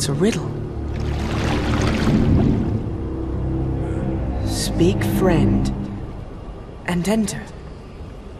It's 0.00 0.08
a 0.08 0.14
riddle. 0.14 0.48
Speak 4.46 5.04
friend 5.18 5.68
and 6.86 7.06
enter. 7.06 7.42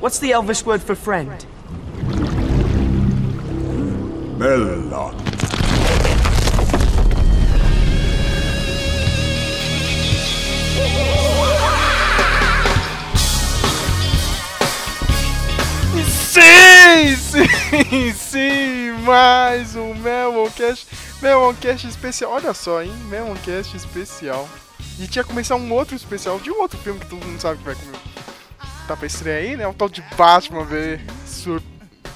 What's 0.00 0.18
the 0.20 0.32
Elvish 0.32 0.64
word 0.64 0.82
for 0.82 0.94
friend? 0.94 1.44
Melon. 4.38 4.88
Sim, 16.06 17.16
sim, 17.16 18.12
sim, 18.14 18.92
mais 19.04 19.76
um 19.76 19.94
Meloncast, 19.96 20.86
Meloncast 21.20 21.86
especial. 21.86 22.32
Olha 22.32 22.54
só, 22.54 22.82
hein, 22.82 22.92
Meloncast 23.08 23.76
especial. 23.76 24.48
E 24.98 25.06
tinha 25.06 25.24
começar 25.24 25.56
um 25.56 25.72
outro 25.72 25.94
especial 25.94 26.38
de 26.38 26.50
um 26.50 26.60
outro 26.60 26.78
filme 26.78 27.00
que 27.00 27.06
todo 27.06 27.24
mundo 27.24 27.40
sabe 27.40 27.58
que 27.58 27.64
vai 27.64 27.74
comer. 27.74 27.98
Tá 28.86 28.96
pra 28.96 29.06
estrear 29.06 29.38
aí, 29.38 29.56
né? 29.56 29.66
O 29.66 29.74
tal 29.74 29.88
de 29.88 30.02
Batman 30.16 30.64
v, 30.64 31.00
Sur 31.26 31.62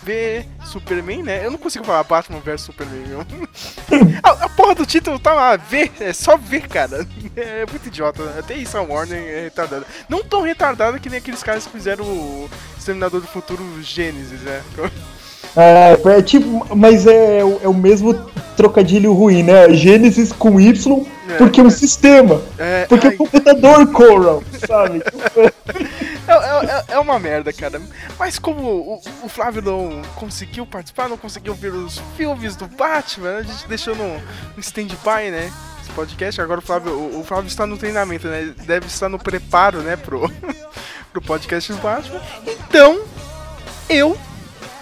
v 0.03 0.47
Superman, 0.67 1.23
né? 1.23 1.45
Eu 1.45 1.51
não 1.51 1.59
consigo 1.59 1.85
falar 1.85 2.05
Batman 2.05 2.41
vs 2.41 2.61
Superman, 2.61 3.07
meu. 3.07 3.21
a, 4.23 4.45
a, 4.45 4.49
porra 4.51 4.75
do 4.75 4.87
título 4.87 5.19
tá 5.19 5.33
lá, 5.33 5.57
V, 5.57 5.91
é 5.99 6.13
só 6.13 6.37
V, 6.37 6.61
cara. 6.61 7.07
É 7.37 7.65
muito 7.67 7.87
idiota. 7.87 8.39
Até 8.39 8.55
isso 8.55 8.77
a 8.77 8.83
Warner 8.83 9.19
é 9.19 9.43
retardada. 9.45 9.87
Não 10.09 10.23
tão 10.23 10.43
retardada 10.43 10.99
que 10.99 11.09
nem 11.09 11.19
aqueles 11.19 11.43
caras 11.43 11.67
que 11.67 11.73
fizeram 11.73 12.05
o 12.05 12.51
Exterminador 12.77 13.21
do 13.21 13.27
Futuro 13.27 13.65
Gênesis, 13.83 14.41
né? 14.43 14.63
É, 15.57 16.19
é 16.19 16.23
tipo, 16.23 16.67
mas 16.75 17.07
é, 17.07 17.39
é, 17.39 17.69
o 17.69 17.75
mesmo 17.75 18.15
trocadilho 18.57 19.13
ruim, 19.13 19.43
né? 19.43 19.73
Gênesis 19.73 20.33
com 20.33 20.61
Y, 20.61 21.07
é, 21.29 21.37
porque 21.37 21.61
é 21.61 21.65
um 21.65 21.71
sistema. 21.71 22.43
É, 22.59 22.87
porque 22.87 23.07
ai... 23.07 23.13
é 23.13 23.15
um 23.15 23.19
computador 23.19 23.87
Coral, 23.93 24.43
sabe? 24.67 25.03
É, 26.27 26.33
é, 26.33 26.85
é, 26.95 26.99
uma 26.99 27.19
merda, 27.19 27.53
cara. 27.53 27.81
Mas 28.19 28.39
como 28.39 28.63
o, 28.63 29.03
o, 29.23 29.29
Flávio 29.29 29.61
não 29.61 30.01
conseguiu 30.15 30.65
participar, 30.65 31.07
não 31.07 31.19
conseguiu 31.19 31.55
ver 31.55 31.75
os 31.75 32.01
filmes 32.17 32.57
do 32.57 32.67
Batman, 32.67 33.37
a 33.37 33.43
gente 33.43 33.69
deixou 33.69 33.95
no, 33.95 34.15
no 34.15 34.61
stand-by, 34.61 35.31
né? 35.31 35.53
Esse 35.83 35.91
podcast. 35.93 36.41
Agora 36.41 36.61
o 36.61 36.63
Flávio, 36.63 36.93
o, 36.93 37.21
o, 37.21 37.25
Flávio 37.25 37.49
está 37.49 37.67
no 37.67 37.77
treinamento, 37.77 38.27
né? 38.27 38.55
Deve 38.65 38.87
estar 38.87 39.11
no 39.11 39.19
preparo, 39.19 39.83
né, 39.83 39.97
pro, 39.97 40.31
pro 41.13 41.21
podcast 41.21 41.71
do 41.71 41.79
Batman. 41.79 42.23
Então, 42.47 43.03
eu 43.91 44.17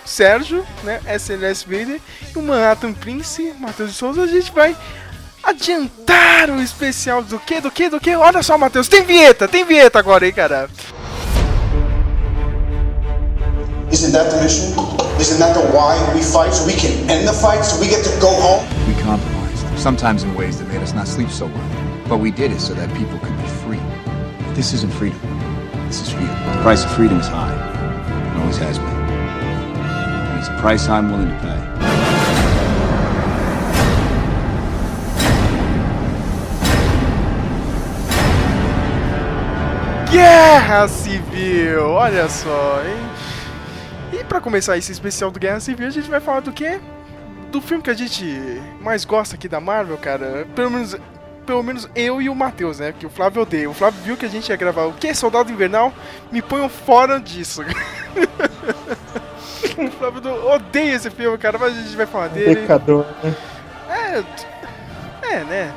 Sérgio, 0.05 0.65
né, 0.83 1.01
SLS 1.07 1.65
Vader, 1.65 2.01
e 2.35 2.39
o 2.39 2.43
Manhattan 2.43 2.93
Prince, 2.93 3.55
Matheus 3.59 3.91
de 3.91 3.97
Souza, 3.97 4.23
a 4.23 4.27
gente 4.27 4.53
vai 4.53 4.77
adiantar 5.43 6.51
o 6.51 6.61
especial 6.61 7.23
do 7.23 7.39
que, 7.39 7.61
do 7.61 7.71
que, 7.71 7.89
do 7.89 8.01
que? 8.01 8.15
Olha 8.15 8.43
só, 8.43 8.57
Matheus, 8.59 8.89
tem 8.89 9.03
vinheta, 9.03 9.49
tem 9.49 9.65
vinheta 9.65 9.99
agora 9.99 10.25
aí, 10.25 10.33
cara. 10.33 10.69
Isn't 13.91 14.13
that 14.13 14.31
the 14.31 14.43
mission? 14.43 14.73
Isn't 15.21 15.39
that 15.39 15.55
the 15.55 15.61
why 15.71 15.99
we 16.15 16.23
fight? 16.23 16.55
So 16.55 16.67
we 16.67 16.73
can 16.73 16.91
end 17.11 17.29
the 17.29 17.33
fight, 17.35 17.63
so 17.63 17.79
we 17.79 17.89
get 17.89 18.03
to 18.03 18.11
go 18.21 18.29
home? 18.29 18.65
We 18.89 18.95
compromised, 19.03 19.67
sometimes 19.79 20.25
in 20.25 20.35
ways 20.35 20.59
that 20.59 20.67
made 20.69 20.83
us 20.83 20.95
not 20.95 21.07
sleep 21.07 21.31
so 21.31 21.47
well. 21.47 21.71
But 22.09 22.19
we 22.19 22.31
did 22.31 22.53
it 22.53 22.61
so 22.61 22.75
that 22.75 22.89
people 22.97 23.19
could 23.19 23.37
be 23.37 23.49
free. 23.63 23.81
This 24.55 24.73
isn't 24.73 24.93
freedom. 24.95 25.21
This 25.87 26.01
is 26.01 26.11
fear. 26.11 26.27
The 26.27 26.63
price 26.63 26.85
of 26.85 26.91
freedom 26.93 27.21
is 27.21 27.29
high. 27.29 27.53
It 28.35 28.41
always 28.41 28.57
has 28.57 28.79
been. 28.79 29.02
It's 30.43 30.51
a 30.51 30.61
price 30.61 30.89
I'm 30.89 31.09
willing 31.13 31.29
to 31.29 31.39
pay. 31.41 31.57
Guerra 40.11 40.89
Civil! 40.89 41.91
Olha 41.91 42.29
só, 42.29 42.83
hein? 42.85 44.19
E 44.19 44.25
para 44.25 44.41
começar 44.41 44.77
esse 44.77 44.91
especial 44.91 45.31
do 45.31 45.39
Guerra 45.39 45.61
Civil, 45.61 45.87
a 45.87 45.91
gente 45.91 46.11
vai 46.11 46.19
falar 46.19 46.41
do 46.41 46.51
quê? 46.51 46.81
Do 47.53 47.61
filme 47.61 47.81
que 47.81 47.91
a 47.91 47.95
gente 47.95 48.27
mais 48.81 49.05
gosta 49.05 49.37
aqui 49.37 49.47
da 49.47 49.61
Marvel, 49.61 49.97
cara. 49.97 50.45
Pelo 50.57 50.73
menos, 50.73 50.97
pelo 51.47 51.63
menos 51.63 51.89
eu 51.95 52.21
e 52.21 52.29
o 52.29 52.35
Matheus, 52.35 52.81
né? 52.81 52.93
Que 52.99 53.07
o 53.07 53.11
Flávio 53.11 53.43
odeia. 53.43 53.71
O 53.71 53.75
Flávio 53.75 54.03
viu 54.03 54.17
que 54.17 54.27
a 54.27 54.29
gente 54.29 54.49
ia 54.49 54.57
gravar 54.57 54.87
o 54.87 54.93
quê? 54.93 55.15
Soldado 55.15 55.53
Invernal? 55.53 55.93
Me 56.33 56.43
ponham 56.43 56.69
fora 56.69 57.21
disso. 57.21 57.63
o 59.79 59.91
Flávio 59.91 60.47
odeia 60.47 60.95
esse 60.95 61.11
filme, 61.11 61.37
cara, 61.39 61.59
mas 61.59 61.77
a 61.77 61.81
gente 61.83 61.97
vai 61.97 62.07
falar 62.07 62.29
dele. 62.29 62.57
Pecador, 62.57 63.07
né? 63.23 63.35
É, 63.89 65.33
é, 65.35 65.45
né? 65.45 65.75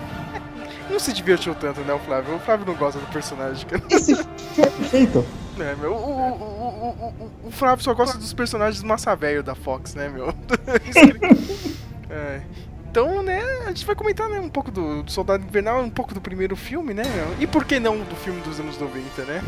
Não 0.90 1.00
se 1.00 1.12
divertiu 1.12 1.56
tanto, 1.56 1.82
né, 1.82 1.94
o 1.94 2.00
Flávio? 2.00 2.36
O 2.36 2.40
Flávio 2.40 2.66
não 2.66 2.76
gosta 2.76 3.00
do 3.00 3.08
personagem, 3.08 3.66
cara. 3.66 3.82
Esse 3.90 4.16
filme 4.16 4.30
é 4.60 4.66
perfeito. 4.66 5.26
É, 5.60 5.76
meu, 5.76 5.94
o, 5.94 5.96
o, 5.96 7.14
o, 7.44 7.48
o, 7.48 7.52
Flávio 7.52 7.84
só 7.84 7.94
gosta 7.94 8.18
dos 8.18 8.34
personagens 8.34 8.84
massa 8.84 9.16
velho 9.16 9.42
da 9.42 9.56
Fox, 9.56 9.96
né, 9.96 10.10
meu? 10.10 10.28
é. 12.10 12.42
Então, 12.92 13.24
né, 13.24 13.42
a 13.66 13.68
gente 13.70 13.86
vai 13.86 13.96
comentar 13.96 14.30
né, 14.30 14.40
um 14.40 14.50
pouco 14.50 14.72
do, 14.72 15.04
do, 15.04 15.12
Soldado 15.12 15.44
Invernal, 15.44 15.82
um 15.82 15.90
pouco 15.90 16.14
do 16.14 16.22
primeiro 16.22 16.56
filme, 16.56 16.94
né? 16.94 17.04
E 17.40 17.48
por 17.48 17.66
que 17.66 17.80
não 17.80 18.00
do 18.00 18.16
filme 18.16 18.40
dos 18.42 18.60
anos 18.60 18.78
90, 18.78 19.24
né? 19.24 19.44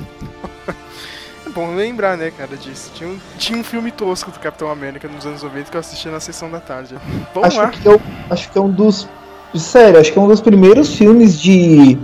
é 1.47 1.49
bom 1.49 1.73
lembrar, 1.73 2.17
né, 2.17 2.31
cara, 2.35 2.55
disso. 2.55 2.91
Tinha 2.93 3.09
um, 3.09 3.17
tinha 3.37 3.57
um 3.57 3.63
filme 3.63 3.91
tosco 3.91 4.31
do 4.31 4.39
Capitão 4.39 4.69
América 4.69 5.07
nos 5.07 5.25
anos 5.25 5.41
90 5.41 5.71
que 5.71 5.77
eu 5.77 5.79
assisti 5.79 6.09
na 6.09 6.19
sessão 6.19 6.51
da 6.51 6.59
tarde. 6.59 6.95
Vamos 7.33 7.49
acho 7.49 7.57
lá. 7.57 7.69
Que 7.69 7.85
eu, 7.85 8.01
acho 8.29 8.51
que 8.51 8.57
é 8.57 8.61
um 8.61 8.69
dos. 8.69 9.07
Sério, 9.55 9.99
acho 9.99 10.11
que 10.11 10.19
é 10.19 10.21
um 10.21 10.27
dos 10.27 10.41
primeiros 10.41 10.95
filmes 10.95 11.39
de 11.39 11.97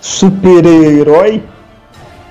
super-herói 0.00 1.42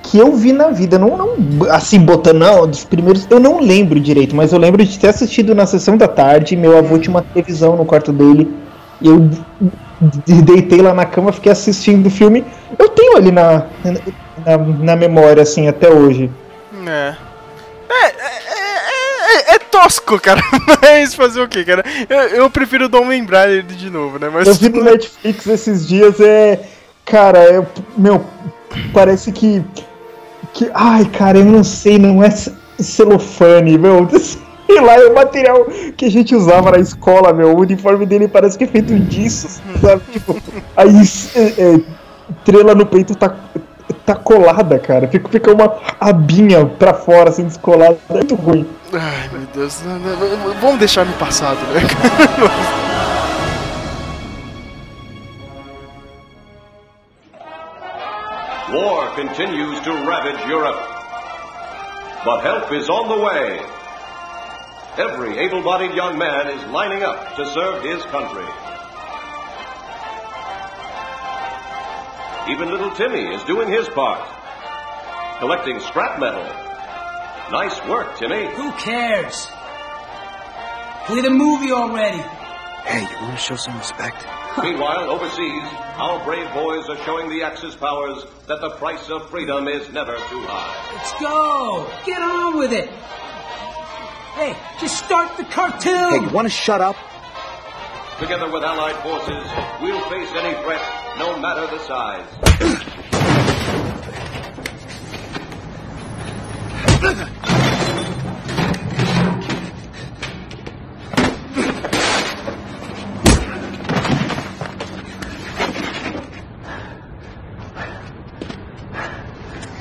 que 0.04 0.18
eu 0.18 0.34
vi 0.34 0.52
na 0.52 0.70
vida. 0.70 1.00
Não, 1.00 1.18
não 1.18 1.72
assim, 1.72 2.00
botando, 2.00 2.40
não, 2.40 2.68
dos 2.68 2.84
primeiros. 2.84 3.26
Eu 3.30 3.40
não 3.40 3.60
lembro 3.60 4.00
direito, 4.00 4.36
mas 4.36 4.52
eu 4.52 4.60
lembro 4.60 4.84
de 4.84 5.00
ter 5.00 5.08
assistido 5.08 5.56
na 5.56 5.66
sessão 5.66 5.96
da 5.98 6.08
tarde. 6.08 6.56
Meu 6.56 6.78
avô 6.78 7.00
tinha 7.00 7.16
uma 7.16 7.22
televisão 7.22 7.76
no 7.76 7.86
quarto 7.86 8.12
dele. 8.12 8.54
E 9.02 9.08
eu 9.08 9.30
deitei 10.44 10.82
lá 10.82 10.94
na 10.94 11.06
cama, 11.06 11.32
fiquei 11.32 11.52
assistindo 11.52 12.08
o 12.08 12.12
filme. 12.12 12.44
Eu 12.78 12.90
tenho 12.90 13.16
ali 13.16 13.32
na, 13.32 13.68
na, 14.46 14.58
na 14.58 14.96
memória, 14.96 15.44
assim, 15.44 15.68
até 15.68 15.90
hoje. 15.90 16.30
É. 16.88 17.16
É, 17.90 18.06
é, 18.06 19.52
é, 19.52 19.56
é 19.56 19.60
tosco, 19.60 20.20
cara. 20.20 20.42
Mas 20.82 21.16
fazer 21.16 21.42
o 21.42 21.48
que, 21.48 21.64
cara? 21.64 21.84
Eu, 22.10 22.20
eu 22.44 22.50
prefiro 22.50 22.90
não 22.90 23.08
lembrar 23.08 23.50
ele 23.50 23.64
de 23.64 23.90
novo, 23.90 24.20
né? 24.20 24.30
Mas 24.32 24.48
eu 24.48 24.54
vi 24.54 24.70
no 24.70 24.84
Netflix 24.84 25.48
esses 25.48 25.88
dias, 25.88 26.20
é. 26.20 26.60
Cara, 27.06 27.40
é, 27.40 27.66
meu, 27.98 28.26
parece 28.94 29.32
que 29.32 29.64
que, 30.58 30.72
ai, 30.74 31.06
cara, 31.06 31.38
eu 31.38 31.46
não 31.46 31.64
sei, 31.64 32.00
não 32.00 32.24
é 32.24 32.30
celofane, 32.80 33.78
meu. 33.78 34.08
Sei 34.68 34.82
lá, 34.82 34.96
é 34.96 35.06
o 35.06 35.16
material 35.16 35.66
que 35.96 36.06
a 36.06 36.12
gente 36.12 36.36
usava 36.36 36.72
na 36.72 36.80
escola, 36.80 37.32
meu. 37.32 37.56
O 37.56 37.62
uniforme 37.62 38.06
dele 38.06 38.28
parece 38.28 38.58
que 38.58 38.66
é 38.66 38.68
feito 38.68 38.94
disso, 39.00 39.62
sabe? 39.80 40.02
Tipo, 40.12 40.36
aí, 40.76 40.94
é, 41.36 41.42
é, 41.42 41.80
trela 42.44 42.76
no 42.76 42.86
peito 42.86 43.16
tá, 43.16 43.34
tá 43.94 44.16
colada, 44.16 44.80
cara. 44.80 45.08
Fica, 45.08 45.30
fica 45.30 45.54
uma 45.54 45.78
abinha 46.00 46.66
pra 46.66 46.94
fora, 46.94 47.30
assim, 47.30 47.46
descolada. 47.46 47.98
É 48.10 48.14
muito 48.14 48.36
ruim. 48.36 48.68
Ai, 48.94 49.30
meu 49.32 49.48
Deus. 49.54 49.82
Vamos 50.62 50.80
deixar 50.80 51.06
no 51.06 51.14
passado, 51.14 51.58
né, 51.74 51.82
War 58.70 59.16
continues 59.16 59.80
to 59.82 59.92
ravage 60.06 60.46
Europe. 60.50 60.78
But 62.26 62.44
help 62.44 62.72
is 62.74 62.90
on 62.90 63.08
the 63.08 63.24
way. 63.24 63.62
Every 64.98 65.38
able 65.38 65.62
bodied 65.64 65.96
young 65.96 66.18
man 66.18 66.50
is 66.50 66.62
lining 66.66 67.04
up 67.04 67.36
to 67.38 67.46
serve 67.46 67.82
his 67.84 68.04
country. 68.08 68.44
Even 72.50 72.72
little 72.72 72.92
Timmy 72.92 73.34
is 73.36 73.44
doing 73.44 73.70
his 73.70 73.90
part, 73.90 74.26
collecting 75.40 75.80
scrap 75.82 76.20
metal. 76.20 76.44
Nice 77.52 77.78
work, 77.88 78.18
Timmy. 78.18 78.46
Who 78.56 78.72
cares? 78.74 79.48
Play 81.08 81.22
the 81.22 81.30
movie 81.30 81.72
already. 81.72 82.24
Hey, 82.88 83.02
you 83.02 83.22
want 83.22 83.38
to 83.38 83.44
show 83.44 83.56
some 83.58 83.78
respect? 83.78 84.26
Meanwhile, 84.64 85.10
overseas, 85.10 85.64
our 85.98 86.24
brave 86.24 86.52
boys 86.54 86.88
are 86.90 86.98
showing 87.04 87.30
the 87.30 87.44
Axis 87.44 87.76
powers 87.76 88.26
that 88.48 88.62
the 88.62 88.70
price 88.72 89.10
of 89.10 89.30
freedom 89.30 89.68
is 89.68 89.92
never 89.92 90.16
too 90.16 90.40
high. 90.48 90.96
Let's 90.96 91.14
go! 91.20 91.86
Get 92.06 92.22
on 92.22 92.58
with 92.58 92.72
it! 92.72 92.90
Hey, 94.36 94.56
just 94.80 95.04
start 95.04 95.36
the 95.36 95.44
cartoon! 95.44 96.22
Hey, 96.22 96.22
you 96.22 96.30
want 96.30 96.48
to 96.48 96.54
shut 96.54 96.80
up? 96.80 96.96
together 98.20 98.52
with 98.52 98.64
Allied 98.64 98.96
forces, 99.04 99.46
we'll 99.80 100.02
face 100.10 100.30
any 100.34 100.60
threat, 100.64 100.82
no 101.20 101.40
matter 101.40 101.68
the 101.68 101.80
size. 101.86 102.26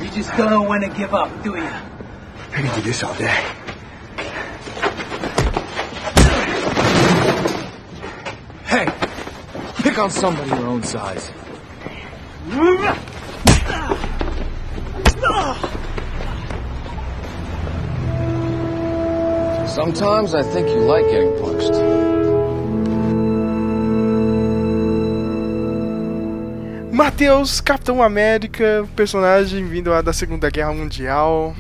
You 0.03 0.11
just 0.11 0.37
don't 0.37 0.51
know 0.51 0.63
when 0.63 0.83
to 0.83 0.89
give 0.89 1.15
up, 1.15 1.43
do 1.43 1.57
you? 1.57 1.63
I 1.63 2.63
need 2.63 2.69
to 2.69 2.77
do 2.77 2.83
this 2.83 3.03
all 3.03 3.15
day. 3.15 3.66
Hey, 8.67 8.87
pick 9.81 9.97
on 9.97 10.11
somebody 10.11 10.51
your 10.51 10.67
own 10.67 10.83
size. 10.83 11.31
Sometimes 19.73 20.35
I 20.35 20.43
think 20.43 20.69
you 20.69 20.81
like 20.81 21.05
getting 21.09 21.39
punched. 21.39 21.71
Matheus, 26.91 27.61
Capitão 27.61 28.03
América, 28.03 28.85
personagem 28.97 29.69
vindo 29.69 29.91
lá 29.91 30.03
da 30.03 30.13
Segunda 30.13 30.51
Guerra 30.51 30.73
Mundial, 30.73 31.55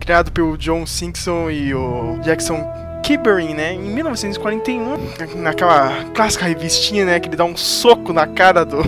criado 0.00 0.32
pelo 0.32 0.56
John 0.56 0.86
Simpson 0.86 1.50
e 1.50 1.74
o 1.74 2.18
Jackson 2.22 2.87
Kibberin, 3.08 3.54
né, 3.54 3.72
em 3.72 3.80
1941, 3.94 4.98
naquela 5.36 6.04
clássica 6.12 6.44
revistinha, 6.44 7.06
né, 7.06 7.18
que 7.18 7.26
ele 7.26 7.36
dá 7.36 7.44
um 7.46 7.56
soco 7.56 8.12
na 8.12 8.26
cara 8.26 8.66
do 8.66 8.82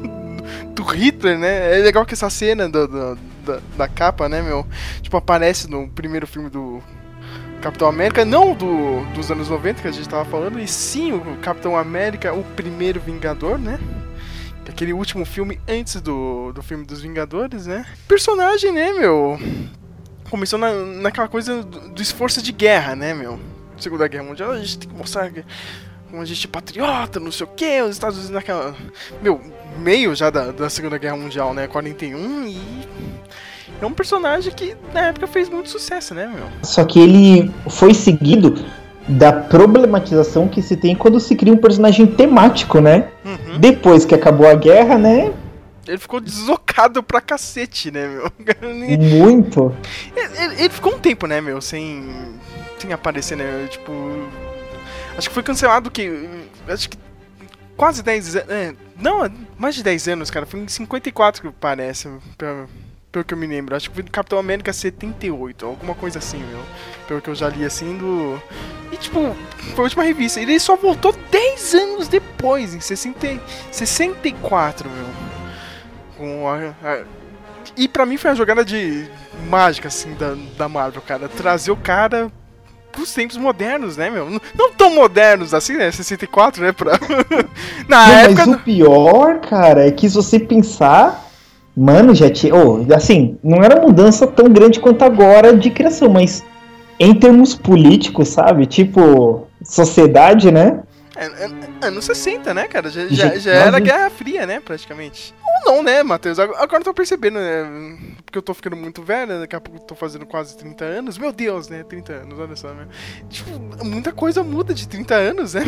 do 0.74 0.82
Hitler, 0.82 1.38
né? 1.38 1.78
É 1.78 1.82
legal 1.82 2.06
que 2.06 2.14
essa 2.14 2.30
cena 2.30 2.70
do, 2.70 2.88
do- 2.88 3.18
da, 3.44 3.60
da 3.76 3.86
capa, 3.86 4.30
né, 4.30 4.40
meu, 4.40 4.66
tipo 5.02 5.14
aparece 5.14 5.68
no 5.68 5.86
primeiro 5.88 6.26
filme 6.26 6.48
do 6.48 6.82
Capitão 7.60 7.86
América, 7.86 8.24
não 8.24 8.54
do, 8.54 9.04
dos 9.12 9.30
anos 9.30 9.50
90 9.50 9.82
que 9.82 9.88
a 9.88 9.92
gente 9.92 10.08
tava 10.08 10.24
falando, 10.24 10.58
e 10.58 10.66
sim 10.66 11.12
o 11.12 11.36
Capitão 11.42 11.76
América, 11.76 12.32
o 12.32 12.42
primeiro 12.42 12.98
Vingador, 12.98 13.58
né? 13.58 13.78
Aquele 14.66 14.94
último 14.94 15.26
filme 15.26 15.60
antes 15.68 16.00
do, 16.00 16.50
do 16.52 16.62
filme 16.62 16.86
dos 16.86 17.02
Vingadores, 17.02 17.66
né? 17.66 17.84
Personagem, 18.08 18.72
né, 18.72 18.92
meu? 18.94 19.38
Começou 20.30 20.58
na, 20.58 20.72
naquela 20.72 21.28
coisa 21.28 21.62
do, 21.62 21.88
do 21.88 22.02
esforço 22.02 22.40
de 22.40 22.52
guerra, 22.52 22.94
né, 22.94 23.12
meu? 23.12 23.38
Segunda 23.78 24.06
Guerra 24.06 24.24
Mundial, 24.24 24.52
a 24.52 24.58
gente 24.58 24.78
tem 24.78 24.88
que 24.88 24.94
mostrar 24.94 25.30
que 25.30 25.44
como 26.10 26.22
a 26.22 26.24
gente 26.24 26.46
é 26.46 26.50
patriota, 26.50 27.20
não 27.20 27.30
sei 27.30 27.46
o 27.46 27.48
que, 27.48 27.82
os 27.82 27.92
Estados 27.92 28.16
Unidos 28.16 28.34
naquela. 28.34 28.74
Meu, 29.22 29.40
meio 29.78 30.14
já 30.14 30.28
da, 30.28 30.50
da 30.50 30.68
Segunda 30.68 30.98
Guerra 30.98 31.16
Mundial, 31.16 31.54
né? 31.54 31.66
41 31.66 32.46
e. 32.46 32.60
É 33.80 33.86
um 33.86 33.92
personagem 33.92 34.52
que 34.52 34.76
na 34.92 35.06
época 35.06 35.26
fez 35.26 35.48
muito 35.48 35.70
sucesso, 35.70 36.14
né, 36.14 36.26
meu? 36.26 36.46
Só 36.62 36.84
que 36.84 36.98
ele 36.98 37.50
foi 37.70 37.94
seguido 37.94 38.62
da 39.08 39.32
problematização 39.32 40.46
que 40.48 40.60
se 40.60 40.76
tem 40.76 40.94
quando 40.94 41.18
se 41.18 41.34
cria 41.34 41.52
um 41.52 41.56
personagem 41.56 42.06
temático, 42.06 42.80
né? 42.80 43.08
Uhum. 43.24 43.58
Depois 43.58 44.04
que 44.04 44.14
acabou 44.14 44.46
a 44.46 44.54
guerra, 44.54 44.98
né? 44.98 45.32
Ele 45.86 45.98
ficou 45.98 46.20
deslocado 46.20 47.02
pra 47.02 47.20
cacete, 47.20 47.90
né, 47.90 48.06
meu? 48.06 48.30
Muito. 48.98 49.74
Ele, 50.14 50.38
ele- 50.44 50.54
ele 50.62 50.68
ficou 50.70 50.94
um 50.94 50.98
tempo, 50.98 51.26
né, 51.26 51.40
meu, 51.40 51.60
sem, 51.60 52.06
sem 52.78 52.92
aparecer, 52.92 53.36
né? 53.36 53.66
Tipo. 53.70 53.92
Acho 55.16 55.28
que 55.28 55.34
foi 55.34 55.42
cancelado 55.42 55.90
que. 55.90 56.28
Acho 56.68 56.88
que. 56.88 56.98
Quase 57.76 58.02
10 58.02 58.36
anos. 58.36 58.48
É, 58.50 58.74
não, 59.00 59.30
mais 59.58 59.74
de 59.74 59.82
10 59.82 60.08
anos, 60.08 60.30
cara. 60.30 60.44
Foi 60.46 60.60
em 60.60 60.68
54 60.68 61.42
que 61.42 61.50
parece. 61.58 62.08
Pelo, 62.36 62.68
pelo 63.10 63.24
que 63.24 63.32
eu 63.34 63.38
me 63.38 63.46
lembro. 63.46 63.74
Acho 63.74 63.88
que 63.88 63.94
foi 63.94 64.04
do 64.04 64.10
Capitão 64.10 64.38
América 64.38 64.72
78, 64.72 65.64
alguma 65.66 65.94
coisa 65.94 66.18
assim, 66.18 66.38
meu. 66.44 66.60
Pelo 67.08 67.20
que 67.22 67.30
eu 67.30 67.34
já 67.34 67.48
li 67.48 67.64
assim 67.64 67.96
do. 67.96 68.40
E 68.92 68.96
tipo, 68.98 69.34
foi 69.74 69.78
a 69.78 69.82
última 69.82 70.02
revista. 70.04 70.40
Ele 70.40 70.60
só 70.60 70.76
voltou 70.76 71.14
10 71.30 71.74
anos 71.74 72.08
depois, 72.08 72.74
em 72.74 72.80
60, 72.80 73.40
64, 73.72 74.88
meu. 74.90 75.29
Com 76.20 76.46
a- 76.46 76.74
a, 76.84 76.98
e 77.74 77.88
pra 77.88 78.04
mim 78.04 78.18
foi 78.18 78.30
uma 78.30 78.36
jogada 78.36 78.62
de 78.62 79.08
mágica, 79.48 79.88
assim, 79.88 80.12
da, 80.18 80.36
da 80.58 80.68
Marvel, 80.68 81.00
cara. 81.00 81.28
Trazer 81.28 81.70
o 81.70 81.76
cara 81.76 82.30
pros 82.92 83.14
tempos 83.14 83.38
modernos, 83.38 83.96
né, 83.96 84.10
meu? 84.10 84.28
Não 84.28 84.70
tão 84.76 84.94
modernos 84.94 85.54
assim, 85.54 85.76
né? 85.78 85.90
64, 85.90 86.62
né? 86.62 86.72
Pra... 86.72 86.92
Na 87.88 88.06
Não, 88.06 88.14
época. 88.18 88.46
mas 88.46 88.56
o 88.56 88.58
pior, 88.60 89.38
cara, 89.40 89.86
é 89.86 89.90
que 89.90 90.08
se 90.10 90.14
você 90.14 90.38
pensar. 90.38 91.26
Mano, 91.74 92.14
já 92.14 92.28
tinha. 92.28 92.54
oh, 92.54 92.84
assim, 92.94 93.38
não 93.42 93.62
era 93.62 93.80
mudança 93.80 94.26
tão 94.26 94.48
grande 94.48 94.78
quanto 94.80 95.02
agora 95.04 95.56
de 95.56 95.70
criação, 95.70 96.10
mas 96.10 96.44
em 96.98 97.14
termos 97.14 97.54
políticos, 97.54 98.28
sabe? 98.28 98.66
Tipo, 98.66 99.46
sociedade, 99.64 100.50
né? 100.50 100.80
É, 101.16 101.26
é, 101.26 101.86
anos 101.86 102.04
60, 102.04 102.52
né, 102.52 102.66
cara? 102.66 102.90
Já, 102.90 103.06
já, 103.06 103.38
já 103.38 103.52
era 103.52 103.78
Guerra 103.78 104.10
Fria, 104.10 104.44
né, 104.46 104.60
praticamente. 104.60 105.32
Não, 105.64 105.82
né, 105.82 106.02
Matheus? 106.02 106.38
Agora 106.38 106.78
eu 106.78 106.84
tô 106.84 106.94
percebendo, 106.94 107.38
né? 107.38 107.96
Porque 108.24 108.38
eu 108.38 108.42
tô 108.42 108.54
ficando 108.54 108.76
muito 108.76 109.02
velho, 109.02 109.34
né? 109.34 109.40
daqui 109.40 109.56
a 109.56 109.60
pouco 109.60 109.80
eu 109.80 109.84
tô 109.86 109.94
fazendo 109.94 110.24
quase 110.26 110.56
30 110.56 110.84
anos. 110.84 111.18
Meu 111.18 111.32
Deus, 111.32 111.68
né? 111.68 111.82
30 111.82 112.12
anos, 112.12 112.38
olha 112.38 112.56
só, 112.56 112.68
né? 112.68 112.86
Tipo, 113.28 113.50
muita 113.84 114.12
coisa 114.12 114.42
muda 114.42 114.72
de 114.72 114.88
30 114.88 115.14
anos, 115.14 115.54
né? 115.54 115.62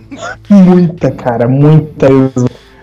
Muita, 0.50 1.10
cara, 1.10 1.48
muita. 1.48 2.06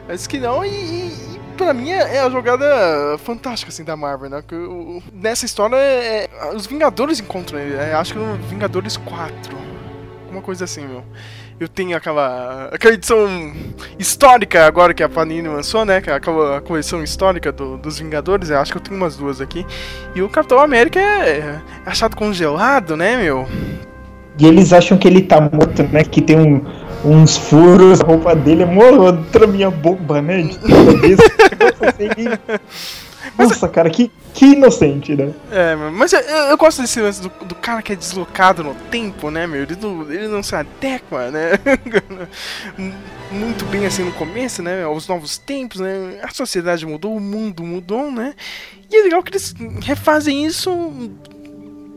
Mas 0.08 0.26
que 0.26 0.40
não, 0.40 0.64
e, 0.64 0.70
e, 0.70 1.40
pra 1.58 1.74
mim 1.74 1.90
é, 1.92 2.16
é 2.16 2.20
a 2.22 2.30
jogada 2.30 3.18
fantástica, 3.20 3.70
assim, 3.72 3.84
da 3.84 3.96
Marvel, 3.96 4.30
né? 4.30 4.44
Que 4.48 4.56
nessa 5.14 5.46
história, 5.46 5.76
é, 5.76 6.26
é- 6.26 6.56
os 6.56 6.66
Vingadores 6.66 7.20
encontram 7.20 7.60
ele, 7.60 7.76
é, 7.76 7.94
acho 7.94 8.14
que 8.14 8.20
no 8.20 8.36
Vingadores 8.38 8.96
4, 8.98 9.58
alguma 10.26 10.42
coisa 10.42 10.64
assim, 10.66 10.88
meu. 10.88 11.04
Eu 11.60 11.68
tenho 11.68 11.98
aquela, 11.98 12.70
aquela 12.72 12.94
edição 12.94 13.28
histórica 13.98 14.66
agora 14.68 14.94
que 14.94 15.02
a 15.02 15.10
Panini 15.10 15.48
lançou, 15.48 15.84
né? 15.86 16.02
é 16.06 16.12
Aquela 16.14 16.62
coleção 16.62 17.04
histórica 17.04 17.52
do- 17.52 17.78
dos 17.78 17.98
Vingadores, 17.98 18.52
eu 18.52 18.60
acho 18.60 18.72
que 18.72 18.78
eu 18.78 18.82
tenho 18.82 18.96
umas 18.96 19.16
duas 19.18 19.42
aqui. 19.42 19.66
E 20.14 20.22
o 20.22 20.30
Capitão 20.30 20.60
América 20.60 21.00
é, 21.00 21.40
é 21.40 21.60
achado 21.84 22.16
congelado, 22.16 22.96
né, 22.96 23.18
meu? 23.18 23.48
E 24.38 24.46
eles 24.46 24.72
acham 24.72 25.00
que 25.00 25.08
ele 25.08 25.24
tá 25.24 25.42
morto, 25.42 25.82
né? 25.92 26.04
Que 26.04 26.22
tem 26.22 26.38
um- 26.40 26.64
uns 27.04 27.36
furos, 27.38 28.02
a 28.02 28.06
roupa 28.06 28.36
dele 28.36 28.62
é 28.62 28.66
mó 28.68 28.84
outra 28.92 29.48
minha 29.48 29.72
bomba, 29.72 30.22
né? 30.22 30.44
De 30.44 30.60
toda 30.60 30.94
vez. 31.02 31.18
Nossa, 33.38 33.68
cara, 33.68 33.90
que, 33.90 34.12
que 34.34 34.46
inocente, 34.54 35.16
né? 35.16 35.34
É, 35.52 35.76
mas 35.76 36.14
eu, 36.14 36.20
eu- 36.20 36.46
eu 36.50 36.58
gosto 36.58 36.82
desse 36.82 37.00
lance 37.02 37.22
do, 37.22 37.30
do 37.46 37.56
cara 37.56 37.82
que 37.82 37.94
é 37.94 37.96
deslocado 37.96 38.64
no 38.64 38.76
tempo, 38.76 39.30
né, 39.32 39.48
meu? 39.48 39.64
Ele 39.64 39.76
não, 39.82 40.12
ele 40.12 40.28
não 40.28 40.44
se 40.44 40.56
adequa, 40.56 41.32
né? 41.32 41.52
Muito 43.32 43.66
bem 43.66 43.86
assim 43.86 44.04
no 44.04 44.12
começo, 44.14 44.62
né? 44.64 44.84
Aos 44.84 45.08
novos 45.08 45.38
tempos, 45.38 45.80
né? 45.80 46.20
A 46.24 46.30
sociedade 46.30 46.86
mudou, 46.86 47.16
o 47.16 47.20
mundo 47.20 47.64
mudou, 47.64 48.12
né? 48.12 48.34
E 48.90 49.00
é 49.00 49.04
legal 49.04 49.22
que 49.22 49.32
eles 49.32 49.54
refazem 49.82 50.46
isso 50.46 51.10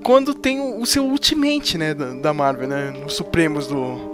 quando 0.02 0.34
tem 0.34 0.60
o, 0.60 0.80
o 0.80 0.86
seu 0.86 1.04
Ultimate, 1.04 1.78
né? 1.78 1.94
Da, 1.94 2.14
da 2.14 2.34
Marvel, 2.34 2.66
né? 2.68 2.90
Nos 2.90 3.14
Supremos 3.14 3.66
do, 3.68 4.12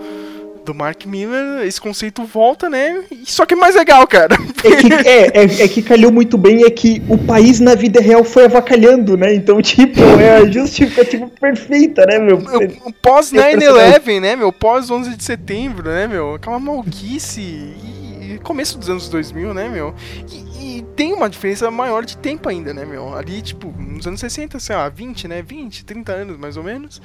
do 0.67 0.75
Mark 0.75 1.07
Miller, 1.07 1.65
esse 1.65 1.81
conceito 1.81 2.25
volta, 2.25 2.69
né? 2.69 3.05
Só 3.25 3.47
que 3.47 3.55
é 3.55 3.57
mais 3.57 3.75
legal, 3.77 4.07
cara. 4.07 4.35
É 4.65 4.77
que, 4.77 5.09
é, 5.09 5.27
é, 5.45 5.65
é 5.65 5.69
que 5.69 5.81
calhou 5.81 6.11
muito 6.11 6.37
bem 6.37 6.65
é 6.65 6.71
que 6.71 7.01
o 7.09 7.17
país 7.17 7.61
na 7.61 7.75
vida 7.77 8.01
real 8.01 8.25
foi 8.25 8.45
avacalhando, 8.47 9.17
né? 9.17 9.33
Então, 9.33 9.63
tipo, 9.63 10.01
é 10.21 10.39
a 10.39 10.45
justificativa 10.51 11.29
perfeita, 11.41 12.05
né, 12.05 12.19
meu? 12.19 12.39
O- 12.85 12.93
pós 12.93 13.33
9-11, 13.33 14.21
né, 14.21 14.35
meu? 14.37 14.53
Pós 14.53 14.91
11 14.91 15.17
de 15.17 15.23
setembro, 15.25 15.89
né, 15.89 16.07
meu? 16.09 16.35
Aquela 16.35 16.59
maluquice 16.59 17.41
e, 17.41 18.35
e 18.35 18.39
começo 18.43 18.77
dos 18.77 18.91
anos 18.91 19.09
2000, 19.09 19.55
né, 19.55 19.69
meu? 19.69 19.95
E, 20.33 20.79
e 20.79 20.83
tem 20.97 21.13
uma 21.13 21.31
diferença 21.31 21.71
maior 21.71 22.05
de 22.05 22.17
tempo 22.17 22.49
ainda, 22.49 22.75
né, 22.75 22.85
meu? 22.85 23.17
Ali, 23.17 23.41
tipo, 23.41 23.73
nos 23.79 24.07
anos 24.07 24.19
60, 24.19 24.59
sei 24.59 24.75
lá, 24.75 24.89
20, 24.89 25.29
né? 25.29 25.43
20, 25.43 25.85
30 25.85 26.13
anos, 26.13 26.37
mais 26.39 26.57
ou 26.57 26.65
menos. 26.65 27.01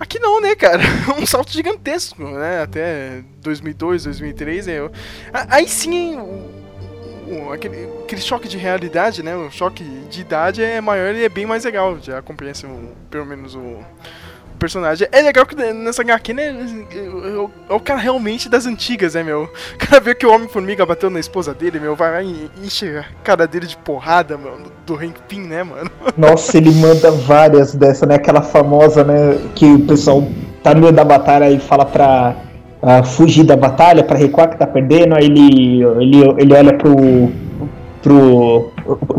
Aqui 0.00 0.18
não, 0.18 0.40
né, 0.40 0.56
cara? 0.56 0.82
Um 1.20 1.26
salto 1.26 1.52
gigantesco, 1.52 2.22
né? 2.24 2.62
Até 2.62 3.22
2002, 3.42 4.04
2003, 4.04 4.66
é, 4.68 4.78
eu- 4.80 4.90
a- 5.32 5.56
aí 5.56 5.68
sim, 5.68 6.16
aquele, 7.52 7.86
aquele 8.04 8.20
choque 8.20 8.48
de 8.48 8.56
realidade, 8.56 9.22
né? 9.22 9.36
O 9.36 9.50
choque 9.50 9.84
de 9.84 10.22
idade 10.22 10.62
é 10.62 10.80
maior 10.80 11.14
e 11.14 11.24
é 11.24 11.28
bem 11.28 11.44
mais 11.46 11.64
legal. 11.64 11.98
Já 12.00 12.22
compreende 12.22 12.64
pelo 13.10 13.26
menos 13.26 13.54
o 13.54 13.78
personagem. 14.60 15.08
É 15.10 15.22
legal 15.22 15.46
que 15.46 15.56
nessa 15.56 16.02
HQ, 16.02 16.34
né? 16.34 16.54
É 17.68 17.72
o 17.72 17.80
cara 17.80 17.98
realmente 17.98 18.48
das 18.48 18.66
antigas, 18.66 19.14
né, 19.14 19.22
meu? 19.22 19.44
O 19.74 19.78
cara 19.78 20.00
vê 20.00 20.14
que 20.14 20.26
o 20.26 20.32
Homem-Formiga 20.32 20.84
bateu 20.84 21.10
na 21.10 21.18
esposa 21.18 21.54
dele, 21.54 21.80
meu, 21.80 21.96
vai 21.96 22.12
lá 22.12 22.22
e 22.22 22.50
enche 22.62 22.86
a 22.98 23.04
cara 23.24 23.46
dele 23.46 23.66
de 23.66 23.76
porrada, 23.78 24.36
mano, 24.36 24.70
do 24.86 24.94
Hank 24.94 25.14
Pym, 25.26 25.40
né, 25.40 25.64
mano? 25.64 25.90
Nossa, 26.16 26.58
ele 26.58 26.70
manda 26.72 27.10
várias 27.10 27.74
dessa, 27.74 28.06
né? 28.06 28.16
Aquela 28.16 28.42
famosa, 28.42 29.02
né? 29.02 29.38
Que 29.54 29.64
o 29.64 29.80
pessoal 29.86 30.28
tá 30.62 30.74
no 30.74 30.82
meio 30.82 30.92
da 30.92 31.04
batalha 31.04 31.50
e 31.50 31.58
fala 31.58 31.86
pra 31.86 32.36
ah, 32.82 33.02
fugir 33.02 33.44
da 33.44 33.56
batalha, 33.56 34.04
pra 34.04 34.16
recuar 34.16 34.50
que 34.50 34.58
tá 34.58 34.66
perdendo. 34.66 35.14
Aí 35.14 35.24
ele, 35.24 35.82
ele, 35.82 36.34
ele 36.38 36.54
olha 36.54 36.76
pro, 36.76 37.30
pro, 38.02 38.70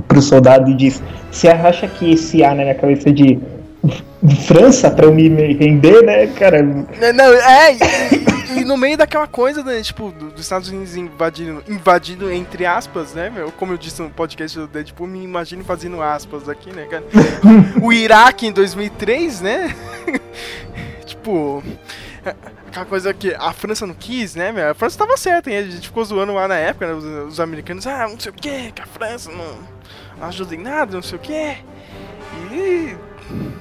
pro 0.07 0.21
soldado 0.21 0.69
e 0.69 0.75
diz: 0.75 1.01
Você 1.31 1.48
acha 1.48 1.88
que 1.88 2.13
esse 2.13 2.43
ar 2.43 2.55
na 2.55 2.63
minha 2.63 2.75
cabeça 2.75 3.12
de 3.12 3.39
França 4.45 4.91
pra 4.91 5.05
eu 5.05 5.13
me 5.13 5.27
render, 5.53 6.03
né, 6.03 6.27
cara? 6.27 6.61
Né, 6.61 7.11
Não, 7.13 7.33
é, 7.33 7.73
e, 7.73 8.59
e 8.59 8.63
no 8.63 8.77
meio 8.77 8.95
daquela 8.95 9.25
coisa, 9.25 9.63
né, 9.63 9.81
tipo, 9.81 10.11
do- 10.11 10.29
dos 10.29 10.41
Estados 10.41 10.69
Unidos 10.69 10.95
invadindo, 10.95 11.63
invadindo 11.67 12.31
entre 12.31 12.65
aspas, 12.65 13.13
né, 13.13 13.29
meu? 13.31 13.51
Como 13.51 13.73
eu 13.73 13.77
disse 13.77 14.00
no 14.01 14.09
podcast 14.11 14.57
do 14.59 14.67
Deadpool, 14.67 15.07
me 15.07 15.23
imagino 15.23 15.63
fazendo 15.63 16.01
aspas 16.01 16.47
aqui, 16.47 16.71
né, 16.71 16.85
cara? 16.85 17.03
O 17.81 17.91
Iraque 17.91 18.45
em 18.45 18.51
2003, 18.51 19.41
né? 19.41 19.75
tipo, 21.05 21.63
aquela 22.67 22.85
coisa 22.85 23.13
que 23.15 23.33
a 23.33 23.51
França 23.51 23.88
não 23.88 23.95
quis, 23.95 24.35
né, 24.35 24.51
meu? 24.51 24.69
A 24.69 24.73
França 24.75 25.00
tava 25.00 25.17
certa, 25.17 25.50
hein? 25.50 25.57
A 25.57 25.63
gente 25.63 25.88
ficou 25.88 26.05
zoando 26.05 26.33
lá 26.35 26.47
na 26.47 26.55
época, 26.55 26.85
né, 26.88 26.93
os, 26.93 27.33
os 27.33 27.39
americanos, 27.39 27.88
ah, 27.88 28.07
não 28.07 28.19
sei 28.19 28.31
o 28.31 28.35
que, 28.35 28.71
que 28.73 28.81
a 28.81 28.85
França 28.85 29.31
não, 29.31 29.57
não 30.19 30.27
ajuda 30.27 30.53
em 30.53 30.59
nada, 30.59 30.93
não 30.93 31.01
sei 31.01 31.17
o 31.17 31.21
que. 31.21 31.57
E 32.51 32.95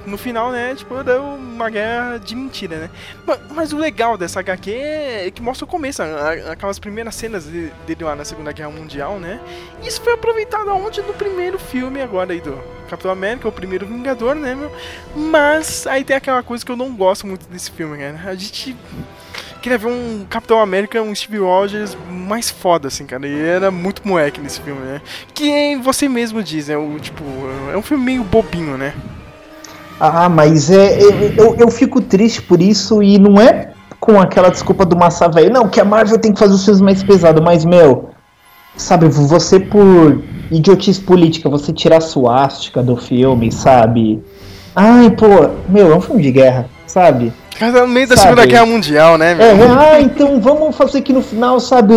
no 0.05 0.17
final, 0.17 0.51
né, 0.51 0.73
tipo, 0.75 1.03
deu 1.03 1.23
uma 1.23 1.69
guerra 1.69 2.17
de 2.17 2.35
mentira, 2.35 2.77
né? 2.77 2.89
Ma- 3.25 3.37
Mas, 3.53 3.71
o 3.73 3.77
legal 3.77 4.17
dessa 4.17 4.39
HQ 4.39 4.71
é 4.71 5.31
que 5.33 5.41
mostra 5.41 5.65
o 5.65 5.67
começo, 5.67 6.01
a- 6.01 6.51
aquelas 6.51 6.79
primeiras 6.79 7.15
cenas 7.15 7.45
de- 7.45 7.71
dele 7.85 8.03
lá 8.03 8.15
na 8.15 8.25
Segunda 8.25 8.51
Guerra 8.51 8.69
Mundial, 8.71 9.19
né? 9.19 9.39
E 9.83 9.87
isso 9.87 10.01
foi 10.01 10.13
aproveitado 10.13 10.69
aonde? 10.69 11.01
No 11.01 11.13
primeiro 11.13 11.57
filme 11.59 12.01
agora 12.01 12.33
aí 12.33 12.41
do 12.41 12.57
Capitão 12.89 13.11
América, 13.11 13.47
o 13.47 13.51
primeiro 13.51 13.85
Vingador, 13.85 14.35
né, 14.35 14.55
meu? 14.55 14.71
Mas 15.15 15.85
aí 15.87 16.03
tem 16.03 16.15
aquela 16.15 16.43
coisa 16.43 16.65
que 16.65 16.71
eu 16.71 16.75
não 16.77 16.93
gosto 16.95 17.25
muito 17.27 17.45
desse 17.47 17.71
filme, 17.71 17.97
cara. 17.97 18.19
A 18.29 18.35
gente 18.35 18.75
queria 19.61 19.77
ver 19.77 19.87
um 19.87 20.25
Capitão 20.29 20.59
América, 20.59 21.01
um 21.01 21.13
Steve 21.13 21.37
Rogers 21.37 21.95
mais 22.09 22.49
foda, 22.49 22.87
assim, 22.87 23.05
cara. 23.05 23.27
E 23.27 23.39
era 23.41 23.69
muito 23.71 24.05
moleque 24.07 24.41
nesse 24.41 24.59
filme, 24.61 24.81
né? 24.81 25.01
Que 25.33 25.75
você 25.77 26.09
mesmo 26.09 26.41
diz, 26.43 26.67
né? 26.67 26.75
O, 26.77 26.99
tipo, 26.99 27.23
é 27.71 27.77
um 27.77 27.81
filme 27.81 28.03
meio 28.03 28.23
bobinho, 28.23 28.77
né? 28.77 28.93
Ah, 30.03 30.27
mas 30.27 30.71
é, 30.71 30.99
eu, 30.99 31.11
eu, 31.37 31.55
eu 31.59 31.69
fico 31.69 32.01
triste 32.01 32.41
por 32.41 32.59
isso 32.59 33.03
e 33.03 33.19
não 33.19 33.39
é 33.39 33.69
com 33.99 34.19
aquela 34.19 34.49
desculpa 34.49 34.83
do 34.83 34.95
massa 34.95 35.29
velho, 35.29 35.53
não, 35.53 35.69
que 35.69 35.79
a 35.79 35.85
Marvel 35.85 36.17
tem 36.17 36.33
que 36.33 36.39
fazer 36.39 36.55
os 36.55 36.65
filmes 36.65 36.81
mais 36.81 37.03
pesados, 37.03 37.39
mas, 37.43 37.63
meu, 37.63 38.09
sabe, 38.75 39.07
você 39.07 39.59
por 39.59 40.23
idiotice 40.49 40.99
política, 40.99 41.47
você 41.47 41.71
tirar 41.71 41.97
a 41.97 42.01
suástica 42.01 42.81
do 42.81 42.97
filme, 42.97 43.51
sabe? 43.51 44.19
Ai, 44.75 45.11
pô, 45.11 45.27
meu, 45.69 45.91
é 45.91 45.95
um 45.95 46.01
filme 46.01 46.23
de 46.23 46.31
guerra, 46.31 46.67
sabe? 46.87 47.31
Cara, 47.59 47.71
tá 47.71 47.81
no 47.81 47.87
meio 47.89 48.07
da 48.07 48.17
Sabe? 48.17 48.29
Segunda 48.29 48.47
Guerra 48.47 48.65
Mundial, 48.65 49.19
né, 49.19 49.35
meu? 49.35 49.45
É, 49.45 49.49
é, 49.51 49.67
ah, 49.67 50.01
então 50.01 50.41
vamos 50.41 50.75
fazer 50.75 50.97
aqui 50.97 51.13
no 51.13 51.21
final, 51.21 51.59
sabe? 51.59 51.93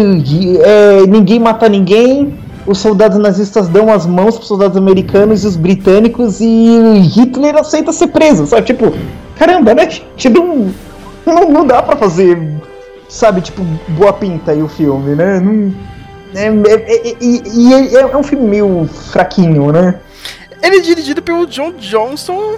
é, 0.63 1.07
ninguém 1.07 1.41
mata 1.41 1.71
ninguém, 1.71 2.39
os 2.67 2.79
soldados 2.79 3.19
nazistas 3.19 3.69
dão 3.69 3.93
as 3.93 4.07
mãos 4.07 4.37
pros 4.37 4.49
soldados 4.49 4.77
americanos 4.77 5.45
e 5.45 5.47
os 5.47 5.57
britânicos 5.57 6.41
e 6.41 6.99
Hitler 7.01 7.57
aceita 7.57 7.93
ser 7.93 8.09
preso, 8.09 8.47
sabe? 8.47 8.67
Tipo, 8.67 8.93
caramba, 9.39 9.75
né? 9.75 9.89
Gente, 9.91 10.29
não, 10.31 10.73
não, 11.51 11.67
dá 11.67 11.83
pra 11.83 11.97
fazer, 11.97 12.39
sabe, 13.09 13.41
tipo, 13.41 13.63
boa 13.91 14.13
pinta 14.13 14.53
aí 14.53 14.63
o 14.63 14.69
filme, 14.69 15.15
né? 15.15 15.41
Não, 15.41 15.73
é, 16.35 16.47
é- 16.47 17.09
é- 17.09 17.17
e 17.21 17.43
e 17.55 17.75
é, 17.75 18.01
é 18.01 18.17
um 18.17 18.23
filme 18.23 18.47
meio 18.47 18.89
fraquinho, 19.11 19.71
né? 19.71 19.97
Ele 20.63 20.77
é 20.77 20.81
dirigido 20.81 21.23
pelo 21.23 21.47
John 21.47 21.73
Johnson. 21.73 22.57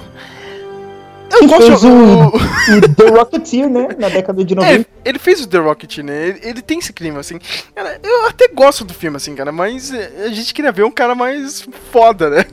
Eu 1.31 1.39
Que 1.41 1.47
gosto 1.49 1.67
fez 1.67 1.85
o- 1.85 1.89
o, 1.89 2.27
o 2.29 2.95
The 2.95 3.09
Rocketeer, 3.11 3.69
né? 3.69 3.89
Na 3.99 4.09
década 4.09 4.45
de 4.45 4.55
90. 4.55 4.81
É, 4.81 4.85
ele 5.05 5.19
fez 5.19 5.43
o 5.43 5.49
The 5.49 5.59
Rocket, 5.59 5.99
né? 5.99 6.29
Ele, 6.29 6.39
ele 6.43 6.63
tem 6.63 6.79
esse 6.79 6.93
clima, 6.93 7.21
assim. 7.21 7.39
Cara, 7.75 7.99
eu 8.03 8.27
até 8.27 8.49
gosto 8.49 8.85
do 8.85 8.95
filme, 8.95 9.17
assim, 9.17 9.35
cara, 9.35 9.51
mas 9.53 9.93
eh, 9.93 10.25
a 10.25 10.29
gente 10.29 10.55
queria 10.55 10.73
ver 10.73 10.85
um 10.85 10.91
cara 10.91 11.15
mais 11.15 11.67
foda, 11.93 12.31
né? 12.31 12.45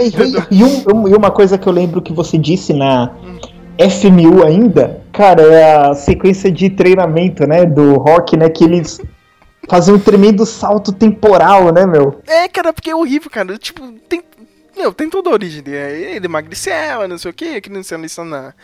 E, 0.00 0.08
e- 0.08 0.58
e 0.60 0.64
um- 0.64 0.84
um- 0.94 1.08
e 1.08 1.14
uma 1.14 1.30
coisa 1.30 1.56
que 1.56 1.66
eu 1.68 1.72
lembro 1.72 2.02
que 2.02 2.12
você 2.12 2.36
disse 2.36 2.72
na 2.74 3.10
FMU 3.78 4.44
ainda, 4.44 5.00
cara, 5.12 5.42
é 5.42 5.76
a 5.90 5.94
sequência 5.94 6.50
de 6.50 6.68
treinamento, 6.70 7.46
né, 7.46 7.64
do 7.64 7.94
rock, 7.98 8.36
né, 8.36 8.48
que 8.50 8.64
eles 8.64 9.00
fazem 9.70 9.94
um 9.94 9.98
tremendo 9.98 10.44
salto 10.44 10.92
temporal, 10.92 11.72
né, 11.72 11.86
meu? 11.86 12.20
É, 12.26 12.48
cara, 12.48 12.72
porque 12.72 12.90
é 12.90 12.96
horrível, 12.96 13.30
cara. 13.30 13.56
Tipo, 13.58 13.92
tem. 14.08 14.22
Meu, 14.78 14.94
tem 14.94 15.10
toda 15.10 15.28
a 15.28 15.32
origem 15.32 15.60
dele. 15.60 16.04
Ele 16.04 16.26
emagreceu, 16.26 17.08
não 17.08 17.18
sei 17.18 17.32
o 17.32 17.34
que, 17.34 17.60
que 17.60 17.68
não 17.68 17.82
se 17.82 17.94
alista 17.94 18.24
na. 18.24 18.54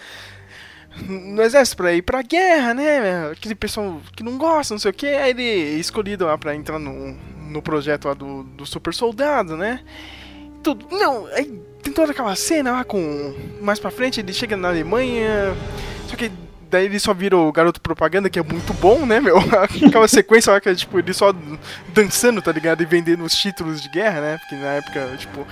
No 1.08 1.42
exército 1.42 1.76
pra 1.76 1.92
ir 1.92 2.02
pra 2.02 2.22
guerra, 2.22 2.72
né? 2.72 3.30
Aquele 3.32 3.56
pessoal 3.56 4.00
que 4.16 4.22
não 4.22 4.38
gosta, 4.38 4.74
não 4.74 4.78
sei 4.78 4.92
o 4.92 4.94
que. 4.94 5.08
Aí 5.08 5.30
ele 5.30 5.42
é 5.42 5.78
escolhido 5.78 6.24
lá 6.24 6.38
pra 6.38 6.54
entrar 6.54 6.78
no, 6.78 7.16
no 7.50 7.60
projeto 7.60 8.06
lá 8.06 8.14
do, 8.14 8.44
do 8.44 8.64
super 8.64 8.94
soldado, 8.94 9.56
né? 9.56 9.80
Tudo. 10.62 10.86
Não, 10.92 11.26
aí 11.26 11.46
tem 11.82 11.92
toda 11.92 12.12
aquela 12.12 12.36
cena 12.36 12.70
lá 12.70 12.84
com. 12.84 13.34
Mais 13.60 13.80
pra 13.80 13.90
frente, 13.90 14.20
ele 14.20 14.32
chega 14.32 14.56
na 14.56 14.68
Alemanha. 14.68 15.52
Só 16.06 16.14
que 16.14 16.30
daí 16.70 16.86
ele 16.86 17.00
só 17.00 17.12
vira 17.12 17.36
o 17.36 17.50
garoto 17.52 17.80
propaganda, 17.80 18.30
que 18.30 18.38
é 18.38 18.42
muito 18.42 18.72
bom, 18.74 19.04
né, 19.04 19.20
meu? 19.20 19.36
Aquela 19.86 20.06
sequência 20.06 20.52
lá 20.52 20.60
que 20.60 20.68
é 20.68 20.74
tipo, 20.76 20.96
ele 20.96 21.12
só 21.12 21.34
dançando, 21.92 22.40
tá 22.40 22.52
ligado? 22.52 22.82
E 22.82 22.86
vendendo 22.86 23.24
os 23.24 23.34
títulos 23.34 23.82
de 23.82 23.88
guerra, 23.88 24.20
né? 24.20 24.38
Porque 24.38 24.54
na 24.54 24.72
época, 24.74 25.16
tipo, 25.18 25.46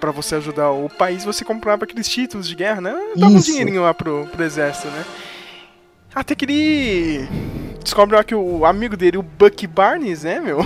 pra 0.00 0.10
você 0.10 0.34
ajudar 0.36 0.70
o 0.70 0.88
país, 0.88 1.24
você 1.24 1.44
comprava 1.44 1.84
aqueles 1.84 2.08
títulos 2.08 2.48
de 2.48 2.54
guerra, 2.56 2.80
né? 2.80 2.96
Dava 3.16 3.32
um 3.32 3.36
Isso. 3.36 3.52
dinheirinho 3.52 3.82
lá 3.82 3.94
pro, 3.94 4.26
pro 4.26 4.42
exército, 4.42 4.88
né? 4.88 5.04
Até 6.14 6.34
que 6.34 6.44
ele 6.44 7.28
descobre 7.84 8.16
lá 8.16 8.24
que 8.24 8.34
o 8.34 8.64
amigo 8.64 8.96
dele, 8.96 9.18
o 9.18 9.22
Bucky 9.22 9.66
Barnes, 9.66 10.24
né, 10.24 10.40
meu? 10.40 10.58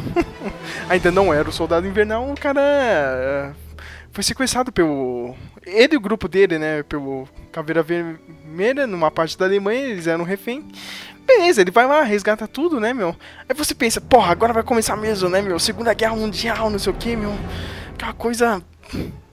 Ainda 0.88 1.10
não 1.10 1.34
era 1.34 1.48
o 1.48 1.52
soldado 1.52 1.86
invernal, 1.86 2.30
o 2.30 2.34
cara 2.34 2.60
eh, 2.62 3.50
foi 4.12 4.24
sequestrado 4.24 4.72
pelo. 4.72 5.34
Ele 5.66 5.94
e 5.94 5.96
o 5.96 6.00
grupo 6.00 6.28
dele, 6.28 6.58
né? 6.58 6.82
Pelo 6.84 7.28
Caveira 7.52 7.82
Vermelha, 7.82 8.86
numa 8.86 9.10
parte 9.10 9.36
da 9.36 9.44
Alemanha, 9.44 9.86
eles 9.86 10.06
eram 10.06 10.24
refém. 10.24 10.64
Beleza, 11.26 11.62
ele 11.62 11.70
vai 11.70 11.86
lá, 11.86 12.02
resgata 12.02 12.46
tudo, 12.46 12.78
né, 12.78 12.92
meu? 12.92 13.16
Aí 13.48 13.54
você 13.56 13.74
pensa, 13.74 14.00
porra, 14.00 14.30
agora 14.30 14.52
vai 14.52 14.62
começar 14.62 14.96
mesmo, 14.96 15.28
né, 15.28 15.40
meu? 15.40 15.58
Segunda 15.58 15.94
Guerra 15.94 16.16
Mundial, 16.16 16.68
não 16.68 16.78
sei 16.78 16.92
o 16.92 16.96
que, 16.96 17.16
meu. 17.16 17.32
Aquela 17.94 18.12
coisa. 18.12 18.62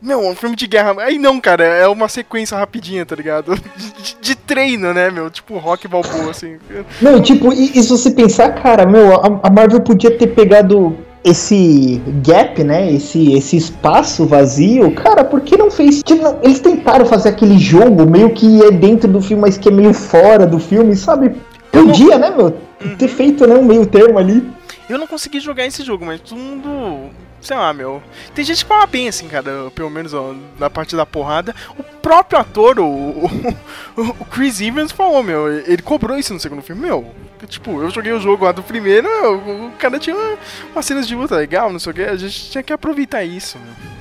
Meu, 0.02 0.20
um 0.20 0.36
filme 0.36 0.56
de 0.56 0.66
guerra. 0.66 0.96
Aí 1.00 1.20
não, 1.20 1.40
cara, 1.40 1.64
é 1.64 1.88
uma 1.88 2.10
sequência 2.10 2.58
rapidinha, 2.58 3.06
tá 3.06 3.16
ligado? 3.16 3.54
De, 3.78 4.18
de- 4.20 4.36
treino, 4.36 4.94
né, 4.94 5.10
meu? 5.10 5.30
Tipo 5.30 5.58
rock 5.58 5.88
balboa, 5.88 6.32
assim. 6.32 6.58
Não, 7.02 7.22
tipo, 7.22 7.54
e, 7.54 7.78
e 7.78 7.84
se 7.84 7.90
você 7.90 8.12
pensar, 8.12 8.54
cara, 8.56 8.86
meu, 8.86 9.16
a, 9.16 9.40
a 9.44 9.50
Marvel 9.50 9.80
podia 9.82 10.18
ter 10.18 10.28
pegado 10.28 10.98
esse 11.24 12.02
gap, 12.26 12.64
né, 12.64 12.92
esse, 12.92 13.34
esse 13.34 13.56
espaço 13.56 14.26
vazio, 14.26 14.92
cara, 14.96 15.24
por 15.24 15.40
que 15.42 15.56
não 15.56 15.70
fez? 15.70 16.02
Tipo, 16.04 16.24
não, 16.24 16.40
eles 16.42 16.60
tentaram 16.60 17.06
fazer 17.06 17.30
aquele 17.30 17.58
jogo 17.60 18.10
meio 18.10 18.32
que 18.32 18.62
é 18.64 18.72
dentro 18.72 19.08
do 19.10 19.22
filme, 19.22 19.42
mas 19.44 19.58
que 19.58 19.70
é 19.70 19.72
meio 19.72 19.94
fora 19.94 20.46
do 20.48 20.58
filme, 20.60 20.96
sabe? 20.96 21.36
Podia, 21.72 22.18
né, 22.18 22.32
meu? 22.36 22.58
Ter 22.98 23.08
feito, 23.08 23.46
né, 23.48 23.56
um 23.56 23.64
meio 23.64 23.86
termo 23.86 24.18
ali. 24.18 24.44
Eu 24.90 24.98
não 24.98 25.06
consegui 25.08 25.40
jogar 25.40 25.66
esse 25.66 25.84
jogo, 25.84 26.04
mas 26.06 26.20
todo 26.20 26.38
mundo. 26.38 27.12
Sei 27.42 27.58
lá, 27.58 27.74
meu. 27.74 28.02
Tem 28.36 28.46
gente 28.46 28.64
que 28.64 28.70
fala 28.70 28.86
bem, 28.86 29.08
assim, 29.08 29.28
cara, 29.28 29.72
pelo 29.74 29.90
menos 29.90 30.14
ó, 30.14 30.36
na 30.60 30.70
parte 30.70 30.96
da 30.96 31.06
porrada. 31.06 31.56
O 31.78 31.84
próprio 31.84 32.40
ator, 32.40 32.80
o, 32.80 32.86
o, 32.86 34.02
o 34.20 34.26
Chris 34.26 34.62
Evans, 34.62 34.92
falou, 34.92 35.24
meu. 35.24 35.48
Ele 35.48 35.82
cobrou 35.82 36.18
isso 36.18 36.34
no 36.34 36.40
segundo 36.40 36.62
filme, 36.62 36.82
meu. 36.82 37.06
Tipo, 37.48 37.82
eu 37.82 37.90
joguei 37.90 38.12
o 38.12 38.20
jogo 38.20 38.46
lá 38.46 38.52
do 38.52 38.62
primeiro, 38.62 39.08
o, 39.10 39.68
o 39.68 39.72
cara 39.72 39.98
tinha 39.98 40.16
uma, 40.16 40.38
umas 40.74 40.86
cenas 40.86 41.08
de 41.08 41.16
luta 41.16 41.36
legal, 41.36 41.72
não 41.72 41.80
sei 41.80 41.92
o 41.92 41.96
que. 41.96 42.04
A 42.04 42.16
gente 42.16 42.52
tinha 42.52 42.64
que 42.64 42.72
aproveitar 42.72 43.24
isso, 43.24 43.58
meu. 43.58 43.92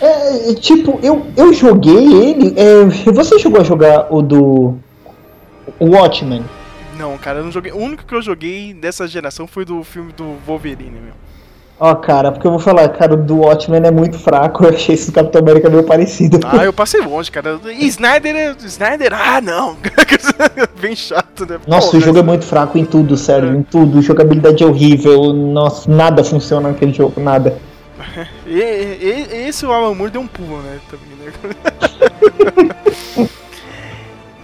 É, 0.00 0.50
é, 0.50 0.54
tipo, 0.54 0.98
eu, 1.02 1.26
eu 1.36 1.52
joguei 1.52 1.94
ele. 1.94 2.54
é, 2.58 2.84
você 3.12 3.38
chegou 3.38 3.60
a 3.60 3.64
jogar 3.64 4.12
o 4.12 4.22
do. 4.22 4.78
O 5.78 5.86
Watchmen? 5.86 6.44
Não, 6.98 7.16
cara, 7.18 7.38
eu 7.38 7.44
não 7.44 7.52
joguei. 7.52 7.72
O 7.72 7.78
único 7.78 8.04
que 8.04 8.14
eu 8.14 8.22
joguei 8.22 8.74
dessa 8.74 9.06
geração 9.06 9.46
foi 9.46 9.64
do 9.64 9.82
filme 9.84 10.12
do 10.12 10.36
Wolverine, 10.46 10.90
meu. 10.90 11.14
Ó, 11.82 11.94
cara, 11.94 12.30
porque 12.30 12.46
eu 12.46 12.50
vou 12.50 12.60
falar, 12.60 12.86
cara, 12.90 13.14
o 13.14 13.16
do 13.16 13.38
Watchmen 13.38 13.80
é 13.82 13.90
muito 13.90 14.18
fraco. 14.18 14.62
Eu 14.68 14.68
achei 14.74 14.94
esse 14.94 15.10
do 15.10 15.14
Capitão 15.14 15.40
América 15.40 15.70
meio 15.70 15.82
parecido. 15.82 16.38
Ah, 16.44 16.62
eu 16.64 16.72
passei 16.74 17.00
longe, 17.00 17.30
cara. 17.30 17.58
E 17.72 17.86
Snyder, 17.86 18.36
é- 18.36 18.54
Snyder, 18.66 19.12
ah, 19.14 19.40
não. 19.40 19.76
Bem 20.78 20.94
chato, 20.94 21.46
né? 21.46 21.58
Nossa, 21.66 21.90
Pô, 21.92 21.96
o 21.96 22.00
jogo 22.00 22.18
mas- 22.18 22.22
é 22.22 22.26
muito 22.26 22.44
fraco 22.44 22.76
em 22.76 22.84
tudo, 22.84 23.16
sério, 23.16 23.54
em 23.56 23.62
tudo. 23.62 24.02
Jogabilidade 24.02 24.62
é 24.62 24.66
horrível. 24.66 25.32
Nossa, 25.32 25.90
nada 25.90 26.22
funciona 26.22 26.68
naquele 26.68 26.92
jogo, 26.92 27.18
nada. 27.20 27.56
E- 28.46 28.58
e- 28.58 29.46
esse 29.48 29.64
o 29.64 29.72
Alan 29.72 29.94
Moore 29.94 30.10
deu 30.12 30.20
um 30.20 30.26
pulo, 30.26 30.58
né? 30.62 30.78
Também, 30.90 31.08
né? 31.24 31.32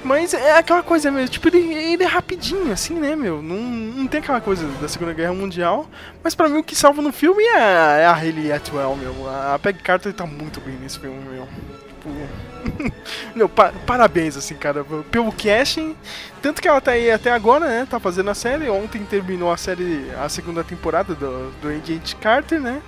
Mas 0.06 0.32
é 0.32 0.56
aquela 0.56 0.84
coisa 0.84 1.10
mesmo, 1.10 1.28
tipo, 1.28 1.48
ele, 1.48 1.74
ele 1.74 2.04
é 2.04 2.06
rapidinho, 2.06 2.72
assim, 2.72 2.94
né, 2.94 3.16
meu? 3.16 3.42
Não, 3.42 3.56
não 3.56 4.06
tem 4.06 4.20
aquela 4.20 4.40
coisa 4.40 4.64
da 4.80 4.86
Segunda 4.86 5.12
Guerra 5.12 5.34
Mundial. 5.34 5.90
Mas 6.22 6.32
pra 6.32 6.48
mim 6.48 6.58
o 6.58 6.62
que 6.62 6.76
salva 6.76 7.02
no 7.02 7.12
filme 7.12 7.42
é 7.42 7.56
a, 7.56 7.96
é 7.98 8.06
a 8.06 8.12
Hayley 8.14 8.52
Atwell, 8.52 8.94
meu. 8.94 9.28
A 9.28 9.58
Peg 9.58 9.82
Carter 9.82 10.12
tá 10.12 10.24
muito 10.24 10.60
bem 10.60 10.76
nesse 10.76 11.00
filme, 11.00 11.18
meu. 11.28 11.48
Tipo. 11.88 12.92
meu, 13.34 13.48
pa- 13.48 13.72
parabéns, 13.84 14.36
assim, 14.36 14.54
cara, 14.54 14.84
pelo 15.10 15.32
casting. 15.32 15.96
Tanto 16.40 16.62
que 16.62 16.68
ela 16.68 16.80
tá 16.80 16.92
aí 16.92 17.10
até 17.10 17.32
agora, 17.32 17.66
né? 17.66 17.86
Tá 17.90 17.98
fazendo 17.98 18.30
a 18.30 18.34
série. 18.34 18.70
Ontem 18.70 19.04
terminou 19.04 19.50
a 19.50 19.56
série, 19.56 20.08
a 20.22 20.28
segunda 20.28 20.62
temporada 20.62 21.16
do, 21.16 21.50
do 21.60 21.68
Agent 21.68 22.14
Carter, 22.20 22.60
né? 22.60 22.80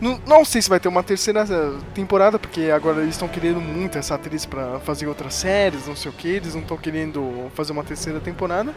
Não, 0.00 0.44
sei 0.44 0.62
se 0.62 0.68
vai 0.68 0.78
ter 0.78 0.88
uma 0.88 1.02
terceira 1.02 1.40
eh, 1.42 1.78
temporada, 1.92 2.38
porque 2.38 2.70
agora 2.70 3.02
eles 3.02 3.14
estão 3.14 3.26
querendo 3.26 3.60
muito 3.60 3.98
essa 3.98 4.14
atriz 4.14 4.46
pra 4.46 4.78
fazer 4.80 5.08
outras 5.08 5.34
séries, 5.34 5.88
não 5.88 5.96
sei 5.96 6.10
o 6.10 6.14
que, 6.14 6.28
eles 6.28 6.54
não 6.54 6.62
estão 6.62 6.76
querendo 6.76 7.50
fazer 7.54 7.72
uma 7.72 7.82
terceira 7.82 8.20
temporada. 8.20 8.72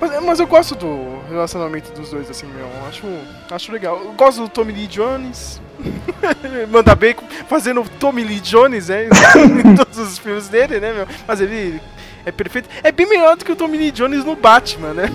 Mas, 0.00 0.22
mas 0.22 0.40
eu 0.40 0.46
gosto 0.46 0.74
do 0.74 1.20
relacionamento 1.28 1.92
dos 1.92 2.10
dois, 2.10 2.30
assim, 2.30 2.46
meu. 2.46 2.66
Acho, 2.88 3.06
acho 3.50 3.72
legal. 3.72 4.00
Eu 4.02 4.12
gosto 4.12 4.42
do 4.42 4.48
Tommy 4.48 4.72
Lee 4.72 4.86
Jones. 4.86 5.60
Manda 6.70 6.94
bem 6.94 7.14
fazendo 7.48 7.84
Tommy 7.98 8.24
Lee 8.24 8.40
Jones, 8.40 8.88
né? 8.88 9.06
em 9.06 9.76
todos 9.76 9.98
os 9.98 10.18
filmes 10.18 10.48
dele, 10.48 10.80
né, 10.80 10.92
meu? 10.92 11.06
Mas 11.26 11.40
ele 11.40 11.80
é 12.24 12.32
perfeito. 12.32 12.68
É 12.82 12.90
bem 12.90 13.06
melhor 13.06 13.36
do 13.36 13.44
que 13.44 13.52
o 13.52 13.56
Tommy 13.56 13.76
Lee 13.76 13.90
Jones 13.90 14.24
no 14.24 14.36
Batman, 14.36 14.94
né? 14.94 15.10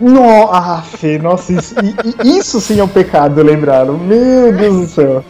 No, 0.00 0.52
ah, 0.52 0.82
Fê, 0.82 1.18
nossa, 1.18 1.52
isso, 1.52 1.74
isso 2.24 2.60
sim 2.60 2.80
é 2.80 2.84
um 2.84 2.88
pecado, 2.88 3.42
lembraram. 3.42 3.98
Meu 3.98 4.52
Deus 4.52 4.76
do 4.76 4.86
céu. 4.86 5.24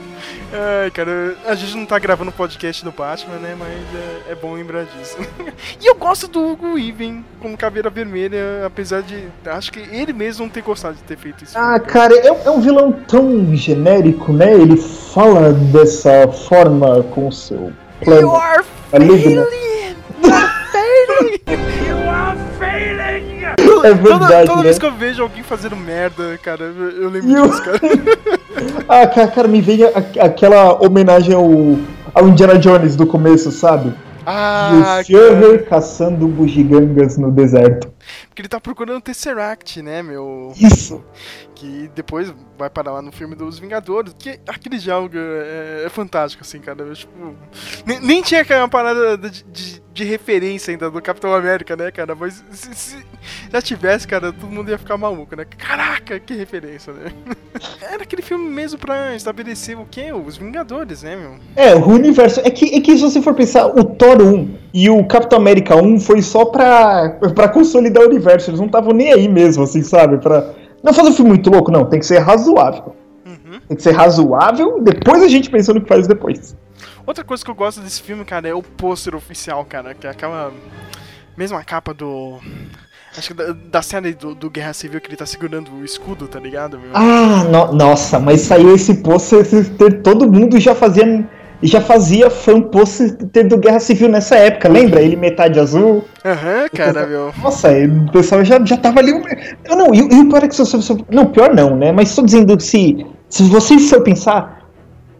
Ai, 0.52 0.90
cara, 0.90 1.36
a 1.46 1.54
gente 1.54 1.76
não 1.76 1.84
tá 1.84 1.98
gravando 1.98 2.32
podcast 2.32 2.82
do 2.84 2.90
Batman, 2.90 3.36
né? 3.36 3.54
Mas 3.58 3.68
é, 3.68 4.32
é 4.32 4.34
bom 4.34 4.54
lembrar 4.54 4.84
disso. 4.84 5.18
e 5.82 5.86
eu 5.86 5.94
gosto 5.94 6.28
do 6.28 6.46
Hugo 6.46 6.78
Even 6.78 7.24
como 7.40 7.56
caveira 7.56 7.90
vermelha, 7.90 8.64
apesar 8.64 9.02
de. 9.02 9.26
Acho 9.44 9.72
que 9.72 9.80
ele 9.80 10.12
mesmo 10.12 10.44
não 10.44 10.50
ter 10.50 10.62
gostado 10.62 10.94
de 10.94 11.02
ter 11.02 11.18
feito 11.18 11.44
isso. 11.44 11.58
Ah, 11.58 11.78
cara, 11.78 12.14
é, 12.14 12.28
é 12.28 12.50
um 12.50 12.60
vilão 12.60 12.92
tão 12.92 13.54
genérico, 13.54 14.32
né? 14.32 14.54
Ele 14.54 14.76
fala 14.76 15.52
dessa 15.52 16.26
forma 16.28 17.02
com 17.02 17.28
o 17.28 17.32
seu 17.32 17.72
plano. 18.02 18.22
You 18.22 18.36
are 18.36 18.64
failing! 18.90 19.34
You 19.34 19.46
are 22.10 22.38
failing! 22.58 23.35
É 23.58 23.64
toda, 23.66 23.94
verdade, 23.94 24.46
toda 24.46 24.56
né? 24.58 24.62
vez 24.64 24.78
que 24.78 24.86
eu 24.86 24.92
vejo 24.92 25.22
alguém 25.22 25.42
fazendo 25.42 25.76
merda, 25.76 26.38
cara, 26.42 26.64
eu, 26.64 26.90
eu 27.02 27.08
lembro 27.10 27.30
You- 27.30 27.48
disso, 27.48 27.62
cara. 27.62 27.80
Ah, 28.88 29.06
cara, 29.06 29.28
cara, 29.28 29.48
me 29.48 29.60
vem 29.60 29.84
a- 29.84 29.90
aquela 30.24 30.82
homenagem 30.82 31.34
ao, 31.34 31.44
ao 32.14 32.28
Indiana 32.28 32.58
Jones 32.58 32.96
do 32.96 33.06
começo, 33.06 33.50
sabe? 33.52 33.92
Ah, 34.24 35.00
e 35.08 35.14
o 35.14 35.18
Führer 35.18 35.66
caçando 35.68 36.26
bugigangas 36.26 37.16
no 37.18 37.30
deserto. 37.30 37.88
Porque 38.28 38.42
ele 38.42 38.48
tá 38.48 38.60
procurando 38.60 38.98
o 38.98 39.00
Tesseract, 39.00 39.82
né, 39.82 40.02
meu? 40.02 40.52
Isso. 40.56 41.04
Que 41.54 41.90
depois 41.94 42.32
vai 42.58 42.68
parar 42.70 42.92
lá 42.92 43.02
no 43.02 43.10
filme 43.12 43.34
dos 43.34 43.58
Vingadores. 43.58 44.14
Que 44.18 44.38
aquele 44.46 44.78
diálogo 44.78 45.16
é, 45.16 45.84
é 45.86 45.88
fantástico, 45.88 46.42
assim, 46.44 46.58
cara. 46.60 46.82
Eu, 46.82 46.94
tipo, 46.94 47.12
nem, 47.86 48.00
nem 48.00 48.22
tinha 48.22 48.42
aquela 48.42 48.68
parada 48.68 49.16
de, 49.16 49.42
de- 49.44 49.86
de 49.96 50.04
referência 50.04 50.70
ainda 50.72 50.90
do 50.90 51.00
Capitão 51.00 51.32
América, 51.34 51.74
né, 51.74 51.90
cara? 51.90 52.14
Mas 52.14 52.44
se, 52.50 52.74
se 52.74 53.06
já 53.50 53.62
tivesse, 53.62 54.06
cara, 54.06 54.30
todo 54.30 54.50
mundo 54.52 54.70
ia 54.70 54.76
ficar 54.76 54.98
maluco, 54.98 55.34
né? 55.34 55.46
Caraca, 55.56 56.20
que 56.20 56.34
referência, 56.34 56.92
né? 56.92 57.10
Era 57.80 58.02
aquele 58.02 58.20
filme 58.20 58.46
mesmo 58.50 58.78
pra 58.78 59.16
estabelecer 59.16 59.78
o 59.78 59.86
quê? 59.90 60.12
Os 60.12 60.36
Vingadores, 60.36 61.02
né, 61.02 61.16
meu? 61.16 61.36
É, 61.56 61.74
o 61.74 61.88
universo. 61.88 62.40
É 62.40 62.50
que, 62.50 62.74
é 62.76 62.80
que 62.82 62.94
se 62.94 63.00
você 63.02 63.22
for 63.22 63.32
pensar, 63.34 63.68
o 63.68 63.82
Thor 63.84 64.20
1 64.20 64.58
e 64.74 64.90
o 64.90 65.02
Capitão 65.06 65.38
América 65.38 65.74
1 65.74 65.98
foi 66.00 66.20
só 66.20 66.44
pra, 66.44 67.08
pra 67.34 67.48
consolidar 67.48 67.95
o 68.00 68.08
universo. 68.08 68.50
Eles 68.50 68.60
não 68.60 68.66
estavam 68.66 68.92
nem 68.92 69.12
aí 69.12 69.28
mesmo, 69.28 69.64
assim, 69.64 69.82
sabe? 69.82 70.18
Pra. 70.18 70.50
Não 70.82 70.92
fazer 70.92 71.10
um 71.10 71.14
filme 71.14 71.30
muito 71.30 71.50
louco, 71.50 71.70
não. 71.70 71.84
Tem 71.86 71.98
que 72.00 72.06
ser 72.06 72.18
razoável. 72.18 72.94
Uhum. 73.26 73.60
Tem 73.68 73.76
que 73.76 73.82
ser 73.82 73.92
razoável, 73.92 74.80
depois 74.82 75.22
a 75.22 75.28
gente 75.28 75.50
pensa 75.50 75.72
no 75.74 75.80
que 75.80 75.88
faz 75.88 76.06
depois. 76.06 76.56
Outra 77.06 77.24
coisa 77.24 77.44
que 77.44 77.50
eu 77.50 77.54
gosto 77.54 77.80
desse 77.80 78.02
filme, 78.02 78.24
cara, 78.24 78.48
é 78.48 78.54
o 78.54 78.62
pôster 78.62 79.14
oficial, 79.14 79.64
cara, 79.64 79.94
que 79.94 80.06
é 80.06 80.10
aquela 80.10 80.52
mesma 81.36 81.62
capa 81.64 81.92
do. 81.94 82.38
Acho 83.16 83.28
que 83.28 83.34
da, 83.34 83.52
da 83.52 83.80
série 83.82 84.12
do, 84.12 84.34
do 84.34 84.50
Guerra 84.50 84.74
Civil 84.74 85.00
que 85.00 85.08
ele 85.08 85.16
tá 85.16 85.24
segurando 85.24 85.72
o 85.72 85.84
escudo, 85.84 86.28
tá 86.28 86.38
ligado? 86.38 86.78
Meu? 86.78 86.90
Ah, 86.92 87.44
no- 87.44 87.72
nossa, 87.72 88.18
mas 88.18 88.42
saiu 88.42 88.74
esse 88.74 88.96
pôster, 88.96 89.42
todo 90.02 90.30
mundo 90.30 90.60
já 90.60 90.74
fazia. 90.74 91.26
Já 91.62 91.80
fazia 91.80 92.28
fã 92.28 92.60
pôster 92.60 93.16
do 93.48 93.56
Guerra 93.56 93.80
Civil 93.80 94.08
nessa 94.08 94.36
época, 94.36 94.68
lembra? 94.68 95.00
Ele 95.00 95.16
metade 95.16 95.58
azul. 95.58 96.04
Aham, 96.24 96.68
cara, 96.74 97.06
meu. 97.06 97.32
Nossa, 97.42 97.68
o 97.72 98.12
pessoal 98.12 98.44
já, 98.44 98.62
já 98.64 98.76
tava 98.76 99.00
ali. 99.00 99.12
Eu 99.64 99.76
não, 99.76 99.94
e, 99.94 99.98
e 99.98 100.20
o 100.20 100.28
pior 100.28 100.44
é 100.44 100.48
que 100.48 100.54
se 100.54 100.62
você. 100.62 100.96
Não, 101.10 101.26
pior 101.26 101.54
não, 101.54 101.74
né? 101.74 101.92
Mas 101.92 102.14
tô 102.14 102.22
dizendo 102.22 102.56
que 102.56 102.62
se, 102.62 103.06
se 103.28 103.42
você 103.44 103.78
for 103.78 104.02
pensar, 104.02 104.68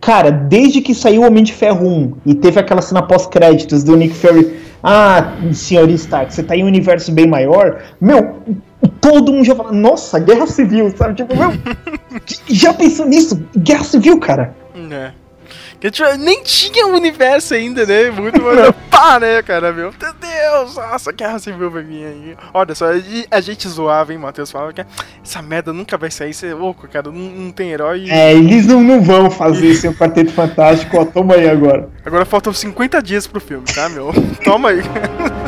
cara, 0.01 0.31
desde 0.31 0.81
que 0.81 0.95
saiu 0.95 1.23
o 1.23 1.27
Homem 1.27 1.43
de 1.43 1.55
Ferro 1.55 1.87
1 1.87 2.13
e 2.27 2.35
teve 2.35 2.61
aquela 2.61 2.83
cena 2.83 3.03
pós-créditos 3.03 3.83
do 3.83 3.97
Nick 3.97 4.15
Fury, 4.15 4.57
ah, 4.83 5.33
senhor 5.53 5.89
Stark, 5.91 6.33
você 6.33 6.43
tá 6.43 6.55
em 6.55 6.63
um 6.63 6.67
universo 6.67 7.11
bem 7.11 7.27
maior, 7.27 7.83
meu, 8.01 8.37
todo 9.01 9.33
mundo 9.33 9.45
já 9.45 9.55
fala, 9.55 9.73
nossa, 9.73 10.19
Guerra 10.19 10.47
Civil, 10.47 10.93
sabe? 10.97 11.15
Tipo, 11.15 11.35
meu, 11.37 11.53
já 12.47 12.73
pensou 12.75 13.07
nisso? 13.07 13.43
Guerra 13.57 13.85
Civil, 13.85 14.21
cara. 14.21 14.55
É. 14.93 15.26
Que 15.81 15.91
tinha- 15.91 16.17
nem 16.17 16.43
tinha 16.43 16.87
o 16.87 16.95
universo 16.95 17.55
ainda, 17.55 17.85
né? 17.85 18.11
Muito 18.11 18.41
mais. 18.43 18.71
Pá, 18.91 19.21
né, 19.21 19.43
cara, 19.43 19.73
meu? 19.73 19.93
Meu 20.01 20.13
Deus, 20.15 20.75
nossa, 20.77 21.13
Guerra 21.13 21.39
Civil 21.39 21.71
vai 21.71 21.83
vir 21.83 22.05
aí. 22.07 22.37
Olha 22.55 22.75
só, 22.75 22.87
a 23.31 23.41
gente 23.41 23.69
zoava, 23.69 24.13
hein, 24.13 24.19
Matheus? 24.19 24.51
Falava 24.51 24.73
que 24.73 24.85
essa 25.23 25.43
merda 25.43 25.73
nunca 25.73 25.99
vai 25.99 26.11
sair, 26.11 26.33
você 26.33 26.49
é 26.49 26.55
louco, 26.55 26.89
cara. 26.89 27.11
Não, 27.11 27.13
não 27.21 27.51
tem 27.53 27.71
herói. 27.73 28.07
É, 28.09 28.33
eles 28.33 28.67
não, 28.67 28.81
não 28.83 29.03
vão 29.03 29.31
fazer 29.31 29.75
seu 29.77 29.93
Quarteto 29.95 30.33
Fantástico, 30.33 30.97
ó, 30.99 31.05
toma 31.05 31.35
aí 31.35 31.49
agora. 31.49 31.89
Agora 32.05 32.25
faltam 32.25 32.53
50 32.53 33.03
dias 33.03 33.27
pro 33.27 33.41
filme, 33.41 33.67
tá, 33.75 33.89
meu? 33.89 34.13
Toma 34.45 34.71
aí. 34.71 34.81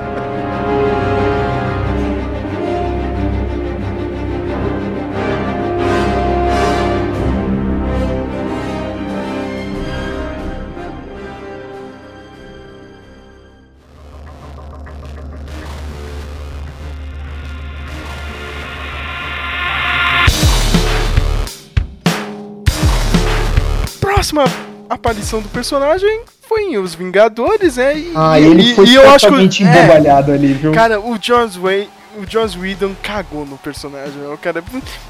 aparição 24.88 25.40
do 25.40 25.48
personagem 25.48 26.22
foi 26.48 26.62
em 26.62 26.78
Os 26.78 26.94
Vingadores, 26.94 27.76
né? 27.76 27.96
E, 27.98 28.12
Ah, 28.14 28.40
ele 28.40 28.72
e- 28.72 28.74
foi 28.74 28.86
e 28.86 28.94
eu 28.94 29.02
acho 29.10 29.26
que- 29.26 29.26
totalmente 29.26 29.62
é, 29.64 29.66
embobalhado 29.66 30.32
ali, 30.32 30.52
viu? 30.54 30.72
Cara, 30.72 30.98
o 31.00 31.18
Joss 31.20 31.58
Way, 31.58 31.88
o 32.16 32.28
Joss 32.30 32.58
Whedon 32.58 32.94
cagou 33.02 33.44
no 33.46 33.58
personagem, 33.58 34.14
né? 34.14 34.28
o 34.32 34.38
cara. 34.38 34.62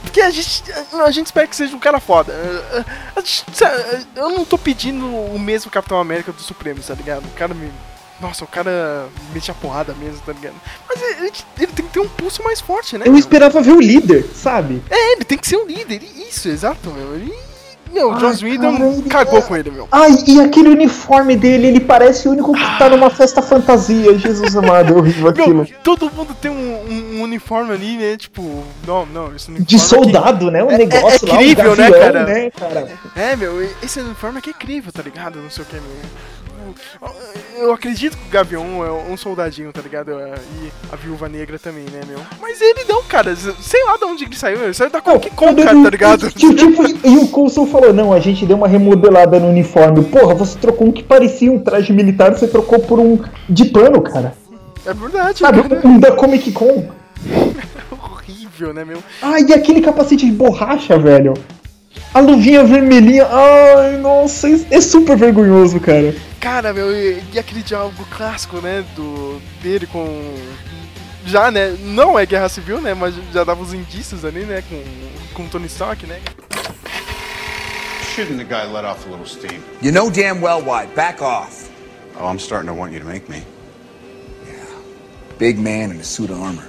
Porque 0.02 0.20
a 0.20 0.30
gente, 0.30 0.64
a 0.92 1.10
gente 1.10 1.26
espera 1.26 1.46
que 1.46 1.54
seja 1.56 1.74
um 1.76 1.78
cara 1.78 2.00
foda. 2.00 2.34
Gente- 3.24 3.44
Eu 4.16 4.30
não 4.30 4.44
tô 4.44 4.58
pedindo 4.58 5.06
o 5.06 5.38
mesmo 5.38 5.70
Capitão 5.70 5.98
América 5.98 6.32
do 6.32 6.40
Supremo, 6.42 6.80
tá 6.80 6.94
ligado? 6.94 7.24
O 7.24 7.30
cara 7.30 7.54
me. 7.54 7.70
Nossa, 8.20 8.42
o 8.44 8.48
cara 8.48 9.06
mete 9.32 9.48
a 9.48 9.54
porrada 9.54 9.94
mesmo, 9.94 10.20
tá 10.26 10.32
ligado? 10.32 10.56
Mas 10.88 11.00
ele, 11.00 11.32
ele 11.56 11.66
tem 11.72 11.86
que 11.86 11.92
ter 11.92 12.00
um 12.00 12.08
pulso 12.08 12.42
mais 12.42 12.60
forte, 12.60 12.98
né? 12.98 13.04
Eu 13.06 13.16
esperava 13.16 13.62
ver 13.62 13.70
o 13.70 13.80
líder, 13.80 14.28
sabe? 14.34 14.82
É, 14.90 15.12
ele 15.12 15.24
tem 15.24 15.38
que 15.38 15.46
ser 15.46 15.56
um 15.56 15.64
líder. 15.64 16.02
Isso, 16.28 16.48
exato, 16.48 16.90
meu. 16.90 17.14
Ele, 17.14 17.32
meu, 17.92 18.12
o 18.12 18.20
Joss 18.20 18.44
Whedon 18.44 19.02
cagou 19.08 19.38
é- 19.38 19.42
com 19.42 19.56
ele, 19.56 19.70
meu. 19.70 19.88
Ai, 19.90 20.12
e 20.26 20.40
aquele 20.40 20.68
uniforme 20.68 21.36
dele, 21.36 21.68
ele 21.68 21.80
parece 21.80 22.28
o 22.28 22.32
único 22.32 22.52
que 22.52 22.78
tá 22.78 22.88
numa 22.88 23.10
festa 23.10 23.40
fantasia. 23.42 24.16
Jesus 24.18 24.56
amado, 24.56 24.94
é 24.94 24.96
horrível 24.96 25.28
aquilo. 25.28 25.54
Meu, 25.64 25.66
todo 25.82 26.10
mundo 26.10 26.34
tem 26.40 26.50
um, 26.50 27.16
um 27.18 27.22
uniforme 27.22 27.72
ali, 27.72 27.96
né? 27.96 28.16
Tipo, 28.16 28.62
não, 28.86 29.06
não, 29.06 29.34
esse 29.34 29.48
uniforme. 29.48 29.64
De 29.66 29.76
aqui- 29.76 29.84
soldado, 29.84 30.50
né? 30.50 30.62
O 30.62 30.70
É- 30.70 30.74
é- 30.74 30.78
negócio 30.78 31.28
é 31.28 31.28
lá, 31.32 31.34
o 31.34 31.38
crível, 31.38 31.76
né, 31.76 31.90
gavião, 31.90 32.00
cara? 32.12 32.24
né, 32.24 32.50
cara? 32.50 32.88
É, 33.16 33.36
meu, 33.36 33.62
esse 33.82 34.00
uniforme 34.00 34.38
aqui 34.38 34.50
é 34.50 34.52
incrível, 34.52 34.92
tá 34.92 35.02
ligado? 35.02 35.40
Não 35.40 35.50
sei 35.50 35.64
o 35.64 35.66
que, 35.66 35.74
meu. 35.74 35.82
Eu 37.56 37.72
acredito 37.72 38.16
que 38.16 38.26
o 38.28 38.30
Gavião 38.30 38.84
é 38.84 38.90
um 38.90 39.16
soldadinho, 39.16 39.72
tá 39.72 39.80
ligado? 39.80 40.10
E 40.12 40.72
a 40.92 40.96
viúva 40.96 41.28
negra 41.28 41.58
também, 41.58 41.84
né, 41.84 42.00
meu? 42.06 42.18
Mas 42.40 42.60
ele 42.60 42.84
não, 42.88 43.02
cara. 43.04 43.34
Sei 43.36 43.84
lá 43.84 43.96
de 43.96 44.04
onde 44.04 44.24
ele 44.24 44.36
saiu. 44.36 44.62
Ele 44.62 44.74
saiu 44.74 44.90
da 44.90 45.00
Comic 45.00 45.30
Con, 45.30 45.54
cara, 45.54 45.82
tá 45.82 45.90
ligado? 45.90 46.28
Tipo, 46.38 46.54
tipo, 46.54 47.06
e 47.06 47.16
o 47.18 47.28
Coulson 47.28 47.66
falou: 47.66 47.92
não, 47.92 48.12
a 48.12 48.20
gente 48.20 48.46
deu 48.46 48.56
uma 48.56 48.68
remodelada 48.68 49.38
no 49.40 49.48
uniforme. 49.48 50.04
Porra, 50.04 50.34
você 50.34 50.58
trocou 50.58 50.86
um 50.86 50.92
que 50.92 51.02
parecia 51.02 51.50
um 51.50 51.58
traje 51.58 51.92
militar, 51.92 52.32
você 52.32 52.46
trocou 52.46 52.78
por 52.80 53.00
um 53.00 53.18
de 53.48 53.64
pano, 53.66 54.00
cara. 54.02 54.34
É 54.86 54.94
verdade, 54.94 55.38
Sabe, 55.40 55.62
cara. 55.62 55.86
um 55.86 55.98
da 55.98 56.12
Comic 56.12 56.52
Con. 56.52 56.88
Horrível, 57.90 58.72
né, 58.72 58.84
meu? 58.84 59.02
Ai, 59.20 59.42
e 59.48 59.52
aquele 59.52 59.80
capacete 59.80 60.26
de 60.26 60.32
borracha, 60.32 60.98
velho. 60.98 61.34
A 62.14 62.20
luvinha 62.20 62.64
vermelhinha. 62.64 63.26
Ai, 63.26 63.96
nossa, 63.98 64.48
isso 64.48 64.66
é 64.70 64.80
super 64.80 65.16
vergonhoso, 65.16 65.78
cara. 65.80 66.14
Cara, 66.40 66.72
meu, 66.72 66.92
e, 66.92 67.22
e 67.32 67.38
aquele 67.38 67.62
diálogo 67.62 68.06
clássico, 68.16 68.60
né, 68.60 68.84
do 68.96 69.40
dele 69.62 69.86
com 69.86 70.34
já, 71.26 71.50
né, 71.50 71.76
não 71.80 72.18
é 72.18 72.24
guerra 72.24 72.48
civil, 72.48 72.80
né, 72.80 72.94
mas 72.94 73.14
já 73.32 73.44
dava 73.44 73.60
os 73.62 73.74
indícios 73.74 74.24
ali, 74.24 74.44
né, 74.44 74.62
com 74.68 74.82
com 75.38 75.44
o 75.44 75.48
Tony 75.48 75.66
Stark, 75.66 76.04
né? 76.04 76.20
Shouldn't 78.02 78.38
the 78.38 78.44
guy 78.44 78.66
let 78.66 78.84
off 78.84 79.06
a 79.06 79.10
little 79.10 79.24
steam? 79.24 79.62
You 79.80 79.92
know 79.92 80.10
damn 80.10 80.40
well 80.40 80.60
why. 80.60 80.86
Back 80.96 81.22
off. 81.22 81.70
Oh, 82.18 82.26
I'm 82.26 82.40
starting 82.40 82.66
to 82.66 82.74
want 82.74 82.92
you 82.92 82.98
to 82.98 83.04
make 83.04 83.28
me. 83.28 83.44
Big 85.38 85.56
man 85.56 85.92
in 85.92 86.00
a 86.00 86.04
suit 86.04 86.30
of 86.30 86.42
armor. 86.42 86.66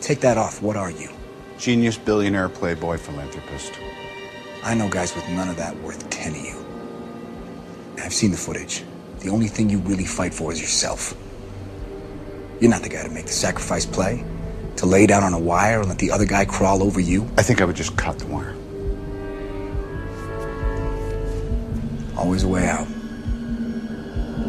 Take 0.00 0.20
that 0.22 0.36
off. 0.36 0.60
What 0.60 0.76
are 0.76 0.90
you? 0.90 1.10
Genius, 1.58 1.98
billionaire, 1.98 2.48
playboy, 2.48 2.98
philanthropist. 2.98 3.72
I 4.62 4.74
know 4.74 4.88
guys 4.88 5.12
with 5.16 5.28
none 5.30 5.48
of 5.48 5.56
that 5.56 5.76
worth 5.82 6.08
10 6.08 6.32
of 6.32 6.40
you. 6.40 6.64
I've 8.00 8.14
seen 8.14 8.30
the 8.30 8.36
footage. 8.36 8.84
The 9.18 9.28
only 9.30 9.48
thing 9.48 9.68
you 9.68 9.78
really 9.78 10.04
fight 10.04 10.32
for 10.32 10.52
is 10.52 10.60
yourself. 10.60 11.16
You're 12.60 12.70
not 12.70 12.82
the 12.82 12.88
guy 12.88 13.02
to 13.02 13.08
make 13.08 13.26
the 13.26 13.32
sacrifice 13.32 13.84
play, 13.84 14.24
to 14.76 14.86
lay 14.86 15.06
down 15.06 15.24
on 15.24 15.32
a 15.32 15.38
wire 15.38 15.80
and 15.80 15.88
let 15.88 15.98
the 15.98 16.12
other 16.12 16.26
guy 16.26 16.44
crawl 16.44 16.80
over 16.80 17.00
you. 17.00 17.28
I 17.36 17.42
think 17.42 17.60
I 17.60 17.64
would 17.64 17.76
just 17.76 17.96
cut 17.96 18.20
the 18.20 18.26
wire. 18.26 18.54
Always 22.16 22.44
a 22.44 22.48
way 22.48 22.68
out. 22.68 22.86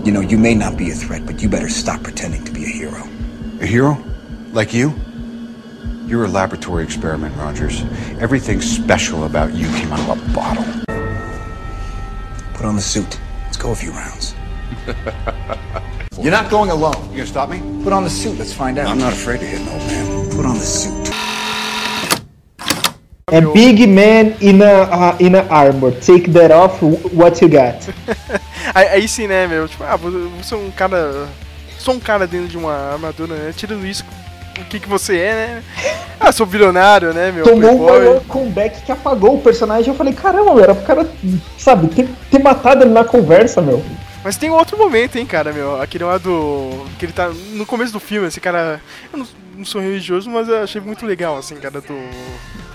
You 0.05 0.11
know, 0.11 0.21
you 0.21 0.37
may 0.37 0.53
not 0.53 0.77
be 0.77 0.91
a 0.91 0.95
threat, 0.95 1.25
but 1.25 1.41
you 1.41 1.49
better 1.49 1.69
stop 1.69 2.03
pretending 2.03 2.45
to 2.45 2.51
be 2.51 2.65
a 2.65 2.69
hero. 2.69 3.03
A 3.61 3.65
hero? 3.65 3.97
Like 4.53 4.75
you? 4.75 4.93
You're 6.09 6.25
a 6.25 6.27
laboratory 6.27 6.83
experiment, 6.83 7.35
Rogers. 7.37 7.83
Everything 8.19 8.61
special 8.61 9.25
about 9.25 9.53
you 9.53 9.67
came 9.73 9.93
out 9.93 9.99
of 10.09 10.17
a 10.17 10.33
bottle. 10.33 10.65
Put 12.55 12.65
on 12.65 12.75
the 12.75 12.81
suit. 12.81 13.19
Let's 13.45 13.57
go 13.57 13.73
a 13.73 13.75
few 13.75 13.91
rounds. 13.91 14.33
You're 16.19 16.31
not 16.31 16.49
going 16.49 16.71
alone. 16.71 17.11
You 17.11 17.17
gonna 17.17 17.27
stop 17.27 17.51
me? 17.51 17.59
Put 17.83 17.93
on 17.93 18.03
the 18.03 18.09
suit. 18.09 18.39
Let's 18.39 18.51
find 18.51 18.79
out. 18.79 18.87
I'm 18.87 18.97
not 18.97 19.13
afraid 19.13 19.41
to 19.41 19.45
hit 19.45 19.61
an 19.61 19.67
old 19.67 19.85
man. 19.85 20.29
Put 20.31 20.47
on 20.47 20.55
the 20.55 20.65
suit. 20.65 21.13
A 23.27 23.53
big 23.53 23.87
man 23.87 24.35
in 24.41 24.63
a, 24.63 24.89
uh, 24.89 25.17
in 25.19 25.35
a 25.35 25.43
armor. 25.49 25.91
Take 26.01 26.33
that 26.33 26.49
off, 26.49 26.81
what 27.13 27.39
you 27.39 27.49
got? 27.49 27.87
Aí, 28.73 28.87
aí 28.87 29.07
sim, 29.07 29.27
né, 29.27 29.47
meu? 29.47 29.67
Tipo, 29.67 29.83
ah, 29.83 29.95
você 29.95 30.55
é 30.55 30.57
um 30.57 30.71
cara. 30.71 31.27
Sou 31.77 31.93
um 31.93 31.99
cara 31.99 32.27
dentro 32.27 32.47
de 32.47 32.57
uma 32.57 32.93
armadura, 32.93 33.35
né? 33.35 33.53
Tirando 33.55 33.85
isso, 33.85 34.03
o 34.61 34.65
que, 34.65 34.79
que 34.79 34.89
você 34.89 35.17
é, 35.17 35.33
né? 35.33 35.63
Ah, 36.19 36.31
sou 36.31 36.45
bilionário, 36.45 37.13
né, 37.13 37.31
meu? 37.31 37.43
Tomou 37.45 37.71
um 37.81 37.85
maior 37.85 38.21
comeback 38.27 38.81
que 38.83 38.91
apagou 38.91 39.35
o 39.35 39.41
personagem. 39.41 39.87
Eu 39.89 39.95
falei, 39.95 40.13
caramba, 40.13 40.53
meu, 40.53 40.63
era 40.63 40.75
pro 40.75 40.85
cara, 40.85 41.09
sabe, 41.57 41.87
ter, 41.87 42.07
ter 42.29 42.39
matado 42.39 42.83
ele 42.83 42.91
na 42.91 43.03
conversa, 43.03 43.61
meu. 43.61 43.81
Mas 44.23 44.35
tem 44.35 44.49
outro 44.49 44.77
momento, 44.77 45.17
hein, 45.17 45.25
cara, 45.25 45.53
meu. 45.53 45.81
Aquele 45.81 46.03
lá 46.03 46.17
do. 46.17 46.85
Que 46.97 47.05
ele 47.05 47.13
tá. 47.13 47.29
No 47.53 47.65
começo 47.65 47.93
do 47.93 47.99
filme, 48.01 48.27
esse 48.27 48.41
cara. 48.41 48.81
Eu 49.13 49.19
não, 49.19 49.27
não 49.59 49.65
sou 49.65 49.79
religioso, 49.81 50.29
mas 50.29 50.49
eu 50.49 50.61
achei 50.61 50.81
muito 50.81 51.05
legal, 51.05 51.37
assim, 51.37 51.55
cara, 51.55 51.79
do. 51.79 51.95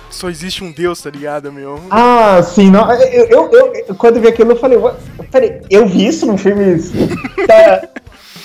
Só 0.09 0.31
existe 0.31 0.63
um 0.63 0.71
Deus, 0.73 1.03
tá 1.03 1.11
ligado, 1.11 1.53
meu? 1.53 1.81
Ah, 1.91 2.41
sim, 2.43 2.71
não. 2.71 2.91
Eu, 2.93 3.51
eu, 3.53 3.75
eu- 3.89 3.95
quando 3.97 4.17
eu 4.17 4.23
vi 4.23 4.29
aquilo, 4.29 4.53
eu 4.53 4.57
falei, 4.57 4.79
"Ué, 4.79 4.95
peraí, 5.31 5.61
eu 5.69 5.87
vi 5.89 6.07
isso 6.07 6.25
num 6.25 6.39
filme 6.39 6.77
da, 7.49 7.89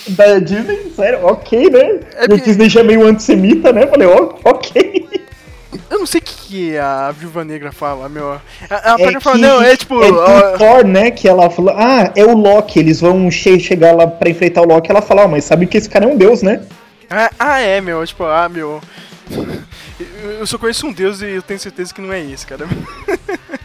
da 0.09 0.39
Disney? 0.39 0.91
Sério, 0.95 1.25
ok, 1.25 1.69
né? 1.69 1.99
É 2.15 2.25
e 2.29 2.33
a 2.33 2.37
Disney 2.37 2.69
já 2.69 2.79
é 2.81 2.83
meio 2.83 3.05
antissemita, 3.05 3.71
né? 3.73 3.87
Falei, 3.87 4.07
ó, 4.07 4.33
ok. 4.43 5.07
Eu 5.89 5.99
não 5.99 6.05
sei 6.05 6.19
o 6.19 6.23
que, 6.23 6.33
que 6.47 6.77
a 6.77 7.11
Viúva 7.11 7.43
Negra 7.43 7.71
fala, 7.71 8.09
meu. 8.09 8.39
Ela 8.69 8.81
É 9.01 9.05
pega 9.05 9.17
e 9.19 9.21
fala, 9.21 9.37
não, 9.37 9.61
é 9.61 9.75
tipo. 9.77 10.03
É 10.03 10.07
do 10.11 10.57
Thor, 10.57 10.85
né? 10.85 11.11
Que 11.11 11.27
ela 11.27 11.49
falou, 11.49 11.73
ah, 11.77 12.11
é 12.15 12.23
o 12.23 12.35
Loki, 12.35 12.79
eles 12.79 12.99
vão 13.01 13.29
che 13.29 13.59
chegar 13.59 13.93
lá 13.95 14.07
pra 14.07 14.29
enfrentar 14.29 14.61
o 14.61 14.65
Loki. 14.65 14.89
Ela 14.89 15.01
fala, 15.01 15.23
ah, 15.23 15.27
mas 15.27 15.43
sabe 15.45 15.65
que 15.67 15.77
esse 15.77 15.89
cara 15.89 16.05
é 16.05 16.07
um 16.07 16.17
deus, 16.17 16.41
né? 16.41 16.61
Ah, 17.09 17.31
ah, 17.39 17.59
é, 17.59 17.81
meu, 17.81 18.05
tipo, 18.05 18.23
ah, 18.23 18.47
meu. 18.49 18.81
Eu- 19.31 19.59
Eu 20.39 20.47
só 20.47 20.57
conheço 20.57 20.87
um 20.87 20.93
deus 20.93 21.21
e 21.21 21.25
eu 21.27 21.41
tenho 21.41 21.59
certeza 21.59 21.93
que 21.93 21.99
não 22.01 22.13
é 22.13 22.21
esse, 22.21 22.47
cara. 22.47 22.65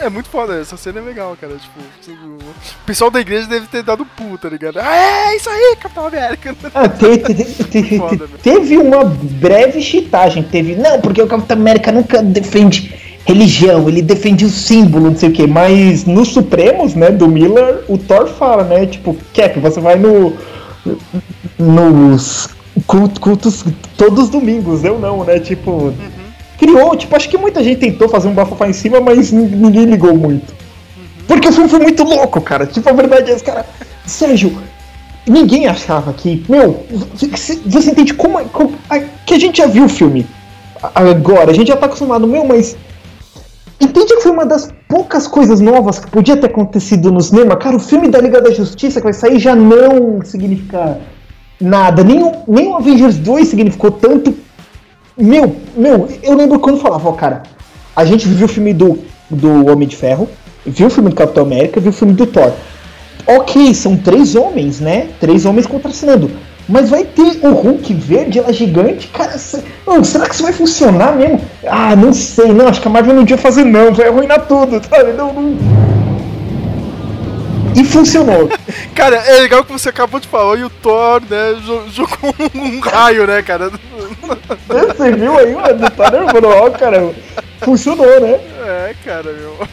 É 0.00 0.08
muito 0.08 0.28
foda, 0.28 0.60
essa 0.60 0.76
cena 0.76 0.98
é 0.98 1.02
legal, 1.02 1.36
cara. 1.40 1.54
Tipo, 1.54 1.80
o 2.10 2.84
pessoal 2.86 3.10
da 3.10 3.20
igreja 3.20 3.46
deve 3.46 3.66
ter 3.66 3.82
dado 3.82 4.04
puta, 4.04 4.48
tá 4.48 4.48
ligado? 4.48 4.78
Ah, 4.78 5.30
é 5.32 5.36
isso 5.36 5.48
aí, 5.48 5.76
Capitão 5.80 6.06
América. 6.06 6.56
Ah, 6.74 6.88
te- 6.88 7.18
te- 7.18 7.64
te- 7.64 7.96
Foda, 7.98 8.26
te- 8.26 8.42
teve 8.42 8.76
uma 8.76 9.04
breve 9.04 9.80
chitagem, 9.80 10.42
teve, 10.42 10.74
não, 10.74 11.00
porque 11.00 11.22
o 11.22 11.26
Capitão 11.28 11.56
América 11.56 11.92
nunca 11.92 12.22
defende 12.22 12.94
religião, 13.24 13.88
ele 13.88 14.00
defende 14.02 14.44
o 14.44 14.48
símbolo, 14.50 15.10
não 15.10 15.16
sei 15.16 15.28
o 15.28 15.32
que, 15.32 15.46
mas 15.46 16.04
nos 16.06 16.28
Supremos, 16.28 16.94
né, 16.94 17.10
do 17.10 17.28
Miller, 17.28 17.84
o 17.86 17.98
Thor 17.98 18.26
fala, 18.26 18.64
né, 18.64 18.86
tipo, 18.86 19.14
Cap, 19.34 19.60
você 19.60 19.80
vai 19.80 19.96
no 19.96 20.34
nos 21.58 22.48
cult- 22.86 23.18
cultos 23.20 23.64
todos 23.96 24.24
os 24.24 24.30
domingos, 24.30 24.84
eu 24.84 24.98
não, 24.98 25.24
né, 25.24 25.38
tipo, 25.40 25.92
criou, 26.58 26.94
tipo, 26.96 27.14
acho 27.16 27.28
que 27.28 27.38
muita 27.38 27.62
gente 27.62 27.78
tentou 27.78 28.08
fazer 28.08 28.28
um 28.28 28.34
bafafá 28.34 28.68
em 28.68 28.72
cima, 28.72 29.00
mas 29.00 29.30
nin- 29.32 29.46
ninguém 29.56 29.84
ligou 29.84 30.14
muito. 30.16 30.52
Porque 31.26 31.48
o 31.48 31.52
filme 31.52 31.68
foi 31.68 31.78
muito 31.78 32.02
louco, 32.04 32.40
cara, 32.40 32.66
tipo, 32.66 32.88
a 32.88 32.92
verdade 32.92 33.30
é 33.30 33.34
esse 33.34 33.44
cara, 33.44 33.64
Sérgio, 34.06 34.52
ninguém 35.26 35.66
achava 35.66 36.12
que, 36.12 36.44
meu, 36.48 36.84
você 37.14 37.90
entende 37.90 38.14
como, 38.14 38.38
como- 38.48 38.72
a- 38.90 38.98
que 38.98 39.34
a 39.34 39.38
gente 39.38 39.58
já 39.58 39.66
viu 39.66 39.84
o 39.84 39.88
filme 39.88 40.26
agora, 40.94 41.50
a 41.50 41.54
gente 41.54 41.68
já 41.68 41.76
tá 41.76 41.86
acostumado, 41.86 42.26
meu, 42.26 42.44
mas 42.44 42.76
entende 43.80 44.14
que 44.16 44.20
foi 44.22 44.32
uma 44.32 44.46
das 44.46 44.72
poucas 44.88 45.26
coisas 45.26 45.60
novas 45.60 45.98
que 45.98 46.10
podia 46.10 46.36
ter 46.36 46.46
acontecido 46.46 47.12
no 47.12 47.20
cinema? 47.20 47.56
Cara, 47.56 47.76
o 47.76 47.80
filme 47.80 48.08
da 48.08 48.20
Liga 48.20 48.40
da 48.40 48.50
Justiça 48.50 49.00
que 49.00 49.04
vai 49.04 49.12
sair 49.12 49.38
já 49.38 49.54
não 49.54 50.20
significa 50.24 50.98
nada, 51.60 52.02
nem 52.02 52.22
o, 52.22 52.32
nem 52.48 52.68
o 52.68 52.76
Avengers 52.76 53.16
2 53.16 53.48
significou 53.48 53.90
tanto. 53.90 54.34
Meu, 55.18 55.56
meu, 55.74 56.08
eu 56.22 56.36
lembro 56.36 56.60
quando 56.60 56.78
falava, 56.78 57.08
ó, 57.08 57.12
cara, 57.12 57.42
a 57.96 58.04
gente 58.04 58.28
viu 58.28 58.46
o 58.46 58.48
filme 58.48 58.72
do, 58.72 59.00
do 59.28 59.66
Homem 59.66 59.88
de 59.88 59.96
Ferro, 59.96 60.28
viu 60.64 60.86
o 60.86 60.90
filme 60.90 61.10
do 61.10 61.16
Capitão 61.16 61.42
América, 61.42 61.80
viu 61.80 61.90
o 61.90 61.92
filme 61.92 62.14
do 62.14 62.24
Thor. 62.24 62.52
Ok, 63.26 63.74
são 63.74 63.96
três 63.96 64.36
homens, 64.36 64.78
né? 64.78 65.08
Três 65.18 65.44
homens 65.44 65.66
contracenando. 65.66 66.30
Mas 66.68 66.88
vai 66.88 67.02
ter 67.02 67.40
o 67.42 67.50
Hulk 67.50 67.92
verde, 67.94 68.38
ela 68.38 68.52
gigante, 68.52 69.08
cara. 69.08 69.34
Não, 69.84 70.04
será 70.04 70.28
que 70.28 70.34
isso 70.34 70.44
vai 70.44 70.52
funcionar 70.52 71.16
mesmo? 71.16 71.40
Ah, 71.66 71.96
não 71.96 72.12
sei, 72.12 72.52
não. 72.52 72.68
Acho 72.68 72.80
que 72.80 72.86
a 72.86 72.90
Marvel 72.90 73.14
não 73.14 73.24
devia 73.24 73.38
fazer, 73.38 73.64
não. 73.64 73.92
Vai 73.92 74.08
arruinar 74.08 74.46
tudo, 74.46 74.80
sabe? 74.88 75.14
Não, 75.14 75.32
não. 75.32 75.97
E 77.78 77.84
funcionou. 77.84 78.48
Cara, 78.94 79.16
é 79.16 79.40
legal 79.40 79.64
que 79.64 79.72
você 79.72 79.88
acabou 79.90 80.18
de 80.18 80.26
falar 80.28 80.56
e 80.58 80.64
o 80.64 80.70
Thor, 80.70 81.20
né, 81.22 81.54
jo- 81.64 81.88
jogou 81.90 82.34
um 82.54 82.80
raio, 82.80 83.26
né, 83.26 83.42
cara? 83.42 83.70
Você 83.70 85.12
viu 85.12 85.38
aí, 85.38 85.54
mano? 85.54 85.90
Tá 85.90 86.10
nervoso, 86.10 86.46
ó, 86.46 86.70
cara. 86.70 87.14
Funcionou, 87.60 88.20
né? 88.20 88.32
É, 88.66 88.94
cara, 89.04 89.32
meu. 89.32 89.68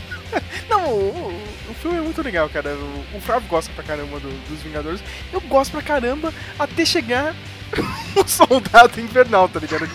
Não, 0.70 0.89
o, 0.89 0.94
o- 1.32 1.72
o 1.72 1.74
filme 1.74 1.98
é 1.98 2.02
muito 2.02 2.22
legal, 2.22 2.48
cara. 2.50 2.70
O, 2.76 3.18
o 3.18 3.22
Flávio 3.22 3.48
gosta 3.50 3.72
pra 3.74 3.84
caramba 3.84 4.20
do- 4.20 4.48
dos 4.50 4.62
Vingadores. 4.62 5.02
Eu 5.34 5.41
gosto 5.41 5.72
pra 5.72 5.82
caramba 5.82 6.32
até 6.60 6.86
chegar 6.86 7.34
o 8.15 8.28
Soldado 8.28 9.00
Invernal, 9.00 9.50
tá 9.50 9.60
ligado? 9.60 9.88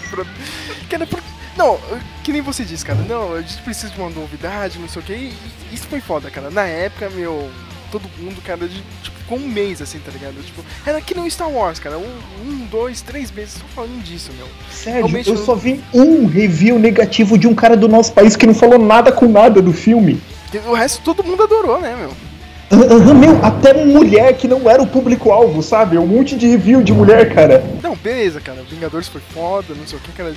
Cara, 0.88 1.06
por... 1.06 1.20
Não, 1.56 1.78
que 2.24 2.32
nem 2.32 2.40
você 2.40 2.64
disse, 2.64 2.84
cara. 2.84 2.98
Não, 3.08 3.34
a 3.34 3.40
gente 3.42 3.62
precisa 3.62 3.92
de 3.92 4.00
uma 4.00 4.10
novidade, 4.10 4.78
não 4.78 4.88
sei 4.88 5.02
o 5.02 5.04
que. 5.04 5.12
E 5.12 5.34
isso 5.72 5.86
foi 5.88 6.00
foda, 6.00 6.30
cara. 6.30 6.50
Na 6.50 6.62
época, 6.64 7.08
meu. 7.10 7.50
Todo 7.90 8.02
mundo, 8.18 8.40
cara, 8.44 8.68
de, 8.68 8.82
tipo, 9.02 9.18
ficou 9.18 9.38
um 9.38 9.48
mês 9.48 9.82
assim, 9.82 9.98
tá 9.98 10.12
ligado? 10.12 10.34
Tipo, 10.44 10.62
era 10.86 11.00
que 11.00 11.14
nem 11.14 11.26
o 11.26 11.30
Star 11.30 11.50
Wars, 11.50 11.78
cara. 11.78 11.98
Um, 11.98 12.18
um, 12.44 12.66
dois, 12.70 13.00
três 13.02 13.30
meses 13.30 13.54
só 13.54 13.64
falando 13.74 14.02
disso, 14.02 14.30
meu. 14.36 14.46
Sérgio, 14.70 14.92
Realmente 15.06 15.28
eu 15.28 15.34
não- 15.34 15.44
só 15.44 15.54
vi 15.54 15.80
um 15.92 16.26
review 16.26 16.78
negativo 16.78 17.36
de 17.36 17.48
um 17.48 17.54
cara 17.54 17.76
do 17.76 17.88
nosso 17.88 18.12
país 18.12 18.36
que 18.36 18.46
não 18.46 18.54
falou 18.54 18.78
nada 18.78 19.10
com 19.10 19.26
nada 19.26 19.60
do 19.60 19.72
filme. 19.72 20.20
O 20.66 20.74
resto 20.74 21.02
todo 21.02 21.24
mundo 21.24 21.42
adorou, 21.42 21.80
né, 21.80 21.96
meu? 21.96 22.10
Aham, 22.72 23.14
meu, 23.14 23.44
até 23.44 23.74
mulher 23.84 24.32
que 24.36 24.46
não 24.46 24.70
era 24.70 24.80
o 24.80 24.86
público-alvo, 24.86 25.60
sabe? 25.60 25.98
Um 25.98 26.06
monte 26.06 26.36
de 26.36 26.46
review 26.46 26.82
de 26.84 26.92
mulher, 26.92 27.34
cara. 27.34 27.64
Não, 27.82 27.96
beleza, 27.96 28.40
cara. 28.40 28.62
Vingadores 28.62 29.08
foi 29.08 29.20
foda, 29.34 29.74
não 29.74 29.84
sei 29.86 29.98
o 29.98 30.00
que, 30.00 30.12
cara. 30.12 30.32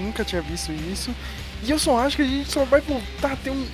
Nunca 0.00 0.24
tinha 0.24 0.42
visto 0.42 0.72
isso. 0.92 1.12
E 1.64 1.70
eu 1.70 1.78
só 1.78 1.98
acho 2.00 2.16
que 2.16 2.22
a 2.22 2.24
gente 2.26 2.50
só 2.50 2.64
vai 2.64 2.80
voltar 2.80 3.32
a 3.32 3.36
ter 3.36 3.50
um. 3.50 3.64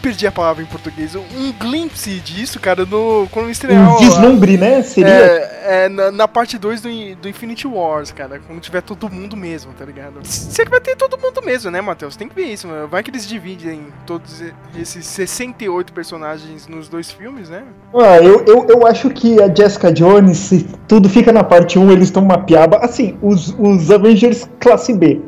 Perdi 0.00 0.26
a 0.26 0.32
palavra 0.32 0.62
em 0.62 0.66
português. 0.66 1.14
Um 1.14 1.52
glimpse 1.52 2.20
disso, 2.20 2.58
cara, 2.58 2.84
no, 2.84 3.28
quando 3.30 3.50
estrear. 3.50 3.94
Um 3.94 3.98
vislumbre, 3.98 4.56
né? 4.56 4.82
Seria. 4.82 5.10
É, 5.10 5.84
é 5.84 5.88
na, 5.88 6.10
na 6.10 6.28
parte 6.28 6.58
2 6.58 6.80
do, 6.80 6.88
do 7.16 7.28
Infinity 7.28 7.66
Wars, 7.66 8.10
cara. 8.10 8.40
Quando 8.46 8.60
tiver 8.60 8.80
todo 8.82 9.10
mundo 9.10 9.36
mesmo, 9.36 9.72
tá 9.72 9.84
ligado? 9.84 10.20
Você 10.22 10.64
que 10.64 10.70
vai 10.70 10.80
ter 10.80 10.96
todo 10.96 11.18
mundo 11.18 11.42
mesmo, 11.42 11.70
né, 11.70 11.80
Matheus? 11.80 12.16
Tem 12.16 12.28
que 12.28 12.34
ver 12.34 12.46
isso, 12.46 12.66
mano. 12.66 12.88
Vai 12.88 13.02
que 13.02 13.10
eles 13.10 13.26
dividem 13.26 13.86
todos 14.06 14.42
esses 14.78 15.06
68 15.06 15.92
personagens 15.92 16.66
nos 16.66 16.88
dois 16.88 17.10
filmes, 17.10 17.48
né? 17.48 17.62
Ah, 17.94 18.18
eu, 18.18 18.44
eu, 18.46 18.66
eu 18.68 18.86
acho 18.86 19.10
que 19.10 19.40
a 19.42 19.52
Jessica 19.52 19.92
Jones, 19.92 20.38
se 20.38 20.66
tudo 20.88 21.08
fica 21.08 21.32
na 21.32 21.44
parte 21.44 21.78
1, 21.78 21.90
eles 21.90 22.04
estão 22.04 22.22
uma 22.22 22.38
piaba. 22.38 22.78
Assim, 22.78 23.18
os, 23.22 23.54
os 23.58 23.90
Avengers 23.90 24.48
classe 24.58 24.92
B. 24.92 25.20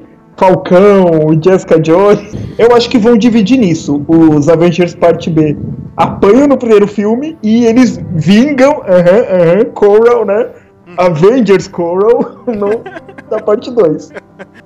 Falcão, 0.43 1.41
Jessica 1.41 1.79
Jones, 1.79 2.19
eu 2.59 2.75
acho 2.75 2.91
que 2.91 2.99
vão 2.99 3.17
dividir 3.17 3.57
nisso. 3.57 4.05
Os 4.09 4.49
Avengers 4.49 4.93
parte 4.93 5.31
B 5.31 5.57
apanham 5.97 6.49
no 6.49 6.59
primeiro 6.59 6.89
filme 6.89 7.39
e 7.45 7.65
eles 7.65 8.01
vingam, 8.13 8.83
aham, 8.85 9.21
aham, 9.31 9.65
Coral, 9.67 10.25
né? 10.27 10.49
Avengers 10.97 11.69
Coral 11.69 12.43
no, 12.47 12.83
na 13.31 13.43
parte 13.43 13.71
2. 13.71 14.11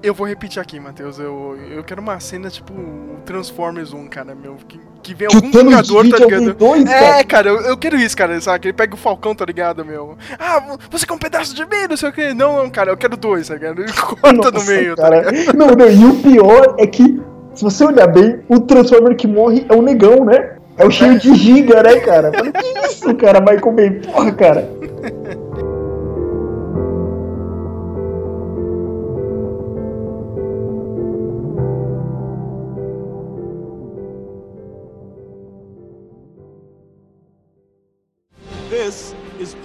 Eu 0.02 0.14
vou 0.14 0.26
repetir 0.26 0.60
aqui, 0.60 0.80
Matheus. 0.80 1.18
Eu, 1.18 1.56
eu 1.70 1.84
quero 1.84 2.00
uma 2.00 2.18
cena 2.20 2.48
tipo 2.48 2.72
o 2.72 3.18
Transformers 3.24 3.92
1, 3.92 4.06
cara, 4.08 4.34
meu. 4.34 4.56
Que, 4.66 4.80
que 5.02 5.14
vem 5.14 5.26
algum 5.26 5.50
Thanos 5.50 5.88
Vingador, 5.88 6.08
tá 6.08 6.24
ligado? 6.24 6.54
dois, 6.54 6.86
é, 6.86 7.24
cara. 7.24 7.48
eu, 7.48 7.60
eu 7.60 7.76
quero 7.76 7.96
isso, 7.96 8.16
cara, 8.16 8.40
sabe? 8.40 8.68
Ele 8.68 8.72
pega 8.72 8.94
o 8.94 8.98
Falcão, 8.98 9.34
tá 9.34 9.44
ligado, 9.44 9.84
meu? 9.84 10.16
Ah, 10.38 10.76
você 10.90 11.06
quer 11.06 11.12
um 11.12 11.18
pedaço 11.18 11.54
de 11.54 11.64
mim, 11.64 11.86
não 11.88 11.96
sei 11.96 12.08
o 12.08 12.12
que. 12.12 12.32
Não, 12.32 12.56
não, 12.56 12.70
cara, 12.70 12.90
eu 12.90 12.96
quero 12.96 13.16
dois, 13.16 13.48
tá 13.48 13.54
ligado? 13.54 13.82
Ele 13.82 13.92
corta 13.92 14.50
no 14.50 14.64
meio, 14.64 14.96
tá 14.96 15.02
cara. 15.02 15.30
ligado? 15.30 15.56
Não, 15.56 15.66
não, 15.68 15.90
e 15.90 16.04
o 16.04 16.22
pior 16.22 16.74
é 16.78 16.86
que 16.86 17.20
se 17.54 17.64
você 17.64 17.84
olhar 17.84 18.06
bem, 18.06 18.40
o 18.48 18.60
Transformer 18.60 19.16
que 19.16 19.26
morre 19.26 19.64
é 19.68 19.74
o 19.74 19.80
negão, 19.80 20.24
né? 20.26 20.56
É 20.76 20.84
o 20.84 20.90
cheio 20.90 21.18
de 21.18 21.34
giga, 21.34 21.82
né, 21.82 22.00
cara? 22.00 22.30
Falei, 22.30 22.52
que 22.52 22.86
isso, 22.86 23.14
cara, 23.14 23.40
Michael 23.40 23.72
Bay? 23.72 23.90
Porra, 23.90 24.32
cara. 24.32 24.70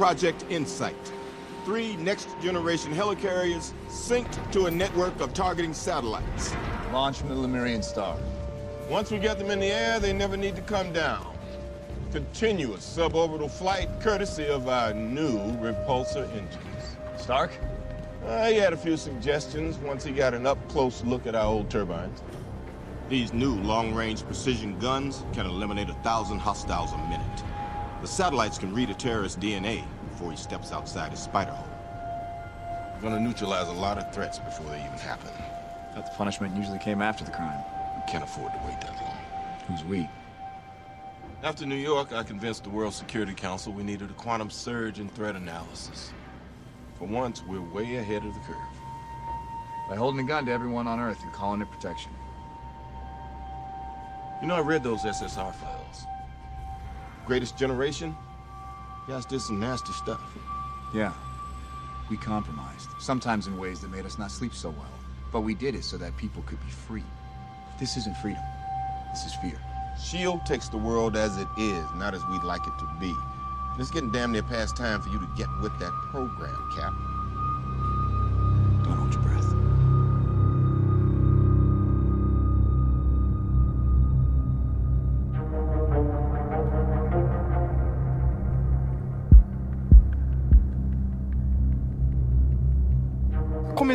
Project 0.02 0.46
Insight. 0.50 0.96
Three 1.64 1.96
next 1.98 2.28
generation 2.42 2.92
helicarriers 2.92 3.72
synced 3.88 4.52
to 4.52 4.66
a 4.66 4.72
network 4.72 5.22
of 5.22 5.32
targeting 5.32 5.76
satellites. 5.76 6.56
Launch 6.92 7.20
from 7.20 7.30
the 7.30 7.36
Lemurian 7.36 7.84
star. 7.84 8.18
Once 8.90 9.12
we 9.12 9.20
get 9.20 9.38
them 9.38 9.52
in 9.52 9.60
the 9.60 9.68
air, 9.68 10.00
they 10.00 10.12
never 10.12 10.36
need 10.36 10.56
to 10.56 10.64
come 10.64 10.92
down. 10.92 11.38
Continuous 12.12 12.98
suborbital 12.98 13.52
flight 13.52 13.90
courtesy 14.00 14.48
of 14.48 14.68
our 14.68 14.92
new 14.92 15.38
repulsor 15.62 16.28
engines. 16.32 16.98
Stark? 17.16 17.52
Uh, 18.26 18.48
he 18.48 18.56
had 18.56 18.74
a 18.74 18.78
few 18.78 18.98
suggestions 18.98 19.78
once 19.78 20.04
he 20.04 20.12
got 20.12 20.34
an 20.34 20.48
up 20.48 20.58
close 20.68 21.04
look 21.04 21.28
at 21.28 21.36
our 21.36 21.46
old 21.46 21.70
turbines. 21.70 22.24
These 23.08 23.34
new 23.34 23.54
long 23.54 23.94
range 23.94 24.26
precision 24.26 24.80
guns 24.80 25.24
can 25.32 25.46
eliminate 25.46 25.92
a 25.92 25.96
thousand 26.02 26.40
hostiles 26.40 26.92
a 26.92 26.98
minute. 27.08 27.44
The 28.02 28.08
satellites 28.08 28.58
can 28.58 28.74
read 28.74 28.90
a 28.90 28.96
terrorist's 28.96 29.38
DNA 29.38 29.84
before 30.10 30.32
he 30.32 30.38
steps 30.38 30.72
outside 30.72 31.12
his 31.12 31.20
spider 31.20 31.52
hole. 31.52 31.70
We're 32.96 33.02
gonna 33.02 33.20
neutralize 33.20 33.68
a 33.68 33.74
lot 33.74 34.00
of 34.00 34.12
threats 34.12 34.40
before 34.40 34.66
they 34.72 34.80
even 34.80 34.98
happen. 34.98 35.30
Thought 35.94 36.06
the 36.06 36.18
punishment 36.18 36.58
usually 36.58 36.80
came 36.80 37.04
after 37.04 37.24
the 37.24 37.30
crime. 37.30 37.64
We 37.96 38.12
can't 38.12 38.24
afford 38.24 38.54
to 38.54 38.60
wait 38.66 38.82
that 38.82 38.96
long. 38.96 39.18
Who's 39.68 39.84
we? 39.84 40.10
After 41.44 41.68
New 41.68 41.76
York, 41.76 42.12
I 42.12 42.24
convinced 42.24 42.64
the 42.64 42.72
World 42.72 42.96
Security 42.96 43.36
Council 43.36 43.72
we 43.72 43.84
needed 43.84 44.10
a 44.10 44.14
quantum 44.14 44.50
surge 44.50 45.00
in 45.00 45.08
threat 45.10 45.36
analysis. 45.36 46.12
For 46.98 47.06
once, 47.06 47.44
we're 47.44 47.62
way 47.62 47.98
ahead 47.98 48.26
of 48.26 48.34
the 48.34 48.40
curve. 48.40 48.58
By 49.88 49.96
holding 49.96 50.26
a 50.26 50.28
gun 50.28 50.48
to 50.48 50.52
everyone 50.52 50.88
on 50.88 51.00
Earth 51.00 51.22
and 51.22 51.32
calling 51.34 51.62
it 51.62 51.70
protection. 51.70 52.12
You 54.42 54.48
know, 54.48 54.56
I 54.56 54.62
read 54.62 54.82
those 54.82 55.04
SSR 55.04 55.54
files. 55.54 55.81
Greatest 57.32 57.58
Generation? 57.58 58.14
You 59.08 59.14
guys 59.14 59.24
did 59.24 59.40
some 59.40 59.58
nasty 59.58 59.94
stuff. 59.94 60.20
Yeah. 60.94 61.14
We 62.10 62.18
compromised, 62.18 62.90
sometimes 63.00 63.48
in 63.48 63.58
ways 63.58 63.80
that 63.80 63.90
made 63.90 64.06
us 64.06 64.20
not 64.20 64.32
sleep 64.32 64.54
so 64.54 64.70
well. 64.72 64.92
But 65.32 65.40
we 65.40 65.56
did 65.56 65.74
it 65.74 65.86
so 65.86 65.96
that 65.96 66.18
people 66.18 66.42
could 66.42 66.60
be 66.60 66.70
free. 66.70 67.06
This 67.80 67.96
isn't 67.96 68.18
freedom. 68.18 68.44
This 69.14 69.24
is 69.24 69.34
fear. 69.36 69.58
S.H.I.E.L.D. 69.94 70.42
takes 70.46 70.68
the 70.68 70.78
world 70.78 71.16
as 71.16 71.38
it 71.38 71.48
is, 71.58 71.86
not 71.96 72.14
as 72.14 72.22
we'd 72.26 72.44
like 72.44 72.68
it 72.68 72.74
to 72.80 72.86
be. 73.00 73.16
And 73.72 73.80
it's 73.80 73.92
getting 73.92 74.12
damn 74.12 74.34
near 74.34 74.44
past 74.44 74.76
time 74.76 75.02
for 75.02 75.08
you 75.08 75.18
to 75.18 75.30
get 75.38 75.48
with 75.62 75.72
that 75.80 75.94
program, 76.12 76.70
Cap. 76.76 76.92
Don't 78.84 78.98
hold 78.98 79.14
your 79.14 79.24
breath. 79.24 79.31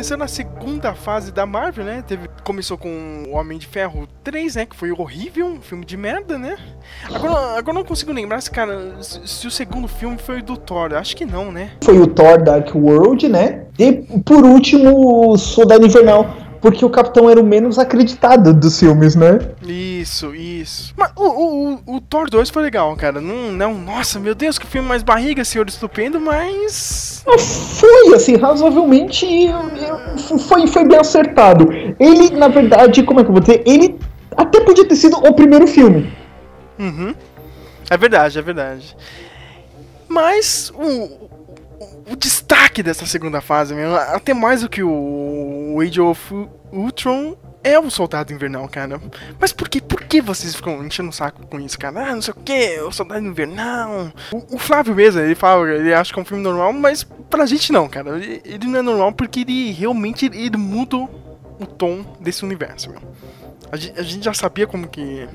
Começando 0.07 0.23
a 0.23 0.27
segunda 0.29 0.93
fase 0.93 1.33
da 1.33 1.45
Marvel, 1.45 1.83
né? 1.83 2.01
Teve, 2.07 2.29
começou 2.41 2.77
com 2.77 3.25
o 3.27 3.35
Homem 3.35 3.57
de 3.57 3.67
Ferro 3.67 4.07
3, 4.23 4.55
né? 4.55 4.65
Que 4.65 4.73
foi 4.73 4.89
horrível, 4.89 5.45
um 5.45 5.59
filme 5.59 5.83
de 5.83 5.97
merda, 5.97 6.37
né? 6.37 6.55
Agora, 7.13 7.57
agora 7.57 7.69
eu 7.71 7.73
não 7.73 7.83
consigo 7.83 8.13
lembrar 8.13 8.39
se, 8.39 8.49
cara, 8.49 8.95
se, 9.01 9.19
se 9.27 9.45
o 9.45 9.51
segundo 9.51 9.85
filme 9.85 10.17
foi 10.17 10.39
o 10.39 10.43
do 10.43 10.55
Thor. 10.55 10.93
Acho 10.93 11.13
que 11.13 11.25
não, 11.25 11.51
né? 11.51 11.71
Foi 11.83 11.99
o 11.99 12.07
Thor 12.07 12.41
Dark 12.41 12.73
World, 12.73 13.27
né? 13.27 13.65
E 13.77 13.91
por 14.23 14.45
último, 14.45 15.33
o 15.33 15.37
Soldado 15.37 15.85
Invernal. 15.85 16.33
Porque 16.61 16.83
o 16.83 16.89
Capitão 16.89 17.29
era 17.29 17.39
o 17.39 17.45
menos 17.45 17.77
acreditado 17.77 18.53
dos 18.53 18.79
filmes, 18.79 19.13
né? 19.13 19.39
Isso, 20.07 20.33
isso. 20.33 20.93
Mas 20.95 21.11
o, 21.17 21.23
o, 21.23 21.73
o, 21.85 21.95
o 21.95 22.01
Thor 22.01 22.29
2 22.29 22.49
foi 22.49 22.63
legal, 22.63 22.95
cara. 22.95 23.19
Não, 23.19 23.51
não, 23.51 23.73
nossa, 23.77 24.17
meu 24.21 24.33
Deus, 24.33 24.57
que 24.57 24.65
filme 24.65 24.87
mais 24.87 25.03
barriga, 25.03 25.43
senhor 25.43 25.67
estupendo, 25.67 26.17
mas. 26.19 27.25
Foi, 27.25 28.15
assim, 28.15 28.37
razoavelmente. 28.37 29.27
Foi, 30.47 30.65
foi 30.65 30.87
bem 30.87 30.97
acertado. 30.97 31.67
Ele, 31.99 32.29
na 32.29 32.47
verdade, 32.47 33.03
como 33.03 33.19
é 33.19 33.23
que 33.23 33.29
eu 33.29 33.33
vou 33.33 33.41
dizer? 33.41 33.61
Ele 33.65 33.99
até 34.37 34.61
podia 34.61 34.87
ter 34.87 34.95
sido 34.95 35.17
o 35.17 35.33
primeiro 35.33 35.67
filme. 35.67 36.09
Uhum. 36.79 37.13
É 37.89 37.97
verdade, 37.97 38.39
é 38.39 38.41
verdade. 38.41 38.95
Mas 40.07 40.71
o, 40.73 41.29
o 42.13 42.15
destaque 42.15 42.81
dessa 42.81 43.05
segunda 43.05 43.41
fase, 43.41 43.75
mesmo, 43.75 43.93
até 43.95 44.33
mais 44.33 44.61
do 44.61 44.69
que 44.69 44.81
o 44.81 45.77
Age 45.81 45.99
of 45.99 46.47
Ultron, 46.71 47.35
é 47.63 47.79
o 47.79 47.89
Soldado 47.89 48.33
Invernal, 48.33 48.67
cara. 48.69 49.01
Mas 49.39 49.51
por 49.51 49.67
que, 49.69 49.81
por 49.81 50.03
que 50.03 50.21
vocês 50.21 50.55
ficam 50.55 50.83
enchendo 50.85 51.09
o 51.09 51.13
saco 51.13 51.45
com 51.47 51.59
isso, 51.59 51.77
cara? 51.77 52.09
Ah, 52.09 52.15
não 52.15 52.21
sei 52.21 52.33
o 52.33 52.37
que, 52.37 52.79
o 52.81 52.91
Soldado 52.91 53.25
Invernal. 53.25 54.11
O, 54.31 54.55
o, 54.55 54.59
Flávio 54.59 54.95
mesmo, 54.95 55.21
ele 55.21 55.35
fala, 55.35 55.69
ele 55.69 55.93
acha 55.93 56.13
que 56.13 56.19
é 56.19 56.21
um 56.21 56.25
filme 56.25 56.43
normal, 56.43 56.71
mas 56.73 57.03
pra 57.03 57.45
gente 57.45 57.71
não, 57.71 57.87
cara. 57.87 58.17
Ele, 58.17 58.41
ele 58.45 58.67
não 58.67 58.79
é 58.79 58.81
normal 58.81 59.11
porque 59.11 59.41
ele 59.41 59.71
realmente 59.71 60.25
ele 60.25 60.57
muda 60.57 60.97
o 60.97 61.65
tom 61.65 62.05
desse 62.19 62.43
universo, 62.43 62.89
meu. 62.89 63.01
A 63.71 63.75
a 63.75 64.03
gente 64.03 64.23
já 64.23 64.33
sabia 64.33 64.65
como 64.65 64.87
que 64.87 65.27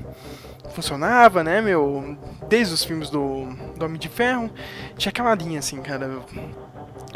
funcionava, 0.73 1.45
né, 1.45 1.61
meu? 1.61 2.17
Desde 2.49 2.75
os 2.75 2.85
filmes 2.85 3.11
do, 3.11 3.47
do 3.77 3.85
Homem 3.85 3.99
de 3.99 4.09
Ferro, 4.09 4.51
tinha 4.97 5.11
aquela 5.11 5.35
linha 5.35 5.59
assim, 5.59 5.81
cara. 5.83 6.21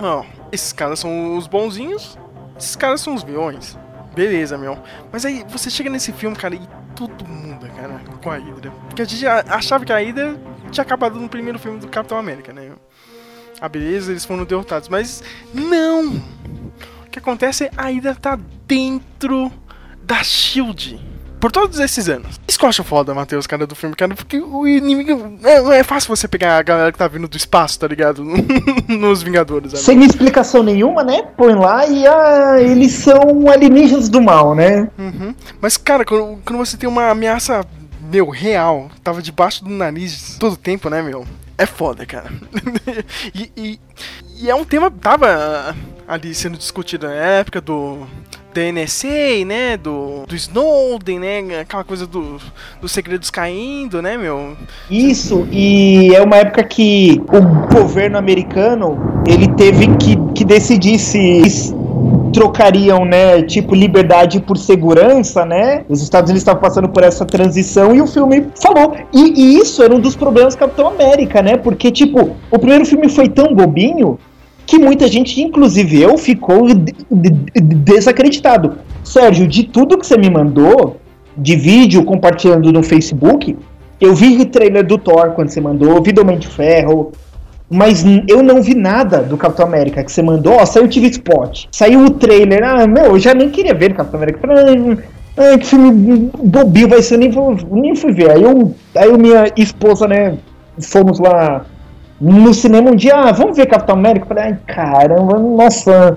Ó, 0.01 0.25
esses 0.53 0.73
caras 0.73 0.99
são 0.99 1.37
os 1.37 1.47
bonzinhos, 1.47 2.19
esses 2.59 2.77
caras 2.77 3.01
são 3.01 3.15
os 3.15 3.23
vilões. 3.23 3.79
Beleza, 4.17 4.57
meu. 4.57 4.79
Mas 5.13 5.27
aí 5.27 5.45
você 5.47 5.69
chega 5.69 5.91
nesse 5.91 6.11
filme, 6.11 6.35
cara, 6.35 6.55
e 6.55 6.69
tudo 6.97 7.23
muda, 7.27 7.69
cara, 7.69 8.01
com 8.23 8.31
a 8.31 8.37
Hydra. 8.37 8.71
Porque 8.89 9.03
a 9.03 9.05
gente 9.05 9.27
achava 9.27 9.85
que 9.85 9.93
a 9.93 9.99
Hydra 9.99 10.41
tinha 10.71 10.83
acabado 10.83 11.21
no 11.21 11.29
primeiro 11.29 11.59
filme 11.59 11.79
do 11.79 11.87
Capitão 11.87 12.17
América, 12.17 12.51
né? 12.51 12.73
Ah, 13.61 13.69
beleza, 13.69 14.11
eles 14.11 14.25
foram 14.25 14.47
derrotados. 14.47 14.89
Mas 14.89 15.23
não! 15.53 16.17
O 17.07 17.11
que 17.11 17.19
acontece 17.19 17.65
é 17.65 17.71
a 17.77 17.91
Hydra 17.91 18.15
tá 18.15 18.39
dentro 18.67 19.53
da 20.03 20.25
Shield 20.25 20.99
por 21.41 21.53
todos 21.53 21.79
esses 21.79 22.09
anos. 22.09 22.41
Isso 22.49 22.59
que 22.59 22.65
eu 22.65 22.69
acho 22.69 22.85
foda, 22.85 23.15
Matheus, 23.15 23.47
cara, 23.47 23.67
do 23.67 23.75
filme, 23.75 23.95
cara, 23.95 24.15
porque 24.15 24.39
o 24.39 24.67
inimigo. 24.67 25.39
É, 25.45 25.79
é 25.79 25.83
fácil 25.83 26.15
você 26.15 26.27
pegar 26.27 26.59
a 26.59 26.63
galera 26.63 26.93
que 26.93 26.99
tá 26.99 27.07
vindo 27.09 27.29
do 27.29 27.37
espaço, 27.37 27.79
tá 27.79 27.87
ligado? 27.87 28.25
Nos 28.89 29.23
Vingadores. 29.23 29.73
Amigo. 29.73 29.85
Sem 29.85 30.05
explicação 30.05 30.63
nenhuma, 30.63 31.05
né? 31.05 31.23
Põe 31.37 31.55
lá 31.55 31.87
e 31.87 32.07
ah, 32.07 32.57
eles 32.61 32.93
são 32.93 33.49
alienígenas 33.51 34.09
do 34.09 34.21
mal, 34.21 34.55
né? 34.55 34.89
Uhum. 34.99 35.35
Mas, 35.61 35.77
cara, 35.77 36.05
quando, 36.05 36.39
quando 36.45 36.59
você 36.59 36.77
tem 36.77 36.89
uma 36.89 37.11
ameaça, 37.11 37.65
meu, 38.01 38.29
real, 38.31 38.91
tava 39.03 39.21
debaixo 39.21 39.65
do 39.65 39.71
nariz 39.71 40.37
todo 40.39 40.55
o 40.55 40.59
tempo, 40.59 40.89
né, 40.89 41.03
meu? 41.03 41.27
É 41.59 41.67
foda, 41.67 42.05
cara. 42.05 42.31
e, 43.35 43.51
e, 43.57 43.81
e 44.41 44.51
é 44.51 44.55
um 44.55 44.65
tema 44.65 44.91
que 44.91 44.99
tava 44.99 45.75
ali 46.07 46.35
sendo 46.35 46.59
discutido 46.59 47.07
na 47.07 47.15
época 47.15 47.61
do 47.61 48.07
da 48.57 48.73
NSA, 48.73 49.45
né? 49.47 49.77
Do, 49.77 50.25
do 50.27 50.35
Snowden, 50.35 51.19
né? 51.19 51.61
Aquela 51.61 51.85
coisa 51.85 52.07
do, 52.07 52.39
dos 52.81 52.91
segredos 52.91 53.31
caindo, 53.31 54.01
né, 54.01 54.17
meu? 54.17 54.57
Isso, 54.91 55.47
e 55.53 56.15
é 56.15 56.23
uma 56.23 56.37
época 56.37 56.65
que 56.65 57.23
o 57.29 57.75
governo 57.75 58.17
americano 58.17 59.23
ele 59.27 59.49
teve 59.49 59.87
que, 59.97 60.17
que 60.35 60.45
decidir 60.45 60.99
se 60.99 61.75
trocariam, 62.33 63.05
né, 63.07 63.43
tipo 63.43 63.75
liberdade 63.75 64.41
por 64.41 64.59
segurança, 64.59 65.47
né? 65.47 65.85
Os 65.89 66.03
Estados 66.03 66.31
Unidos 66.31 66.43
estavam 66.43 66.61
passando 66.61 66.89
por 66.89 67.03
essa 67.03 67.25
transição 67.25 67.95
e 67.95 68.01
o 68.03 68.07
filme 68.07 68.49
falou. 68.61 68.95
E, 69.13 69.41
e, 69.41 69.59
isso 69.59 69.83
era 69.83 69.95
um 69.95 70.01
dos 70.01 70.15
problemas 70.15 70.55
do 70.55 70.59
Capitão 70.59 70.89
América, 70.89 71.41
né? 71.41 71.57
Porque 71.57 71.91
tipo, 71.91 72.37
o 72.51 72.59
primeiro 72.59 72.85
filme 72.85 73.09
foi 73.09 73.29
tão 73.29 73.55
bobinho 73.55 74.19
que 74.67 74.79
muita 74.79 75.07
gente, 75.07 75.41
inclusive 75.41 76.03
eu, 76.03 76.19
ficou 76.19 76.67
desacreditado. 77.85 78.79
Sérgio, 79.05 79.47
de 79.47 79.65
tudo 79.65 79.97
que 79.97 80.07
você 80.07 80.19
me 80.19 80.29
mandou, 80.29 80.97
de 81.37 81.55
vídeo 81.55 82.05
compartilhando 82.05 82.73
no 82.73 82.83
Facebook, 82.83 83.57
eu 84.01 84.15
vi 84.15 84.37
o 84.41 84.47
trailer 84.47 84.85
do 84.85 84.99
Thor 84.99 85.31
quando 85.31 85.51
você 85.51 85.61
mandou, 85.61 86.03
vi 86.03 86.13
do 86.13 86.23
Homem 86.23 86.39
de 86.39 86.49
Ferro, 86.49 87.13
mas 87.71 88.05
eu 88.29 88.43
não 88.43 88.61
vi 88.61 88.75
nada 88.75 89.23
do 89.23 89.37
Capitão 89.37 89.67
América 89.67 90.03
que 90.03 90.11
você 90.11 90.23
mandou. 90.23 90.55
Ó, 90.55 90.67
saiu 90.67 90.87
o 90.87 90.89
TV 90.89 91.07
Spot, 91.09 91.67
saiu 91.71 92.05
o 92.05 92.11
trailer. 92.11 92.63
Ah, 92.65 92.87
meu, 92.87 93.07
eu 93.07 93.19
já 93.19 93.35
nem 93.35 93.49
queria 93.49 93.75
ver 93.75 93.93
o 93.93 93.95
Capitão 93.95 94.19
América. 94.19 94.41
Falei, 94.41 94.99
ah, 95.37 95.59
que 95.59 95.67
filme 95.67 96.31
bobinho 96.43 96.89
vai 96.89 97.03
ser, 97.03 97.15
eu 97.15 97.19
nem, 97.19 97.33
nem 97.71 97.95
fui 97.95 98.13
ver. 98.13 98.33
Aí 98.33 98.43
eu, 98.43 98.75
aí 98.95 99.09
eu 99.09 99.19
minha 99.19 99.53
esposa, 99.57 100.09
né, 100.09 100.37
fomos 100.81 101.19
lá 101.19 101.65
no 102.21 102.53
cinema 102.55 102.91
um 102.91 102.95
dia, 102.97 103.15
ah, 103.15 103.33
vamos 103.33 103.57
ver 103.57 103.67
Capitão 103.67 103.95
América? 103.97 104.25
Eu 104.25 104.29
falei, 104.29 104.45
ai, 104.45 104.59
caramba, 104.67 105.39
nossa. 105.39 106.17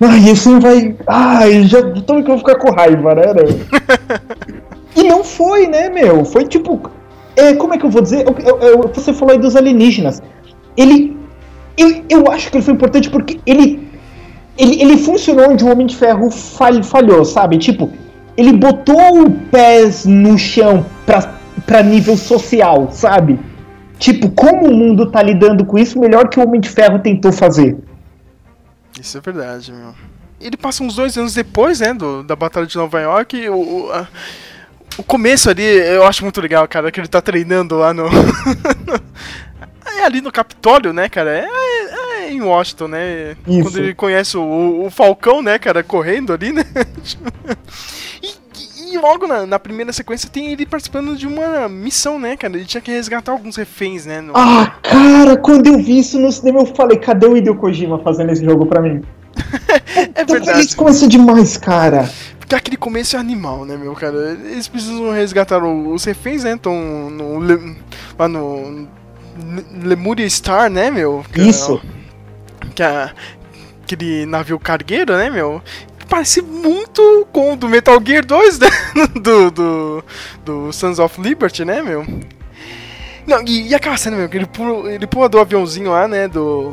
Ai, 0.00 0.28
esse 0.30 0.58
vai. 0.58 0.94
Ai, 1.06 1.62
já 1.62 1.82
tô 2.02 2.14
que 2.22 2.30
eu 2.30 2.36
vou 2.36 2.38
ficar 2.38 2.56
com 2.56 2.70
raiva, 2.72 3.14
né? 3.14 3.22
E 4.96 5.02
não 5.02 5.22
foi, 5.22 5.66
né, 5.66 5.90
meu? 5.90 6.24
Foi 6.24 6.44
tipo. 6.46 6.90
É, 7.36 7.52
como 7.54 7.74
é 7.74 7.78
que 7.78 7.84
eu 7.84 7.90
vou 7.90 8.00
dizer? 8.00 8.24
Eu- 8.26 8.58
eu- 8.60 8.90
você 8.94 9.12
falou 9.12 9.34
aí 9.34 9.38
dos 9.38 9.54
alienígenas. 9.54 10.22
Ele. 10.74 11.14
Eu, 11.76 12.02
eu 12.08 12.30
acho 12.32 12.50
que 12.50 12.56
ele 12.56 12.64
foi 12.64 12.72
importante 12.72 13.10
porque 13.10 13.38
ele. 13.44 13.86
Ele, 14.56 14.80
ele 14.80 14.96
funcionou 14.96 15.50
onde 15.50 15.62
o 15.62 15.70
Homem 15.70 15.86
de 15.86 15.94
Ferro 15.94 16.30
fal- 16.30 16.82
falhou, 16.82 17.26
sabe? 17.26 17.58
Tipo, 17.58 17.90
ele 18.38 18.54
botou 18.54 19.20
o 19.26 19.30
pés 19.30 20.06
no 20.06 20.38
chão 20.38 20.86
pra, 21.04 21.34
pra 21.66 21.82
nível 21.82 22.16
social, 22.16 22.88
sabe? 22.90 23.38
Tipo, 23.98 24.30
como 24.30 24.68
o 24.68 24.74
mundo 24.74 25.10
tá 25.10 25.22
lidando 25.22 25.64
com 25.64 25.78
isso, 25.78 25.98
melhor 25.98 26.28
que 26.28 26.38
o 26.38 26.42
Homem 26.44 26.60
de 26.60 26.68
Ferro 26.68 26.98
tentou 26.98 27.32
fazer. 27.32 27.76
Isso 29.00 29.16
é 29.18 29.20
verdade, 29.20 29.72
meu. 29.72 29.94
Ele 30.40 30.56
passa 30.56 30.82
uns 30.82 30.94
dois 30.96 31.16
anos 31.16 31.34
depois, 31.34 31.80
né, 31.80 31.94
do, 31.94 32.22
da 32.22 32.36
Batalha 32.36 32.66
de 32.66 32.76
Nova 32.76 33.00
York. 33.00 33.48
O, 33.48 33.54
o, 33.86 33.92
a- 33.92 34.06
o 34.98 35.02
começo 35.02 35.50
ali 35.50 35.62
eu 35.62 36.06
acho 36.06 36.22
muito 36.22 36.40
legal, 36.40 36.66
cara, 36.68 36.90
que 36.90 37.00
ele 37.00 37.08
tá 37.08 37.20
treinando 37.20 37.76
lá 37.76 37.92
no. 37.94 38.04
é 39.98 40.04
ali 40.04 40.20
no 40.20 40.32
Capitólio, 40.32 40.92
né, 40.92 41.08
cara? 41.08 41.30
É, 41.38 41.46
é 42.26 42.32
em 42.32 42.40
Washington, 42.42 42.88
né? 42.88 43.36
Isso. 43.46 43.62
Quando 43.62 43.78
ele 43.78 43.94
conhece 43.94 44.36
o, 44.36 44.84
o 44.86 44.90
Falcão, 44.90 45.42
né, 45.42 45.58
cara, 45.58 45.82
correndo 45.82 46.32
ali, 46.32 46.52
né? 46.52 46.64
E, 48.22 48.34
e 48.96 49.00
logo 49.00 49.26
na, 49.26 49.46
na 49.46 49.58
primeira 49.58 49.92
sequência 49.92 50.28
tem 50.28 50.52
ele 50.52 50.66
participando 50.66 51.16
de 51.16 51.26
uma 51.26 51.68
missão, 51.68 52.18
né, 52.18 52.36
cara? 52.36 52.56
Ele 52.56 52.64
tinha 52.64 52.80
que 52.80 52.90
resgatar 52.90 53.32
alguns 53.32 53.56
reféns, 53.56 54.04
né? 54.06 54.20
no- 54.20 54.32
Ah, 54.36 54.74
cara, 54.82 55.36
quando 55.36 55.66
eu 55.68 55.78
vi 55.78 55.98
isso 56.00 56.18
no 56.18 56.30
cinema, 56.32 56.60
eu 56.60 56.66
falei, 56.74 56.98
cadê 56.98 57.26
o 57.26 57.36
Hideo 57.36 57.56
Kojima 57.56 57.98
fazendo 58.00 58.32
esse 58.32 58.44
jogo 58.44 58.66
pra 58.66 58.80
mim? 58.82 59.02
é 59.96 60.22
Então, 60.22 60.26
verdade. 60.36 60.60
Isso 60.60 60.76
começou 60.76 61.08
demais, 61.08 61.56
cara. 61.56 62.08
Porque 62.38 62.54
aquele 62.54 62.76
começo 62.76 63.16
é 63.16 63.18
animal, 63.18 63.64
né, 63.64 63.76
meu 63.76 63.92
cara? 63.94 64.38
Eles 64.50 64.68
precisam 64.68 65.10
resgatar 65.12 65.62
os 65.64 66.04
reféns, 66.04 66.44
né? 66.44 66.54
Estão 66.54 66.74
no, 67.10 67.38
lá 68.18 68.28
no 68.28 68.86
Le- 69.38 69.88
Lemuria 69.88 70.28
Star, 70.30 70.70
né, 70.70 70.90
meu? 70.90 71.24
Que 71.32 71.40
é- 71.40 71.44
Isso. 71.44 71.80
que 72.74 72.82
é 72.82 73.10
aquele 73.82 74.24
navio 74.26 74.58
cargueiro, 74.60 75.16
né, 75.16 75.28
meu? 75.28 75.60
Parece 76.08 76.40
muito 76.40 77.26
com 77.32 77.52
o 77.52 77.56
do 77.56 77.68
Metal 77.68 78.00
Gear 78.04 78.24
2, 78.24 78.58
né? 78.60 78.68
Do, 79.20 79.50
do, 79.50 80.04
do 80.44 80.72
Sons 80.72 80.98
of 80.98 81.20
Liberty, 81.20 81.64
né, 81.64 81.82
meu? 81.82 82.06
Não, 83.26 83.42
e, 83.44 83.68
e 83.68 83.74
aquela 83.74 83.96
cena, 83.96 84.16
meu, 84.16 84.28
que 84.28 84.36
ele 84.36 84.46
pula, 84.46 84.92
ele 84.92 85.06
pula 85.06 85.28
do 85.28 85.38
aviãozinho 85.38 85.90
lá, 85.90 86.06
né, 86.06 86.28
do... 86.28 86.72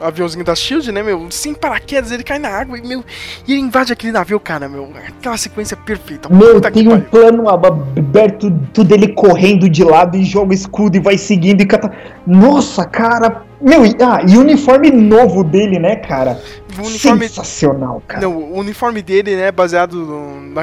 Aviãozinho 0.00 0.44
da 0.44 0.54
Shield, 0.54 0.92
né, 0.92 1.02
meu? 1.02 1.30
Sem 1.30 1.54
paraquedas, 1.54 2.10
ele 2.10 2.22
cai 2.22 2.38
na 2.38 2.50
água 2.50 2.76
e, 2.76 2.86
meu, 2.86 3.02
e 3.48 3.52
ele 3.52 3.62
invade 3.62 3.92
aquele 3.92 4.12
navio, 4.12 4.38
cara, 4.38 4.68
meu. 4.68 4.92
Aquela 5.08 5.38
sequência 5.38 5.74
perfeita. 5.74 6.28
Meu, 6.28 6.60
tem 6.60 6.86
um 6.86 6.90
pariu. 6.90 7.06
plano 7.10 7.48
aberto 7.48 8.52
tudo 8.74 8.92
ele 8.92 9.08
correndo 9.14 9.70
de 9.70 9.82
lado 9.82 10.18
e 10.18 10.22
joga 10.22 10.54
escudo 10.54 10.98
e 10.98 11.00
vai 11.00 11.16
seguindo 11.16 11.62
e 11.62 11.66
cata. 11.66 11.90
Nossa, 12.26 12.84
cara. 12.84 13.46
Meu, 13.60 13.86
e, 13.86 13.96
ah, 14.02 14.20
e 14.26 14.36
o 14.36 14.40
uniforme 14.40 14.90
novo 14.90 15.42
dele, 15.42 15.78
né, 15.78 15.96
cara? 15.96 16.40
Uniforme- 16.78 17.28
Sensacional, 17.28 18.02
cara. 18.06 18.20
Não, 18.22 18.36
o 18.36 18.58
uniforme 18.58 19.00
dele, 19.02 19.34
né, 19.34 19.50
baseado 19.50 19.96
no, 19.96 20.40
na, 20.50 20.62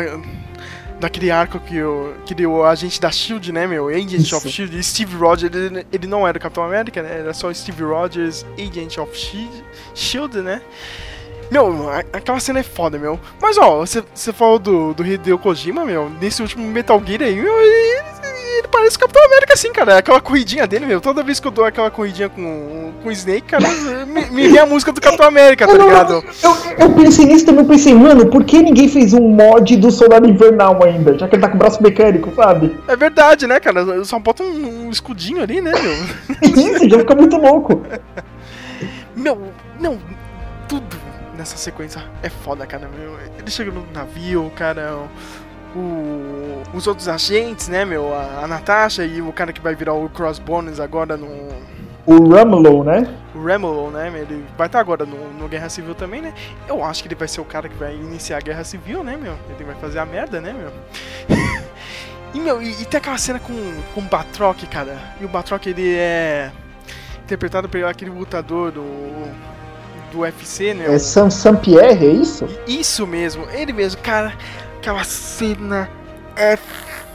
daquele 0.99 1.31
arco 1.31 1.59
que 1.59 1.81
o, 1.81 2.13
que 2.25 2.35
deu 2.35 2.51
o 2.51 2.63
agente 2.63 3.01
da 3.01 3.11
SHIELD, 3.11 3.51
né, 3.51 3.65
meu, 3.65 3.87
Agent 3.87 4.13
Isso. 4.21 4.37
of 4.37 4.47
SHIELD, 4.47 4.83
Steve 4.83 5.15
Rogers, 5.15 5.53
ele, 5.53 5.85
ele 5.91 6.07
não 6.07 6.27
era 6.27 6.37
o 6.37 6.41
Capitão 6.41 6.63
América, 6.63 7.01
né, 7.01 7.19
era 7.19 7.33
só 7.33 7.51
Steve 7.51 7.83
Rogers, 7.83 8.45
Agent 8.59 8.97
of 8.99 9.17
SHIELD, 9.17 9.63
SHIELD 9.95 10.37
né. 10.41 10.61
Meu, 11.51 11.89
aquela 12.13 12.39
cena 12.39 12.59
é 12.59 12.63
foda, 12.63 12.97
meu. 12.97 13.19
Mas, 13.39 13.57
ó, 13.57 13.79
você 13.79 14.03
você 14.13 14.31
falou 14.33 14.57
do, 14.57 14.93
do 14.93 15.05
Hideo 15.05 15.37
Kojima, 15.37 15.83
meu, 15.85 16.09
nesse 16.21 16.41
último 16.41 16.65
Metal 16.67 17.01
Gear 17.05 17.21
aí, 17.23 17.35
meu, 17.35 17.61
ele, 17.61 18.01
ele 18.63 18.67
parece 18.71 18.95
o 18.95 18.99
Capitão 18.99 19.23
América, 19.25 19.53
assim, 19.53 19.71
cara. 19.73 19.97
Aquela 19.97 20.21
corridinha 20.21 20.65
dele, 20.65 20.85
meu, 20.85 21.01
toda 21.01 21.21
vez 21.23 21.39
que 21.39 21.47
eu 21.47 21.51
dou 21.51 21.65
aquela 21.65 21.91
corridinha 21.91 22.29
com, 22.29 22.93
com 23.03 23.09
o 23.09 23.11
Snake, 23.11 23.41
cara, 23.47 23.67
me, 24.05 24.25
me 24.29 24.47
vem 24.47 24.57
a 24.59 24.65
música 24.65 24.91
do 24.91 25.01
Capitão 25.01 25.27
América, 25.27 25.67
tá 25.67 25.73
Eu, 25.73 25.77
não- 25.79 25.87
ligado? 25.87 26.23
eu, 26.41 26.55
eu 26.79 26.91
pensei 26.93 27.25
nisso 27.25 27.45
também, 27.45 27.63
eu 27.63 27.69
pensei, 27.69 27.93
mano, 27.93 28.25
por 28.27 28.43
que 28.43 28.61
ninguém 28.61 28.87
fez 28.87 29.13
um 29.13 29.21
mod 29.27 29.75
do 29.77 29.91
Soldado 29.91 30.27
Invernal 30.27 30.81
ainda? 30.83 31.17
Já 31.17 31.27
que 31.27 31.35
ele 31.35 31.41
tá 31.41 31.49
com 31.49 31.55
o 31.55 31.59
braço 31.59 31.83
mecânico, 31.83 32.33
sabe? 32.35 32.77
É 32.87 32.95
verdade, 32.95 33.45
né, 33.47 33.59
cara? 33.59 34.03
Só 34.05 34.17
bota 34.19 34.43
um, 34.43 34.87
um 34.87 34.89
escudinho 34.91 35.41
ali, 35.43 35.59
né, 35.61 35.71
meu? 35.71 35.93
Isso, 36.75 36.89
já 36.89 36.99
fica 36.99 37.15
muito 37.15 37.35
louco. 37.37 37.81
Meu, 39.15 39.39
não, 39.79 39.99
tudo 40.67 40.97
nessa 41.37 41.57
sequência 41.57 42.01
é 42.21 42.29
foda, 42.29 42.65
cara, 42.65 42.89
meu. 42.97 43.13
Ele 43.37 43.49
chega 43.51 43.71
no 43.71 43.85
navio, 43.93 44.51
cara, 44.55 44.95
o, 44.95 45.07
os 46.73 46.87
outros 46.87 47.07
agentes, 47.07 47.67
né, 47.67 47.85
meu? 47.85 48.13
A, 48.13 48.43
a 48.43 48.47
Natasha 48.47 49.05
e 49.05 49.21
o 49.21 49.31
cara 49.31 49.51
que 49.51 49.61
vai 49.61 49.75
virar 49.75 49.93
o 49.93 50.09
Crossbones 50.09 50.79
agora 50.79 51.17
no 51.17 51.27
O 52.05 52.17
Rumlow, 52.17 52.83
né? 52.83 53.07
o 53.35 53.43
Remolo, 53.43 53.91
né? 53.91 54.07
Ele 54.15 54.45
vai 54.57 54.67
estar 54.67 54.79
agora 54.79 55.05
no, 55.05 55.33
no 55.33 55.47
Guerra 55.47 55.69
Civil 55.69 55.95
também, 55.95 56.21
né? 56.21 56.33
Eu 56.67 56.83
acho 56.83 57.01
que 57.01 57.07
ele 57.07 57.15
vai 57.15 57.27
ser 57.27 57.41
o 57.41 57.45
cara 57.45 57.67
que 57.67 57.75
vai 57.75 57.93
iniciar 57.95 58.37
a 58.37 58.41
Guerra 58.41 58.63
Civil, 58.63 59.03
né, 59.03 59.17
meu? 59.17 59.35
Ele 59.49 59.63
vai 59.63 59.75
fazer 59.75 59.99
a 59.99 60.05
merda, 60.05 60.39
né, 60.39 60.53
meu? 60.53 60.71
e, 62.33 62.39
meu, 62.39 62.61
e, 62.61 62.81
e 62.81 62.85
tem 62.85 62.97
aquela 62.97 63.17
cena 63.17 63.39
com, 63.39 63.53
com 63.93 64.01
o 64.01 64.03
Batroc, 64.03 64.61
cara. 64.69 64.97
E 65.19 65.25
o 65.25 65.27
Batroc, 65.27 65.65
ele 65.65 65.95
é 65.95 66.51
interpretado 67.23 67.67
por 67.67 67.83
aquele 67.85 68.11
lutador 68.11 68.71
do, 68.71 68.83
do 70.11 70.19
UFC, 70.19 70.73
né? 70.73 70.93
É 70.93 70.99
Sam, 70.99 71.29
Sam 71.29 71.55
Pierre, 71.55 72.05
é 72.05 72.11
isso? 72.11 72.47
Isso 72.67 73.07
mesmo, 73.07 73.47
ele 73.51 73.73
mesmo, 73.73 74.01
cara. 74.01 74.33
Aquela 74.83 75.05
cena 75.05 75.89
é 76.35 76.57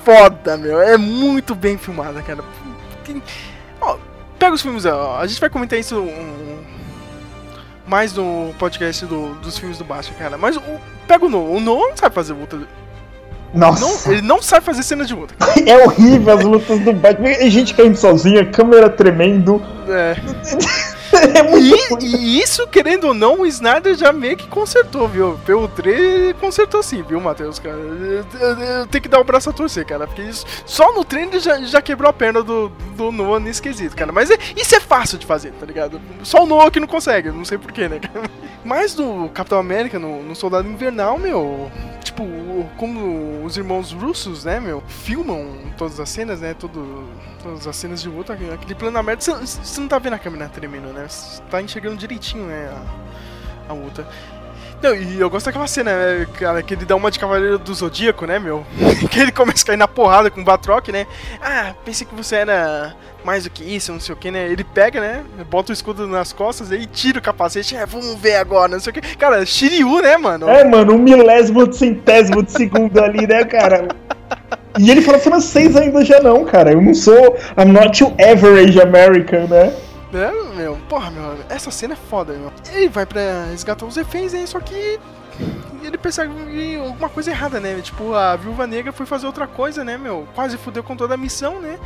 foda, 0.02 0.56
meu. 0.56 0.80
É 0.80 0.96
muito 0.96 1.54
bem 1.54 1.76
filmada, 1.76 2.22
cara. 2.22 2.42
Tem- 3.04 3.22
Ó, 3.78 3.98
pega 4.38 4.54
os 4.54 4.62
filmes, 4.62 4.86
ó. 4.86 5.18
A 5.20 5.26
gente 5.26 5.38
vai 5.38 5.50
comentar 5.50 5.78
isso 5.78 6.00
um- 6.00 6.62
mais 7.86 8.14
no 8.14 8.54
podcast 8.58 9.04
do- 9.04 9.34
dos 9.34 9.58
filmes 9.58 9.76
do 9.76 9.84
Batman, 9.84 10.16
cara. 10.18 10.38
Mas 10.38 10.56
o, 10.56 10.62
pega 11.06 11.26
o 11.26 11.28
Nolan. 11.28 11.50
O 11.50 11.60
Nolan 11.60 11.88
não 11.90 11.96
sabe 11.98 12.14
fazer 12.14 12.32
luta. 12.32 12.58
Nossa. 13.52 13.80
Não, 14.08 14.12
ele 14.14 14.22
não 14.22 14.40
sabe 14.40 14.64
fazer 14.64 14.82
cena 14.82 15.04
de 15.04 15.14
luta. 15.14 15.34
É 15.66 15.84
horrível 15.84 16.38
as 16.38 16.44
lutas 16.44 16.80
do 16.80 16.92
Batman. 16.94 17.34
Gente 17.50 17.74
caindo 17.74 17.96
sozinha, 17.96 18.46
câmera 18.46 18.88
tremendo. 18.88 19.62
É. 19.88 20.16
É 21.18 21.42
muito 21.42 22.04
E, 22.04 22.06
e 22.16 22.42
isso, 22.42 22.66
querendo 22.68 23.08
ou 23.08 23.14
não, 23.14 23.40
o 23.40 23.46
Snyder 23.46 23.94
já 23.96 24.12
meio 24.12 24.36
que 24.36 24.46
consertou, 24.46 25.08
viu? 25.08 25.38
Pelo 25.44 25.68
3 25.68 26.34
consertou 26.40 26.82
sim, 26.82 27.02
viu, 27.02 27.20
Matheus, 27.20 27.58
cara? 27.58 27.76
Eu, 27.76 28.24
eu- 28.40 28.58
eu 28.58 28.86
tenho 28.86 29.02
que 29.02 29.08
dar 29.08 29.20
o 29.20 29.24
braço 29.24 29.50
a 29.50 29.52
torcer, 29.52 29.84
cara. 29.84 30.06
Porque 30.06 30.22
isso, 30.22 30.44
só 30.66 30.92
no 30.92 31.04
treino 31.04 31.32
ele 31.32 31.40
já, 31.40 31.60
já 31.62 31.82
quebrou 31.82 32.08
a 32.08 32.12
perna 32.12 32.42
do, 32.42 32.68
do 32.96 33.10
Noah 33.12 33.40
nesse 33.40 33.60
quesito, 33.62 33.96
cara. 33.96 34.12
Mas 34.12 34.30
é- 34.30 34.38
isso 34.56 34.74
é 34.74 34.80
fácil 34.80 35.18
de 35.18 35.26
fazer, 35.26 35.52
tá 35.52 35.66
ligado? 35.66 36.00
Só 36.22 36.42
o 36.42 36.46
Noah 36.46 36.70
que 36.70 36.80
não 36.80 36.86
consegue, 36.88 37.30
não 37.30 37.44
sei 37.44 37.58
porquê, 37.58 37.88
né, 37.88 37.98
cara? 37.98 38.28
Mas 38.64 38.94
do 38.94 39.28
Capitão 39.32 39.58
América, 39.58 39.98
no, 39.98 40.22
no 40.22 40.34
Soldado 40.36 40.68
Invernal, 40.68 41.18
meu. 41.18 41.70
Tipo, 42.02 42.24
como 42.76 43.44
os 43.44 43.56
irmãos 43.56 43.92
russos, 43.92 44.44
né, 44.44 44.58
meu, 44.58 44.82
filmam 44.88 45.46
todas 45.76 46.00
as 46.00 46.08
cenas, 46.08 46.40
né? 46.40 46.54
Todo, 46.54 47.04
todas 47.42 47.66
as 47.66 47.76
cenas 47.76 48.02
de 48.02 48.08
luta, 48.08 48.32
aquele 48.32 48.74
plano 48.74 48.98
aberto, 48.98 49.20
você 49.22 49.80
não 49.80 49.88
tá 49.88 49.98
vendo 49.98 50.14
a 50.14 50.18
câmera 50.18 50.48
tremendo, 50.48 50.88
né? 50.92 51.06
Tá 51.50 51.60
enxergando 51.62 51.96
direitinho, 51.96 52.46
né, 52.46 52.70
a, 53.68 53.72
a 53.72 53.74
luta. 53.74 54.06
Não, 54.80 54.94
e 54.94 55.18
eu 55.18 55.28
gosto 55.28 55.46
daquela 55.46 55.66
cena, 55.66 55.90
né, 55.90 56.26
cara, 56.38 56.62
que 56.62 56.72
ele 56.72 56.84
dá 56.84 56.94
uma 56.94 57.10
de 57.10 57.18
Cavaleiro 57.18 57.58
do 57.58 57.74
Zodíaco, 57.74 58.26
né, 58.26 58.38
meu? 58.38 58.64
que 59.10 59.18
ele 59.18 59.32
começa 59.32 59.64
a 59.64 59.66
cair 59.66 59.76
na 59.76 59.88
porrada 59.88 60.30
com 60.30 60.40
o 60.40 60.44
Batroc, 60.44 60.88
né? 60.88 61.04
Ah, 61.42 61.74
pensei 61.84 62.06
que 62.06 62.14
você 62.14 62.36
era 62.36 62.94
mais 63.24 63.42
do 63.42 63.50
que 63.50 63.64
isso, 63.64 63.92
não 63.92 63.98
sei 63.98 64.14
o 64.14 64.16
que, 64.16 64.30
né? 64.30 64.46
Ele 64.46 64.62
pega, 64.62 65.00
né? 65.00 65.24
Bota 65.50 65.72
o 65.72 65.72
escudo 65.72 66.06
nas 66.06 66.32
costas 66.32 66.70
e 66.70 66.86
tira 66.86 67.18
o 67.18 67.22
capacete. 67.22 67.76
É, 67.76 67.84
vamos 67.84 68.14
ver 68.14 68.36
agora, 68.36 68.68
não 68.70 68.80
sei 68.80 68.92
o 68.92 68.94
que. 68.94 69.16
Cara, 69.16 69.44
Shiryu, 69.44 70.00
né, 70.00 70.16
mano? 70.16 70.48
É, 70.48 70.64
mano, 70.64 70.94
um 70.94 70.98
milésimo 70.98 71.66
de 71.66 71.76
centésimo 71.76 72.44
de 72.44 72.52
segundo 72.52 73.02
ali, 73.02 73.26
né, 73.26 73.44
cara? 73.44 73.88
E 74.78 74.90
ele 74.92 75.02
fala 75.02 75.18
francês 75.18 75.74
ainda 75.74 76.04
já 76.04 76.20
não, 76.20 76.44
cara. 76.44 76.70
Eu 76.70 76.80
não 76.80 76.94
sou. 76.94 77.36
I'm 77.58 77.72
not 77.72 78.00
your 78.00 78.12
average 78.20 78.80
American, 78.80 79.48
né? 79.48 79.72
É, 80.12 80.56
meu, 80.56 80.76
porra, 80.88 81.10
meu, 81.10 81.36
essa 81.48 81.70
cena 81.70 81.94
é 81.94 81.96
foda, 81.96 82.32
meu. 82.32 82.52
Ele 82.72 82.88
vai 82.88 83.04
pra 83.04 83.44
resgatar 83.50 83.84
os 83.84 83.96
reféns, 83.96 84.32
né? 84.32 84.46
Só 84.46 84.58
que 84.58 84.98
ele 85.82 85.98
percebe 85.98 86.32
alguma 86.76 87.08
coisa 87.08 87.30
errada, 87.30 87.60
né? 87.60 87.80
Tipo, 87.80 88.14
a 88.14 88.36
viúva 88.36 88.66
negra 88.66 88.92
foi 88.92 89.06
fazer 89.06 89.26
outra 89.26 89.46
coisa, 89.46 89.84
né, 89.84 89.96
meu? 89.98 90.26
Quase 90.34 90.56
fudeu 90.56 90.82
com 90.82 90.96
toda 90.96 91.14
a 91.14 91.16
missão, 91.16 91.60
né? 91.60 91.78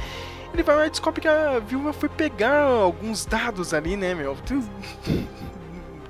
Ele 0.55 0.63
vai 0.63 0.77
lá 0.77 0.87
e 0.87 0.91
descobre 0.91 1.21
que 1.21 1.29
a 1.29 1.59
viúva 1.59 1.93
foi 1.93 2.09
pegar 2.09 2.63
alguns 2.63 3.25
dados 3.25 3.73
ali, 3.73 3.97
né, 3.97 4.15
meu? 4.15 4.37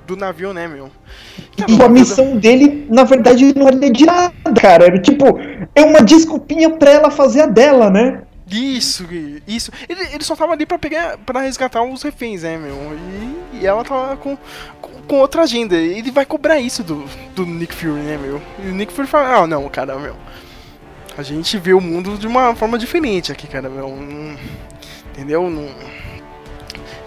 Do 0.05 0.17
navio, 0.17 0.53
né, 0.53 0.67
meu? 0.67 0.91
Que 1.51 1.63
E 1.71 1.81
a 1.81 1.87
missão 1.87 2.35
dele, 2.35 2.85
na 2.89 3.05
verdade, 3.05 3.57
não 3.57 3.67
era 3.67 3.89
de 3.89 4.05
nada, 4.05 4.33
cara. 4.59 4.85
Era 4.85 5.01
tipo, 5.01 5.39
é 5.73 5.81
uma 5.81 6.01
desculpinha 6.01 6.69
pra 6.71 6.91
ela 6.91 7.09
fazer 7.09 7.41
a 7.41 7.45
dela, 7.45 7.89
né? 7.89 8.23
Isso, 8.49 9.07
isso. 9.47 9.71
Ele, 9.87 10.01
ele 10.13 10.23
só 10.23 10.35
tava 10.35 10.51
ali 10.53 10.65
pra 10.65 10.77
pegar, 10.77 11.17
para 11.19 11.41
resgatar 11.41 11.81
os 11.83 12.03
reféns, 12.03 12.43
né, 12.43 12.57
meu? 12.57 12.75
E, 13.53 13.59
e 13.61 13.65
ela 13.65 13.83
tava 13.83 14.17
com, 14.17 14.37
com, 14.81 14.89
com 15.03 15.15
outra 15.19 15.43
agenda. 15.43 15.75
Ele 15.75 16.11
vai 16.11 16.25
cobrar 16.25 16.59
isso 16.59 16.83
do, 16.83 17.05
do 17.35 17.45
Nick 17.45 17.73
Fury, 17.73 18.01
né, 18.01 18.17
meu? 18.17 18.41
E 18.59 18.67
o 18.69 18.73
Nick 18.73 18.91
Fury 18.93 19.07
fala, 19.07 19.37
ah, 19.43 19.47
não, 19.47 19.67
cara, 19.69 19.97
meu. 19.97 20.15
a 21.17 21.23
gente 21.23 21.57
vê 21.57 21.73
o 21.73 21.79
mundo 21.81 22.17
de 22.17 22.27
uma 22.27 22.53
forma 22.55 22.77
diferente 22.77 23.31
aqui, 23.31 23.47
cara. 23.47 23.69
Meu, 23.69 23.87
Não- 23.89 24.37
entendeu? 25.13 25.49
Não, 25.49 25.69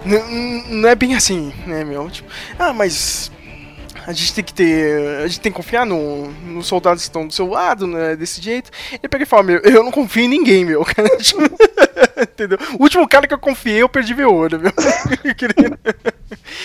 não, 0.04 0.28
não 0.68 0.88
é 0.88 0.94
bem 0.94 1.14
assim, 1.14 1.52
né, 1.66 1.84
meu? 1.84 2.08
Tipo, 2.10 2.30
ah, 2.58 2.72
mas 2.72 3.30
a 4.06 4.12
gente 4.12 4.34
tem 4.34 4.44
que 4.44 4.54
ter. 4.54 5.18
A 5.24 5.26
gente 5.26 5.40
tem 5.40 5.50
que 5.50 5.56
confiar 5.56 5.84
no, 5.84 6.28
nos 6.46 6.66
soldados 6.66 7.02
que 7.02 7.08
estão 7.08 7.26
do 7.26 7.34
seu 7.34 7.48
lado, 7.48 7.86
né? 7.86 8.14
Desse 8.14 8.40
jeito. 8.40 8.70
Ele 8.92 9.08
pega 9.08 9.24
e 9.24 9.26
fala, 9.26 9.42
meu, 9.42 9.58
eu 9.58 9.82
não 9.82 9.90
confio 9.90 10.24
em 10.24 10.28
ninguém, 10.28 10.64
meu. 10.64 10.84
cara. 10.84 11.08
Tipo, 11.18 11.40
Entendeu? 12.20 12.58
O 12.78 12.84
último 12.84 13.08
cara 13.08 13.26
que 13.26 13.34
eu 13.34 13.38
confiei, 13.38 13.82
eu 13.82 13.88
perdi 13.88 14.14
meu 14.14 14.32
olho, 14.32 14.60
meu. 14.60 14.72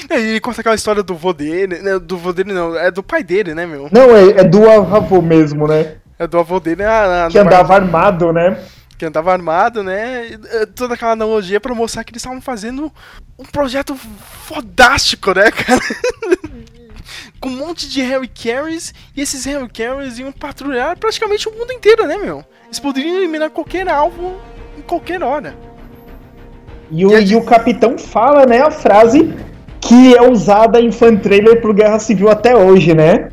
E 0.09 0.13
ele 0.13 0.39
conta 0.39 0.61
aquela 0.61 0.75
história 0.75 1.01
do 1.01 1.15
vô 1.15 1.33
dele, 1.33 1.79
né? 1.79 1.97
Do 1.97 2.17
vô 2.17 2.31
dele 2.31 2.53
não, 2.53 2.77
é 2.77 2.91
do 2.91 3.01
pai 3.01 3.23
dele, 3.23 3.53
né, 3.53 3.65
meu? 3.65 3.89
Não, 3.91 4.15
é, 4.15 4.41
é 4.41 4.43
do 4.43 4.69
avô 4.69 5.21
mesmo, 5.21 5.67
né? 5.67 5.95
É 6.19 6.27
do 6.27 6.37
avô 6.37 6.59
dele, 6.59 6.83
ah, 6.83 7.27
Que 7.31 7.39
andava 7.39 7.75
armado, 7.75 8.31
né? 8.31 8.57
que 8.97 9.05
andava 9.05 9.33
armado, 9.33 9.81
né? 9.81 10.27
Eh, 10.51 10.67
Toda 10.75 10.93
aquela 10.93 11.13
analogia 11.13 11.59
pra 11.59 11.73
mostrar 11.73 12.03
que 12.03 12.11
eles 12.11 12.21
estavam 12.21 12.39
fazendo 12.39 12.91
um 13.39 13.45
projeto 13.45 13.95
fodástico, 13.95 15.33
né, 15.33 15.49
cara? 15.49 15.81
Com 17.39 17.49
um 17.49 17.57
monte 17.57 17.89
de 17.89 18.01
Harry 18.01 18.27
Carries, 18.27 18.93
e 19.15 19.21
esses 19.21 19.45
Harry 19.45 19.69
Carries 19.69 20.19
iam 20.19 20.31
patrulhar 20.31 20.97
praticamente 20.97 21.47
o 21.47 21.51
mundo 21.51 21.71
inteiro, 21.71 22.05
né, 22.07 22.17
meu? 22.17 22.43
Eles 22.65 22.79
poderiam 22.79 23.17
eliminar 23.17 23.49
qualquer 23.49 23.87
alvo 23.87 24.37
em 24.77 24.81
qualquer 24.81 25.21
hora. 25.21 25.55
E 26.91 27.05
o, 27.05 27.17
e 27.17 27.35
o 27.35 27.43
capitão 27.43 27.97
fala, 27.97 28.45
né, 28.45 28.61
a 28.61 28.71
frase 28.71 29.33
que 29.79 30.15
é 30.15 30.21
usada 30.21 30.79
em 30.79 30.91
fan 30.91 31.15
trailer 31.15 31.59
pro 31.59 31.73
Guerra 31.73 31.99
Civil 31.99 32.29
até 32.29 32.55
hoje, 32.55 32.93
né? 32.93 33.29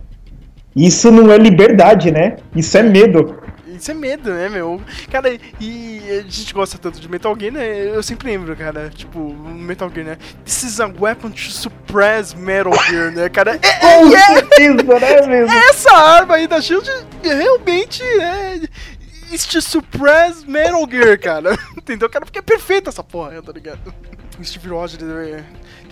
Isso 0.74 1.10
não 1.10 1.30
é 1.30 1.36
liberdade, 1.36 2.10
né? 2.10 2.36
Isso 2.54 2.78
é 2.78 2.82
medo. 2.82 3.36
Isso 3.78 3.90
é 3.90 3.94
medo, 3.94 4.30
né, 4.30 4.48
meu? 4.48 4.80
Cara, 5.10 5.38
e 5.60 6.00
a 6.08 6.22
gente 6.28 6.52
gosta 6.52 6.78
tanto 6.78 7.00
de 7.00 7.08
Metal 7.08 7.34
Gear, 7.38 7.52
né? 7.52 7.88
Eu 7.94 8.02
sempre 8.02 8.30
lembro, 8.30 8.54
cara, 8.56 8.90
tipo, 8.90 9.32
Metal 9.34 9.90
Gear, 9.90 10.06
né? 10.06 10.18
This 10.44 10.62
is 10.62 10.80
a 10.80 10.86
weapon 10.86 11.30
to 11.30 11.50
suppress 11.50 12.34
Metal 12.34 12.72
Gear, 12.84 13.12
né, 13.12 13.28
cara? 13.28 13.58
É, 13.62 13.86
é, 13.86 14.02
é- 14.02 14.72
né, 14.72 15.26
mesmo? 15.26 15.54
essa 15.54 15.92
arma 15.92 16.34
aí 16.36 16.46
da 16.46 16.60
Shield 16.60 16.88
realmente 17.22 18.02
é. 18.02 18.60
To 19.50 19.60
suppress 19.60 20.44
Metal 20.44 20.86
Gear, 20.90 21.18
cara. 21.20 21.58
Entendeu, 21.76 22.08
cara? 22.08 22.24
Porque 22.24 22.38
é 22.38 22.42
perfeita 22.42 22.88
essa 22.90 23.04
porra, 23.04 23.42
tá 23.42 23.52
ligado? 23.52 23.94
Steve 24.42 24.68
Rogers 24.68 25.02
é, 25.02 25.44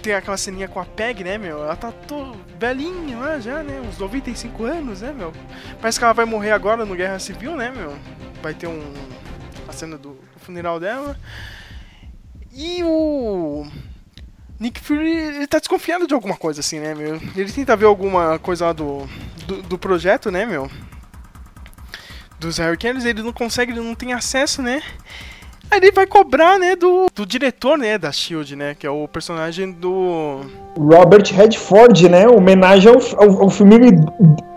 tem 0.06 0.14
aquela 0.14 0.36
ceninha 0.36 0.68
com 0.68 0.78
a 0.78 0.84
Peg, 0.84 1.24
né, 1.24 1.36
meu? 1.36 1.64
Ela 1.64 1.74
tá 1.74 1.90
tô 1.90 2.36
velhinha 2.60 3.18
lá 3.18 3.40
já, 3.40 3.60
né? 3.64 3.80
Uns 3.80 3.98
95 3.98 4.64
anos, 4.64 5.00
né, 5.00 5.12
meu? 5.12 5.32
Parece 5.80 5.98
que 5.98 6.04
ela 6.04 6.14
vai 6.14 6.24
morrer 6.24 6.52
agora 6.52 6.84
no 6.84 6.94
Guerra 6.94 7.18
Civil, 7.18 7.56
né, 7.56 7.72
meu? 7.74 7.98
Vai 8.40 8.54
ter 8.54 8.68
um. 8.68 8.94
a 9.66 9.72
cena 9.72 9.98
do, 9.98 10.10
do 10.10 10.38
funeral 10.38 10.78
dela. 10.78 11.18
E 12.52 12.84
o. 12.84 13.66
Nick 14.60 14.80
Fury, 14.80 15.10
ele 15.10 15.46
tá 15.48 15.58
desconfiado 15.58 16.06
de 16.06 16.14
alguma 16.14 16.36
coisa, 16.36 16.60
assim, 16.60 16.78
né, 16.78 16.94
meu? 16.94 17.20
Ele 17.34 17.50
tenta 17.50 17.74
ver 17.74 17.86
alguma 17.86 18.38
coisa 18.38 18.66
lá 18.66 18.72
do, 18.72 19.08
do, 19.44 19.60
do 19.62 19.76
projeto, 19.76 20.30
né, 20.30 20.46
meu? 20.46 20.70
Dos 22.38 22.58
Harry 22.58 22.78
Cannons, 22.78 23.04
ele 23.04 23.24
não 23.24 23.32
consegue, 23.32 23.72
ele 23.72 23.80
não 23.80 23.94
tem 23.96 24.12
acesso, 24.12 24.62
né? 24.62 24.80
Aí 25.70 25.78
ele 25.78 25.92
vai 25.92 26.06
cobrar, 26.06 26.58
né, 26.58 26.76
do, 26.76 27.06
do 27.14 27.26
diretor, 27.26 27.76
né, 27.76 27.98
da 27.98 28.12
SHIELD, 28.12 28.56
né? 28.56 28.76
Que 28.78 28.86
é 28.86 28.90
o 28.90 29.06
personagem 29.08 29.72
do... 29.72 30.40
Robert 30.78 31.24
Redford, 31.32 32.08
né? 32.08 32.28
Homenagem 32.28 32.92
ao, 32.92 33.00
ao, 33.18 33.42
ao 33.42 33.50
filme 33.50 33.78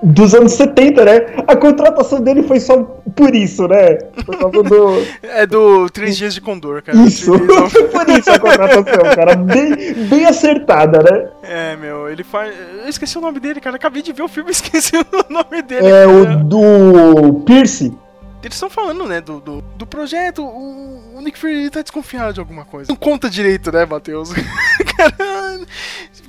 dos 0.04 0.36
anos 0.36 0.52
70, 0.54 1.06
né? 1.06 1.26
A 1.48 1.56
contratação 1.56 2.22
dele 2.22 2.44
foi 2.44 2.60
só 2.60 2.84
por 3.16 3.34
isso, 3.34 3.68
né? 3.68 3.96
Por 4.26 4.38
causa 4.38 4.64
do. 4.64 5.20
É 5.24 5.46
do 5.46 5.90
Três 5.90 6.18
Dias 6.18 6.34
de 6.34 6.42
Condor, 6.42 6.82
cara. 6.84 6.98
Isso, 7.00 7.32
foi 7.70 7.84
por 7.88 8.10
isso 8.10 8.30
a 8.30 8.40
contratação, 8.40 9.16
cara. 9.16 9.36
Bem, 9.36 9.94
bem 10.10 10.26
acertada, 10.26 11.00
né? 11.00 11.30
É, 11.44 11.76
meu, 11.76 12.10
ele 12.10 12.24
faz... 12.24 12.54
Eu 12.84 12.90
esqueci 12.90 13.18
o 13.18 13.22
nome 13.22 13.40
dele, 13.40 13.62
cara. 13.62 13.76
Acabei 13.76 14.02
de 14.02 14.12
ver 14.12 14.24
o 14.24 14.28
filme 14.28 14.50
e 14.50 14.52
esqueci 14.54 14.98
o 14.98 15.34
nome 15.34 15.62
dele. 15.62 15.88
É 15.88 16.06
cara. 16.06 16.10
o 16.10 16.44
do 16.44 17.34
Pierce. 17.46 17.94
Eles 18.42 18.56
estão 18.56 18.70
falando, 18.70 19.06
né, 19.06 19.20
do, 19.20 19.40
do, 19.42 19.62
do 19.62 19.86
projeto. 19.86 20.44
O, 20.46 21.18
o 21.18 21.22
Nick 21.22 21.38
Fury 21.38 21.70
tá 21.70 21.82
desconfiado 21.82 22.34
de 22.34 22.40
alguma 22.40 22.64
coisa. 22.64 22.90
Não 22.90 22.96
conta 22.96 23.30
direito, 23.30 23.72
né, 23.72 23.86
Matheus? 23.86 24.32
Cara, 24.96 25.60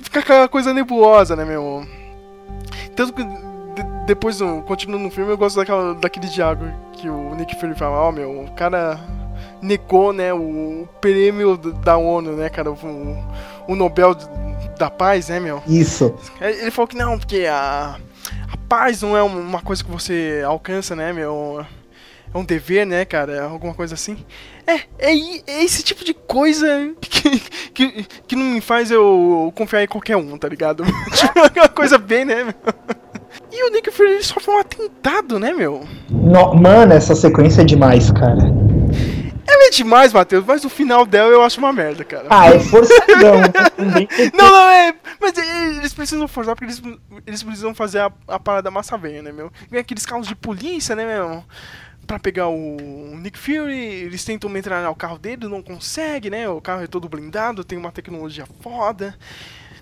fica 0.03 0.19
aquela 0.19 0.47
coisa 0.49 0.73
nebulosa, 0.73 1.35
né, 1.35 1.45
meu? 1.45 1.85
Tanto 2.95 3.13
que 3.13 3.23
de- 3.23 4.05
depois, 4.05 4.39
continuando 4.67 5.05
no 5.05 5.11
filme, 5.11 5.31
eu 5.31 5.37
gosto 5.37 5.55
daquela, 5.55 5.93
daquele 5.95 6.27
diálogo 6.27 6.65
que 6.93 7.09
o 7.09 7.33
Nick 7.35 7.57
Fury 7.59 7.75
fala: 7.75 7.97
Ó, 7.97 8.11
meu, 8.11 8.41
o 8.43 8.51
cara 8.51 8.99
negou, 9.61 10.11
né, 10.11 10.33
o 10.33 10.87
prêmio 10.99 11.55
da 11.55 11.95
ONU, 11.95 12.33
né, 12.33 12.49
cara, 12.49 12.71
o, 12.71 12.77
o 13.67 13.75
Nobel 13.75 14.15
da 14.77 14.89
Paz, 14.89 15.29
né, 15.29 15.39
meu? 15.39 15.63
Isso. 15.67 16.13
Ele 16.41 16.71
falou 16.71 16.87
que 16.87 16.97
não, 16.97 17.17
porque 17.17 17.45
a, 17.49 17.95
a 18.51 18.57
paz 18.67 19.01
não 19.01 19.15
é 19.15 19.23
um- 19.23 19.39
uma 19.39 19.61
coisa 19.61 19.81
que 19.83 19.89
você 19.91 20.43
alcança, 20.45 20.93
né, 20.95 21.13
meu? 21.13 21.65
É 22.33 22.37
um 22.37 22.45
dever, 22.45 22.85
né, 22.85 23.03
cara? 23.03 23.43
Alguma 23.43 23.73
coisa 23.73 23.93
assim. 23.95 24.17
É, 24.65 24.75
é, 24.99 25.11
é 25.47 25.63
esse 25.63 25.83
tipo 25.83 26.03
de 26.05 26.13
coisa 26.13 26.93
que, 27.01 27.39
que, 27.73 28.03
que 28.27 28.35
não 28.35 28.45
me 28.45 28.61
faz 28.61 28.89
eu 28.89 29.51
confiar 29.55 29.83
em 29.83 29.87
qualquer 29.87 30.15
um, 30.15 30.37
tá 30.37 30.47
ligado? 30.47 30.83
tipo, 31.13 31.39
é 31.55 31.61
uma 31.61 31.67
coisa 31.69 31.97
bem, 31.97 32.23
né, 32.23 32.43
meu? 32.43 32.53
E 33.51 33.67
o 33.67 33.71
Nick 33.73 33.91
Fury 33.91 34.11
ele 34.11 34.23
sofre 34.23 34.51
um 34.51 34.59
atentado, 34.59 35.39
né, 35.39 35.53
meu? 35.53 35.85
No- 36.09 36.53
mano, 36.55 36.93
essa 36.93 37.15
sequência 37.15 37.61
é 37.61 37.65
demais, 37.65 38.11
cara. 38.11 38.39
Ela 39.47 39.67
é 39.67 39.69
demais, 39.71 40.13
Matheus, 40.13 40.45
mas 40.45 40.63
o 40.63 40.69
final 40.69 41.05
dela 41.05 41.31
eu 41.31 41.41
acho 41.43 41.59
uma 41.59 41.73
merda, 41.73 42.05
cara. 42.05 42.27
Ah, 42.29 42.47
é 42.47 42.59
forçadão. 42.59 43.41
né? 43.41 44.07
Não, 44.33 44.49
não, 44.49 44.69
é. 44.69 44.93
Mas 45.19 45.33
eles 45.37 45.93
precisam 45.93 46.27
forçar 46.27 46.55
porque 46.55 46.65
eles, 46.65 46.81
eles 47.27 47.43
precisam 47.43 47.75
fazer 47.75 47.99
a, 47.99 48.11
a 48.27 48.39
parada 48.39 48.71
massa 48.71 48.97
velha, 48.97 49.21
né, 49.21 49.31
meu? 49.33 49.51
Vem 49.69 49.79
aqueles 49.81 50.05
carros 50.05 50.27
de 50.27 50.35
polícia, 50.35 50.95
né, 50.95 51.05
meu? 51.05 51.43
Pra 52.11 52.19
pegar 52.19 52.49
o 52.49 52.75
Nick 53.21 53.39
Fury, 53.39 53.73
eles 53.73 54.25
tentam 54.25 54.53
entrar 54.57 54.83
no 54.83 54.93
carro 54.93 55.17
dele, 55.17 55.47
não 55.47 55.63
consegue, 55.63 56.29
né? 56.29 56.49
O 56.49 56.59
carro 56.59 56.83
é 56.83 56.87
todo 56.87 57.07
blindado, 57.07 57.63
tem 57.63 57.77
uma 57.77 57.89
tecnologia 57.89 58.45
foda. 58.59 59.17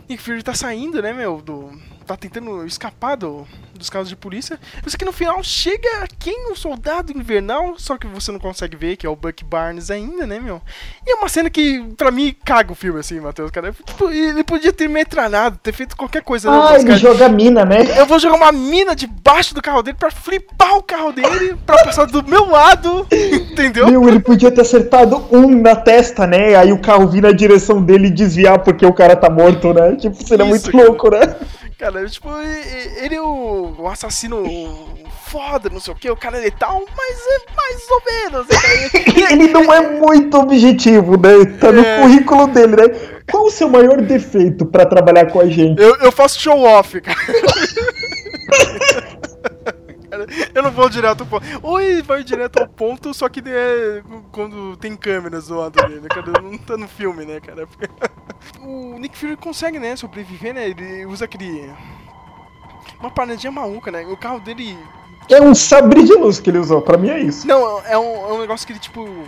Nick 0.07 0.21
Fury 0.21 0.43
tá 0.43 0.53
saindo, 0.53 1.01
né, 1.01 1.11
meu? 1.11 1.41
Do, 1.41 1.71
tá 2.09 2.17
tentando 2.17 2.65
escapar 2.65 3.15
do, 3.15 3.45
dos 3.75 3.89
carros 3.89 4.09
de 4.09 4.15
polícia. 4.15 4.59
Mas 4.83 4.95
que 4.95 5.05
no 5.05 5.11
final 5.11 5.43
chega 5.43 6.07
quem? 6.17 6.51
O 6.51 6.55
soldado 6.55 7.15
invernal, 7.15 7.75
só 7.77 7.97
que 7.97 8.07
você 8.07 8.31
não 8.31 8.39
consegue 8.39 8.75
ver, 8.75 8.97
que 8.97 9.05
é 9.05 9.09
o 9.09 9.15
Buck 9.15 9.43
Barnes 9.43 9.91
ainda, 9.91 10.25
né, 10.25 10.39
meu? 10.39 10.59
E 11.05 11.11
é 11.11 11.15
uma 11.15 11.29
cena 11.29 11.49
que, 11.49 11.83
pra 11.95 12.09
mim, 12.09 12.35
caga 12.43 12.71
o 12.71 12.75
filme, 12.75 12.99
assim, 12.99 13.19
Matheus, 13.19 13.51
cara. 13.51 13.71
Tipo, 13.71 14.09
ele 14.09 14.43
podia 14.43 14.73
ter 14.73 14.89
metralhado, 14.89 15.59
ter 15.61 15.71
feito 15.71 15.95
qualquer 15.95 16.23
coisa, 16.23 16.49
né? 16.49 16.57
Ah, 16.69 16.79
ele 16.79 16.97
joga 16.97 17.29
mina, 17.29 17.63
né? 17.63 17.99
eu 17.99 18.05
vou 18.07 18.17
jogar 18.17 18.35
uma 18.35 18.51
mina 18.51 18.95
debaixo 18.95 19.53
do 19.53 19.61
carro 19.61 19.83
dele 19.83 19.97
pra 19.99 20.09
flipar 20.09 20.77
o 20.77 20.83
carro 20.83 21.11
dele, 21.11 21.55
pra 21.65 21.83
passar 21.83 22.05
do 22.05 22.23
meu 22.23 22.49
lado, 22.49 23.05
entendeu? 23.11 23.87
Meu, 23.87 24.09
ele 24.09 24.19
podia 24.19 24.49
ter 24.49 24.61
acertado 24.61 25.27
um 25.31 25.61
na 25.61 25.75
testa, 25.75 26.25
né? 26.25 26.55
Aí 26.55 26.71
o 26.71 26.81
carro 26.81 27.07
vir 27.07 27.21
na 27.21 27.31
direção 27.31 27.83
dele 27.83 28.07
e 28.07 28.11
desviar 28.11 28.59
porque 28.59 28.85
o 28.85 28.93
cara 28.93 29.15
tá 29.15 29.29
morto, 29.29 29.73
né? 29.73 29.95
Tipo, 29.95 30.15
seria 30.27 30.45
Isso, 30.45 30.49
muito 30.49 30.71
cara. 30.71 30.83
louco, 30.83 31.11
né? 31.11 31.35
Cara, 31.79 32.05
tipo, 32.09 32.27
ele 33.01 33.15
é 33.15 33.21
o, 33.21 33.87
assassino 33.87 34.43
foda, 35.27 35.69
não 35.69 35.79
sei 35.79 35.93
o 35.93 35.95
que, 35.95 36.11
o 36.11 36.15
cara 36.17 36.37
é 36.37 36.41
letal, 36.41 36.83
mas 36.97 37.17
é 37.17 37.39
mais 37.55 37.89
ou 37.89 38.01
menos. 38.05 38.47
cara? 38.47 39.29
Ele 39.31 39.47
não 39.47 39.73
é 39.73 39.79
muito 39.97 40.37
objetivo, 40.37 41.15
né? 41.17 41.45
Tá 41.57 41.71
no 41.71 41.79
É. 41.81 42.01
currículo 42.01 42.47
dele, 42.47 42.75
né? 42.75 42.89
Qual 43.31 43.45
o 43.45 43.49
seu 43.49 43.69
maior 43.69 44.01
defeito 44.01 44.65
pra 44.65 44.85
trabalhar 44.85 45.27
com 45.31 45.39
a 45.39 45.45
gente? 45.45 45.81
Eu, 45.81 45.95
eu 46.01 46.11
faço 46.11 46.37
show 46.41 46.61
off, 46.63 46.99
cara. 46.99 47.17
Cara, 50.25 50.51
Eu 50.53 50.63
não 50.63 50.71
vou 50.71 50.89
direto 50.89 51.21
ao 51.21 51.27
ponto. 51.27 51.45
Ou 51.61 51.79
ele 51.79 52.01
vai 52.01 52.23
direto 52.23 52.59
ao 52.59 52.67
ponto, 52.67 53.13
só 53.13 53.29
que 53.29 53.41
é 53.45 54.03
quando 54.31 54.75
tem 54.77 54.95
câmeras 54.95 55.47
do 55.47 55.57
lado 55.57 55.81
dele, 55.81 56.01
né, 56.01 56.07
cara? 56.09 56.41
Não 56.41 56.57
tá 56.57 56.77
no 56.77 56.87
filme, 56.87 57.25
né, 57.25 57.39
cara? 57.39 57.67
O 58.61 58.97
Nick 58.97 59.17
Fury 59.17 59.35
consegue, 59.35 59.79
né, 59.79 59.97
sobreviver, 59.97 60.53
né? 60.53 60.69
Ele 60.69 61.05
usa 61.05 61.25
aquele. 61.25 61.69
Uma 62.99 63.11
paradinha 63.11 63.51
maluca, 63.51 63.91
né? 63.91 64.05
O 64.05 64.15
carro 64.15 64.39
dele. 64.39 64.77
É 65.29 65.41
um 65.41 65.53
sabre 65.53 66.03
de 66.03 66.13
luz 66.13 66.39
que 66.39 66.49
ele 66.49 66.57
usou, 66.57 66.81
pra 66.81 66.97
mim 66.97 67.09
é 67.09 67.19
isso. 67.19 67.45
Não, 67.45 67.81
é 67.85 67.97
um, 67.97 68.29
é 68.29 68.33
um 68.33 68.39
negócio 68.39 68.65
que 68.65 68.73
ele, 68.73 68.79
tipo. 68.79 69.27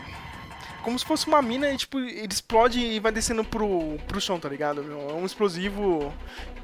Como 0.82 0.98
se 0.98 1.06
fosse 1.06 1.28
uma 1.28 1.42
mina 1.42 1.70
e, 1.70 1.78
tipo, 1.78 2.00
ele 2.00 2.32
explode 2.32 2.80
e 2.80 3.00
vai 3.00 3.12
descendo 3.12 3.44
pro, 3.44 3.98
pro 4.08 4.20
chão, 4.20 4.39
tá 4.39 4.50
ligado? 4.50 4.82
É 4.82 5.14
um 5.14 5.26
explosivo. 5.26 6.12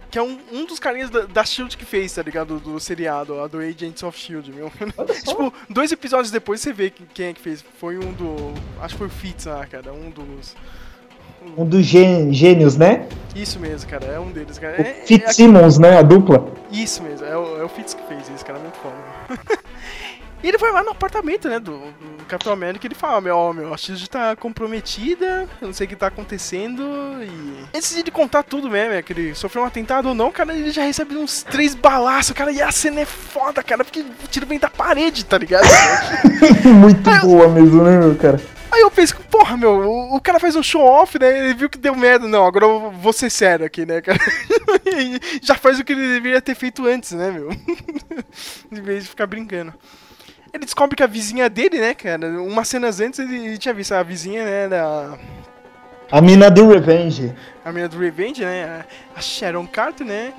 Que 0.10 0.18
é 0.18 0.22
um, 0.22 0.38
um 0.53 0.66
dos 0.66 0.80
carinhas 0.80 1.10
da, 1.10 1.22
da 1.26 1.43
Shield 1.43 1.76
que 1.76 1.84
fez, 1.84 2.14
tá 2.14 2.22
ligado? 2.24 2.60
Do 2.60 2.80
seriado, 2.80 3.36
lá 3.36 3.47
do 3.47 3.60
Agents 3.60 4.01
of 4.03 4.18
Shield, 4.18 4.51
meu. 4.53 4.72
tipo, 5.26 5.53
dois 5.70 5.91
episódios 5.91 6.32
depois 6.32 6.62
você 6.62 6.72
vê 6.72 6.89
que- 6.89 7.03
quem 7.14 7.28
é 7.28 7.34
que 7.34 7.41
fez. 7.41 7.64
Foi 7.78 7.97
um 7.97 8.14
do. 8.14 8.53
Acho 8.82 8.93
que 8.95 8.99
foi 8.99 9.08
o 9.08 9.10
Fitz 9.10 9.45
lá, 9.45 9.66
cara. 9.66 9.91
Um 9.91 10.10
dos. 10.10 10.55
Um 11.58 11.66
dos 11.66 11.86
gê- 11.86 12.32
gênios, 12.34 12.76
né? 12.78 13.08
Isso 13.36 13.60
mesmo, 13.60 13.89
cara. 13.89 14.05
É 14.05 14.20
um 14.20 14.32
deles, 14.32 14.58
cara. 14.58 14.76
É, 14.82 15.01
é 15.01 15.05
Fitzsimmons, 15.05 15.78
né? 15.78 15.97
A 15.97 16.01
dupla. 16.01 16.51
Isso 16.72 17.01
mesmo, 17.03 17.26
é 17.26 17.38
o, 17.38 17.62
é 17.62 17.64
o 17.64 17.70
Fitz 17.70 17.93
que 17.93 18.03
fez 18.08 18.28
isso, 18.30 18.45
cara, 18.45 18.60
muito 18.60 18.76
foda. 18.78 18.95
E 20.43 20.47
ele 20.47 20.57
vai 20.57 20.71
lá 20.71 20.83
no 20.83 20.91
apartamento, 20.91 21.49
né, 21.49 21.59
do, 21.59 21.77
do 22.17 22.25
Capitão 22.27 22.53
América 22.53 22.85
e 22.85 22.88
ele 22.88 22.95
fala, 22.95 23.19
meu, 23.19 23.35
ó, 23.35 23.53
meu, 23.53 23.73
a 23.73 23.77
Shield 23.77 24.07
tá 24.09 24.35
comprometida, 24.35 25.47
eu 25.59 25.67
não 25.67 25.73
sei 25.73 25.85
o 25.88 25.89
que 25.89 25.95
tá 25.95 26.07
acontecendo 26.07 26.83
e... 27.23 27.65
Antes 27.75 28.03
de 28.03 28.11
contar 28.11 28.43
tudo 28.43 28.69
mesmo, 28.69 28.93
é 28.93 29.01
que 29.01 29.13
ele 29.13 29.33
sofreu 29.33 29.63
um 29.63 29.65
atentado 29.65 30.09
ou 30.09 30.13
não, 30.13 30.31
cara, 30.31 30.53
ele 30.53 30.69
já 30.69 30.83
recebe 30.83 31.17
uns 31.17 31.41
três 31.41 31.73
balaços, 31.73 32.33
cara, 32.33 32.51
e 32.51 32.61
a 32.61 32.71
cena 32.71 33.01
é 33.01 33.05
foda, 33.05 33.63
cara, 33.63 33.83
porque 33.83 34.01
o 34.01 34.27
tiro 34.29 34.45
vem 34.45 34.59
da 34.59 34.69
parede, 34.69 35.25
tá 35.25 35.38
ligado? 35.38 35.65
Muito 36.63 37.09
boa 37.21 37.47
mesmo, 37.47 37.83
né, 37.83 37.97
meu 37.97 38.15
cara? 38.15 38.39
Aí 38.71 38.81
eu 38.81 38.91
penso, 38.91 39.15
porra, 39.31 39.57
meu, 39.57 39.71
o, 39.71 40.15
o 40.17 40.21
cara 40.21 40.39
faz 40.39 40.55
um 40.55 40.61
show 40.61 40.81
off, 40.81 41.17
né? 41.17 41.45
Ele 41.45 41.53
viu 41.53 41.69
que 41.69 41.77
deu 41.77 41.95
merda. 41.95 42.27
Não, 42.27 42.45
agora 42.45 42.65
eu 42.65 42.91
vou 42.91 43.13
ser 43.13 43.29
sério 43.29 43.65
aqui, 43.65 43.85
né, 43.85 44.01
cara? 44.01 44.19
Já 45.41 45.55
faz 45.55 45.79
o 45.79 45.83
que 45.83 45.93
ele 45.93 46.07
deveria 46.13 46.41
ter 46.41 46.53
feito 46.53 46.85
antes, 46.85 47.13
né, 47.13 47.31
meu? 47.31 47.49
em 48.71 48.81
vez 48.81 49.03
de 49.03 49.09
ficar 49.09 49.25
brincando. 49.25 49.73
Ele 50.53 50.65
descobre 50.65 50.95
que 50.95 51.03
a 51.03 51.07
vizinha 51.07 51.49
dele, 51.49 51.79
né, 51.79 51.93
cara, 51.93 52.41
umas 52.41 52.67
cenas 52.67 52.99
antes 52.99 53.19
ele, 53.19 53.57
tinha 53.57 53.73
visto 53.73 53.93
a 53.93 54.01
vizinha, 54.03 54.43
né, 54.43 54.63
era 54.65 55.17
A 56.11 56.21
mina 56.21 56.49
do 56.49 56.67
Revenge. 56.69 57.33
a 57.63 57.69
menina 57.69 57.89
do 57.89 57.97
Revenge, 57.99 58.43
né, 58.43 58.85
a 59.15 59.21
Sharon 59.21 59.67
Carter, 59.67 60.05
né. 60.05 60.33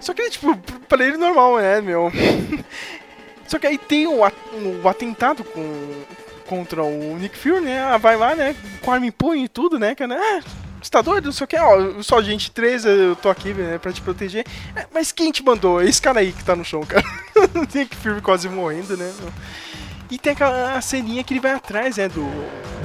Só 0.00 0.14
que, 0.14 0.30
tipo, 0.30 0.56
pra 0.88 1.04
ele 1.04 1.16
normal, 1.16 1.58
né, 1.58 1.80
meu. 1.80 2.10
Só 3.48 3.58
que 3.58 3.66
aí 3.66 3.78
tem 3.78 4.06
o, 4.06 4.20
o 4.20 4.88
atentado 4.88 5.42
com, 5.42 6.04
contra 6.46 6.82
o 6.84 7.16
Nick 7.18 7.36
Fury, 7.36 7.60
né? 7.62 7.78
Ela 7.78 7.96
vai 7.96 8.16
lá, 8.16 8.34
né? 8.34 8.54
Com 8.82 8.92
arma 8.92 9.06
em 9.06 9.10
punho 9.10 9.44
e 9.44 9.48
tudo, 9.48 9.78
né, 9.78 9.94
cara? 9.94 10.16
Ah, 10.20 10.40
você 10.80 10.90
tá 10.90 11.00
doido? 11.02 11.26
Não 11.26 11.32
sei 11.32 11.44
o 11.44 11.48
que, 11.48 11.56
ó, 11.58 11.76
eu 11.76 12.02
sou 12.02 12.18
agente 12.18 12.50
3, 12.50 12.84
eu 12.84 13.16
tô 13.16 13.28
aqui, 13.28 13.52
né, 13.52 13.78
pra 13.78 13.92
te 13.92 14.00
proteger. 14.00 14.44
É, 14.76 14.86
Mas 14.92 15.12
quem 15.12 15.30
te 15.32 15.42
mandou? 15.42 15.82
Esse 15.82 16.00
cara 16.00 16.20
aí 16.20 16.32
que 16.32 16.44
tá 16.44 16.54
no 16.56 16.64
chão, 16.64 16.82
cara. 16.84 17.04
Nick 17.74 17.94
Fury 17.96 18.20
quase 18.20 18.48
morrendo, 18.48 18.96
né? 18.96 19.10
E 20.10 20.18
tem 20.18 20.32
aquela 20.32 20.80
ceninha 20.80 21.22
que 21.22 21.34
ele 21.34 21.40
vai 21.40 21.52
atrás, 21.52 21.96
né, 21.96 22.08
do... 22.08 22.26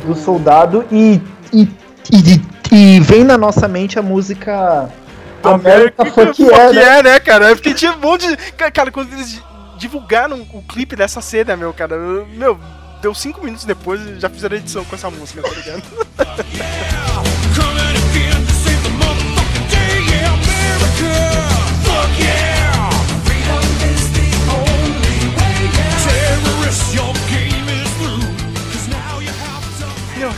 do 0.05 0.15
soldado 0.15 0.85
e, 0.91 1.21
e, 1.53 1.61
e, 2.11 2.41
e 2.97 2.99
vem 2.99 3.23
na 3.23 3.37
nossa 3.37 3.67
mente 3.67 3.97
a 3.97 4.01
música 4.01 4.89
Fuck 5.41 5.65
Yeah, 5.65 5.93
Fuck 6.11 6.41
né? 6.41 6.81
yeah, 6.81 7.03
né, 7.03 7.19
cara? 7.19 7.51
É 7.51 7.55
porque 7.55 7.73
tinha 7.73 7.93
um 7.93 7.99
monte 7.99 8.27
de... 8.27 8.35
ca- 8.53 8.71
Cara, 8.71 8.91
quando 8.91 9.13
eles 9.13 9.41
divulgaram 9.77 10.41
o 10.53 10.61
clipe 10.63 10.95
dessa 10.95 11.21
cena, 11.21 11.55
meu, 11.55 11.73
cara, 11.73 11.95
eu- 11.95 12.25
meu, 12.27 12.59
deu 13.01 13.13
cinco 13.13 13.41
minutos 13.43 13.65
depois 13.65 14.01
e 14.01 14.19
já 14.19 14.29
fizeram 14.29 14.55
a 14.55 14.59
edição 14.59 14.83
com 14.85 14.95
essa 14.95 15.09
música, 15.09 15.41
tá 15.41 15.49
ligado? 15.49 15.83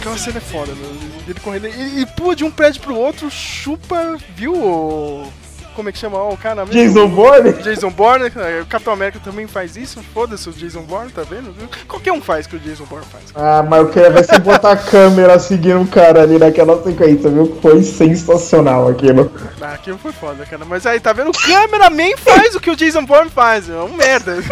aquela 0.05 0.17
cena 0.19 0.37
é 0.37 0.41
foda, 0.41 0.71
meu. 0.75 0.91
Ele 1.27 1.39
correndo. 1.39 1.67
E, 1.67 2.05
pula 2.15 2.35
de 2.35 2.43
um 2.43 2.51
prédio 2.51 2.79
pro 2.81 2.95
outro, 2.95 3.29
chupa, 3.31 4.17
viu? 4.35 4.53
o- 4.53 5.27
Como 5.75 5.89
é 5.89 5.91
que 5.91 5.97
chama 5.97 6.21
o 6.23 6.37
cara 6.37 6.65
mesmo? 6.65 6.79
Jason 6.79 7.07
Bourne? 7.09 7.51
Jason 7.61 7.89
Bourne, 7.89 8.31
né? 8.33 8.61
o 8.61 8.65
Capitão 8.65 8.93
América 8.93 9.19
também 9.21 9.45
faz 9.45 9.75
isso. 9.75 10.01
Foda-se 10.13 10.47
o 10.47 10.53
Jason 10.53 10.83
Bourne, 10.83 11.11
tá 11.11 11.23
vendo? 11.23 11.53
Qualquer 11.87 12.13
um 12.13 12.21
faz 12.21 12.45
o 12.45 12.49
que 12.49 12.55
o 12.55 12.59
Jason 12.59 12.85
Bourne 12.85 13.05
faz. 13.11 13.25
Ah, 13.35 13.61
mas 13.61 13.81
o 13.83 13.89
que 13.89 14.09
vai 14.09 14.23
ser 14.23 14.39
botar 14.39 14.71
a 14.71 14.77
câmera 14.77 15.37
seguindo 15.37 15.81
o 15.81 15.87
cara 15.87 16.21
ali 16.21 16.37
naquela 16.37 16.81
sequência, 16.81 17.29
viu? 17.29 17.57
Foi 17.61 17.83
sensacional 17.83 18.87
aquilo. 18.87 19.29
Ah, 19.59 19.73
aquilo 19.73 19.97
foi 19.97 20.13
foda, 20.13 20.45
cara. 20.45 20.63
Mas 20.63 20.85
aí, 20.85 20.97
tá 20.99 21.11
vendo? 21.11 21.31
O 21.31 21.33
cameraman 21.33 22.15
faz 22.17 22.55
o 22.55 22.59
que 22.61 22.69
o 22.71 22.75
Jason 22.75 23.03
Bourne 23.03 23.29
faz. 23.29 23.69
É 23.69 23.73
um 23.75 23.91
merda. 23.97 24.37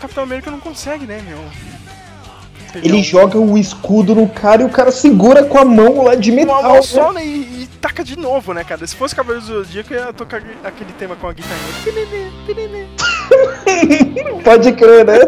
Capitão 0.00 0.24
América 0.24 0.50
não 0.50 0.60
consegue, 0.60 1.06
né, 1.06 1.22
meu? 1.26 1.38
Ele 2.82 2.96
um- 2.98 3.02
joga 3.02 3.38
o 3.38 3.56
escudo 3.58 4.14
no 4.14 4.28
cara 4.28 4.62
e 4.62 4.64
o 4.64 4.70
cara 4.70 4.90
segura 4.90 5.44
com 5.44 5.58
a 5.58 5.64
mão 5.64 6.02
lá 6.04 6.14
de 6.14 6.32
metal. 6.32 6.60
uma 6.60 6.68
mão 6.68 6.76
né? 6.76 6.82
só, 6.82 7.12
né? 7.12 7.24
E, 7.24 7.62
e 7.62 7.68
taca 7.80 8.02
de 8.02 8.16
novo, 8.18 8.52
né, 8.52 8.64
cara? 8.64 8.86
Se 8.86 8.96
fosse 8.96 9.14
Cavaleiro 9.14 9.46
do 9.46 9.64
Zodíaco, 9.64 9.92
eu 9.94 10.06
ia 10.06 10.12
tocar 10.12 10.42
aquele 10.64 10.92
tema 10.98 11.16
com 11.16 11.28
a 11.28 11.32
guitarrinha. 11.32 12.30
Pode 14.42 14.72
crer, 14.72 15.04
né? 15.04 15.18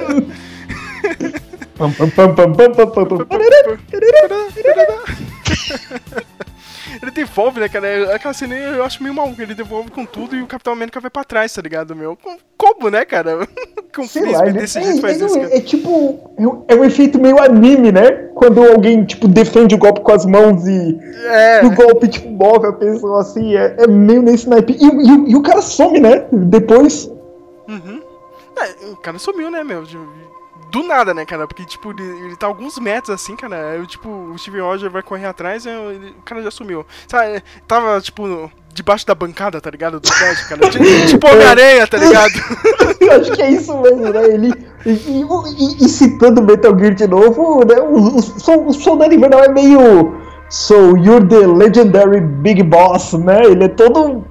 Pam, 1.76 1.92
pam, 1.92 2.08
pam, 2.10 2.34
pam, 2.34 2.52
pam, 2.52 2.70
pam, 2.72 2.86
pam, 2.90 3.06
pam. 3.06 3.26
Ele 7.02 7.10
devolve, 7.10 7.60
né, 7.60 7.68
cara? 7.68 8.14
Aquela 8.14 8.32
cena 8.34 8.54
eu 8.54 8.82
acho 8.84 9.02
meio 9.02 9.14
maluco. 9.14 9.40
Ele 9.40 9.54
devolve 9.54 9.90
com 9.90 10.04
tudo 10.06 10.34
e 10.36 10.42
o 10.42 10.46
Capitão 10.46 10.72
América 10.72 11.00
vai 11.00 11.10
pra 11.10 11.24
trás, 11.24 11.52
tá 11.52 11.60
ligado, 11.62 11.94
meu? 11.94 12.16
Com- 12.16 12.36
Como, 12.56 12.88
né, 12.90 13.04
cara? 13.04 13.46
Com 13.94 14.06
Sei 14.06 14.30
lá, 14.30 14.46
ele, 14.46 14.58
desse 14.60 14.78
é, 14.78 14.82
jeito 14.82 15.00
faz 15.00 15.20
é, 15.20 15.24
isso, 15.26 15.34
cara. 15.40 15.56
é 15.56 15.60
tipo. 15.60 16.32
é 16.38 16.46
um- 16.46 16.64
É 16.68 16.74
um 16.74 16.84
efeito 16.84 17.18
meio 17.18 17.38
anime, 17.42 17.90
né? 17.92 18.10
Quando 18.34 18.62
alguém, 18.62 19.04
tipo, 19.04 19.26
defende 19.28 19.74
o 19.74 19.78
golpe 19.78 20.00
com 20.00 20.12
as 20.12 20.26
mãos 20.26 20.66
e, 20.66 20.98
É. 21.28 21.64
o 21.64 21.70
golpe, 21.74 22.08
tipo, 22.08 22.28
move 22.28 22.66
a 22.66 22.72
pessoa 22.72 23.20
assim. 23.22 23.54
É, 23.56 23.74
é 23.78 23.86
meio 23.86 24.20
nesse 24.22 24.48
naipe. 24.48 24.76
E, 24.78 24.86
o- 24.88 25.00
e 25.00 25.30
e 25.32 25.36
o 25.36 25.42
cara 25.42 25.62
some, 25.62 25.98
né? 26.00 26.26
Depois. 26.32 27.10
É, 28.58 28.86
o 28.90 28.96
cara 28.96 29.18
sumiu, 29.18 29.50
né, 29.50 29.62
meu? 29.62 29.84
Do 30.80 30.86
nada, 30.86 31.14
né, 31.14 31.24
cara? 31.24 31.46
Porque, 31.46 31.64
tipo, 31.64 31.90
ele, 31.90 32.02
ele 32.26 32.36
tá 32.36 32.46
alguns 32.46 32.78
metros 32.78 33.10
assim, 33.10 33.34
cara. 33.36 33.70
Aí, 33.70 33.86
tipo, 33.86 34.08
o 34.08 34.38
Steven 34.38 34.60
Roger 34.62 34.90
vai 34.90 35.02
correr 35.02 35.26
atrás 35.26 35.64
e 35.64 35.68
ele- 35.68 36.14
o 36.18 36.22
cara 36.22 36.42
já 36.42 36.50
sumiu. 36.50 36.84
Sabe, 37.08 37.42
tava, 37.66 38.00
tipo, 38.00 38.50
debaixo 38.74 39.06
da 39.06 39.14
bancada, 39.14 39.60
tá 39.60 39.70
ligado? 39.70 39.98
Do 40.00 40.08
prédio, 40.08 40.48
cara. 40.48 40.70
Ti- 40.70 40.78
Tipo 41.08 41.26
Homem-Aranha, 41.28 41.86
tá 41.86 41.96
ligado? 41.98 42.32
Eu 43.00 43.12
acho 43.20 43.32
que 43.32 43.42
é 43.42 43.50
isso 43.50 43.76
mesmo, 43.80 44.10
né? 44.12 44.24
Ele. 44.24 44.52
E, 44.84 44.90
e- 44.90 45.22
e- 45.22 45.84
e 45.84 45.88
citando 45.88 46.42
Metal 46.42 46.78
Gear 46.78 46.94
de 46.94 47.06
novo, 47.06 47.64
né? 47.64 47.80
O, 47.80 48.18
o, 48.18 48.22
sol- 48.22 48.66
o 48.66 48.72
Soldado 48.72 49.14
Invernal 49.14 49.44
é 49.44 49.48
meio. 49.48 50.20
So, 50.48 50.96
you're 50.96 51.26
the 51.26 51.46
legendary 51.46 52.20
Big 52.20 52.62
Boss, 52.62 53.14
né? 53.14 53.44
Ele 53.46 53.64
é 53.64 53.68
todo 53.68 54.24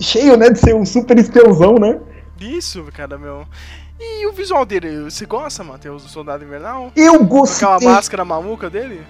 cheio, 0.00 0.36
né? 0.36 0.50
De 0.50 0.58
ser 0.60 0.74
um 0.74 0.84
super 0.86 1.18
espiãozão, 1.18 1.74
né? 1.76 1.98
Isso, 2.40 2.84
cara, 2.94 3.18
meu. 3.18 3.44
E 4.00 4.26
o 4.26 4.32
visual 4.32 4.64
dele, 4.64 5.02
você 5.02 5.26
gosta, 5.26 5.64
Matheus, 5.64 6.02
do 6.04 6.08
Soldado 6.08 6.44
Invernal? 6.44 6.92
Eu 6.94 7.24
gostei. 7.24 7.66
Aquela 7.66 7.94
máscara 7.94 8.24
maluca 8.24 8.70
dele? 8.70 9.00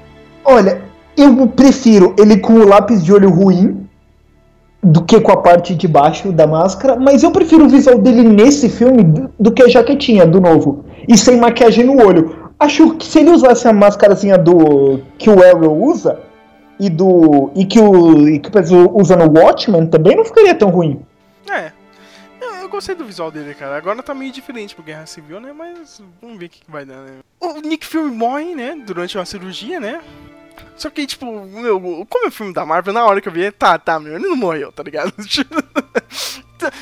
Olha, 0.45 0.83
eu 1.17 1.47
prefiro 1.49 2.15
ele 2.19 2.39
com 2.39 2.55
o 2.55 2.67
lápis 2.67 3.05
de 3.05 3.13
olho 3.13 3.29
ruim 3.29 3.87
do 4.83 5.05
que 5.05 5.21
com 5.21 5.33
a 5.33 5.37
parte 5.37 5.75
de 5.75 5.89
baixo 5.89 6.33
da 6.33 6.47
máscara, 6.47 6.97
mas 6.97 7.23
eu 7.23 7.31
prefiro 7.31 7.67
o 7.67 7.69
visual 7.69 7.99
dele 7.99 8.23
nesse 8.23 8.69
filme 8.69 9.03
do, 9.03 9.31
do 9.39 9.53
que 9.53 9.63
a 9.63 9.69
jaquetinha 9.69 10.25
do 10.25 10.41
novo. 10.41 10.85
E 11.07 11.19
sem 11.19 11.37
maquiagem 11.37 11.85
no 11.85 12.03
olho. 12.05 12.51
Acho 12.59 12.95
que 12.95 13.07
se 13.07 13.21
ele 13.21 13.31
usasse 13.31 13.69
a 13.69 13.73
máscarazinha 13.73 14.39
do 14.39 15.01
que 15.19 15.29
o 15.29 15.43
Arrow 15.43 15.85
usa 15.85 16.21
e 16.79 16.89
do 16.89 17.51
e 17.55 17.65
que 17.65 17.81
o 17.81 18.29
e 18.29 18.39
que 18.39 18.49
o 18.49 18.53
pessoal 18.53 18.91
usa 18.95 19.17
no 19.17 19.31
Watchmen 19.39 19.87
também 19.87 20.17
não 20.17 20.25
ficaria 20.25 20.55
tão 20.55 20.71
ruim. 20.71 21.01
É. 21.51 21.73
Eu, 22.69 22.71
gostei 22.71 22.95
do 22.95 23.07
visual 23.07 23.31
dele, 23.31 23.55
cara. 23.55 23.79
Agora 23.79 24.03
tá 24.03 24.15
meio 24.15 24.31
diferente 24.31 24.75
pro 24.75 24.85
Guerra 24.85 25.07
Civil, 25.07 25.41
né? 25.41 25.55
Mas 25.55 26.03
vamos 26.21 26.39
ver 26.39 26.47
o 26.47 26.49
que, 26.51 26.61
que 26.61 26.71
vai 26.71 26.85
dar, 26.85 26.99
né? 26.99 27.21
O 27.41 27.61
Nick 27.63 27.87
Fury 27.87 28.11
morre, 28.11 28.55
né? 28.55 28.77
Durante 28.87 29.17
uma 29.17 29.25
cirurgia, 29.25 29.81
né? 29.81 30.03
Só 30.79 30.91
que, 30.91 31.07
tipo, 31.07 31.27
meu, 31.47 31.81
como 32.09 32.25
é 32.25 32.29
o 32.29 32.33
filme 32.33 32.53
da 32.53 32.65
Marvel, 32.65 32.95
na 32.95 33.05
hora 33.05 33.21
que 33.21 33.29
eu 33.29 33.33
vi, 33.33 33.51
tá, 33.51 33.79
tá, 33.79 33.99
meu, 33.99 34.15
ele 34.15 34.27
não 34.29 34.37
morreu, 34.37 34.71
tá 34.73 34.83
ligado? 34.83 35.13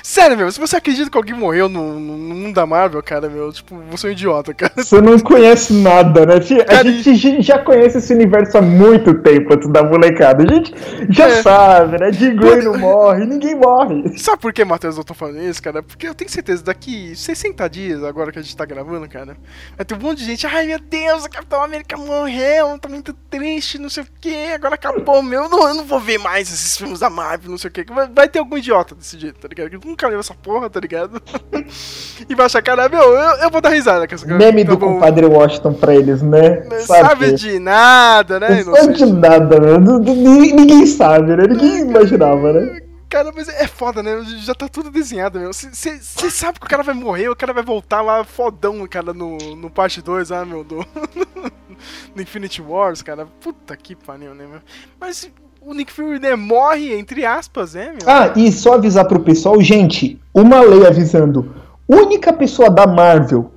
Sério, 0.02 0.38
meu, 0.38 0.50
se 0.50 0.58
você 0.58 0.76
acredita 0.76 1.10
que 1.10 1.16
alguém 1.18 1.34
morreu 1.34 1.68
no, 1.68 2.00
no, 2.00 2.16
no 2.16 2.34
mundo 2.34 2.54
da 2.54 2.64
Marvel, 2.64 3.02
cara, 3.02 3.28
meu, 3.28 3.52
tipo, 3.52 3.76
você 3.90 4.06
é 4.06 4.10
um 4.10 4.12
idiota, 4.12 4.54
cara. 4.54 4.72
Você 4.76 5.02
não 5.02 5.18
conhece 5.18 5.72
nada, 5.74 6.24
né? 6.24 6.36
A 6.36 6.64
Cara, 6.64 6.90
gente 6.90 7.42
já 7.42 7.58
conhece 7.58 7.98
esse 7.98 8.14
universo 8.14 8.56
há 8.56 8.62
muito 8.62 9.12
tempo 9.20 9.52
antes 9.52 9.68
da 9.68 9.82
molecada. 9.82 10.44
A 10.44 10.46
gente 10.46 10.72
já 11.10 11.28
É. 11.28 11.42
sabe, 11.42 11.98
né? 11.98 12.10
Grey 12.10 12.62
não 12.62 12.78
morre, 12.78 13.26
ninguém 13.26 13.54
morre. 13.54 14.16
Sabe 14.18 14.40
por 14.40 14.52
que, 14.52 14.64
Matheus, 14.64 14.96
eu 14.96 15.04
tô 15.04 15.12
falando 15.12 15.42
isso, 15.42 15.62
cara? 15.62 15.82
Porque 15.82 16.08
eu 16.08 16.14
tenho 16.14 16.30
certeza, 16.30 16.64
daqui 16.64 17.14
60 17.14 17.68
dias, 17.68 18.02
agora 18.02 18.32
que 18.32 18.38
a 18.38 18.42
gente 18.42 18.56
tá 18.56 18.64
gravando, 18.64 19.06
cara, 19.08 19.36
vai 19.76 19.84
ter 19.84 19.94
um 19.94 19.98
monte 19.98 20.18
de 20.18 20.24
gente, 20.24 20.46
ai 20.46 20.66
meu 20.66 20.78
Deus, 20.78 21.26
a 21.26 21.28
Capitão 21.28 21.62
América 21.62 21.98
morreu, 21.98 22.78
tá 22.78 22.88
muito 22.88 23.12
triste, 23.28 23.78
não 23.86 23.90
sei 23.90 24.02
o 24.02 24.06
que, 24.20 24.34
agora 24.52 24.74
acabou, 24.74 25.22
meu, 25.22 25.44
eu 25.44 25.48
não, 25.48 25.68
eu 25.68 25.74
não 25.74 25.84
vou 25.84 26.00
ver 26.00 26.18
mais 26.18 26.52
esses 26.52 26.76
filmes 26.76 26.98
da 26.98 27.08
Marvel, 27.08 27.50
não 27.50 27.58
sei 27.58 27.70
o 27.70 27.72
que. 27.72 27.84
Vai, 27.84 28.08
vai 28.08 28.28
ter 28.28 28.40
algum 28.40 28.58
idiota 28.58 28.94
desse 28.94 29.18
jeito, 29.18 29.38
tá 29.38 29.48
ligado? 29.48 29.70
Que 29.70 29.86
nunca 29.86 30.08
leu 30.08 30.18
essa 30.18 30.34
porra, 30.34 30.68
tá 30.68 30.80
ligado? 30.80 31.22
e 32.28 32.34
vai 32.34 32.46
achar, 32.46 32.62
cara, 32.62 32.88
meu, 32.88 33.00
eu, 33.00 33.36
eu 33.38 33.50
vou 33.50 33.60
dar 33.60 33.70
risada 33.70 34.06
com 34.06 34.14
essa 34.14 34.26
Meme 34.26 34.64
tá 34.64 34.72
do 34.72 34.76
bom. 34.76 34.94
compadre 34.94 35.24
Washington 35.24 35.72
pra 35.74 35.94
eles, 35.94 36.20
né? 36.20 36.64
Não 36.68 36.80
sabe 36.80 37.32
de 37.34 37.58
nada, 37.60 38.40
né? 38.40 38.64
Não 38.64 38.74
sabe 38.74 38.94
de 38.94 39.06
nada, 39.06 39.60
né? 39.60 39.78
Ninguém 39.78 40.86
sabe, 40.86 41.36
né? 41.36 41.44
Ninguém 41.48 41.78
imaginava, 41.82 42.52
né? 42.52 42.80
Cara, 43.08 43.32
mas 43.34 43.48
é 43.48 43.66
foda, 43.66 44.02
né? 44.02 44.24
Já 44.44 44.54
tá 44.54 44.68
tudo 44.68 44.90
desenhado, 44.90 45.38
meu. 45.38 45.52
Você 45.52 46.00
sabe 46.30 46.58
que 46.58 46.66
o 46.66 46.68
cara 46.68 46.82
vai 46.82 46.94
morrer, 46.94 47.28
o 47.28 47.36
cara 47.36 47.52
vai 47.52 47.62
voltar 47.62 48.02
lá 48.02 48.24
fodão, 48.24 48.86
cara, 48.86 49.14
no, 49.14 49.38
no 49.56 49.70
parte 49.70 50.02
2, 50.02 50.32
ah, 50.32 50.44
meu, 50.44 50.64
do. 50.64 50.76
no 52.14 52.22
Infinity 52.22 52.60
Wars, 52.60 53.02
cara. 53.02 53.26
Puta 53.40 53.76
que 53.76 53.94
pariu, 53.94 54.34
né, 54.34 54.46
meu? 54.46 54.60
Mas 54.98 55.30
o 55.60 55.74
Nick 55.74 55.92
Fury, 55.92 56.20
né, 56.20 56.36
morre, 56.36 56.94
entre 56.94 57.24
aspas, 57.24 57.74
né, 57.74 57.90
meu? 57.90 58.08
Ah, 58.08 58.32
e 58.36 58.50
só 58.52 58.74
avisar 58.74 59.04
pro 59.06 59.20
pessoal, 59.20 59.60
gente, 59.60 60.20
uma 60.32 60.60
lei 60.60 60.86
avisando. 60.86 61.54
única 61.88 62.32
pessoa 62.32 62.70
da 62.70 62.86
Marvel 62.86 63.50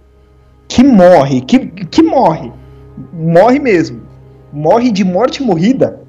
que 0.68 0.84
morre, 0.84 1.42
que, 1.42 1.60
que 1.60 2.04
morre, 2.04 2.52
morre 3.12 3.60
mesmo, 3.60 4.02
morre 4.52 4.92
de 4.92 5.04
morte 5.04 5.42
morrida, 5.42 6.02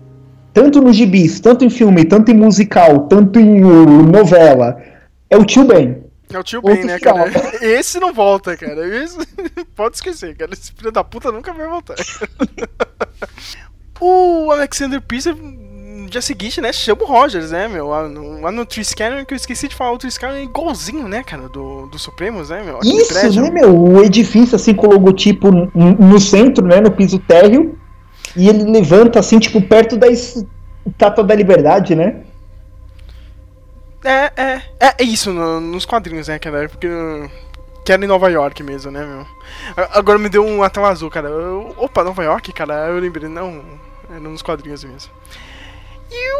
tanto 0.52 0.80
nos 0.80 0.96
gibis, 0.96 1.40
tanto 1.40 1.64
em 1.64 1.70
filme, 1.70 2.04
tanto 2.04 2.30
em 2.30 2.34
musical, 2.34 3.00
tanto 3.08 3.38
em 3.38 3.64
uh, 3.64 4.02
novela, 4.02 4.80
é 5.28 5.36
o 5.36 5.44
tio 5.44 5.64
Ben. 5.64 6.02
É 6.32 6.38
o 6.38 6.44
tio 6.44 6.62
Ben, 6.62 6.84
né, 6.84 6.98
cara? 6.98 7.30
Esse 7.60 7.98
não 7.98 8.12
volta, 8.12 8.56
cara. 8.56 8.86
Esse... 8.86 9.18
Pode 9.74 9.96
esquecer, 9.96 10.36
cara. 10.36 10.52
Esse 10.52 10.72
filho 10.72 10.92
da 10.92 11.02
puta 11.02 11.32
nunca 11.32 11.52
vai 11.52 11.68
voltar. 11.68 11.96
o 14.00 14.50
Alexander 14.50 15.00
Pierce, 15.00 15.32
no 15.32 16.08
dia 16.08 16.22
seguinte, 16.22 16.60
né, 16.60 16.72
chama 16.72 17.02
o 17.02 17.06
Rogers, 17.06 17.50
né, 17.50 17.66
meu? 17.66 17.88
Lá 17.88 18.08
no, 18.08 18.40
lá 18.40 18.52
no 18.52 18.64
Triscanner, 18.64 19.26
que 19.26 19.34
eu 19.34 19.36
esqueci 19.36 19.68
de 19.68 19.74
falar, 19.74 19.92
o 19.92 19.98
Triscanner 19.98 20.38
é 20.38 20.44
igualzinho, 20.44 21.08
né, 21.08 21.22
cara, 21.22 21.48
do, 21.48 21.86
do 21.86 21.98
Supremos, 21.98 22.50
né, 22.50 22.62
meu? 22.64 22.76
Aquele 22.76 22.96
Isso, 22.96 23.12
prédio. 23.12 23.42
né, 23.42 23.50
meu? 23.50 23.76
O 23.76 24.02
edifício, 24.02 24.54
assim, 24.54 24.74
com 24.74 24.86
o 24.86 24.92
logotipo 24.92 25.50
no 25.50 26.20
centro, 26.20 26.66
né, 26.66 26.80
no 26.80 26.90
piso 26.90 27.18
térreo, 27.18 27.76
e 28.36 28.48
ele 28.48 28.64
levanta, 28.64 29.18
assim, 29.18 29.38
tipo, 29.38 29.60
perto 29.62 29.96
da 29.96 30.06
Estátua 30.08 31.24
da 31.24 31.34
Liberdade, 31.34 31.94
né? 31.94 32.22
É, 34.04 34.32
é, 34.42 34.62
é, 34.80 34.94
é 34.98 35.04
isso 35.04 35.32
no- 35.32 35.60
nos 35.60 35.84
quadrinhos, 35.84 36.28
né, 36.28 36.38
cara? 36.38 36.68
Porque. 36.68 36.88
Que 37.84 37.92
era 37.92 38.04
em 38.04 38.08
Nova 38.08 38.30
York 38.30 38.62
mesmo, 38.62 38.90
né, 38.90 39.04
meu? 39.04 39.26
Agora 39.92 40.18
me 40.18 40.28
deu 40.28 40.44
um 40.44 40.66
tela 40.68 40.88
azul, 40.90 41.10
cara. 41.10 41.28
Eu- 41.28 41.74
opa, 41.78 42.04
Nova 42.04 42.22
York, 42.22 42.52
cara? 42.52 42.88
Eu 42.88 42.98
lembrei, 42.98 43.28
não. 43.28 43.62
Era 44.10 44.20
nos 44.20 44.42
quadrinhos 44.42 44.84
mesmo. 44.84 45.10
E 46.10 46.34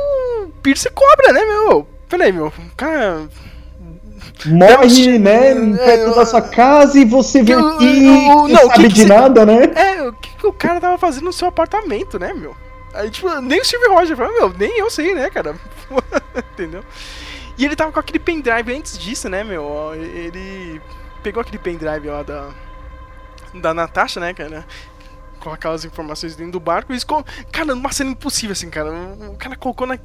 o 0.45 0.49
Pierce 0.63 0.91
cobra, 0.91 1.33
né, 1.33 1.41
meu? 1.45 1.87
Peraí, 2.09 2.33
meu. 2.33 2.53
Cara. 2.77 3.29
Morre, 4.47 5.19
né, 5.19 5.55
perto 5.77 6.15
da 6.15 6.25
sua 6.27 6.43
casa 6.43 6.99
e 6.99 7.05
você 7.05 7.43
vê 7.43 7.53
É, 7.53 7.57
o- 7.59 7.79
que 7.79 7.85
o- 8.09 8.49
não 8.49 8.67
sabe 8.69 8.89
de 8.89 9.03
você- 9.03 9.07
nada, 9.09 9.45
né? 9.47 9.65
É, 9.75 10.09
o 10.09 10.13
que, 10.13 10.47
o 10.47 10.53
cara 10.53 10.81
tava 10.81 10.97
fazendo 10.99 11.25
no 11.25 11.33
seu 11.33 11.49
apartamento, 11.49 12.19
né, 12.19 12.33
meu? 12.33 12.57
Aí, 12.95 13.11
tipo, 13.11 13.29
nem 13.41 13.61
o 13.61 13.65
Steve 13.65 13.89
Rogers 13.89 14.19
falou, 14.19 14.33
meu, 14.33 14.53
nem 14.59 14.79
eu 14.79 14.91
sei, 14.91 15.15
né, 15.15 15.31
cara? 15.31 15.55
Entendeu? 16.55 16.83
E 17.59 17.65
ele 17.65 17.77
tava 17.77 17.93
com 17.93 18.01
aquele 18.01 18.19
pendrive 18.19 18.75
antes 18.75 18.99
disso, 18.99 19.29
né, 19.29 19.45
meu? 19.45 19.93
Ele 19.95 20.81
pegou 21.23 21.41
aquele 21.41 21.59
pendrive 21.59 22.09
lá 22.09 22.23
da. 22.23 22.49
Da 23.53 23.75
Natasha, 23.75 24.19
né, 24.21 24.33
cara? 24.33 24.65
Com 25.41 25.51
aquelas 25.51 25.85
informações 25.85 26.37
dentro 26.37 26.53
do 26.53 26.61
barco. 26.61 26.93
E 26.95 27.01
co- 27.05 27.25
Cara, 27.53 27.75
numa 27.75 27.93
cena 27.93 28.11
impossível, 28.11 28.53
assim, 28.53 28.71
cara. 28.71 28.91
O 28.93 29.37
cara 29.37 29.57
colocou 29.57 29.87
na. 29.87 29.99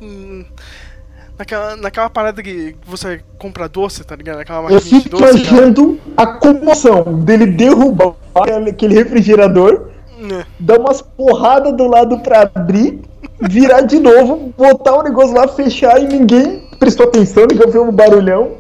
Naquela, 1.38 1.76
naquela 1.76 2.10
parada 2.10 2.42
que 2.42 2.76
você 2.86 3.22
compra 3.38 3.68
doce, 3.68 4.04
tá 4.04 4.16
ligado? 4.16 4.40
Aquela 4.40 4.60
Eu 4.70 4.76
maquininha 4.76 5.02
de 5.02 5.04
fico 5.04 5.18
imaginando 5.18 6.00
a 6.16 6.26
comoção 6.28 7.04
dele 7.24 7.46
derrubar 7.48 8.14
aquele 8.34 8.96
refrigerador, 8.96 9.88
Né. 10.18 10.46
dar 10.60 10.80
umas 10.80 11.02
porradas 11.02 11.76
do 11.76 11.88
lado 11.88 12.20
pra 12.20 12.50
abrir, 12.56 13.02
virar 13.42 13.82
de 13.82 14.00
novo, 14.00 14.54
botar 14.58 14.96
o 14.96 15.04
negócio 15.04 15.36
lá, 15.36 15.48
fechar 15.48 16.02
e 16.02 16.08
ninguém 16.08 16.64
prestou 16.80 17.08
atenção, 17.08 17.46
ninguém 17.50 17.66
ouviu 17.66 17.84
um 17.84 17.92
barulhão. 17.92 18.52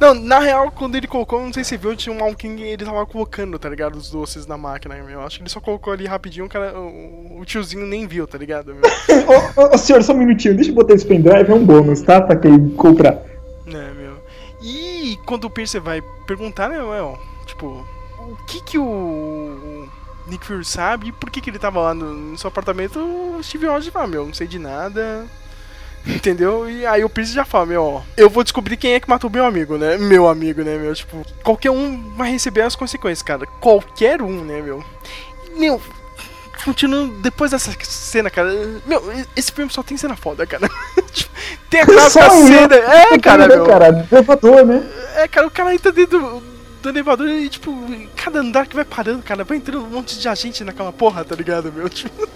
Não, 0.00 0.14
na 0.14 0.38
real, 0.38 0.70
quando 0.70 0.96
ele 0.96 1.06
colocou, 1.06 1.40
não 1.40 1.52
sei 1.52 1.64
se 1.64 1.70
você 1.70 1.76
viu, 1.76 1.96
tinha 1.96 2.14
um 2.14 2.34
e 2.46 2.62
ele 2.62 2.84
tava 2.84 3.04
colocando, 3.06 3.58
tá 3.58 3.68
ligado? 3.68 3.96
Os 3.96 4.10
doces 4.10 4.46
na 4.46 4.56
máquina, 4.56 4.94
meu. 5.02 5.20
Acho 5.22 5.38
que 5.38 5.42
ele 5.42 5.50
só 5.50 5.60
colocou 5.60 5.92
ali 5.92 6.06
rapidinho, 6.06 6.46
o, 6.46 6.48
cara, 6.48 6.78
o, 6.78 7.40
o 7.40 7.44
tiozinho 7.44 7.86
nem 7.86 8.06
viu, 8.06 8.26
tá 8.26 8.38
ligado, 8.38 8.74
ô, 9.56 9.60
ô, 9.60 9.74
ô, 9.74 9.78
senhor, 9.78 10.02
só 10.02 10.12
um 10.12 10.18
minutinho, 10.18 10.54
deixa 10.54 10.70
eu 10.70 10.74
botar 10.74 10.94
esse 10.94 11.06
pendrive, 11.06 11.50
é 11.50 11.54
um 11.54 11.64
bônus, 11.64 12.02
tá? 12.02 12.20
Pra 12.20 12.36
quem 12.36 12.70
comprar. 12.70 13.22
né, 13.66 13.92
meu. 13.96 14.14
E 14.62 15.18
quando 15.26 15.44
o 15.44 15.50
Pierce 15.50 15.78
vai 15.78 16.02
perguntar, 16.26 16.68
né, 16.68 16.78
meu, 16.78 17.18
tipo, 17.46 17.86
o 18.18 18.36
que 18.46 18.62
que 18.62 18.78
o 18.78 19.86
Nick 20.26 20.44
Fury 20.44 20.64
sabe 20.64 21.08
e 21.08 21.12
por 21.12 21.30
que 21.30 21.40
que 21.40 21.50
ele 21.50 21.58
tava 21.58 21.80
lá 21.80 21.94
no, 21.94 22.14
no 22.14 22.38
seu 22.38 22.48
apartamento, 22.48 22.98
o 22.98 23.42
Steve 23.42 23.66
Rogers 23.66 23.92
fala, 23.92 24.06
meu, 24.06 24.26
não 24.26 24.34
sei 24.34 24.46
de 24.46 24.58
nada. 24.58 25.26
Entendeu? 26.06 26.68
E 26.68 26.84
aí 26.84 27.02
o 27.02 27.08
Pierce 27.08 27.32
já 27.32 27.44
fala, 27.44 27.66
meu, 27.66 27.82
ó, 27.82 28.02
eu 28.16 28.28
vou 28.28 28.42
descobrir 28.42 28.76
quem 28.76 28.92
é 28.92 29.00
que 29.00 29.08
matou 29.08 29.30
meu 29.30 29.44
amigo, 29.46 29.78
né? 29.78 29.96
Meu 29.96 30.28
amigo, 30.28 30.62
né, 30.62 30.76
meu? 30.76 30.94
Tipo, 30.94 31.24
qualquer 31.42 31.70
um 31.70 32.12
vai 32.14 32.30
receber 32.30 32.60
as 32.60 32.76
consequências, 32.76 33.22
cara. 33.22 33.46
Qualquer 33.60 34.20
um, 34.20 34.44
né, 34.44 34.60
meu? 34.60 34.84
Meu, 35.56 35.80
continuando, 36.62 37.14
depois 37.22 37.52
dessa 37.52 37.72
cena, 37.82 38.28
cara, 38.28 38.50
meu, 38.86 39.02
esse 39.34 39.50
filme 39.50 39.72
só 39.72 39.82
tem 39.82 39.96
cena 39.96 40.16
foda, 40.16 40.46
cara. 40.46 40.68
Tipo, 41.14 41.30
tem 41.70 41.80
a 41.80 41.86
clássica 41.86 42.28
Só 42.28 42.36
ele, 42.38 42.48
cena. 42.48 42.74
É, 42.74 43.18
cara, 43.18 43.46
né, 43.46 43.54
meu. 43.56 43.66
cara, 43.66 44.08
elevador, 44.10 44.66
né? 44.66 44.82
É, 45.16 45.28
cara, 45.28 45.46
o 45.46 45.50
cara 45.50 45.72
entra 45.72 45.92
dentro 45.92 46.18
do, 46.18 46.42
do 46.82 46.88
elevador 46.88 47.28
e, 47.28 47.48
tipo, 47.48 47.72
cada 48.16 48.40
andar 48.40 48.66
que 48.66 48.74
vai 48.74 48.84
parando, 48.84 49.22
cara, 49.22 49.44
vai 49.44 49.56
entrando 49.56 49.84
um 49.84 49.90
monte 49.90 50.18
de 50.18 50.28
agente 50.28 50.64
naquela 50.64 50.92
porra, 50.92 51.24
tá 51.24 51.36
ligado, 51.36 51.72
meu? 51.72 51.88
Tipo, 51.88 52.28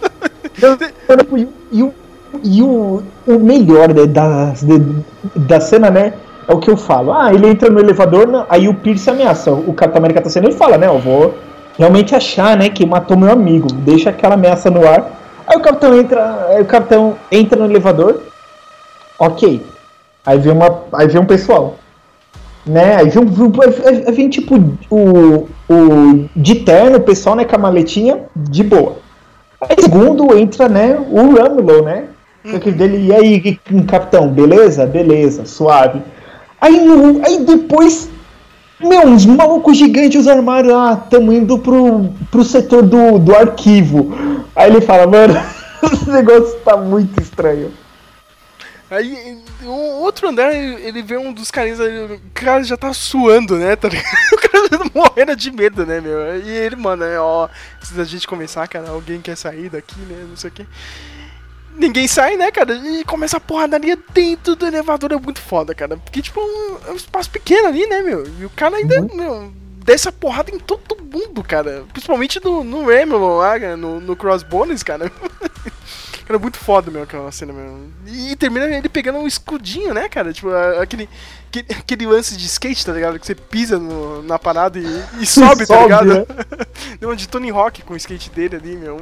E 1.72 1.82
o, 1.82 1.94
e 2.42 2.62
o, 2.62 3.02
o 3.26 3.38
melhor 3.38 3.92
da, 3.92 4.52
de- 4.52 5.04
da 5.34 5.60
cena, 5.60 5.90
né? 5.90 6.14
É 6.46 6.52
o 6.52 6.58
que 6.58 6.70
eu 6.70 6.76
falo. 6.76 7.12
Ah, 7.12 7.32
ele 7.32 7.46
entra 7.48 7.68
no 7.70 7.78
elevador, 7.78 8.46
aí 8.48 8.68
o 8.68 8.74
Pierce 8.74 9.10
ameaça. 9.10 9.52
O 9.52 9.72
Capitão 9.74 9.98
América 9.98 10.22
tá 10.22 10.30
sendo 10.30 10.48
e 10.48 10.52
fala, 10.52 10.78
né? 10.78 10.86
Eu 10.86 10.98
vou 10.98 11.34
realmente 11.78 12.14
achar, 12.14 12.56
né, 12.56 12.68
que 12.68 12.84
matou 12.86 13.16
meu 13.16 13.30
amigo. 13.30 13.68
Deixa 13.72 14.10
aquela 14.10 14.34
ameaça 14.34 14.70
no 14.70 14.86
ar. 14.86 15.12
Aí 15.46 15.56
o 15.56 15.60
capitão 15.60 15.98
entra. 15.98 16.58
O 16.60 16.64
capitão 16.64 17.14
entra 17.30 17.58
no 17.58 17.70
elevador. 17.70 18.22
Ok. 19.18 19.64
Aí 20.24 20.38
vem 20.38 20.52
uma. 20.52 20.82
Aí 20.92 21.06
vem 21.08 21.20
um 21.20 21.26
pessoal. 21.26 21.76
Né? 22.66 22.96
Aí 22.96 23.08
vem, 23.08 23.22
vem 24.14 24.28
tipo 24.28 24.56
o, 24.90 25.48
o 25.70 26.28
de 26.36 26.56
terno, 26.56 26.98
o 26.98 27.00
pessoal, 27.00 27.34
né, 27.34 27.44
com 27.44 27.56
a 27.56 27.58
maletinha, 27.58 28.24
de 28.36 28.62
boa. 28.62 28.96
Aí 29.60 29.74
segundo 29.80 30.36
entra, 30.36 30.68
né, 30.68 30.98
o 31.10 31.34
Ramlo, 31.34 31.82
né? 31.82 32.04
Aquele 32.44 32.76
dele, 32.76 33.06
e 33.06 33.14
aí, 33.14 33.60
capitão, 33.86 34.28
beleza? 34.32 34.86
Beleza, 34.86 35.44
suave. 35.44 36.02
Aí, 36.60 36.80
no- 36.84 37.24
aí 37.24 37.44
depois, 37.44 38.08
meu, 38.80 39.02
uns 39.06 39.26
malucos 39.26 39.76
gigantes 39.76 40.26
armaram, 40.26 40.78
ah, 40.78 40.96
tamo 40.96 41.32
indo 41.32 41.58
pro, 41.58 42.10
pro 42.30 42.44
setor 42.44 42.82
do, 42.84 43.18
do 43.18 43.34
arquivo. 43.36 44.12
Aí 44.56 44.70
ele 44.70 44.80
fala, 44.80 45.06
mano, 45.06 45.34
esse 45.92 46.10
negócio 46.10 46.58
tá 46.60 46.76
muito 46.76 47.20
estranho. 47.20 47.72
aí 48.90 49.38
o 49.64 50.00
outro 50.02 50.28
andar, 50.28 50.54
ele 50.54 51.02
vê 51.02 51.16
um 51.18 51.32
dos 51.32 51.50
carinhas 51.50 51.80
ali, 51.80 52.14
o 52.14 52.20
cara 52.32 52.62
já 52.62 52.76
tá 52.76 52.92
suando, 52.92 53.56
né, 53.58 53.76
tá? 53.76 53.88
O 54.32 54.36
cara 54.50 54.68
já 54.70 54.90
morrendo 54.94 55.36
de 55.36 55.50
medo, 55.50 55.84
né, 55.84 56.00
meu? 56.00 56.40
E 56.40 56.48
ele, 56.48 56.76
mano, 56.76 57.04
é, 57.04 57.20
ó, 57.20 57.48
antes 57.76 57.92
da 57.92 58.04
gente 58.04 58.26
começar, 58.26 58.66
cara, 58.68 58.88
alguém 58.90 59.20
quer 59.20 59.36
sair 59.36 59.68
daqui, 59.68 59.98
né, 60.00 60.24
não 60.28 60.36
sei 60.36 60.50
o 60.50 60.52
quê. 60.52 60.66
Ninguém 61.78 62.08
sai, 62.08 62.36
né, 62.36 62.50
cara? 62.50 62.74
E 62.74 63.04
começa 63.04 63.36
a 63.36 63.40
porradaria 63.40 63.96
dentro 64.12 64.56
do 64.56 64.66
elevador, 64.66 65.12
é 65.12 65.16
muito 65.16 65.40
foda, 65.40 65.74
cara. 65.74 65.96
Porque, 65.96 66.20
tipo, 66.20 66.40
é 66.40 66.42
um, 66.90 66.92
é 66.92 66.94
espaço 66.96 67.30
pequeno 67.30 67.68
ali, 67.68 67.86
né, 67.86 68.02
meu? 68.02 68.26
E 68.40 68.44
o 68.44 68.50
cara 68.50 68.76
ainda, 68.76 69.00
meu, 69.14 69.52
desce 69.84 70.08
a 70.08 70.12
porrada 70.12 70.50
em 70.50 70.58
todo 70.58 70.96
mundo, 71.02 71.42
cara. 71.42 71.84
Principalmente 71.92 72.40
no, 72.44 72.64
no 72.64 72.80
Ramble 72.86 73.18
lá, 73.38 73.58
cara, 73.60 73.76
no, 73.76 74.00
no 74.00 74.16
Crossbones, 74.16 74.82
cara. 74.82 75.10
Cara, 76.28 76.38
muito 76.38 76.58
foda, 76.58 76.90
meu, 76.90 77.04
aquela 77.04 77.32
cena, 77.32 77.54
meu. 77.54 77.88
E 78.06 78.36
termina 78.36 78.66
ele 78.66 78.86
pegando 78.90 79.18
um 79.18 79.26
escudinho, 79.26 79.94
né, 79.94 80.10
cara? 80.10 80.30
Tipo, 80.30 80.50
aquele, 80.78 81.08
aquele, 81.70 82.06
lance 82.06 82.36
de 82.36 82.44
skate, 82.44 82.84
tá 82.84 82.92
ligado? 82.92 83.18
Que 83.18 83.24
você 83.24 83.34
pisa 83.34 83.78
no- 83.78 84.22
na 84.24 84.38
parada 84.38 84.78
e, 84.78 85.22
e 85.22 85.24
sobe, 85.24 85.66
tá 85.66 85.74
Sobe, 85.74 85.84
ligado? 85.84 86.04
né? 86.06 86.26
Deu 87.00 87.08
uma 87.08 87.16
de 87.16 87.26
Tony 87.26 87.48
Hawk 87.50 87.82
com 87.82 87.94
o 87.94 87.96
skate 87.96 88.28
dele 88.28 88.56
ali, 88.56 88.76
meu. 88.76 88.98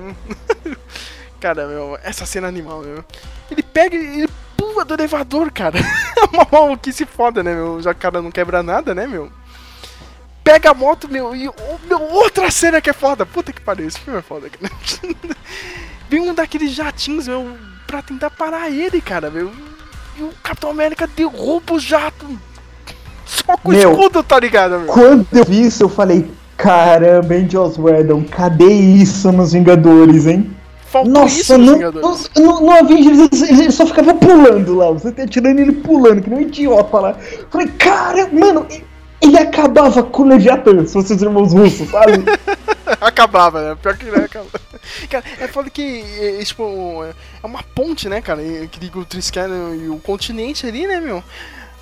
Cara, 1.47 1.69
meu, 1.69 1.97
essa 2.03 2.27
cena 2.27 2.49
animal, 2.49 2.81
meu. 2.81 3.05
Ele 3.49 3.63
pega 3.63 3.95
e 3.95 4.23
ele 4.23 4.33
pula 4.57 4.85
do 4.85 4.95
elevador, 4.95 5.53
cara. 5.53 5.79
É 6.19 6.25
uma 6.37 6.49
maluquice 6.51 7.07
foda, 7.07 7.41
né, 7.41 7.55
meu? 7.55 7.81
Já 7.81 7.95
que 7.95 7.99
o 7.99 8.03
cara 8.03 8.21
não 8.21 8.33
quebra 8.33 8.65
nada, 8.65 8.93
né, 8.93 9.07
meu? 9.07 9.31
Pega 10.43 10.71
a 10.71 10.75
moto, 10.75 11.09
meu, 11.09 11.37
e 11.37 11.49
meu, 11.87 12.03
outra 12.11 12.51
cena 12.51 12.81
que 12.81 12.91
é 12.91 12.93
foda. 12.93 13.25
Puta 13.25 13.53
que 13.53 13.61
pariu, 13.61 13.87
esse 13.87 14.01
filme 14.01 14.19
é 14.19 14.23
foda, 14.23 14.51
cara. 14.51 14.73
Vem 16.11 16.21
um 16.21 16.35
daqueles 16.35 16.73
jatinhos, 16.73 17.29
meu, 17.29 17.57
pra 17.87 18.03
tentar 18.03 18.31
parar 18.31 18.69
ele, 18.69 19.01
cara, 19.01 19.31
meu. 19.31 19.53
E 20.19 20.23
o 20.23 20.33
Capitão 20.43 20.71
América 20.71 21.07
derruba 21.07 21.75
o 21.75 21.79
jato. 21.79 22.27
Só 23.25 23.57
com 23.57 23.71
Meu, 23.71 23.93
escudo, 23.93 24.25
tá 24.25 24.41
ligado, 24.41 24.81
meu? 24.81 24.87
Quando 24.87 25.29
eu 25.33 25.45
vi 25.45 25.63
isso, 25.65 25.85
eu 25.85 25.89
falei, 25.89 26.29
caramba, 26.57 27.37
hein, 27.37 27.49
Joss 27.49 27.81
Whedon, 27.81 28.25
cadê 28.25 28.73
isso 28.73 29.31
nos 29.31 29.53
Vingadores, 29.53 30.27
hein? 30.27 30.56
Faltou 30.97 31.23
Nossa, 31.23 31.41
isso 31.41 31.59
nos 31.59 31.67
no, 31.67 31.75
Vingadores. 31.75 32.31
no, 32.37 32.61
no, 32.61 32.71
Avengers 32.71 33.43
ele, 33.43 33.63
ele 33.63 33.71
só 33.71 33.87
ficava 33.87 34.15
pulando 34.15 34.75
lá, 34.75 34.91
você 34.91 35.13
tá 35.13 35.23
atirando 35.23 35.61
ele 35.61 35.73
pulando, 35.73 36.23
que 36.23 36.31
nem 36.31 36.39
um 36.41 36.43
idiota 36.43 36.99
lá. 36.99 37.17
Eu 37.33 37.47
Falei, 37.51 37.69
cara, 37.79 38.29
mano, 38.33 38.67
ele- 39.21 39.39
acabava 39.39 40.03
com 40.03 40.23
o 40.23 40.29
Leviathan, 40.29 40.87
se 40.87 40.95
vocês 40.95 41.21
irmãos 41.21 41.53
russos, 41.53 41.89
sabe? 41.91 42.25
Acabava, 43.01 43.61
né? 43.71 43.77
Pior 43.81 43.97
que 43.97 44.07
ele 44.07 44.17
acaba. 44.17 44.47
Cara, 45.11 45.25
é 45.41 45.49
foda 45.49 45.69
que, 45.69 46.05
é, 46.19 46.41
é, 46.41 46.45
tipo, 46.45 46.63
é 47.05 47.47
uma 47.47 47.63
ponte, 47.63 48.09
né, 48.09 48.21
cara? 48.21 48.41
Que 48.71 48.79
liga 48.81 48.99
o 48.99 49.05
Triskelion 49.05 49.75
e 49.75 49.89
o 49.89 49.99
continente 49.99 50.67
ali, 50.67 50.87
né, 50.87 51.01
meu? 51.01 51.23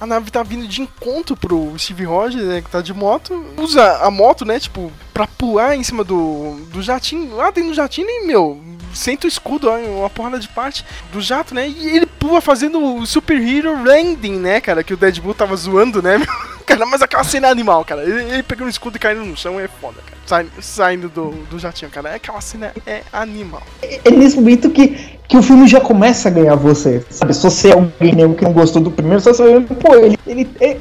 a 0.01 0.07
nave 0.07 0.31
tá 0.31 0.43
vindo 0.43 0.67
de 0.67 0.83
encontro 0.83 1.37
pro 1.37 1.73
Steve 1.79 2.05
Rogers, 2.05 2.45
né, 2.45 2.61
que 2.61 2.71
tá 2.71 2.81
de 2.81 2.93
moto, 2.93 3.45
usa 3.57 3.99
a 3.99 4.11
moto, 4.11 4.45
né, 4.45 4.59
tipo, 4.61 4.93
pra 5.13 5.27
pular 5.27 5.77
em 5.77 5.83
cima 5.83 6.05
do, 6.05 6.57
do 6.71 6.83
jatinho. 6.83 7.41
Ah, 7.41 7.51
tem 7.53 7.65
no 7.65 7.75
jatinho 7.75 8.09
e, 8.09 8.27
meu, 8.27 8.61
senta 8.95 9.27
o 9.27 9.29
escudo, 9.29 9.69
ó, 9.69 9.77
uma 9.77 10.11
porrada 10.11 10.39
de 10.39 10.49
parte 10.49 10.85
do 11.13 11.21
jato, 11.21 11.55
né, 11.55 11.69
e 11.69 11.97
ele 11.97 12.07
pula 12.07 12.41
fazendo 12.41 12.83
o 12.83 13.07
Super 13.07 13.41
Hero 13.41 13.85
Landing, 13.85 14.39
né, 14.39 14.61
cara, 14.61 14.85
que 14.85 14.95
o 14.95 14.97
Deadpool 14.97 15.35
tava 15.35 15.57
zoando, 15.57 16.01
né, 16.01 16.21
cara, 16.65 16.87
mas 16.87 17.03
aquela 17.03 17.25
cena 17.25 17.49
é 17.49 17.51
animal, 17.51 17.85
cara. 17.85 18.03
Ele, 18.03 18.33
ele 18.33 18.43
pegando 18.43 18.67
o 18.67 18.71
escudo 18.71 18.97
e 18.97 19.01
caindo 19.01 19.25
no 19.25 19.37
chão 19.37 19.61
é 19.61 19.69
foda, 19.69 20.01
cara. 20.05 20.19
Sai, 20.27 20.47
saindo 20.61 21.09
do, 21.09 21.31
do 21.51 21.59
jatinho, 21.59 21.91
cara. 21.91 22.15
Aquela 22.15 22.41
cena 22.41 22.73
é 22.87 23.03
animal. 23.13 23.63
É 23.83 24.11
nesse 24.11 24.37
momento 24.37 24.71
que, 24.71 25.19
que 25.29 25.37
o 25.37 25.43
filme 25.43 25.69
já 25.69 25.81
começa 25.81 26.29
a 26.29 26.33
ganhar 26.33 26.55
você, 26.55 27.05
sabe? 27.11 27.35
Se 27.35 27.43
você 27.43 27.69
é 27.69 27.73
alguém 27.73 28.15
mesmo 28.15 28.35
que 28.35 28.45
não 28.45 28.53
gostou 28.53 28.83
do 28.83 28.91
primeiro, 28.91 29.21
você 29.21 29.33
vai 29.33 29.61
pô, 29.61 29.95
ele, 29.95 30.19
ele, 30.27 30.51
ele, 30.61 30.81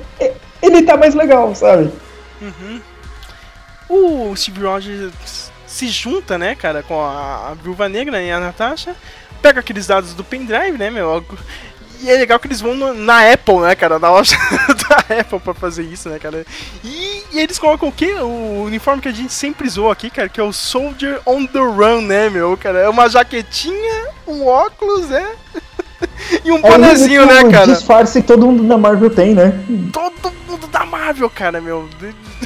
ele 0.61 0.81
tá 0.83 0.95
mais 0.95 1.13
legal, 1.13 1.53
sabe? 1.53 1.91
Uhum. 2.41 2.81
O 3.89 4.35
Steve 4.35 4.63
Rogers 4.63 5.51
se 5.73 5.87
junta, 5.87 6.37
né, 6.37 6.53
cara, 6.53 6.83
com 6.83 7.01
a, 7.01 7.49
a 7.49 7.53
Viúva 7.55 7.89
Negra 7.89 8.21
e 8.21 8.31
a 8.31 8.39
Natasha, 8.39 8.95
pega 9.41 9.59
aqueles 9.59 9.87
dados 9.87 10.13
do 10.13 10.23
pendrive, 10.23 10.77
né, 10.77 10.91
meu, 10.91 11.25
e 11.99 12.11
é 12.11 12.17
legal 12.17 12.37
que 12.37 12.47
eles 12.47 12.61
vão 12.61 12.75
no, 12.75 12.93
na 12.93 13.31
Apple, 13.31 13.59
né, 13.59 13.75
cara? 13.75 13.97
Na 13.97 14.11
loja 14.11 14.35
da 14.89 15.21
Apple 15.21 15.39
pra 15.39 15.53
fazer 15.53 15.83
isso, 15.83 16.09
né, 16.09 16.19
cara? 16.19 16.45
E, 16.83 17.23
e, 17.31 17.39
eles 17.39 17.57
colocam 17.57 17.87
o 17.87 17.91
quê? 17.93 18.13
O 18.15 18.63
uniforme 18.65 19.01
que 19.01 19.07
a 19.07 19.13
gente 19.13 19.31
sempre 19.31 19.69
zoou 19.69 19.89
aqui, 19.89 20.09
cara, 20.09 20.27
que 20.27 20.39
é 20.39 20.43
o 20.43 20.51
Soldier 20.51 21.21
on 21.25 21.45
the 21.45 21.59
Run, 21.59 22.01
né, 22.01 22.29
meu, 22.29 22.57
cara? 22.57 22.79
É 22.79 22.89
uma 22.89 23.07
jaquetinha, 23.07 24.07
um 24.27 24.45
óculos, 24.45 25.07
né? 25.07 25.25
e 26.43 26.51
um 26.51 26.57
é 26.57 26.61
bonezinho, 26.61 27.25
né, 27.25 27.49
cara? 27.49 27.67
disfarce 27.67 28.21
que 28.21 28.27
todo 28.27 28.45
mundo 28.45 28.67
da 28.67 28.77
Marvel 28.77 29.09
tem, 29.09 29.33
né? 29.33 29.53
Todo 29.93 30.33
mundo 30.45 30.67
da 30.67 30.85
Marvel, 30.85 31.29
cara, 31.29 31.61
meu. 31.61 31.87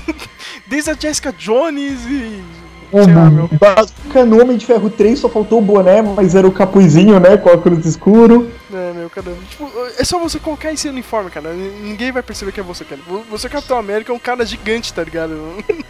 Desde 0.67 0.91
a 0.91 0.93
Jessica 0.93 1.34
Jones 1.34 2.05
e 2.05 2.43
Uhum. 2.91 3.49
Bazooka 3.59 4.25
no 4.25 4.41
Homem 4.41 4.57
de 4.57 4.65
Ferro 4.65 4.89
3 4.89 5.19
só 5.19 5.29
faltou 5.29 5.59
o 5.59 5.61
boné, 5.61 6.01
mas 6.01 6.35
era 6.35 6.47
o 6.47 6.51
capuzinho, 6.51 7.19
né? 7.19 7.38
Com 7.38 7.49
óculos 7.49 7.85
escuro. 7.85 8.49
É, 8.73 8.93
meu, 8.93 9.09
caramba. 9.09 9.38
Tipo, 9.49 9.69
é 9.97 10.03
só 10.03 10.19
você 10.19 10.39
colocar 10.39 10.71
esse 10.71 10.88
uniforme, 10.88 11.29
cara. 11.29 11.53
Ninguém 11.53 12.11
vai 12.11 12.23
perceber 12.23 12.51
que 12.51 12.59
é 12.59 12.63
você, 12.63 12.85
cara. 12.85 13.01
Você, 13.29 13.49
Capitão 13.49 13.77
América, 13.77 14.11
é 14.11 14.15
um 14.15 14.19
cara 14.19 14.45
gigante, 14.45 14.93
tá 14.93 15.03
ligado? 15.03 15.33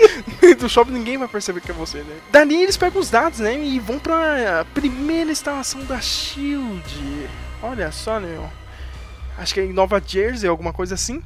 do 0.60 0.70
shopping 0.70 0.92
ninguém 0.92 1.18
vai 1.18 1.28
perceber 1.28 1.62
que 1.62 1.72
é 1.72 1.74
você, 1.74 2.00
né? 2.00 2.16
Dali 2.32 2.62
eles 2.62 2.78
pegam 2.78 3.02
os 3.02 3.10
dados, 3.10 3.40
né? 3.40 3.58
E 3.58 3.80
vão 3.80 4.00
pra 4.00 4.66
primeira 4.74 5.32
instalação 5.32 5.84
da 5.86 6.00
Shield. 6.00 7.30
Olha 7.62 7.92
só, 7.92 8.20
né? 8.20 8.38
Acho 9.38 9.54
que 9.54 9.60
é 9.60 9.66
em 9.66 9.74
Nova 9.74 10.02
Jersey, 10.06 10.50
alguma 10.50 10.74
coisa 10.74 10.96
assim. 10.96 11.22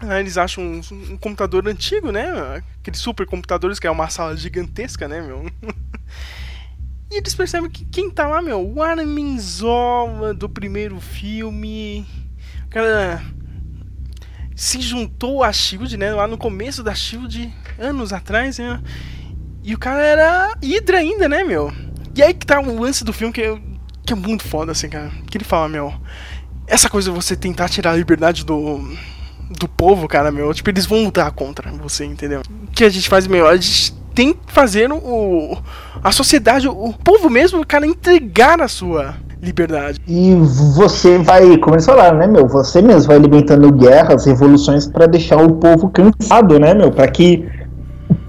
Aí 0.00 0.20
eles 0.20 0.38
acham 0.38 0.64
um, 0.64 0.80
um, 1.12 1.16
computador 1.16 1.66
antigo, 1.68 2.10
né? 2.10 2.62
Aqueles 2.80 3.00
supercomputadores 3.00 3.78
que 3.78 3.86
é 3.86 3.90
uma 3.90 4.08
sala 4.08 4.36
gigantesca, 4.36 5.06
né, 5.06 5.20
meu? 5.20 5.44
e 7.10 7.16
eles 7.18 7.34
percebem 7.34 7.70
que 7.70 7.84
quem 7.84 8.10
tá 8.10 8.26
lá, 8.26 8.40
meu? 8.40 8.66
O 8.66 8.82
Armin 8.82 9.38
Zola 9.38 10.32
do 10.32 10.48
primeiro 10.48 10.98
filme. 11.00 12.06
O 12.64 12.68
cara 12.70 13.22
se 14.56 14.80
juntou 14.80 15.42
a 15.42 15.52
Shield, 15.52 15.96
né? 15.98 16.12
Lá 16.12 16.26
no 16.26 16.38
começo 16.38 16.82
da 16.82 16.94
Shield, 16.94 17.52
anos 17.78 18.12
atrás, 18.12 18.58
né? 18.58 18.80
E 19.62 19.74
o 19.74 19.78
cara 19.78 20.02
era 20.02 20.54
Hydra 20.62 20.98
ainda, 20.98 21.28
né, 21.28 21.44
meu? 21.44 21.70
E 22.16 22.22
aí 22.22 22.32
que 22.32 22.46
tá 22.46 22.58
o 22.58 22.80
lance 22.80 23.04
do 23.04 23.12
filme 23.12 23.32
que 23.32 23.42
é, 23.42 23.58
que 24.06 24.14
é 24.14 24.16
muito 24.16 24.44
foda, 24.44 24.72
assim, 24.72 24.88
cara. 24.88 25.10
Que 25.30 25.36
ele 25.36 25.44
fala, 25.44 25.68
meu. 25.68 25.92
Essa 26.66 26.88
coisa 26.88 27.10
de 27.10 27.16
você 27.16 27.36
tentar 27.36 27.68
tirar 27.68 27.92
a 27.92 27.96
liberdade 27.96 28.44
do 28.46 28.80
do 29.50 29.66
povo, 29.66 30.06
cara, 30.06 30.30
meu, 30.30 30.54
tipo, 30.54 30.70
eles 30.70 30.86
vão 30.86 31.04
lutar 31.04 31.30
contra 31.32 31.70
você, 31.72 32.04
entendeu? 32.04 32.42
O 32.68 32.70
que 32.70 32.84
a 32.84 32.88
gente 32.88 33.08
faz, 33.08 33.26
meu, 33.26 33.46
a 33.46 33.56
gente 33.56 33.92
tem 34.14 34.32
que 34.32 34.52
fazer 34.52 34.90
o, 34.92 35.58
a 36.02 36.12
sociedade, 36.12 36.68
o 36.68 36.92
povo 36.92 37.28
mesmo, 37.28 37.66
cara, 37.66 37.86
entregar 37.86 38.60
a 38.60 38.68
sua 38.68 39.16
liberdade. 39.42 39.98
E 40.06 40.34
você 40.76 41.18
vai, 41.18 41.56
como 41.56 41.74
eles 41.74 41.86
falaram, 41.86 42.18
né, 42.18 42.26
meu, 42.26 42.46
você 42.46 42.80
mesmo 42.80 43.08
vai 43.08 43.16
alimentando 43.16 43.72
guerras, 43.72 44.26
revoluções 44.26 44.86
para 44.86 45.06
deixar 45.06 45.36
o 45.38 45.54
povo 45.54 45.90
cansado, 45.90 46.58
né, 46.60 46.74
meu, 46.74 46.92
para 46.92 47.08
que 47.08 47.48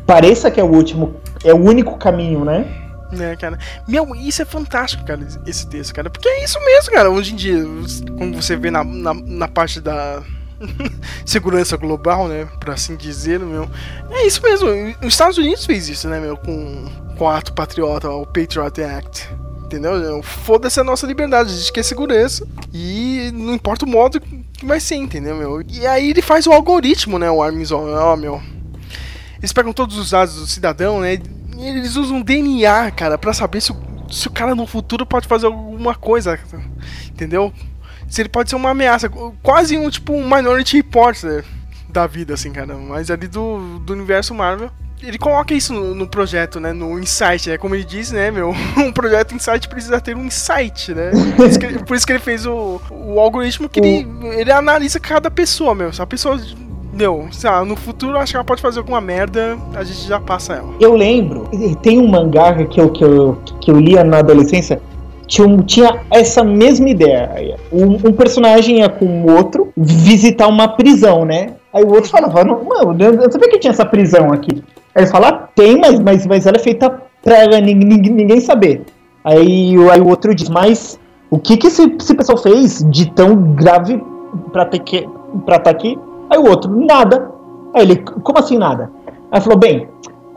pareça 0.07 0.49
que 0.49 0.59
é 0.59 0.63
o 0.63 0.71
último, 0.71 1.15
é 1.43 1.53
o 1.53 1.57
único 1.57 1.97
caminho, 1.97 2.43
né? 2.43 2.65
né, 3.11 3.35
cara? 3.35 3.59
Meu, 3.87 4.15
isso 4.15 4.41
é 4.41 4.45
fantástico, 4.45 5.05
cara, 5.05 5.19
esse 5.45 5.67
texto, 5.67 5.93
cara. 5.93 6.09
Porque 6.09 6.27
é 6.27 6.43
isso 6.43 6.57
mesmo, 6.63 6.93
cara. 6.93 7.09
Hoje 7.09 7.33
em 7.33 7.35
dia, 7.35 7.61
quando 8.17 8.41
você 8.41 8.55
vê 8.55 8.71
na, 8.71 8.83
na, 8.83 9.13
na 9.13 9.47
parte 9.49 9.81
da, 9.81 10.23
segurança 11.25 11.77
global, 11.77 12.27
né? 12.27 12.47
Pra 12.59 12.73
assim 12.73 12.95
dizer, 12.95 13.39
meu. 13.39 13.69
É 14.09 14.25
isso 14.25 14.41
mesmo. 14.41 14.69
Os 15.01 15.07
Estados 15.07 15.37
Unidos 15.37 15.65
fez 15.65 15.89
isso, 15.89 16.07
né, 16.07 16.19
meu? 16.19 16.37
Com, 16.37 16.85
com 17.17 17.23
o 17.23 17.29
ato 17.29 17.53
patriota, 17.53 18.09
o 18.09 18.25
Patriot 18.25 18.81
Act. 18.81 19.29
Entendeu? 19.65 20.21
Foda-se 20.21 20.79
a 20.79 20.83
nossa 20.83 21.07
liberdade, 21.07 21.53
a 21.53 21.55
gente 21.55 21.71
quer 21.71 21.83
segurança. 21.83 22.45
E 22.73 23.31
não 23.33 23.53
importa 23.53 23.85
o 23.85 23.89
modo 23.89 24.19
que 24.19 24.65
vai 24.65 24.79
ser, 24.79 24.95
entendeu, 24.95 25.35
meu? 25.35 25.61
E 25.67 25.87
aí 25.87 26.09
ele 26.09 26.21
faz 26.21 26.45
o 26.45 26.51
algoritmo, 26.51 27.17
né? 27.17 27.31
O 27.31 27.41
Armison, 27.41 27.87
ó, 27.93 28.15
meu. 28.15 28.41
Eles 29.39 29.53
pegam 29.53 29.73
todos 29.73 29.97
os 29.97 30.11
dados 30.11 30.35
do 30.35 30.45
cidadão, 30.45 30.99
né? 30.99 31.19
E 31.57 31.67
eles 31.67 31.95
usam 31.95 32.21
DNA, 32.21 32.91
cara, 32.91 33.17
para 33.17 33.33
saber 33.33 33.61
se 33.61 33.71
o, 33.71 33.77
se 34.11 34.27
o 34.27 34.31
cara 34.31 34.53
no 34.53 34.67
futuro 34.67 35.05
pode 35.05 35.27
fazer 35.27 35.45
alguma 35.45 35.95
coisa. 35.95 36.37
Entendeu? 37.09 37.53
Se 38.11 38.21
ele 38.21 38.27
pode 38.27 38.49
ser 38.49 38.57
uma 38.57 38.71
ameaça, 38.71 39.09
quase 39.41 39.77
um 39.77 39.89
tipo 39.89 40.11
um 40.11 40.23
Minority 40.23 40.75
Report 40.75 41.23
né, 41.23 41.43
da 41.87 42.05
vida, 42.05 42.33
assim, 42.33 42.51
cara, 42.51 42.75
mas 42.75 43.09
ali 43.09 43.25
do, 43.25 43.79
do 43.79 43.93
universo 43.93 44.35
Marvel. 44.35 44.69
Ele 45.01 45.17
coloca 45.17 45.53
isso 45.53 45.73
no, 45.73 45.95
no, 45.95 46.05
projeto, 46.05 46.59
né? 46.59 46.73
No 46.73 46.99
insight, 46.99 47.49
né? 47.49 47.57
Como 47.57 47.73
ele 47.73 47.83
diz, 47.83 48.11
né, 48.11 48.29
meu? 48.29 48.53
Um 48.77 48.91
projeto 48.91 49.33
insight 49.33 49.67
precisa 49.67 49.99
ter 49.99 50.15
um 50.15 50.25
insight, 50.25 50.93
né? 50.93 51.09
Por 51.35 51.47
isso 51.47 51.57
que 51.57 51.65
ele, 51.65 51.79
por 51.79 51.97
isso 51.97 52.05
que 52.05 52.11
ele 52.13 52.19
fez 52.19 52.45
o, 52.45 52.79
o 52.91 53.19
algoritmo 53.19 53.67
que 53.67 53.79
ele, 53.79 54.05
ele 54.37 54.51
analisa 54.51 54.99
cada 54.99 55.31
pessoa, 55.31 55.73
meu. 55.73 55.91
Se 55.91 56.03
a 56.03 56.05
pessoa 56.05 56.39
meu, 56.93 57.29
sei 57.31 57.49
lá, 57.49 57.63
no 57.63 57.75
futuro 57.75 58.17
acho 58.17 58.33
que 58.33 58.37
ela 58.37 58.43
pode 58.43 58.61
fazer 58.61 58.79
alguma 58.79 58.99
merda, 58.99 59.57
a 59.73 59.83
gente 59.83 60.05
já 60.05 60.19
passa 60.19 60.53
ela. 60.55 60.73
Eu 60.79 60.93
lembro, 60.93 61.49
tem 61.81 61.97
um 61.97 62.07
mangá 62.07 62.53
que 62.65 62.79
eu, 62.79 62.91
que 62.91 63.03
eu, 63.03 63.41
que 63.61 63.71
eu 63.71 63.79
lia 63.79 64.03
na 64.03 64.19
adolescência 64.19 64.81
tinha, 65.31 65.57
tinha 65.63 66.01
essa 66.11 66.43
mesma 66.43 66.89
ideia. 66.89 67.55
Um, 67.71 67.93
um, 67.93 68.11
personagem 68.11 68.79
ia 68.79 68.89
com 68.89 69.05
o 69.05 69.31
outro 69.31 69.71
visitar 69.77 70.47
uma 70.47 70.67
prisão, 70.67 71.23
né? 71.23 71.51
Aí 71.73 71.83
o 71.85 71.93
outro 71.93 72.09
falava, 72.09 72.43
mano, 72.43 73.01
eu 73.01 73.31
sabia 73.31 73.49
que 73.49 73.59
tinha 73.59 73.71
essa 73.71 73.85
prisão 73.85 74.33
aqui. 74.33 74.61
Aí 74.93 75.03
ele 75.03 75.07
fala, 75.07 75.49
tem, 75.55 75.79
mas, 75.79 76.01
mas, 76.01 76.27
mas 76.27 76.45
ela 76.45 76.57
é 76.57 76.59
feita 76.59 77.01
pra 77.23 77.47
ninguém, 77.61 78.11
ninguém 78.11 78.41
saber. 78.41 78.83
Aí, 79.23 79.73
aí 79.89 80.01
o 80.01 80.09
outro 80.09 80.35
diz, 80.35 80.49
mas 80.49 80.99
o 81.29 81.39
que 81.39 81.55
que 81.55 81.67
esse, 81.67 81.95
esse 81.97 82.13
pessoal 82.13 82.37
fez 82.37 82.85
de 82.89 83.09
tão 83.11 83.33
grave 83.53 84.03
pra 84.51 84.65
ter 84.65 84.79
que 84.79 85.07
pra 85.45 85.55
estar 85.55 85.59
tá 85.59 85.69
aqui? 85.71 85.97
Aí 86.29 86.37
o 86.37 86.49
outro, 86.49 86.69
nada. 86.85 87.31
Aí 87.73 87.83
ele, 87.83 87.95
como 87.95 88.37
assim 88.37 88.57
nada? 88.57 88.91
Aí 89.31 89.39
falou, 89.39 89.57
bem, 89.57 89.87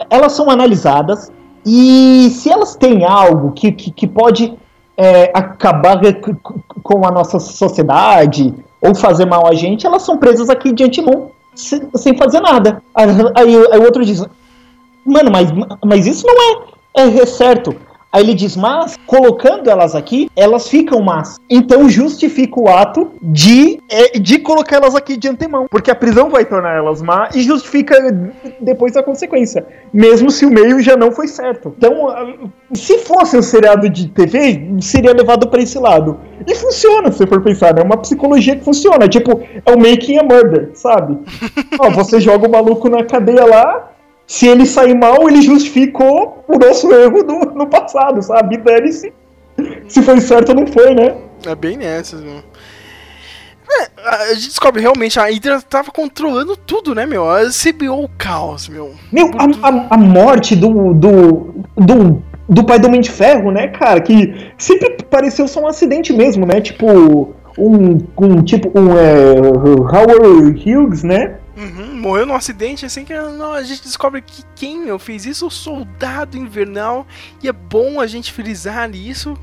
elas 0.09 0.30
são 0.30 0.49
analisadas 0.49 1.32
e 1.66 2.28
se 2.30 2.49
elas 2.49 2.76
têm 2.76 3.05
algo 3.05 3.51
que, 3.51 3.72
que, 3.72 3.90
que 3.90 4.07
pode 4.07 4.57
é, 4.97 5.30
acabar 5.34 6.01
com 6.82 7.07
a 7.07 7.11
nossa 7.11 7.38
sociedade 7.38 8.55
ou 8.80 8.95
fazer 8.95 9.24
mal 9.24 9.47
a 9.47 9.55
gente, 9.55 9.86
elas 9.86 10.03
são 10.03 10.18
presas 10.18 10.51
aqui 10.51 10.72
de 10.72 10.84
antemão 10.84 11.30
sem, 11.55 11.88
sem 11.95 12.16
fazer 12.16 12.40
nada. 12.40 12.82
Aí, 12.95 13.07
aí, 13.36 13.78
o 13.78 13.82
outro 13.82 14.05
diz: 14.05 14.24
Mano, 15.05 15.30
mas, 15.30 15.49
mas 15.84 16.07
isso 16.07 16.26
não 16.26 16.34
é, 16.34 17.03
é, 17.03 17.18
é 17.20 17.26
certo. 17.26 17.74
Aí 18.14 18.22
ele 18.22 18.32
diz, 18.32 18.56
mas 18.56 18.96
colocando 19.08 19.68
elas 19.68 19.96
aqui, 19.96 20.30
elas 20.36 20.68
ficam 20.68 21.02
más. 21.02 21.36
Então 21.50 21.88
justifica 21.88 22.60
o 22.60 22.68
ato 22.68 23.10
de, 23.20 23.80
é, 23.90 24.20
de 24.20 24.38
colocar 24.38 24.76
elas 24.76 24.94
aqui 24.94 25.16
de 25.16 25.26
antemão. 25.26 25.66
Porque 25.68 25.90
a 25.90 25.96
prisão 25.96 26.30
vai 26.30 26.44
tornar 26.44 26.76
elas 26.76 27.02
más 27.02 27.34
e 27.34 27.42
justifica 27.42 27.96
depois 28.60 28.96
a 28.96 29.02
consequência. 29.02 29.66
Mesmo 29.92 30.30
se 30.30 30.46
o 30.46 30.50
meio 30.50 30.80
já 30.80 30.96
não 30.96 31.10
foi 31.10 31.26
certo. 31.26 31.74
Então, 31.76 32.14
se 32.72 32.98
fosse 32.98 33.36
um 33.36 33.42
seriado 33.42 33.90
de 33.90 34.06
TV, 34.06 34.76
seria 34.80 35.12
levado 35.12 35.48
para 35.48 35.60
esse 35.60 35.80
lado. 35.80 36.20
E 36.46 36.54
funciona, 36.54 37.10
se 37.10 37.26
for 37.26 37.42
pensar, 37.42 37.74
né? 37.74 37.80
É 37.80 37.84
uma 37.84 37.96
psicologia 37.96 38.54
que 38.54 38.64
funciona. 38.64 39.08
Tipo, 39.08 39.42
é 39.66 39.72
o 39.72 39.76
making 39.76 40.18
a 40.18 40.22
murder, 40.22 40.70
sabe? 40.74 41.18
Ó, 41.80 41.90
você 41.90 42.20
joga 42.20 42.46
o 42.46 42.50
maluco 42.50 42.88
na 42.88 43.02
cadeia 43.02 43.44
lá, 43.44 43.90
se 44.26 44.46
ele 44.46 44.66
sair 44.66 44.94
mal, 44.94 45.28
ele 45.28 45.42
justificou 45.42 46.44
o 46.48 46.58
nosso 46.58 46.92
erro 46.92 47.22
do, 47.22 47.38
no 47.54 47.66
passado, 47.66 48.22
sabe? 48.22 48.56
Dane-se. 48.56 49.12
Se 49.88 50.02
foi 50.02 50.20
certo 50.20 50.50
ou 50.50 50.56
não 50.56 50.66
foi, 50.66 50.94
né? 50.94 51.14
É 51.46 51.54
bem 51.54 51.76
nessas, 51.76 52.20
meu. 52.22 52.42
É, 53.70 53.88
a 54.08 54.34
gente 54.34 54.48
descobre 54.48 54.80
realmente, 54.80 55.18
a 55.18 55.24
Hydra 55.24 55.60
tava 55.62 55.90
controlando 55.90 56.56
tudo, 56.56 56.94
né, 56.94 57.06
meu? 57.06 57.24
Ela 57.24 57.50
o 57.90 58.08
caos, 58.16 58.68
meu. 58.68 58.94
Meu, 59.10 59.30
a, 59.36 59.68
a, 59.68 59.94
a, 59.94 59.96
morte 59.96 60.54
do, 60.54 60.92
do, 60.94 61.54
do, 61.76 62.22
do 62.48 62.64
pai 62.64 62.78
do 62.78 62.88
Homem 62.88 63.00
de 63.00 63.10
Ferro, 63.10 63.50
né, 63.50 63.68
cara? 63.68 64.00
Que 64.00 64.52
sempre 64.58 64.96
pareceu 65.10 65.48
só 65.48 65.60
um 65.60 65.66
acidente 65.66 66.12
mesmo, 66.12 66.46
né? 66.46 66.60
Tipo, 66.60 67.34
um, 67.58 67.98
um 68.18 68.42
tipo, 68.42 68.70
um 68.78 68.96
é, 68.98 69.34
Howard 69.38 70.70
Hughes, 70.70 71.02
né? 71.02 71.36
Uhum, 71.57 72.00
morreu 72.00 72.26
num 72.26 72.34
acidente 72.34 72.84
assim 72.84 73.05
que 73.05 73.14
não, 73.14 73.52
a 73.52 73.62
gente 73.62 73.82
descobre 73.82 74.20
que 74.20 74.42
quem 74.57 74.80
meu, 74.80 74.98
fez 74.98 75.24
isso? 75.24 75.46
O 75.46 75.50
soldado 75.50 76.36
invernal. 76.36 77.07
E 77.42 77.48
é 77.48 77.52
bom 77.52 78.00
a 78.00 78.07
gente 78.07 78.32
frisar 78.32 78.92
isso. 78.94 79.38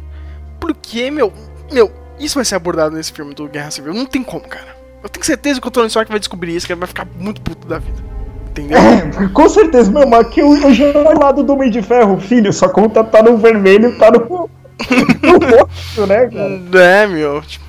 Porque, 0.59 1.09
meu, 1.09 1.34
meu, 1.72 1.91
isso 2.20 2.36
vai 2.36 2.45
ser 2.45 2.55
abordado 2.55 2.95
nesse 2.95 3.12
filme 3.12 3.34
do 3.34 3.47
Guerra 3.47 3.72
Civil. 3.72 3.93
Não 3.93 4.05
tem 4.05 4.24
como, 4.24 4.41
cara. 4.41 4.78
Eu 5.01 5.09
tenho 5.09 5.26
certeza 5.26 5.59
que 5.59 5.68
o 5.68 5.72
Tony 5.72 5.88
Stark 5.88 6.12
vai 6.12 6.20
descobrir 6.20 6.55
isso, 6.55 6.68
que 6.68 6.74
ele 6.74 6.80
vai 6.80 6.88
ficar 6.88 7.07
muito 7.18 7.41
puto 7.41 7.68
da 7.68 7.80
vida. 7.80 8.12
Entendeu? 8.51 8.78
É, 8.78 9.28
com 9.30 9.49
certeza, 9.49 9.89
meu, 9.89 10.07
mas 10.07 10.28
que 10.28 10.41
eu, 10.41 10.53
eu 10.55 11.07
ao 11.07 11.18
lado 11.18 11.41
do 11.41 11.53
Homem 11.53 11.72
de 11.72 11.82
Ferro, 11.82 12.20
filho, 12.20 12.51
sua 12.51 12.70
conta 12.70 13.03
tá 13.03 13.24
no 13.24 13.38
vermelho, 13.38 13.97
tá 13.97 14.12
no. 14.12 14.20
no 14.20 15.57
rosto, 15.57 16.05
né, 16.05 16.28
cara? 16.28 16.84
É, 16.84 17.07
meu. 17.07 17.41
Tipo, 17.41 17.66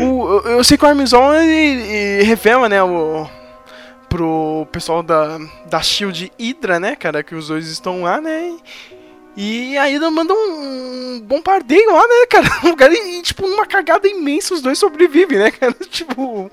o, 0.00 0.38
eu 0.46 0.62
sei 0.62 0.78
que 0.78 0.84
o 0.84 0.88
Armizon 0.88 1.34
ele, 1.34 1.82
ele 1.82 2.24
revela, 2.24 2.68
né, 2.68 2.82
o, 2.82 3.26
pro 4.10 4.66
pessoal 4.72 5.02
da, 5.02 5.38
da 5.70 5.80
Shield 5.80 6.30
Hydra, 6.38 6.80
né, 6.80 6.96
cara, 6.96 7.22
que 7.22 7.34
os 7.34 7.48
dois 7.48 7.68
estão 7.68 8.02
lá, 8.02 8.20
né? 8.20 8.56
E 9.36 9.78
a 9.78 9.84
Hydra 9.84 10.10
manda 10.10 10.34
um 10.34 11.22
bombardeio 11.22 11.92
lá, 11.92 12.02
né, 12.02 12.26
cara? 12.28 12.46
Um 12.66 12.70
lugar 12.70 12.92
e, 12.92 13.22
tipo, 13.22 13.46
numa 13.46 13.64
cagada 13.64 14.08
imensa, 14.08 14.52
os 14.52 14.60
dois 14.60 14.78
sobrevivem, 14.78 15.38
né, 15.38 15.50
cara? 15.54 15.72
Tipo, 15.88 16.50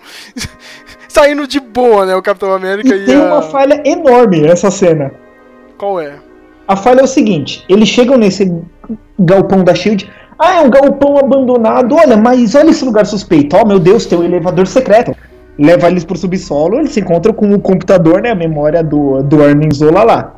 saindo 1.10 1.48
de 1.48 1.60
boa, 1.60 2.06
né, 2.06 2.16
o 2.16 2.22
Capitão 2.22 2.54
América 2.54 2.96
E 2.96 3.02
e, 3.02 3.06
tem 3.06 3.16
a... 3.16 3.26
uma 3.26 3.42
falha 3.42 3.82
enorme 3.84 4.42
nessa 4.42 4.70
cena. 4.70 5.12
Qual 5.78 6.00
é? 6.00 6.20
A 6.68 6.76
falha 6.76 7.02
é 7.02 7.04
o 7.04 7.08
seguinte: 7.08 7.66
eles 7.68 7.90
chegam 7.90 8.18
nesse 8.18 8.54
galpão 9.18 9.64
da 9.64 9.74
Shield. 9.74 10.10
Ah, 10.38 10.58
é 10.58 10.62
um 10.62 10.70
galpão 10.70 11.18
abandonado. 11.18 11.96
Olha, 11.96 12.16
mas 12.16 12.54
olha 12.54 12.70
esse 12.70 12.86
lugar 12.86 13.06
suspeito. 13.06 13.58
Oh, 13.58 13.66
meu 13.66 13.80
Deus, 13.80 14.06
tem 14.06 14.20
um 14.20 14.24
elevador 14.24 14.68
secreto. 14.68 15.16
Leva 15.58 15.88
eles 15.88 16.06
pro 16.06 16.18
subsolo, 16.18 16.78
eles 16.80 16.92
se 16.92 17.00
encontram 17.00 17.34
com 17.34 17.52
o 17.54 17.60
computador, 17.60 18.22
né? 18.22 18.32
A 18.32 18.36
memória 18.36 18.84
do, 18.84 19.24
do 19.24 19.42
Earning 19.42 19.74
Zola 19.74 20.04
lá. 20.04 20.36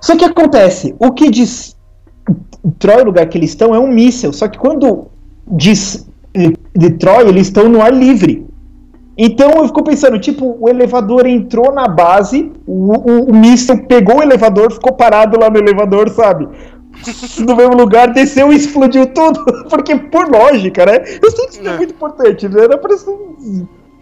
Só 0.00 0.16
que 0.16 0.24
acontece, 0.24 0.94
o 0.98 1.12
que 1.12 1.30
destrói 1.30 3.02
o 3.02 3.04
lugar 3.04 3.26
que 3.26 3.38
eles 3.38 3.50
estão 3.50 3.74
é 3.74 3.78
um 3.78 3.86
míssil. 3.88 4.32
Só 4.32 4.48
que 4.48 4.58
quando 4.58 5.06
des- 5.46 6.06
destrói, 6.74 7.28
eles 7.28 7.46
estão 7.46 7.68
no 7.68 7.80
ar 7.80 7.92
livre. 7.92 8.44
Então 9.16 9.48
eu 9.52 9.66
fico 9.68 9.84
pensando, 9.84 10.18
tipo, 10.18 10.56
o 10.60 10.68
elevador 10.68 11.24
entrou 11.26 11.72
na 11.72 11.86
base, 11.86 12.50
o, 12.66 12.92
o, 12.92 13.24
o 13.30 13.34
míssil 13.34 13.84
pegou 13.86 14.18
o 14.18 14.22
elevador, 14.22 14.72
ficou 14.72 14.92
parado 14.92 15.38
lá 15.38 15.48
no 15.48 15.58
elevador, 15.58 16.10
sabe? 16.10 16.48
No 17.46 17.56
mesmo 17.56 17.74
lugar, 17.76 18.12
desceu 18.12 18.52
e 18.52 18.56
explodiu 18.56 19.06
tudo. 19.06 19.44
Porque, 19.70 19.96
por 19.96 20.28
lógica, 20.28 20.86
né? 20.86 20.98
Eu 21.22 21.30
sei 21.30 21.46
que 21.46 21.52
isso 21.60 21.68
é, 21.68 21.76
muito 21.76 21.92
importante, 21.92 22.48
né? 22.48 22.64
Era 22.64 22.78
pra 22.78 22.96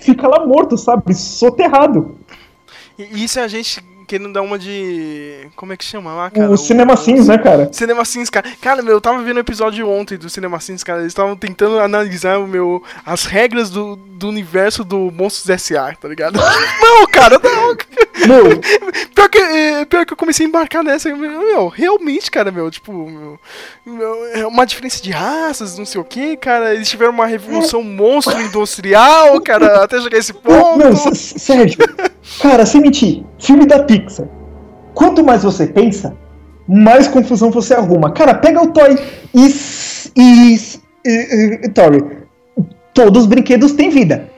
ficar 0.02 0.28
lá 0.28 0.46
morto, 0.46 0.76
sabe? 0.76 1.14
Soterrado. 1.14 2.16
E 2.98 3.24
isso 3.24 3.38
é 3.38 3.42
a 3.42 3.48
gente 3.48 3.82
querendo 4.12 4.32
dar 4.32 4.42
uma 4.42 4.58
de. 4.58 5.48
Como 5.56 5.72
é 5.72 5.76
que 5.76 5.84
chama 5.84 6.12
lá, 6.12 6.30
cara? 6.30 6.50
O 6.50 6.56
Cinema 6.58 6.96
Sins, 6.96 7.28
né, 7.28 7.38
cara? 7.38 7.72
Cinema 7.72 8.04
Sins, 8.04 8.28
cara. 8.28 8.46
Cara, 8.60 8.82
meu, 8.82 8.94
eu 8.94 9.00
tava 9.00 9.22
vendo 9.22 9.38
o 9.38 9.40
episódio 9.40 9.88
ontem 9.88 10.18
do 10.18 10.28
Cinema 10.28 10.60
Sins, 10.60 10.84
cara. 10.84 11.00
Eles 11.00 11.12
estavam 11.12 11.34
tentando 11.34 11.78
analisar 11.78 12.38
o 12.38 12.46
meu, 12.46 12.82
as 13.06 13.24
regras 13.24 13.70
do, 13.70 13.96
do 13.96 14.28
universo 14.28 14.84
do 14.84 15.10
Monstros 15.10 15.48
S.A., 15.48 15.94
tá 15.94 16.08
ligado? 16.08 16.38
não, 16.82 17.06
cara, 17.06 17.40
não. 17.42 17.74
Meu. 18.26 18.60
pior, 19.14 19.28
que, 19.28 19.38
é, 19.38 19.84
pior 19.84 20.04
que 20.04 20.12
eu 20.12 20.16
comecei 20.16 20.46
a 20.46 20.48
embarcar 20.48 20.84
nessa. 20.84 21.14
Meu, 21.14 21.68
realmente, 21.68 22.30
cara, 22.30 22.50
meu, 22.50 22.70
tipo, 22.70 22.92
meu, 22.92 23.38
meu, 23.84 24.26
é 24.34 24.46
uma 24.46 24.66
diferença 24.66 25.02
de 25.02 25.10
raças, 25.10 25.78
não 25.78 25.84
sei 25.84 26.00
o 26.00 26.04
que, 26.04 26.36
cara. 26.36 26.74
Eles 26.74 26.88
tiveram 26.88 27.12
uma 27.12 27.26
revolução 27.26 27.82
monstro 27.82 28.40
industrial, 28.40 29.40
cara, 29.40 29.82
até 29.84 30.00
chegar 30.00 30.16
a 30.16 30.20
esse 30.20 30.32
ponto. 30.32 30.78
Meu, 30.78 30.96
Sérgio, 30.96 31.78
cara, 32.40 32.66
sem 32.66 32.80
mentir, 32.80 33.24
filme 33.38 33.66
da 33.66 33.82
Pixar. 33.82 34.26
Quanto 34.94 35.24
mais 35.24 35.42
você 35.42 35.66
pensa, 35.66 36.16
mais 36.68 37.08
confusão 37.08 37.50
você 37.50 37.74
arruma. 37.74 38.12
Cara, 38.12 38.34
pega 38.34 38.62
o 38.62 38.68
Toy 38.68 38.98
e. 39.34 39.46
e, 40.16 40.58
e, 41.04 41.60
e 41.64 41.68
Tori. 41.70 42.22
Todos 42.94 43.22
os 43.22 43.28
brinquedos 43.28 43.72
têm 43.72 43.88
vida. 43.88 44.30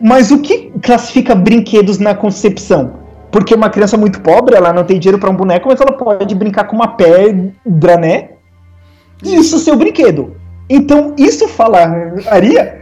Mas 0.00 0.30
o 0.30 0.38
que 0.38 0.72
classifica 0.82 1.34
brinquedos 1.34 1.98
na 1.98 2.14
concepção? 2.14 2.94
Porque 3.30 3.54
uma 3.54 3.70
criança 3.70 3.96
muito 3.96 4.20
pobre, 4.20 4.56
ela 4.56 4.72
não 4.72 4.84
tem 4.84 4.98
dinheiro 4.98 5.18
para 5.18 5.30
um 5.30 5.36
boneco, 5.36 5.68
mas 5.68 5.80
ela 5.80 5.92
pode 5.92 6.34
brincar 6.34 6.64
com 6.64 6.76
uma 6.76 6.88
pedra, 6.96 7.96
né? 7.98 8.30
E 9.22 9.36
isso 9.36 9.56
é 9.56 9.58
seu 9.58 9.76
brinquedo. 9.76 10.34
Então, 10.68 11.14
isso 11.18 11.46
falaria 11.48 12.80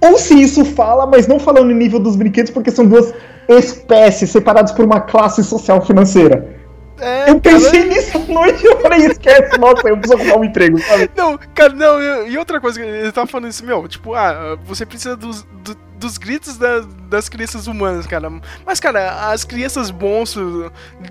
ou 0.00 0.16
se 0.18 0.40
isso 0.40 0.64
fala, 0.64 1.06
mas 1.06 1.26
não 1.26 1.38
falando 1.38 1.68
no 1.68 1.74
nível 1.74 1.98
dos 1.98 2.16
brinquedos, 2.16 2.50
porque 2.50 2.70
são 2.70 2.86
duas 2.86 3.12
espécies 3.48 4.30
separadas 4.30 4.72
por 4.72 4.84
uma 4.84 5.00
classe 5.00 5.42
social 5.42 5.84
financeira. 5.84 6.57
É, 7.00 7.30
eu 7.30 7.40
pensei 7.40 7.70
cara... 7.70 7.86
nisso 7.86 8.16
à 8.16 8.32
noite 8.32 8.64
e 8.64 8.66
eu 8.66 8.80
falei, 8.80 9.06
esquece, 9.06 9.58
nossa, 9.58 9.88
eu 9.88 9.96
preciso 9.96 10.20
arrumar 10.20 10.38
um 10.38 10.44
emprego, 10.44 10.78
sabe? 10.78 11.10
Não, 11.16 11.38
cara, 11.54 11.72
não, 11.72 12.26
e 12.26 12.36
outra 12.36 12.60
coisa, 12.60 12.84
ele 12.84 13.12
tava 13.12 13.26
falando 13.26 13.50
isso, 13.50 13.64
meu, 13.64 13.86
tipo, 13.86 14.14
ah, 14.14 14.58
você 14.64 14.84
precisa 14.84 15.16
dos, 15.16 15.42
do, 15.62 15.76
dos 15.96 16.18
gritos 16.18 16.56
da, 16.56 16.80
das 17.08 17.28
crianças 17.28 17.66
humanas, 17.66 18.06
cara. 18.06 18.30
Mas, 18.64 18.80
cara, 18.80 19.30
as 19.30 19.44
crianças 19.44 19.90
monstros 19.90 20.70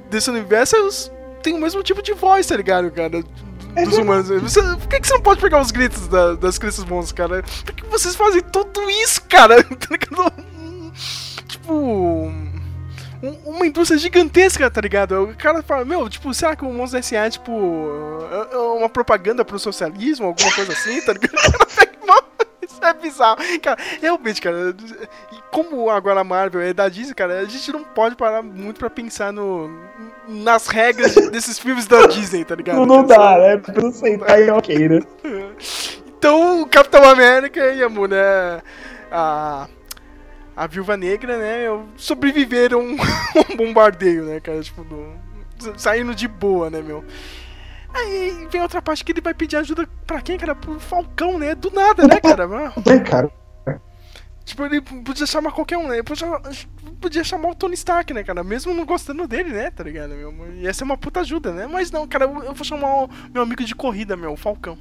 desse 0.09 0.29
universo 0.29 0.75
têm 1.41 1.53
o 1.53 1.59
mesmo 1.59 1.81
tipo 1.83 2.01
de 2.01 2.13
voz, 2.13 2.45
tá 2.47 2.55
ligado, 2.55 2.91
cara? 2.91 3.23
dos 3.85 3.97
humanos. 3.97 4.29
Você, 4.29 4.61
por 4.61 4.87
que, 4.87 4.99
que 4.99 5.07
você 5.07 5.13
não 5.13 5.21
pode 5.21 5.39
pegar 5.41 5.61
os 5.61 5.71
gritos 5.71 6.07
da, 6.07 6.33
das 6.33 6.57
crianças 6.57 6.83
monstros, 6.85 7.11
cara? 7.11 7.43
Por 7.65 7.75
que 7.75 7.85
vocês 7.85 8.15
fazem 8.15 8.41
tudo 8.41 8.89
isso, 8.89 9.21
cara? 9.23 9.63
tipo. 11.47 12.31
Um, 13.21 13.55
uma 13.55 13.65
indústria 13.65 13.97
gigantesca, 13.97 14.69
tá 14.69 14.81
ligado? 14.81 15.23
O 15.23 15.35
cara 15.35 15.63
fala, 15.63 15.83
meu, 15.83 16.07
tipo, 16.09 16.33
será 16.33 16.55
que 16.55 16.63
o 16.63 16.71
Monstro 16.71 16.99
S.A. 16.99 17.25
é 17.25 17.29
tipo. 17.29 17.51
É 18.51 18.57
uma 18.57 18.89
propaganda 18.89 19.43
pro 19.43 19.57
socialismo, 19.57 20.27
alguma 20.27 20.53
coisa 20.53 20.73
assim, 20.73 21.01
tá 21.01 21.13
ligado? 21.13 21.33
Isso 22.61 22.83
é 22.83 22.93
bizarro. 22.93 23.37
Cara, 23.61 23.81
realmente, 24.01 24.41
cara. 24.41 24.75
Como 25.51 25.89
agora 25.89 26.19
a 26.21 26.23
Marvel 26.23 26.61
é 26.61 26.73
da 26.73 26.87
Disney, 26.89 27.15
cara, 27.15 27.39
a 27.39 27.45
gente 27.45 27.71
não 27.71 27.83
pode 27.83 28.15
parar 28.15 28.43
muito 28.43 28.77
pra 28.77 28.89
pensar 28.89 29.33
no, 29.33 29.69
nas 30.27 30.67
regras 30.67 31.15
desses 31.31 31.57
filmes 31.57 31.87
da 31.87 32.05
Disney, 32.05 32.43
tá 32.45 32.53
ligado? 32.53 32.77
Não, 32.77 32.85
não 32.85 33.03
dá, 33.05 33.37
né? 33.37 33.61
Não 33.81 33.91
sei, 33.91 34.17
tá 34.17 34.33
aí 34.33 34.49
ok, 34.49 34.89
né? 34.89 34.99
Então, 36.19 36.63
o 36.63 36.65
Capitão 36.67 37.03
América 37.03 37.73
e 37.73 37.83
a 37.83 37.87
mulher. 37.87 38.63
A, 39.11 39.67
a 40.57 40.65
Viúva 40.65 40.97
Negra, 40.97 41.37
né? 41.37 41.65
Sobreviveram 41.95 42.81
um 43.47 43.55
bombardeio, 43.55 44.25
né, 44.25 44.39
cara? 44.39 44.59
Tipo, 44.63 44.83
do, 44.83 45.13
saindo 45.77 46.15
de 46.15 46.27
boa, 46.27 46.67
né, 46.71 46.81
meu? 46.81 47.05
Aí 47.93 48.47
vem 48.49 48.61
outra 48.61 48.81
parte 48.81 49.05
que 49.05 49.11
ele 49.11 49.21
vai 49.21 49.35
pedir 49.35 49.55
ajuda 49.57 49.87
pra 50.07 50.19
quem, 50.19 50.35
cara? 50.35 50.55
Pro 50.55 50.79
Falcão, 50.79 51.37
né? 51.37 51.53
Do 51.53 51.69
nada, 51.69 52.07
né, 52.07 52.19
cara? 52.19 52.47
É, 52.89 52.99
cara. 52.99 53.31
Tipo, 54.43 54.65
ele 54.65 54.81
podia 54.81 55.27
chamar 55.27 55.51
qualquer 55.51 55.77
um, 55.77 55.89
né? 55.89 55.95
Ele 55.95 56.03
podia, 56.03 56.27
podia 57.01 57.23
chamar 57.23 57.49
o 57.49 57.55
Tony 57.55 57.75
Stark, 57.75 58.11
né, 58.13 58.23
cara? 58.23 58.43
Mesmo 58.43 58.73
não 58.73 58.85
gostando 58.85 59.27
dele, 59.27 59.51
né, 59.51 59.69
tá 59.69 59.83
ligado? 59.83 60.11
Meu? 60.11 60.33
Ia 60.55 60.73
ser 60.73 60.85
uma 60.85 60.97
puta 60.97 61.19
ajuda, 61.19 61.51
né? 61.51 61.67
Mas 61.67 61.91
não, 61.91 62.07
cara, 62.07 62.25
eu, 62.25 62.43
eu 62.43 62.53
vou 62.53 62.63
chamar 62.63 63.03
o 63.03 63.09
meu 63.31 63.43
amigo 63.43 63.63
de 63.63 63.75
corrida, 63.75 64.15
meu, 64.15 64.31
o 64.31 64.37
Falcão. 64.37 64.77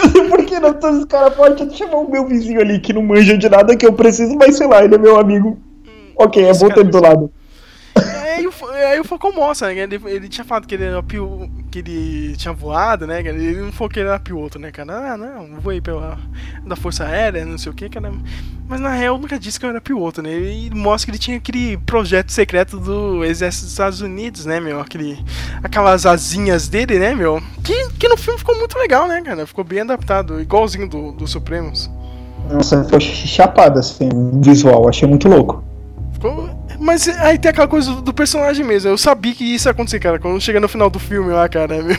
Por 0.00 0.12
que 0.12 0.18
não? 0.18 0.28
Por 0.30 0.44
que 0.44 0.60
não? 0.60 0.72
Todos 0.74 0.98
os 1.00 1.04
caras 1.04 1.34
podem 1.34 1.70
chamar 1.70 1.98
o 1.98 2.10
meu 2.10 2.26
vizinho 2.26 2.60
ali 2.60 2.78
que 2.78 2.92
não 2.92 3.02
manja 3.02 3.36
de 3.36 3.48
nada 3.48 3.76
que 3.76 3.86
eu 3.86 3.92
preciso, 3.92 4.36
mas 4.36 4.56
sei 4.56 4.66
lá, 4.66 4.84
ele 4.84 4.94
é 4.94 4.98
meu 4.98 5.18
amigo. 5.18 5.58
Hum, 5.86 6.12
ok, 6.16 6.44
é 6.44 6.52
bom 6.54 6.68
ter 6.68 6.80
ele 6.80 6.90
do 6.90 7.00
lado. 7.00 7.32
Aí 7.96 8.46
o, 8.46 8.52
aí 8.90 9.00
o 9.00 9.04
Falcão 9.04 9.32
mostra, 9.32 9.68
né? 9.74 9.82
Ele, 9.82 10.00
ele 10.06 10.28
tinha 10.28 10.44
falado 10.44 10.66
que 10.66 10.74
ele 10.74 10.84
era 10.84 11.02
pio, 11.02 11.50
que 11.68 11.78
ele 11.80 12.36
tinha 12.36 12.52
voado, 12.52 13.06
né? 13.06 13.20
Ele 13.20 13.60
não 13.60 13.72
falou 13.72 13.90
que 13.90 14.00
ele 14.00 14.08
era 14.08 14.18
piloto, 14.18 14.58
né, 14.58 14.70
cara? 14.70 15.12
Ah, 15.12 15.16
não, 15.16 15.60
voei 15.60 15.80
pela 15.80 16.18
da 16.64 16.74
Força 16.74 17.04
Aérea, 17.04 17.44
não 17.44 17.58
sei 17.58 17.70
o 17.70 17.74
que, 17.74 17.88
cara. 17.88 18.12
Mas 18.68 18.80
na 18.80 18.92
real 18.92 19.18
nunca 19.18 19.38
disse 19.38 19.58
que 19.58 19.64
eu 19.66 19.70
era 19.70 19.80
piloto, 19.80 20.22
né? 20.22 20.30
Ele 20.30 20.70
mostra 20.74 21.06
que 21.06 21.10
ele 21.12 21.18
tinha 21.18 21.36
aquele 21.36 21.76
projeto 21.78 22.30
secreto 22.30 22.78
do 22.78 23.24
Exército 23.24 23.64
dos 23.64 23.72
Estados 23.72 24.00
Unidos, 24.00 24.44
né, 24.44 24.60
meu? 24.60 24.80
Aquele, 24.80 25.24
aquelas 25.62 26.04
asinhas 26.04 26.68
dele, 26.68 26.98
né, 26.98 27.14
meu? 27.14 27.42
Que, 27.62 27.90
que 27.90 28.08
no 28.08 28.16
filme 28.16 28.38
ficou 28.38 28.56
muito 28.58 28.78
legal, 28.78 29.06
né, 29.06 29.20
cara? 29.22 29.46
Ficou 29.46 29.64
bem 29.64 29.80
adaptado, 29.80 30.40
igualzinho 30.40 30.88
do, 30.88 31.12
do 31.12 31.26
Supremos. 31.26 31.90
Nossa, 32.50 32.82
foi 32.84 33.00
chapado 33.00 33.78
assim, 33.78 34.08
visual, 34.40 34.88
achei 34.88 35.06
muito 35.06 35.28
louco. 35.28 35.67
Mas 36.78 37.08
aí 37.08 37.38
tem 37.38 37.50
aquela 37.50 37.68
coisa 37.68 37.94
do, 37.94 38.12
personagem 38.12 38.64
mesmo. 38.64 38.90
Eu 38.90 38.98
sabia 38.98 39.34
que 39.34 39.44
isso 39.44 39.68
ia 39.68 39.72
acontecer, 39.72 40.00
cara. 40.00 40.18
Quando 40.18 40.40
chega 40.40 40.60
no 40.60 40.68
final 40.68 40.90
do 40.90 40.98
filme 40.98 41.32
lá, 41.32 41.48
cara, 41.48 41.76
meu. 41.82 41.96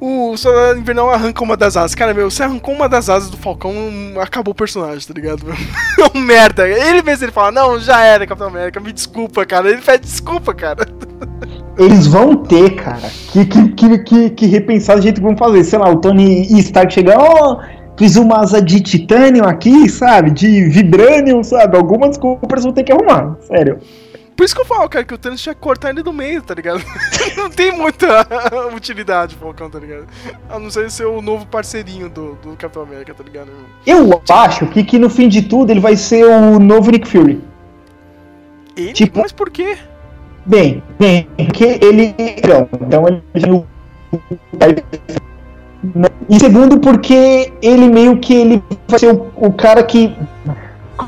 o 0.00 0.36
Soldado 0.36 0.78
Invernal 0.78 1.10
arranca 1.10 1.42
uma 1.42 1.56
das 1.56 1.76
asas. 1.76 1.94
Cara, 1.94 2.14
meu, 2.14 2.30
você 2.30 2.42
arrancou 2.42 2.74
uma 2.74 2.88
das 2.88 3.08
asas 3.08 3.30
do 3.30 3.36
Falcão, 3.36 3.72
acabou 4.20 4.52
o 4.52 4.54
personagem, 4.54 5.06
tá 5.06 5.14
ligado? 5.14 5.46
É 6.02 6.18
um 6.18 6.20
merda. 6.20 6.68
Ele 6.68 7.02
mesmo 7.02 7.26
ele 7.26 7.32
fala, 7.32 7.52
não, 7.52 7.78
já 7.78 8.00
era, 8.00 8.26
Capitão 8.26 8.48
América, 8.48 8.80
me 8.80 8.92
desculpa, 8.92 9.46
cara. 9.46 9.70
Ele 9.70 9.80
pede 9.80 10.04
desculpa, 10.04 10.52
cara. 10.52 10.86
eles 11.78 12.06
vão 12.06 12.36
ter, 12.36 12.74
cara, 12.74 13.08
que, 13.30 13.44
que, 13.44 13.98
que, 13.98 14.30
que, 14.30 14.46
repensar 14.46 14.98
o 14.98 15.02
jeito 15.02 15.20
que 15.20 15.26
vão 15.26 15.36
fazer. 15.36 15.64
Sei 15.64 15.78
lá, 15.78 15.88
o 15.88 16.00
Tony 16.00 16.42
Stark 16.58 16.92
chega, 16.92 17.16
ó, 17.16 17.60
fiz 17.96 18.16
uma 18.16 18.40
asa 18.40 18.60
de 18.60 18.80
titânio 18.80 19.44
aqui, 19.46 19.88
sabe? 19.88 20.30
De 20.30 20.64
vibranium, 20.68 21.42
sabe? 21.42 21.76
Algumas 21.76 22.16
compras 22.18 22.64
vão 22.64 22.72
ter 22.72 22.84
que 22.84 22.92
arrumar, 22.92 23.36
sério. 23.40 23.78
Por 24.34 24.44
isso 24.44 24.54
que 24.54 24.62
eu 24.62 24.64
falo, 24.64 24.88
cara, 24.88 25.04
que 25.04 25.12
o 25.12 25.18
Thanos 25.18 25.42
tinha 25.42 25.54
que 25.54 25.60
cortar 25.60 25.90
ele 25.90 26.02
do 26.02 26.12
meio, 26.12 26.42
tá 26.42 26.54
ligado? 26.54 26.82
não 27.36 27.50
tem 27.50 27.70
muita 27.70 28.26
utilidade, 28.74 29.36
Falcão, 29.36 29.68
tá 29.68 29.78
ligado? 29.78 30.06
A 30.48 30.58
não 30.58 30.70
ser 30.70 30.90
ser 30.90 31.04
o 31.04 31.20
novo 31.20 31.46
parceirinho 31.46 32.08
do, 32.08 32.34
do 32.42 32.56
Capitão 32.56 32.82
América, 32.82 33.12
tá 33.14 33.22
ligado? 33.22 33.48
Eu 33.86 34.22
acho 34.30 34.66
que, 34.68 34.82
que 34.82 34.98
no 34.98 35.10
fim 35.10 35.28
de 35.28 35.42
tudo 35.42 35.70
ele 35.70 35.80
vai 35.80 35.96
ser 35.96 36.24
o 36.24 36.58
novo 36.58 36.90
Nick 36.90 37.06
Fury. 37.06 37.40
Ele? 38.74 38.92
Tipo- 38.94 39.20
Mas 39.20 39.32
por 39.32 39.50
quê? 39.50 39.76
Bem, 40.44 40.82
bem, 40.98 41.28
porque 41.36 41.78
ele. 41.80 42.14
Não, 42.48 42.68
então 42.80 43.06
ele 43.06 43.64
E 46.28 46.38
segundo, 46.38 46.78
porque 46.78 47.52
ele 47.60 47.88
meio 47.88 48.18
que 48.18 48.34
ele 48.34 48.62
vai 48.88 48.98
ser 48.98 49.12
o, 49.12 49.26
o 49.36 49.52
cara 49.52 49.82
que. 49.82 50.14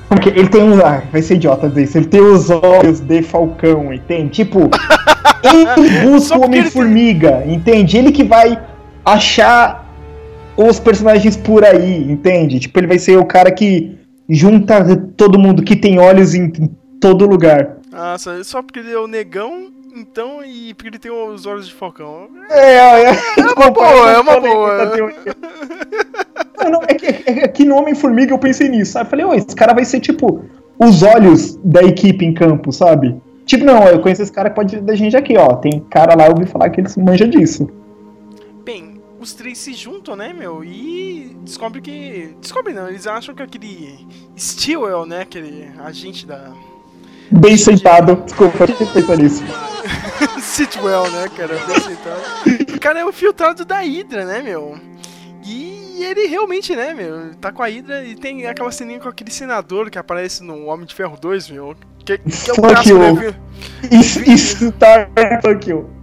Como 0.09 0.20
que 0.20 0.29
ele 0.31 0.49
tem 0.49 0.62
um. 0.62 0.85
Ah, 0.85 1.03
vai 1.12 1.22
ser 1.22 1.37
idiota 1.37 1.68
dizer 1.68 1.85
isso. 1.85 1.99
Ele 1.99 2.07
tem 2.07 2.20
os 2.20 2.51
olhos 2.51 3.01
de 3.01 3.22
Falcão, 3.22 3.93
entende? 3.93 4.31
Tipo, 4.31 4.70
ele 5.43 5.64
busca 6.03 6.37
o 6.37 6.41
porque 6.41 6.57
ele 6.57 6.62
Homem-Formiga, 6.62 7.45
entende? 7.47 7.97
Ele 7.97 8.11
que 8.11 8.25
vai 8.25 8.61
achar 9.05 9.85
os 10.57 10.81
personagens 10.81 11.37
por 11.37 11.64
aí, 11.64 12.11
entende? 12.11 12.59
Tipo, 12.59 12.81
ele 12.81 12.87
vai 12.87 12.99
ser 12.99 13.16
o 13.16 13.25
cara 13.25 13.51
que 13.53 13.97
junta 14.29 14.97
todo 15.16 15.39
mundo 15.39 15.62
que 15.62 15.77
tem 15.77 15.99
olhos 15.99 16.35
em 16.35 16.51
todo 17.01 17.27
lugar. 17.27 17.77
Ah, 17.93 18.16
só, 18.18 18.43
só 18.43 18.62
porque 18.62 18.81
ele 18.81 18.93
é 18.93 18.99
o 18.99 19.07
negão, 19.07 19.68
então, 19.95 20.45
e 20.45 20.75
porque 20.75 20.89
ele 20.89 20.99
tem 20.99 21.11
os 21.11 21.47
olhos 21.47 21.69
de 21.69 21.75
Falcão. 21.75 22.29
É, 22.51 22.75
é, 22.75 23.05
É 23.39 23.43
uma 23.57 23.71
boa, 23.73 24.11
é 24.11 24.19
uma 24.19 24.41
boa. 24.41 24.97
Não, 26.59 26.71
não, 26.71 26.83
é, 26.83 26.95
que, 26.95 27.07
é 27.07 27.49
que 27.49 27.65
no 27.65 27.77
Homem-Formiga 27.77 28.33
eu 28.33 28.39
pensei 28.39 28.69
nisso, 28.69 28.93
sabe? 28.93 29.07
Eu 29.07 29.11
falei, 29.11 29.25
ô, 29.25 29.35
esse 29.35 29.55
cara 29.55 29.73
vai 29.73 29.85
ser 29.85 30.01
tipo 30.01 30.45
os 30.79 31.03
olhos 31.03 31.57
da 31.63 31.83
equipe 31.83 32.25
em 32.25 32.35
campo, 32.35 32.73
sabe? 32.73 33.21
Tipo, 33.47 33.65
não, 33.65 33.87
eu 33.87 34.01
conheço 34.01 34.23
esse 34.23 34.33
cara 34.33 34.49
que 34.49 34.57
pode 34.57 34.81
da 34.81 34.95
gente 34.95 35.17
aqui, 35.17 35.37
ó. 35.37 35.55
Tem 35.57 35.81
cara 35.91 36.17
lá, 36.17 36.27
eu 36.27 36.33
ouvi 36.33 36.47
falar 36.47 36.71
que 36.71 36.81
ele 36.81 36.89
se 36.89 36.99
manja 37.01 37.29
disso. 37.29 37.69
Bem, 38.65 39.01
os 39.21 39.35
três 39.35 39.59
se 39.59 39.75
juntam, 39.75 40.17
né, 40.17 40.33
meu? 40.33 40.65
E 40.65 41.37
descobre 41.43 41.81
que. 41.81 42.35
Descobre 42.41 42.73
não, 42.73 42.89
eles 42.89 43.07
acham 43.07 43.35
que 43.35 43.43
aquele 43.43 44.07
Stewell, 44.37 45.07
né? 45.07 45.21
Aquele 45.21 45.71
agente 45.79 46.27
da. 46.27 46.53
Bem 47.31 47.57
sentado. 47.57 48.16
Desculpa, 48.25 48.64
eu 48.64 48.87
pensar 48.87 49.16
nisso. 49.16 49.43
Sitwell, 50.41 51.11
né, 51.11 51.29
cara? 51.37 51.57
Bem 51.66 51.81
sentado. 51.81 52.77
O 52.77 52.81
cara 52.81 53.01
é 53.01 53.05
o 53.05 53.12
filtrado 53.12 53.64
da 53.64 53.79
Hydra, 53.79 54.25
né, 54.25 54.43
meu? 54.43 54.79
E 55.45 56.03
ele 56.03 56.27
realmente, 56.27 56.75
né, 56.75 56.95
meu, 56.95 57.35
tá 57.41 57.53
com 57.53 57.62
a 57.62 57.66
Hydra 57.66 58.05
e 58.05 58.14
tem 58.14 58.47
aquela 58.47 58.70
ceninha 58.70 59.01
com 59.01 59.09
aquele 59.09 59.31
senador 59.31 59.91
que 59.91 59.99
aparece 59.99 60.43
no 60.43 60.66
Homem 60.66 60.87
de 60.87 60.95
Ferro 60.95 61.16
2, 61.20 61.51
meu. 61.51 61.77
Que, 62.05 62.18
que 62.18 62.51
é 62.51 62.53
o 62.53 62.57
Fuck 62.57 62.89
you. 62.89 63.35
Isso, 63.91 64.20
isso 64.31 64.72
tá. 64.72 65.09
Fuck 65.43 65.70
you. 65.70 65.94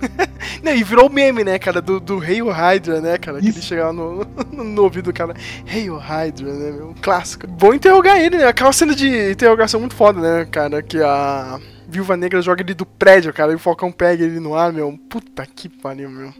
Não, 0.62 0.74
e 0.74 0.82
virou 0.82 1.08
meme, 1.10 1.44
né, 1.44 1.58
cara, 1.58 1.80
do, 1.80 2.00
do 2.00 2.18
Rei 2.18 2.42
o 2.42 2.50
Hydra, 2.50 3.00
né, 3.00 3.18
cara? 3.18 3.40
Que 3.40 3.48
ele 3.48 3.60
chegava 3.60 3.92
no, 3.92 4.24
no, 4.52 4.64
no 4.64 4.82
ouvido 4.82 5.06
do 5.06 5.12
cara, 5.12 5.34
Rei 5.64 5.88
o 5.90 5.96
Hydra, 5.96 6.52
né, 6.52 6.72
meu? 6.72 6.94
Clássico. 7.00 7.46
Bom 7.46 7.74
interrogar 7.74 8.20
ele, 8.20 8.38
né? 8.38 8.46
Aquela 8.46 8.72
cena 8.72 8.94
de 8.94 9.30
interrogação 9.30 9.80
muito 9.80 9.94
foda, 9.94 10.20
né, 10.20 10.46
cara? 10.50 10.82
Que 10.82 10.98
a 11.02 11.58
Viúva 11.88 12.16
Negra 12.16 12.40
joga 12.42 12.62
ele 12.62 12.74
do 12.74 12.86
prédio, 12.86 13.32
cara, 13.32 13.52
e 13.52 13.54
o 13.54 13.58
Falcão 13.60 13.92
pega 13.92 14.24
ele 14.24 14.40
no 14.40 14.54
ar, 14.54 14.72
meu. 14.72 14.98
Puta 15.08 15.46
que 15.46 15.68
pariu, 15.68 16.10
meu. 16.10 16.30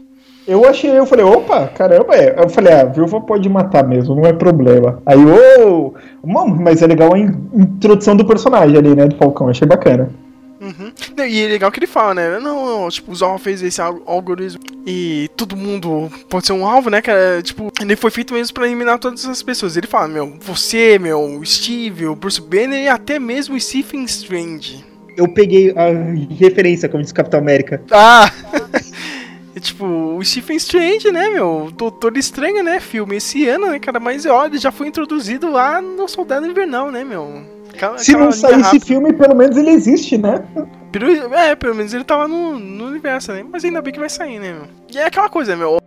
Eu 0.47 0.65
achei, 0.65 0.97
eu 0.97 1.05
falei, 1.05 1.25
opa, 1.25 1.67
caramba, 1.67 2.15
é. 2.15 2.33
Eu 2.41 2.47
falei, 2.47 2.71
ah, 2.71 2.81
a 2.81 2.85
viúva 2.85 3.19
pode 3.19 3.49
matar 3.49 3.85
mesmo, 3.85 4.15
não 4.15 4.25
é 4.25 4.31
problema. 4.31 5.01
Aí, 5.05 5.17
ô, 5.19 5.93
mano, 6.25 6.55
mas 6.61 6.81
é 6.81 6.87
legal 6.87 7.13
a 7.13 7.19
in- 7.19 7.49
introdução 7.53 8.15
do 8.15 8.25
personagem 8.25 8.77
ali, 8.77 8.95
né, 8.95 9.07
do 9.07 9.17
Falcão, 9.17 9.49
achei 9.49 9.67
bacana. 9.67 10.09
Uhum. 10.67 11.25
E 11.25 11.43
é 11.43 11.47
legal 11.47 11.71
que 11.71 11.79
ele 11.79 11.87
fala, 11.87 12.13
né? 12.13 12.39
Não, 12.39 12.81
não, 12.81 12.89
tipo, 12.89 13.11
o 13.11 13.15
Zorro 13.15 13.37
fez 13.37 13.61
esse 13.61 13.81
al- 13.81 14.01
algoritmo 14.05 14.59
e 14.85 15.29
todo 15.35 15.55
mundo 15.55 16.11
pode 16.29 16.45
ser 16.45 16.53
um 16.53 16.65
alvo, 16.65 16.89
né, 16.89 17.01
cara? 17.01 17.41
Tipo, 17.41 17.71
ele 17.81 17.95
foi 17.95 18.11
feito 18.11 18.33
mesmo 18.33 18.53
pra 18.53 18.65
eliminar 18.67 18.99
todas 18.99 19.23
essas 19.23 19.41
pessoas. 19.43 19.77
Ele 19.77 19.87
fala, 19.87 20.07
meu, 20.07 20.37
você, 20.41 20.97
meu, 20.99 21.41
Steve, 21.45 22.05
o 22.07 22.15
Bruce 22.15 22.41
Banner 22.41 22.83
e 22.83 22.87
até 22.87 23.19
mesmo 23.19 23.55
o 23.55 23.59
Stephen 23.59 24.03
Strange. 24.05 24.83
Eu 25.15 25.27
peguei 25.27 25.71
a 25.71 25.87
referência, 26.35 26.87
como 26.87 27.01
disse 27.01 27.13
Capitão 27.13 27.39
América. 27.39 27.81
Ah! 27.91 28.31
E, 29.57 29.59
tipo, 29.59 29.85
o 29.87 30.23
Stephen 30.23 30.55
Strange, 30.57 31.11
né, 31.11 31.29
meu? 31.29 31.71
Doutor 31.75 32.15
Estranho, 32.15 32.63
né? 32.63 32.79
Filme 32.79 33.15
esse 33.15 33.47
ano, 33.49 33.71
né, 33.71 33.79
cara? 33.79 33.99
Mas, 33.99 34.23
ó, 34.27 34.45
ele 34.45 34.59
já 34.59 34.71
foi 34.71 34.87
introduzido 34.87 35.49
lá 35.51 35.81
no 35.81 36.07
Soldado 36.07 36.45
Invernal, 36.45 36.91
né, 36.91 37.03
meu? 37.03 37.43
Aquela- 37.73 37.97
Se 37.97 38.11
aquela 38.11 38.25
não 38.25 38.31
sair 38.31 38.61
esse 38.61 38.79
filme, 38.79 39.11
pelo 39.13 39.35
menos 39.35 39.57
ele 39.57 39.71
existe, 39.71 40.15
né? 40.15 40.45
Pelo- 40.91 41.33
É, 41.33 41.55
pelo 41.55 41.73
menos 41.73 41.91
ele 41.91 42.03
tava 42.03 42.27
no, 42.27 42.59
no 42.59 42.85
universo, 42.85 43.31
né? 43.31 43.43
Mas 43.51 43.65
ainda 43.65 43.81
bem 43.81 43.91
que 43.91 43.99
vai 43.99 44.09
sair, 44.09 44.37
né, 44.39 44.53
meu? 44.53 44.67
E 44.93 44.99
é 44.99 45.05
aquela 45.07 45.27
coisa, 45.27 45.55
meu. 45.55 45.79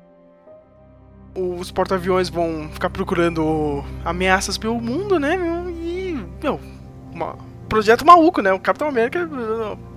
Os 1.32 1.70
porta-aviões 1.70 2.28
vão 2.28 2.68
ficar 2.72 2.90
procurando 2.90 3.84
ameaças 4.04 4.58
pelo 4.58 4.80
mundo, 4.80 5.20
né, 5.20 5.36
meu? 5.36 5.70
E, 5.70 6.18
meu, 6.42 6.60
uma- 7.12 7.36
projeto 7.68 8.04
maluco, 8.04 8.42
né? 8.42 8.52
O 8.52 8.58
Capitão 8.58 8.88
América 8.88 9.28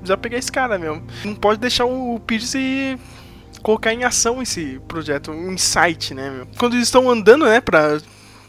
já 0.04 0.16
peguei 0.16 0.38
esse 0.38 0.52
cara, 0.52 0.78
meu. 0.78 1.02
Não 1.26 1.34
pode 1.34 1.60
deixar 1.60 1.86
o 1.86 2.20
Pierce 2.20 3.00
colocar 3.64 3.94
em 3.94 4.04
ação 4.04 4.42
esse 4.42 4.80
projeto, 4.88 5.32
um 5.32 5.54
insight, 5.54 6.14
né, 6.14 6.30
meu? 6.30 6.48
Quando 6.60 6.74
eles 6.74 6.88
estão 6.88 7.10
andando, 7.10 7.46
né, 7.46 7.60
pra. 7.62 7.98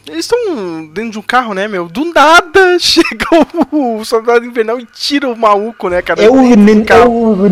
Eles 0.05 0.25
estão 0.25 0.85
dentro 0.85 1.11
de 1.11 1.19
um 1.19 1.23
carro, 1.23 1.55
né, 1.55 1.67
meu? 1.67 1.87
Do 1.87 2.05
nada 2.13 2.77
chega 2.77 3.25
o, 3.71 3.97
o 3.99 4.05
soldado 4.05 4.45
invernal 4.45 4.79
e 4.79 4.85
tira 4.85 5.27
o 5.27 5.35
maluco, 5.35 5.89
né, 5.89 6.01
cara? 6.03 6.21
É 6.21 6.29
o, 6.29 6.35
é, 6.35 7.07
o, 7.07 7.45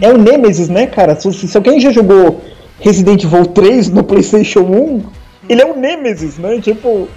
é 0.00 0.12
o 0.12 0.18
Nemesis, 0.18 0.68
né, 0.68 0.86
cara? 0.86 1.18
Se, 1.18 1.32
se 1.32 1.56
alguém 1.56 1.80
já 1.80 1.90
jogou 1.90 2.44
Resident 2.78 3.24
Evil 3.24 3.46
3 3.46 3.88
no 3.88 4.04
PlayStation 4.04 4.60
1, 4.60 5.02
ele 5.48 5.62
é 5.62 5.66
o 5.66 5.76
Nemesis, 5.76 6.38
né? 6.38 6.60
Tipo, 6.60 7.08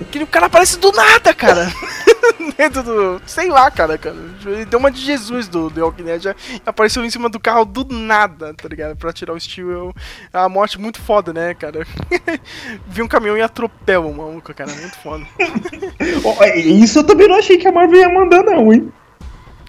Aquele 0.00 0.26
cara 0.26 0.46
aparece 0.46 0.78
do 0.78 0.90
nada, 0.92 1.32
cara. 1.32 1.72
Dentro 2.56 2.82
do. 2.82 3.22
Sei 3.26 3.48
lá, 3.48 3.70
cara, 3.70 3.98
cara. 3.98 4.16
Ele 4.44 4.64
deu 4.64 4.78
uma 4.78 4.90
de 4.90 5.00
Jesus 5.00 5.48
do 5.48 5.70
The 5.70 5.82
Walking 5.82 6.04
Dead. 6.04 6.36
Apareceu 6.64 7.04
em 7.04 7.10
cima 7.10 7.28
do 7.28 7.40
carro 7.40 7.64
do 7.64 7.84
nada, 7.90 8.54
tá 8.54 8.68
ligado? 8.68 8.96
Pra 8.96 9.12
tirar 9.12 9.32
o 9.32 9.40
Steel. 9.40 9.94
É 10.32 10.38
uma 10.38 10.48
morte 10.48 10.80
muito 10.80 11.00
foda, 11.00 11.32
né, 11.32 11.54
cara? 11.54 11.86
Vi 12.86 13.02
um 13.02 13.08
caminhão 13.08 13.36
e 13.36 13.42
atropela 13.42 14.06
o 14.06 14.16
maluco, 14.16 14.54
cara. 14.54 14.72
Muito 14.72 14.96
foda. 14.98 15.24
ó, 16.24 16.44
isso 16.56 17.00
eu 17.00 17.04
também 17.04 17.28
não 17.28 17.38
achei 17.38 17.58
que 17.58 17.68
a 17.68 17.72
Marvel 17.72 18.00
ia 18.00 18.08
mandar, 18.08 18.42
não, 18.42 18.72
hein? 18.72 18.92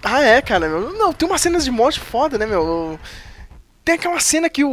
Ah, 0.02 0.22
é, 0.22 0.40
cara, 0.40 0.68
meu. 0.68 0.92
Não, 0.92 1.12
tem 1.12 1.28
umas 1.28 1.40
cenas 1.40 1.64
de 1.64 1.70
morte 1.70 1.98
foda, 1.98 2.38
né, 2.38 2.46
meu? 2.46 2.98
Tem 3.86 3.94
aquela 3.94 4.18
cena 4.18 4.50
que 4.50 4.64
o, 4.64 4.68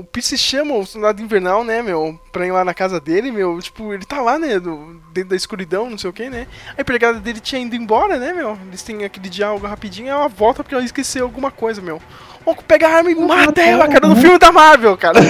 o 0.00 0.04
Pierce 0.10 0.36
chama 0.36 0.74
o 0.74 0.84
soldado 0.84 1.22
invernal, 1.22 1.62
né, 1.62 1.80
meu, 1.82 2.18
pra 2.32 2.44
ir 2.44 2.50
lá 2.50 2.64
na 2.64 2.74
casa 2.74 2.98
dele, 3.00 3.30
meu. 3.30 3.56
Tipo, 3.62 3.94
ele 3.94 4.04
tá 4.04 4.20
lá, 4.20 4.40
né, 4.40 4.58
do- 4.58 5.00
dentro 5.12 5.30
da 5.30 5.36
escuridão, 5.36 5.88
não 5.88 5.96
sei 5.96 6.10
o 6.10 6.12
que, 6.12 6.28
né. 6.28 6.48
A 6.76 6.80
empregada 6.80 7.20
dele 7.20 7.38
tinha 7.38 7.62
ido 7.62 7.76
embora, 7.76 8.18
né, 8.18 8.32
meu. 8.32 8.58
Eles 8.66 8.82
têm 8.82 9.04
aquele 9.04 9.28
diálogo 9.28 9.68
rapidinho, 9.68 10.08
ela 10.08 10.26
volta 10.26 10.64
porque 10.64 10.74
ela 10.74 10.82
esqueceu 10.84 11.24
alguma 11.26 11.52
coisa, 11.52 11.80
meu. 11.80 12.02
O 12.44 12.50
Oco 12.50 12.64
pega 12.64 12.88
a 12.88 12.96
arma 12.96 13.12
e 13.12 13.14
mata 13.14 13.62
ela, 13.62 13.86
cara, 13.86 14.08
no 14.08 14.16
filme 14.16 14.36
da 14.36 14.50
Marvel, 14.50 14.96
cara. 14.98 15.20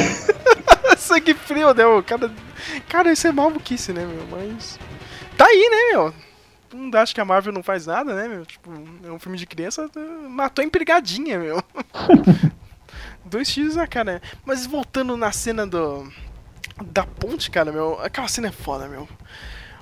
Sangue 0.96 1.34
frio, 1.34 1.74
né, 1.74 1.84
meu. 1.84 2.02
Cara, 2.02 2.30
cara, 2.88 3.12
isso 3.12 3.26
é 3.28 3.32
maluquice, 3.32 3.92
né, 3.92 4.06
meu, 4.06 4.24
mas. 4.30 4.78
Tá 5.36 5.44
aí, 5.44 5.68
né, 5.70 5.92
meu? 5.92 6.14
Não 6.72 7.00
acho 7.00 7.14
que 7.14 7.20
a 7.20 7.24
Marvel 7.26 7.52
não 7.52 7.62
faz 7.62 7.84
nada, 7.86 8.14
né, 8.14 8.26
meu? 8.28 8.46
Tipo, 8.46 8.70
é 9.04 9.10
um 9.12 9.18
filme 9.18 9.36
de 9.36 9.44
criança, 9.44 9.90
matou 10.26 10.62
a 10.62 10.66
empregadinha, 10.66 11.38
meu. 11.38 11.62
Dois 13.30 13.48
tiros 13.48 13.76
na 13.76 13.86
cara. 13.86 14.14
né? 14.14 14.20
Mas 14.44 14.66
voltando 14.66 15.16
na 15.16 15.32
cena 15.32 15.66
do. 15.66 16.10
Da 16.82 17.04
ponte, 17.04 17.50
cara, 17.50 17.70
meu. 17.70 18.00
Aquela 18.02 18.28
cena 18.28 18.48
é 18.48 18.52
foda, 18.52 18.88
meu. 18.88 19.08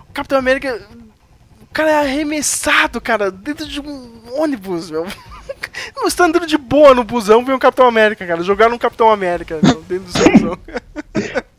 O 0.09 0.13
Capitão 0.13 0.39
América. 0.39 0.87
O 1.63 1.67
cara 1.73 1.91
é 1.91 1.99
arremessado, 2.01 3.01
cara, 3.01 3.31
dentro 3.31 3.67
de 3.67 3.81
um 3.81 4.41
ônibus, 4.41 4.91
meu. 4.91 5.07
Não 5.97 6.07
está 6.07 6.25
andando 6.25 6.47
de 6.47 6.57
boa 6.57 6.95
no 6.95 7.05
busão, 7.05 7.45
vem 7.45 7.55
o 7.55 7.59
Capitão 7.59 7.87
América, 7.87 8.27
cara. 8.27 8.43
Jogaram 8.43 8.75
um 8.75 8.79
Capitão 8.79 9.11
América 9.11 9.59
meu, 9.63 9.83
dentro 9.83 10.05
do 10.05 10.13
seu 10.13 10.31
busão. 10.33 10.59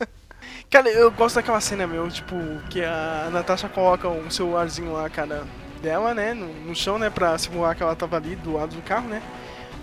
Cara, 0.70 0.88
eu 0.88 1.10
gosto 1.10 1.36
daquela 1.36 1.60
cena, 1.60 1.88
meu, 1.88 2.08
tipo, 2.12 2.36
que 2.70 2.84
a 2.84 3.30
Natasha 3.32 3.68
coloca 3.68 4.08
um 4.08 4.30
celularzinho 4.30 4.94
lá, 4.94 5.10
cara, 5.10 5.44
dela, 5.82 6.14
né, 6.14 6.32
no, 6.36 6.46
no 6.64 6.76
chão, 6.76 7.00
né, 7.00 7.10
pra 7.10 7.36
simular 7.40 7.76
que 7.76 7.82
ela 7.82 7.96
tava 7.96 8.18
ali 8.18 8.36
do 8.36 8.54
lado 8.54 8.76
do 8.76 8.82
carro, 8.84 9.08
né. 9.08 9.20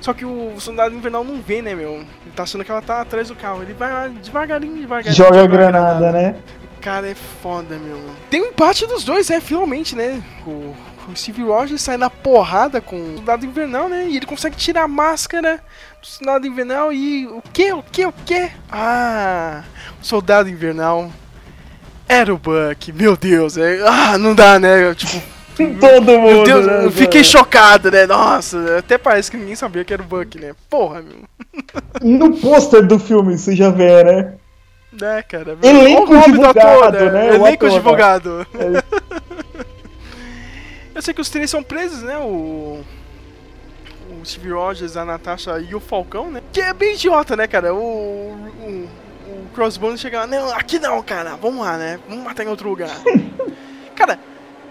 Só 0.01 0.13
que 0.13 0.25
o 0.25 0.61
soldado 0.61 0.95
invernal 0.95 1.25
não 1.25 1.41
vê, 1.41 1.63
né, 1.63 1.75
meu? 1.75 1.95
Ele 1.95 2.33
tá 2.35 2.45
achando 2.45 2.65
que 2.65 2.71
ela 2.71 2.83
tá 2.83 3.01
atrás 3.01 3.29
do 3.29 3.35
carro. 3.35 3.63
Ele 3.63 3.75
vai 3.75 3.93
lá 3.93 4.09
devagarinho, 4.09 4.77
devagarinho. 4.77 5.15
Joga 5.15 5.43
a 5.43 5.47
granada, 5.47 6.13
né? 6.13 6.37
cara 6.87 7.09
é 7.09 7.17
foda, 7.17 7.77
meu. 7.79 8.01
Tem 8.31 8.41
um 8.41 8.47
empate 8.47 8.87
dos 8.87 9.03
dois, 9.03 9.29
né? 9.29 9.41
Finalmente, 9.41 9.97
né? 9.97 10.23
O, 10.47 10.73
o 11.09 11.17
Steve 11.17 11.43
Rogers 11.43 11.83
sai 11.83 11.97
na 11.97 12.09
porrada 12.09 12.81
com 12.81 12.97
o 12.97 13.17
Soldado 13.17 13.45
Invernal, 13.45 13.89
né? 13.89 14.07
E 14.09 14.17
ele 14.17 14.25
consegue 14.25 14.55
tirar 14.55 14.85
a 14.85 14.89
máscara 14.89 15.61
do 16.01 16.07
Soldado 16.07 16.47
Invernal 16.47 16.93
e. 16.93 17.27
O 17.27 17.43
que? 17.53 17.73
O 17.73 17.83
que? 17.83 18.07
O 18.07 18.13
que? 18.13 18.53
Ah! 18.71 19.65
O 20.01 20.05
Soldado 20.05 20.49
Invernal 20.49 21.11
era 22.09 22.33
o 22.33 22.39
Buck. 22.39 22.93
Meu 22.93 23.17
Deus, 23.17 23.57
é... 23.59 23.81
Ah, 23.85 24.17
não 24.17 24.33
dá, 24.33 24.61
né? 24.61 24.95
Tipo. 24.95 25.21
Todo 25.81 26.05
Meu 26.05 26.21
mundo. 26.21 26.45
Deus, 26.45 26.67
né, 26.67 26.85
eu 26.85 26.91
fiquei 26.91 27.25
chocado, 27.25 27.91
né? 27.91 28.07
Nossa, 28.07 28.79
até 28.79 28.99
parece 28.99 29.31
que 29.31 29.37
ninguém 29.37 29.57
sabia 29.57 29.85
que 29.85 29.93
era 29.93 30.03
o 30.03 30.07
Buck, 30.07 30.39
né? 30.39 30.55
Porra, 30.69 31.03
meu. 31.03 31.17
No 32.03 32.37
pôster 32.37 32.87
do 32.87 32.99
filme, 32.99 33.39
você 33.39 33.57
já 33.57 33.71
vê, 33.71 34.05
né? 34.05 34.35
Né, 34.93 35.23
cara? 35.23 35.57
Elenco 35.63 36.13
Olha 36.13 36.21
o 36.21 36.25
divulgado, 36.25 36.85
ator, 36.85 37.13
né? 37.13 37.31
O 37.31 37.35
Elenco 37.35 37.67
ator, 37.67 37.71
né? 37.71 37.77
divulgado. 37.77 38.47
É. 38.55 39.67
Eu 40.95 41.03
sei 41.03 41.13
que 41.13 41.21
os 41.21 41.29
três 41.29 41.51
são 41.51 41.63
presos, 41.63 42.03
né? 42.03 42.19
O. 42.19 42.83
O 44.11 44.25
Steve 44.25 44.51
Rogers, 44.51 44.97
a 44.97 45.05
Natasha 45.05 45.59
e 45.59 45.75
o 45.75 45.81
Falcão, 45.81 46.31
né? 46.31 46.43
Que 46.53 46.61
é 46.61 46.73
bem 46.73 46.95
idiota, 46.95 47.37
né, 47.37 47.47
cara? 47.47 47.75
O. 47.75 47.79
O, 47.79 48.89
o 49.29 49.49
Crossbones 49.55 50.01
chega 50.01 50.21
lá, 50.21 50.27
não, 50.27 50.51
aqui 50.55 50.79
não, 50.79 51.03
cara, 51.03 51.37
vamos 51.37 51.65
lá, 51.65 51.77
né? 51.77 51.99
Vamos 52.09 52.25
matar 52.25 52.45
em 52.45 52.49
outro 52.49 52.69
lugar. 52.69 52.91
cara, 53.95 54.19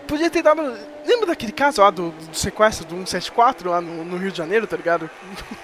podia 0.05 0.29
ter 0.29 0.41
dado. 0.41 0.61
Lembra 1.05 1.27
daquele 1.27 1.51
caso 1.51 1.81
lá 1.81 1.89
do, 1.89 2.11
do 2.11 2.35
sequestro 2.35 2.85
do 2.85 2.95
174 2.95 3.69
lá 3.69 3.81
no, 3.81 4.03
no 4.05 4.17
Rio 4.17 4.31
de 4.31 4.37
Janeiro, 4.37 4.65
tá 4.65 4.77
ligado? 4.77 5.09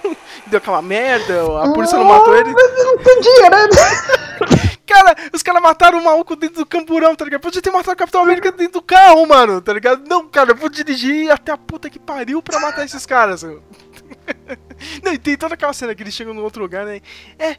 Deu 0.46 0.58
aquela 0.58 0.82
merda, 0.82 1.42
a 1.62 1.72
polícia 1.72 1.98
não 1.98 2.04
matou 2.04 2.36
ele. 2.36 2.52
Mas 2.52 2.84
não 2.84 2.98
podia, 2.98 3.50
né? 3.50 4.72
Cara, 4.86 5.16
os 5.32 5.42
caras 5.42 5.62
mataram 5.62 5.98
o 5.98 6.04
maluco 6.04 6.36
dentro 6.36 6.56
do 6.56 6.66
camburão, 6.66 7.14
tá 7.14 7.24
ligado? 7.24 7.40
Podia 7.40 7.62
ter 7.62 7.70
matado 7.70 7.92
o 7.92 7.96
Capitão 7.96 8.22
América 8.22 8.52
dentro 8.52 8.74
do 8.74 8.82
carro, 8.82 9.26
mano, 9.26 9.60
tá 9.60 9.72
ligado? 9.72 10.06
Não, 10.06 10.28
cara, 10.28 10.50
eu 10.50 10.56
vou 10.56 10.68
dirigir 10.68 11.30
até 11.30 11.50
a 11.50 11.56
puta 11.56 11.88
que 11.88 11.98
pariu 11.98 12.42
pra 12.42 12.60
matar 12.60 12.84
esses 12.84 13.06
caras. 13.06 13.42
Não, 15.02 15.12
e 15.12 15.18
tem 15.18 15.36
toda 15.36 15.54
aquela 15.54 15.72
cena 15.72 15.94
que 15.94 16.02
eles 16.02 16.12
chegam 16.12 16.34
no 16.34 16.42
outro 16.42 16.60
lugar, 16.60 16.84
né? 16.84 17.00
É, 17.38 17.56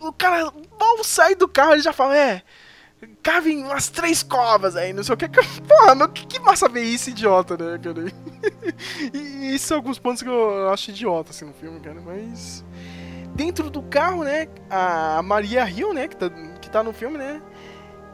o 0.00 0.12
cara 0.12 0.52
mal 0.78 1.02
sai 1.02 1.34
do 1.34 1.48
carro, 1.48 1.72
ele 1.72 1.82
já 1.82 1.92
fala, 1.92 2.16
é. 2.16 2.42
Cavem 3.22 3.62
umas 3.62 3.88
três 3.88 4.22
covas 4.22 4.74
aí, 4.74 4.92
não 4.92 5.04
sei 5.04 5.14
o 5.14 5.18
que. 5.18 5.28
Porra, 5.68 5.94
meu, 5.94 6.08
que, 6.08 6.26
que 6.26 6.40
massa 6.40 6.68
ver 6.68 6.82
isso, 6.82 7.10
idiota, 7.10 7.56
né, 7.56 7.78
cara? 7.78 8.06
E, 9.12 9.54
esses 9.54 9.62
são 9.62 9.76
alguns 9.76 9.98
pontos 9.98 10.22
que 10.22 10.28
eu 10.28 10.68
acho 10.70 10.90
idiota, 10.90 11.30
assim, 11.30 11.44
no 11.44 11.52
filme, 11.52 11.80
cara, 11.80 12.00
mas 12.00 12.64
dentro 13.34 13.68
do 13.68 13.82
carro, 13.82 14.24
né, 14.24 14.48
a 14.70 15.20
Maria 15.22 15.68
Hill, 15.68 15.92
né, 15.92 16.08
que 16.08 16.16
tá, 16.16 16.30
que 16.60 16.70
tá 16.70 16.82
no 16.82 16.92
filme, 16.92 17.18
né, 17.18 17.42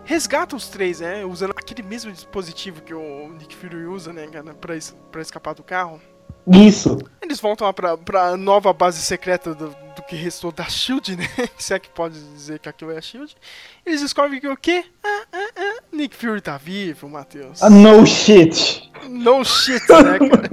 resgata 0.05 0.57
os 0.57 0.69
três, 0.69 1.01
né, 1.01 1.25
usando 1.25 1.53
aquele 1.53 1.83
mesmo 1.83 2.11
dispositivo 2.11 2.83
que 2.83 2.93
o 2.93 3.29
Nick 3.39 3.55
Fury 3.55 3.87
usa, 3.87 4.13
né, 4.13 4.27
cara, 4.27 4.55
pra, 4.55 4.75
pra 5.11 5.23
escapar 5.23 5.55
do 5.55 5.63
carro. 5.63 6.01
Isso. 6.51 6.99
Eles 7.21 7.41
voltam 7.41 7.67
lá 7.67 7.73
pra, 7.73 7.97
pra 7.97 8.37
nova 8.37 8.73
base 8.73 9.01
secreta 9.01 9.55
do 9.55 9.75
que 10.13 10.17
restou 10.17 10.53
da 10.53 10.65
SHIELD, 10.65 11.17
né, 11.17 11.27
se 11.57 11.73
é 11.73 11.79
que 11.79 11.89
pode 11.89 12.19
dizer 12.35 12.59
que 12.59 12.69
aquilo 12.69 12.91
é 12.91 12.99
a 12.99 13.01
SHIELD. 13.01 13.35
Eles 13.85 14.03
descobrem 14.03 14.39
que 14.39 14.47
o 14.47 14.57
quê? 14.57 14.85
Ah, 15.03 15.23
ah, 15.33 15.49
ah, 15.57 15.83
Nick 15.91 16.15
Fury 16.15 16.43
tá 16.43 16.59
vivo, 16.59 17.09
Matheus. 17.09 17.63
Ah, 17.63 17.71
no 17.71 18.07
shit. 18.07 18.91
No 19.09 19.43
shit, 19.43 19.81
né, 19.89 20.19
cara? 20.29 20.51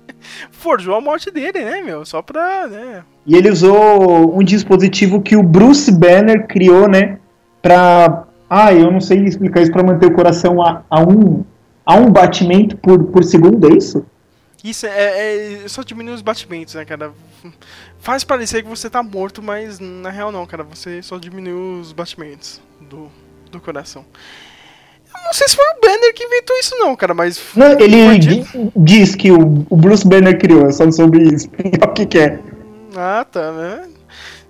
Forjou 0.50 0.94
a 0.94 1.00
morte 1.00 1.30
dele, 1.30 1.62
né, 1.62 1.82
meu, 1.82 2.06
só 2.06 2.22
pra, 2.22 2.66
né, 2.66 3.04
E 3.26 3.36
ele 3.36 3.50
usou 3.50 4.34
um 4.34 4.42
dispositivo 4.42 5.20
que 5.20 5.36
o 5.36 5.42
Bruce 5.42 5.92
Banner 5.92 6.46
criou, 6.46 6.88
né? 6.88 7.18
Pra. 7.60 8.24
Ah, 8.48 8.72
eu 8.72 8.90
não 8.90 9.00
sei 9.00 9.24
explicar 9.24 9.60
isso 9.60 9.72
pra 9.72 9.82
manter 9.82 10.06
o 10.06 10.14
coração 10.14 10.62
a, 10.62 10.82
a 10.88 11.00
um. 11.02 11.44
A 11.84 11.96
um 11.96 12.10
batimento 12.10 12.76
por, 12.76 13.04
por 13.04 13.24
segundo, 13.24 13.68
é 13.68 13.76
isso? 13.76 14.06
Isso 14.62 14.86
é, 14.86 15.62
é- 15.64 15.68
só 15.68 15.82
diminui 15.82 16.14
os 16.14 16.22
batimentos, 16.22 16.74
né, 16.74 16.84
cara? 16.84 17.12
Faz 17.98 18.22
parecer 18.22 18.62
que 18.62 18.68
você 18.68 18.88
tá 18.88 19.02
morto, 19.02 19.42
mas 19.42 19.78
na 19.80 20.10
real 20.10 20.30
não, 20.30 20.46
cara. 20.46 20.62
Você 20.62 21.02
só 21.02 21.18
diminui 21.18 21.80
os 21.80 21.92
batimentos 21.92 22.60
do, 22.80 23.10
do 23.50 23.60
coração. 23.60 24.04
Eu 25.14 25.24
não 25.24 25.32
sei 25.32 25.46
se 25.48 25.56
foi 25.56 25.64
o 25.64 25.80
Banner 25.80 26.14
que 26.14 26.24
inventou 26.24 26.56
isso, 26.58 26.74
não, 26.78 26.94
cara, 26.96 27.12
mas. 27.12 27.40
Não, 27.56 27.72
ele 27.78 28.06
foi 28.06 28.18
di- 28.18 28.40
dito. 28.40 28.72
diz 28.76 29.14
que 29.16 29.30
o, 29.32 29.66
o 29.68 29.76
Bruce 29.76 30.06
Banner 30.06 30.38
criou, 30.38 30.62
eu 30.66 30.72
só 30.72 30.84
não 30.84 30.92
soube 30.92 31.18
explicar 31.34 31.88
o 31.90 31.92
que, 31.92 32.06
que 32.06 32.18
é. 32.18 32.38
Ah, 32.96 33.26
tá, 33.30 33.50
né? 33.52 33.88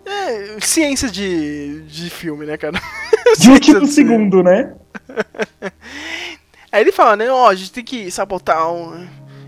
É, 0.04 0.56
ciência 0.60 1.08
de, 1.08 1.82
de 1.82 2.10
filme, 2.10 2.44
né, 2.44 2.56
cara? 2.56 2.78
De 3.38 3.48
último 3.50 3.86
segundo, 3.86 4.42
né? 4.42 4.74
Aí 6.70 6.80
ele 6.82 6.92
fala, 6.92 7.16
né, 7.16 7.30
ó, 7.30 7.48
a 7.48 7.54
gente 7.54 7.72
tem 7.72 7.84
que 7.84 8.10
sabotar 8.10 8.70
um- 8.72 9.06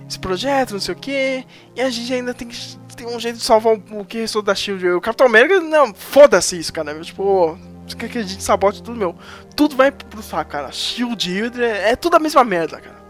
esse 0.08 0.18
projeto, 0.18 0.72
não 0.72 0.80
sei 0.80 0.94
o 0.94 0.98
quê, 0.98 1.44
e 1.74 1.80
a 1.80 1.90
gente 1.90 2.12
ainda 2.12 2.34
tem 2.34 2.48
que 2.48 2.56
ter 2.96 3.06
um 3.06 3.18
jeito 3.18 3.38
de 3.38 3.44
salvar 3.44 3.74
o, 3.74 4.04
que 4.04 4.18
restou 4.18 4.42
da 4.42 4.54
SHIELD. 4.54 4.88
O 4.90 5.00
Capitão 5.00 5.26
América, 5.26 5.60
não, 5.60 5.92
foda-se 5.94 6.58
isso, 6.58 6.72
cara, 6.72 6.98
tipo, 7.00 7.22
ô, 7.22 7.56
você 7.86 7.96
quer 7.96 8.08
que 8.08 8.18
a 8.18 8.22
gente 8.22 8.42
sabote 8.42 8.82
tudo, 8.82 8.98
meu? 8.98 9.14
Tudo 9.56 9.76
vai 9.76 9.90
pro 9.90 10.22
saco, 10.22 10.50
cara, 10.50 10.70
SHIELD, 10.70 11.42
Hydra, 11.42 11.66
é 11.66 11.96
tudo 11.96 12.16
a 12.16 12.20
mesma 12.20 12.44
merda, 12.44 12.80
cara. 12.80 13.04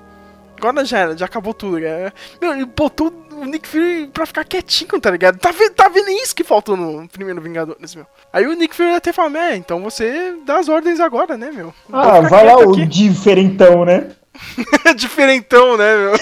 Agora 0.56 0.84
já 0.84 0.98
era, 0.98 1.16
já 1.16 1.26
acabou 1.26 1.52
tudo, 1.52 1.80
cara. 1.80 2.12
Meu, 2.40 2.52
ele 2.54 2.64
botou 2.64 3.12
o 3.32 3.44
Nick 3.44 3.68
Fury 3.68 4.06
pra 4.06 4.24
ficar 4.24 4.44
quietinho, 4.44 5.00
tá 5.00 5.10
ligado? 5.10 5.38
Tá 5.38 5.50
vendo, 5.50 5.72
tá 5.72 5.88
vendo 5.88 6.08
isso 6.08 6.34
que 6.34 6.44
faltou 6.44 6.76
no 6.76 7.08
primeiro 7.08 7.40
Vingadores, 7.40 7.94
meu? 7.94 8.06
Aí 8.32 8.46
o 8.46 8.54
Nick 8.54 8.74
Fury 8.74 8.94
até 8.94 9.12
fala, 9.12 9.38
é, 9.38 9.56
então 9.56 9.82
você 9.82 10.36
dá 10.46 10.58
as 10.58 10.68
ordens 10.68 11.00
agora, 11.00 11.36
né, 11.36 11.50
meu? 11.50 11.74
Ah, 11.92 12.20
vai 12.20 12.46
lá 12.46 12.56
quieto 12.56 12.68
o 12.68 12.72
aqui. 12.72 12.86
diferentão, 12.86 13.84
né? 13.84 14.12
Diferentão, 14.96 15.76
né, 15.76 15.96
meu? 15.96 16.12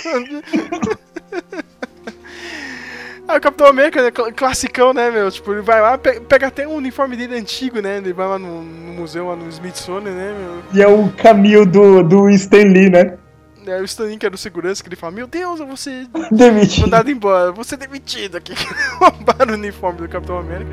Aí 3.29 3.37
o 3.39 3.41
Capitão 3.41 3.67
América, 3.67 4.03
né, 4.03 4.11
cl- 4.11 4.33
classicão, 4.33 4.93
né, 4.93 5.11
meu? 5.11 5.31
Tipo, 5.31 5.53
ele 5.53 5.63
vai 5.63 5.81
lá, 5.81 5.97
pe- 5.97 6.21
pega 6.21 6.49
até 6.49 6.67
um 6.67 6.75
uniforme 6.75 7.17
dele 7.17 7.37
antigo, 7.39 7.81
né? 7.81 7.99
Ele 7.99 8.13
vai 8.13 8.27
lá 8.27 8.39
no, 8.39 8.63
no 8.63 8.93
museu, 8.93 9.29
lá 9.29 9.37
no 9.37 9.49
Smithsonian, 9.49 10.13
né, 10.13 10.35
meu? 10.39 10.63
E 10.75 10.83
é 10.83 10.89
o 10.89 11.09
caminho 11.13 11.65
do, 11.65 12.03
do 12.03 12.29
Stan 12.31 12.65
Lee, 12.65 12.91
né? 12.91 13.17
Aí 13.65 13.81
o 13.81 13.85
Stanin, 13.85 14.19
que 14.19 14.27
era 14.27 14.35
o 14.35 14.39
segurança, 14.39 14.83
que 14.83 14.89
ele 14.89 14.97
fala, 14.97 15.13
meu 15.13 15.27
Deus, 15.29 15.61
eu 15.61 15.67
vou 15.67 15.77
ser 15.77 16.09
Demitido. 16.33 16.83
mandado 16.83 17.11
embora, 17.11 17.47
eu 17.51 17.55
vou 17.55 17.63
ser 17.65 17.77
demitido 17.77 18.37
aqui. 18.37 18.53
Roubaram 18.99 19.53
o 19.53 19.57
uniforme 19.57 20.01
do 20.01 20.09
Capitão 20.09 20.37
América. 20.39 20.73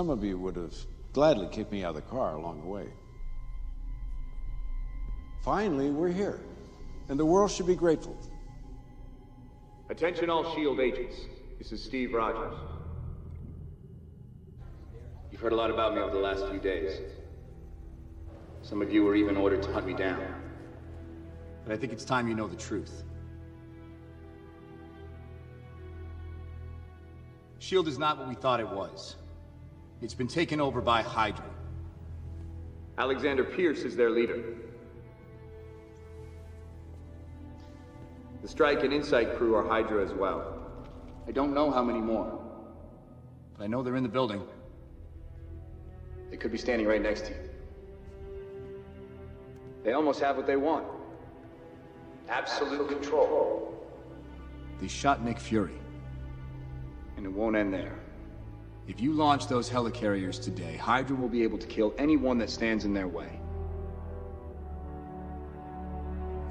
Some 0.00 0.08
of 0.08 0.24
you 0.24 0.38
would 0.38 0.56
have 0.56 0.74
gladly 1.12 1.46
kicked 1.52 1.70
me 1.70 1.84
out 1.84 1.90
of 1.90 1.96
the 1.96 2.10
car 2.10 2.34
along 2.34 2.62
the 2.62 2.66
way. 2.66 2.86
Finally, 5.44 5.90
we're 5.90 6.08
here, 6.08 6.40
and 7.10 7.20
the 7.20 7.26
world 7.26 7.50
should 7.50 7.66
be 7.66 7.76
grateful. 7.76 8.16
Attention 9.90 10.30
all 10.30 10.54
SHIELD 10.54 10.80
agents. 10.80 11.16
This 11.58 11.70
is 11.70 11.84
Steve 11.84 12.14
Rogers. 12.14 12.58
You've 15.30 15.42
heard 15.42 15.52
a 15.52 15.56
lot 15.56 15.70
about 15.70 15.94
me 15.94 16.00
over 16.00 16.14
the 16.14 16.18
last 16.18 16.46
few 16.46 16.60
days. 16.60 16.98
Some 18.62 18.80
of 18.80 18.90
you 18.90 19.04
were 19.04 19.14
even 19.14 19.36
ordered 19.36 19.62
to 19.64 19.70
hunt 19.70 19.86
me 19.86 19.92
down. 19.92 20.24
But 21.66 21.74
I 21.74 21.76
think 21.76 21.92
it's 21.92 22.06
time 22.06 22.26
you 22.26 22.34
know 22.34 22.48
the 22.48 22.56
truth. 22.56 23.02
SHIELD 27.58 27.86
is 27.86 27.98
not 27.98 28.16
what 28.16 28.28
we 28.28 28.34
thought 28.34 28.60
it 28.60 28.68
was. 28.70 29.16
It's 30.02 30.14
been 30.14 30.28
taken 30.28 30.60
over 30.60 30.80
by 30.80 31.02
Hydra. 31.02 31.44
Alexander 32.96 33.44
Pierce 33.44 33.80
is 33.80 33.96
their 33.96 34.10
leader. 34.10 34.42
The 38.40 38.48
Strike 38.48 38.82
and 38.82 38.92
Insight 38.94 39.36
crew 39.36 39.54
are 39.54 39.66
Hydra 39.66 40.02
as 40.02 40.12
well. 40.14 40.66
I 41.28 41.32
don't 41.32 41.52
know 41.52 41.70
how 41.70 41.84
many 41.84 42.00
more. 42.00 42.40
But 43.56 43.64
I 43.64 43.66
know 43.66 43.82
they're 43.82 43.96
in 43.96 44.02
the 44.02 44.08
building. 44.08 44.42
They 46.30 46.38
could 46.38 46.50
be 46.50 46.58
standing 46.58 46.86
right 46.86 47.02
next 47.02 47.26
to 47.26 47.30
you. 47.32 47.50
They 49.84 49.92
almost 49.92 50.20
have 50.20 50.36
what 50.36 50.46
they 50.46 50.56
want. 50.56 50.86
Absolute 52.28 52.88
control. 52.88 53.86
They 54.80 54.88
shot 54.88 55.22
Nick 55.22 55.38
Fury. 55.38 55.78
And 57.18 57.26
it 57.26 57.32
won't 57.32 57.56
end 57.56 57.74
there. 57.74 57.99
If 58.90 59.00
you 59.00 59.12
launch 59.12 59.46
those 59.46 59.70
helicarriers 59.70 60.42
today, 60.42 60.76
Hydra 60.76 61.14
will 61.14 61.28
be 61.28 61.44
able 61.44 61.58
to 61.58 61.66
kill 61.68 61.94
anyone 61.96 62.38
that 62.38 62.50
stands 62.50 62.84
in 62.84 62.92
their 62.92 63.06
way. 63.06 63.40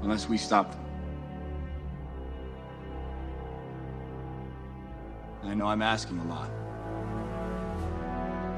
unless 0.02 0.28
we 0.28 0.36
stop 0.36 0.72
them. 0.72 0.80
I 5.44 5.54
know 5.54 5.66
I'm 5.66 5.82
asking 5.82 6.18
a 6.18 6.24
lot. 6.24 6.50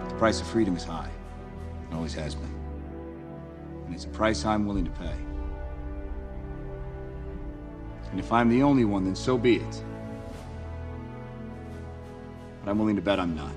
But 0.00 0.08
the 0.08 0.14
price 0.16 0.40
of 0.40 0.46
freedom 0.46 0.76
is 0.76 0.84
high. 0.84 1.10
It 1.90 1.94
always 1.94 2.14
has 2.14 2.34
been. 2.34 2.54
And 3.86 3.94
it's 3.94 4.04
a 4.04 4.08
price 4.08 4.44
I'm 4.44 4.66
willing 4.66 4.84
to 4.84 4.90
pay. 4.92 5.16
And 8.10 8.20
if 8.20 8.30
I'm 8.32 8.48
the 8.48 8.62
only 8.62 8.84
one, 8.84 9.04
then 9.04 9.16
so 9.16 9.38
be 9.38 9.56
it. 9.56 9.84
But 12.64 12.70
I'm 12.70 12.78
willing 12.78 12.96
to 12.96 13.02
bet 13.02 13.18
I'm 13.18 13.34
not. 13.34 13.52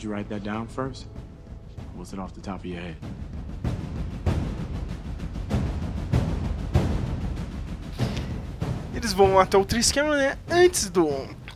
Did 0.00 0.06
you 0.06 0.14
write 0.14 0.30
that 0.30 0.42
down 0.42 0.66
first? 0.66 1.08
Or 1.76 1.98
was 1.98 2.14
it 2.14 2.18
off 2.18 2.32
the 2.32 2.40
top 2.40 2.60
of 2.60 2.66
your 2.66 2.80
head? 2.80 2.96
Eles 8.94 9.12
vão 9.12 9.38
até 9.38 9.58
o 9.58 9.64
Triskema, 9.66 10.16
né? 10.16 10.38
Antes 10.50 10.88
do, 10.88 11.06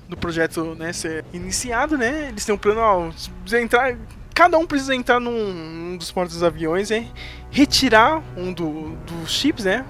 do 0.07 0.15
projeto 0.15 0.75
né, 0.75 0.93
ser 0.93 1.25
iniciado, 1.33 1.97
né? 1.97 2.29
Eles 2.29 2.45
têm 2.45 2.55
um 2.55 2.59
plano, 2.59 2.81
ó, 2.83 3.11
entrar. 3.57 3.97
Cada 4.35 4.59
um 4.59 4.67
precisa 4.67 4.95
entrar 4.95 5.19
num, 5.19 5.51
num 5.51 5.97
dos 5.97 6.13
portos-aviões, 6.13 6.91
né? 6.91 7.09
Retirar 7.51 8.23
um 8.37 8.53
do, 8.53 8.95
dos 9.07 9.31
chips, 9.31 9.65
né? 9.65 9.87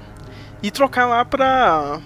E 0.62 0.70
trocar 0.70 1.06
lá 1.06 1.24
pra 1.24 2.00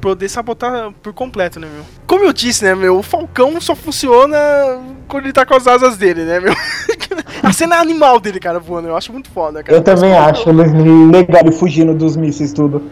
poder 0.00 0.28
sabotar 0.28 0.90
por 1.02 1.12
completo, 1.12 1.60
né, 1.60 1.68
meu? 1.72 1.84
Como 2.06 2.24
eu 2.24 2.32
disse, 2.32 2.64
né, 2.64 2.74
meu? 2.74 2.98
O 2.98 3.02
Falcão 3.02 3.60
só 3.60 3.74
funciona 3.74 4.36
quando 5.06 5.24
ele 5.24 5.32
tá 5.32 5.44
com 5.46 5.54
as 5.54 5.66
asas 5.66 5.96
dele, 5.96 6.24
né, 6.24 6.40
meu? 6.40 6.54
A 7.42 7.52
cena 7.52 7.76
animal 7.76 8.20
dele, 8.20 8.38
cara, 8.38 8.58
voando, 8.58 8.88
eu 8.88 8.96
acho 8.96 9.12
muito 9.12 9.30
foda, 9.30 9.62
cara. 9.62 9.78
Eu 9.78 9.82
também 9.82 10.12
acho 10.12 10.50
legal 10.50 11.40
ele 11.40 11.52
fugindo 11.52 11.94
dos 11.94 12.16
mísseis 12.16 12.52
tudo. 12.52 12.90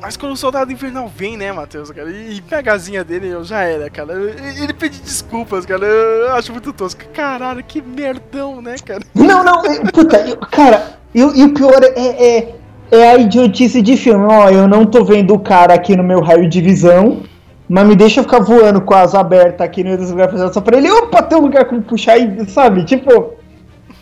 Mas 0.00 0.16
quando 0.16 0.32
o 0.32 0.36
soldado 0.36 0.72
invernal 0.72 1.10
vem, 1.16 1.36
né, 1.36 1.52
Matheus, 1.52 1.90
cara, 1.92 2.10
e 2.10 2.40
pega 2.42 2.72
a 2.72 2.74
asinha 2.74 3.04
dele, 3.04 3.28
eu 3.28 3.44
já 3.44 3.62
era, 3.62 3.88
cara. 3.88 4.14
Ele 4.60 4.72
pede 4.72 5.00
desculpas, 5.00 5.64
cara. 5.64 5.86
Eu 5.86 6.32
acho 6.34 6.50
muito 6.50 6.72
tosco. 6.72 7.02
Caralho, 7.14 7.62
que 7.62 7.80
merdão, 7.80 8.60
né, 8.60 8.74
cara? 8.84 9.00
Não, 9.14 9.44
não, 9.44 9.62
puta, 9.92 10.16
eu- 10.28 10.36
cara, 10.38 10.98
e, 11.14 11.20
e 11.20 11.44
o 11.44 11.54
pior 11.54 11.80
é, 11.82 12.36
é, 12.38 12.54
é 12.92 13.08
a 13.08 13.16
idiotice 13.16 13.80
de 13.80 13.96
filme. 13.96 14.26
Ó, 14.28 14.50
eu 14.50 14.68
não 14.68 14.84
tô 14.84 15.02
vendo 15.02 15.34
o 15.34 15.40
cara 15.40 15.74
aqui 15.74 15.96
no 15.96 16.04
meu 16.04 16.20
raio 16.20 16.48
de 16.48 16.60
visão, 16.60 17.22
mas 17.68 17.86
me 17.86 17.96
deixa 17.96 18.20
eu 18.20 18.24
ficar 18.24 18.40
voando 18.40 18.82
com 18.82 18.92
a 18.92 19.00
asa 19.00 19.18
aberta 19.18 19.64
aqui 19.64 19.82
no 19.82 19.88
meio 19.88 19.98
desse 19.98 20.12
lugar 20.12 20.30
só 20.52 20.60
pra 20.60 20.76
ele. 20.76 20.90
Opa, 20.90 21.22
tem 21.22 21.38
um 21.38 21.42
lugar 21.42 21.64
como 21.64 21.82
puxar 21.82 22.18
e, 22.18 22.46
sabe, 22.46 22.84
tipo. 22.84 23.34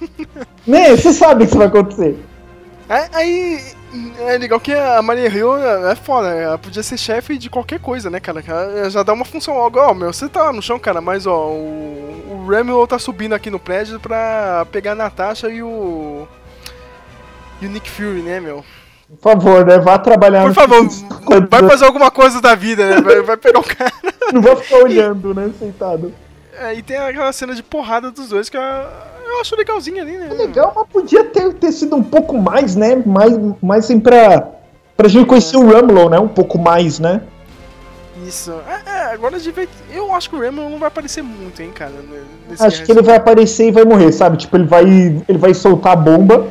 né, 0.67 0.91
você 0.91 1.13
sabe 1.13 1.45
que 1.45 1.51
isso 1.51 1.59
vai 1.59 1.69
acontecer. 1.69 2.19
Aí, 2.89 3.09
aí, 3.13 3.61
é 4.27 4.37
legal 4.37 4.59
que 4.59 4.73
a 4.73 5.01
Maria 5.01 5.29
Hill 5.29 5.57
é 5.57 5.95
foda, 5.95 6.35
né? 6.35 6.43
ela 6.43 6.59
podia 6.59 6.83
ser 6.83 6.99
chefe 6.99 7.39
de 7.39 7.49
qualquer 7.49 7.79
coisa, 7.79 8.11
né, 8.11 8.19
cara? 8.19 8.43
Ela 8.45 8.91
já 8.91 9.05
dá 9.05 9.13
uma 9.13 9.25
função 9.25 9.55
logo, 9.55 9.79
ó, 9.79 9.95
meu, 9.95 10.13
você 10.13 10.29
tá 10.29 10.43
lá 10.43 10.53
no 10.53 10.61
chão, 10.61 10.77
cara, 10.77 11.01
mas 11.01 11.25
ó, 11.25 11.51
o, 11.51 12.45
o 12.51 12.87
tá 12.89 12.99
subindo 12.99 13.33
aqui 13.33 13.49
no 13.49 13.61
prédio 13.61 14.01
pra 14.01 14.67
pegar 14.73 14.93
a 14.93 14.97
Natasha 14.97 15.49
e 15.49 15.63
o. 15.63 16.27
E 17.63 17.67
o 17.67 17.71
Nick 17.71 17.89
Fury, 17.89 18.23
né, 18.23 18.41
meu? 18.41 18.65
Por 19.11 19.19
favor, 19.33 19.67
né, 19.67 19.79
vá 19.79 19.99
trabalhar 19.99 20.43
Por 20.43 20.49
no- 20.49 20.55
favor, 20.55 20.89
vai 21.51 21.69
fazer 21.69 21.85
alguma 21.85 22.11
coisa 22.11 22.41
da 22.41 22.55
vida, 22.55 22.89
né? 22.89 23.01
Vai, 23.01 23.21
vai 23.23 23.37
pegar 23.37 23.59
o 23.61 23.65
cara. 23.65 23.93
Não 24.33 24.41
vou 24.41 24.57
ficar 24.57 24.79
olhando, 24.85 25.35
né, 25.35 25.51
sentado. 25.59 26.13
É, 26.59 26.75
e 26.75 26.83
tem 26.83 26.97
aquela 26.97 27.33
cena 27.33 27.55
de 27.55 27.63
porrada 27.63 28.11
dos 28.11 28.29
dois 28.29 28.49
que 28.49 28.57
eu, 28.57 28.61
eu 28.63 29.41
acho 29.41 29.57
legalzinha 29.57 30.03
ali, 30.03 30.13
né? 30.17 30.29
É 30.31 30.35
legal, 30.35 30.73
mas 30.77 30.87
podia 30.89 31.25
ter, 31.25 31.53
ter 31.55 31.73
sido 31.73 31.97
um 31.97 32.03
pouco 32.03 32.39
mais, 32.39 32.77
né? 32.77 33.03
Mais, 33.05 33.33
mais 33.63 33.85
assim 33.85 33.99
pra, 33.99 34.49
pra 34.97 35.09
gente 35.09 35.27
conhecer 35.27 35.57
o 35.57 35.61
Rumlow, 35.69 36.09
né? 36.11 36.19
Um 36.19 36.29
pouco 36.29 36.59
mais, 36.59 36.99
né? 37.01 37.23
Isso. 38.27 38.53
É, 38.69 38.91
é, 38.91 39.01
agora 39.15 39.39
de 39.41 39.51
ver. 39.51 39.69
Eu 39.93 40.13
acho 40.15 40.29
que 40.29 40.37
o 40.37 40.41
Ramel 40.41 40.69
não 40.69 40.79
vai 40.79 40.89
aparecer 40.89 41.23
muito, 41.23 41.61
hein, 41.63 41.71
cara. 41.75 41.91
né, 41.93 42.21
Acho 42.59 42.85
que 42.85 42.93
ele 42.93 43.03
vai 43.03 43.17
aparecer 43.17 43.69
e 43.69 43.73
vai 43.73 43.85
morrer, 43.85 44.13
sabe? 44.13 44.37
Tipo, 44.37 44.57
ele 44.59 44.67
vai, 44.67 44.85
ele 45.27 45.39
vai 45.39 45.55
soltar 45.55 45.95
a 45.95 45.97
bomba 45.97 46.47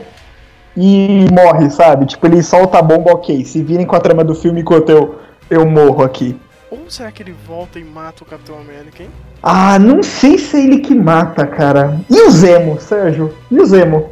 e 0.82 1.28
morre, 1.34 1.70
sabe? 1.70 2.06
Tipo, 2.06 2.26
ele 2.28 2.42
solta 2.42 2.80
a 2.80 2.82
bomba, 2.82 3.12
ok. 3.12 3.44
Se 3.44 3.62
virem 3.62 3.86
com 3.86 3.96
a 3.96 4.00
trama 4.00 4.24
do 4.24 4.34
filme 4.34 4.62
enquanto 4.62 4.90
eu, 4.90 5.16
eu 5.50 5.66
morro 5.66 6.04
aqui. 6.04 6.40
Ou 6.72 6.80
será 6.88 7.12
que 7.12 7.22
ele 7.24 7.36
volta 7.48 7.80
e 7.80 7.84
mata 7.84 8.24
o 8.24 8.26
Capitão 8.26 8.56
América, 8.60 9.04
hein? 9.04 9.10
Ah, 9.44 9.78
não 9.80 10.02
sei 10.04 10.38
se 10.38 10.56
é 10.56 10.64
ele 10.64 10.80
que 10.80 10.94
mata, 10.96 11.46
cara. 11.46 12.00
E 12.10 12.22
o 12.22 12.30
Zemo, 12.32 12.80
Sérgio? 12.80 13.34
E 13.52 13.60
o 13.60 13.66
Zemo? 13.66 14.10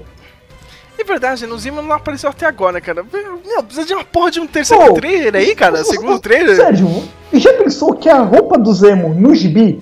É 1.00 1.04
verdade, 1.04 1.46
no 1.46 1.58
Zima 1.58 1.82
não 1.82 1.94
apareceu 1.94 2.30
até 2.30 2.46
agora, 2.48 2.82
cara. 2.82 3.06
Meu, 3.46 3.64
precisa 3.64 3.86
de 3.86 3.94
uma 3.94 4.04
porra 4.04 4.32
de 4.32 4.40
um 4.40 4.48
terceiro 4.48 4.94
trailer 4.96 5.36
aí, 5.36 5.56
cara. 5.56 5.84
Segundo 5.84 6.20
trailer. 6.20 6.56
Sérgio, 6.56 7.04
já 7.32 7.54
pensou 7.54 7.94
que 7.94 8.10
a 8.10 8.22
roupa 8.24 8.58
do 8.58 8.74
Zemo 8.74 9.14
no 9.14 9.36
gibi 9.36 9.80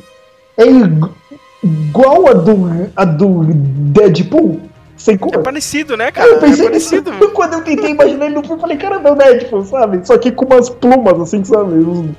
é 0.57 0.65
ig- 0.65 1.09
igual 1.63 2.27
a 2.27 2.33
do, 2.33 2.91
a 2.95 3.05
do 3.05 3.43
Deadpool? 3.45 4.59
Sem 4.97 5.17
cor? 5.17 5.33
É 5.35 5.37
parecido, 5.39 5.97
né, 5.97 6.11
cara? 6.11 6.29
eu 6.29 6.39
pensei 6.39 6.65
é 6.65 6.69
parecido. 6.69 7.11
nisso 7.11 7.29
quando 7.31 7.53
eu 7.53 7.61
tentei 7.63 7.91
imaginar 7.91 8.25
ele 8.27 8.35
no 8.35 8.41
filme, 8.41 8.55
eu 8.55 8.61
falei, 8.61 8.77
caramba, 8.77 9.09
é 9.09 9.11
o 9.11 9.15
Deadpool, 9.15 9.65
sabe? 9.65 10.05
Só 10.07 10.17
que 10.17 10.31
com 10.31 10.45
umas 10.45 10.69
plumas, 10.69 11.19
assim, 11.19 11.43
sabe? 11.43 11.73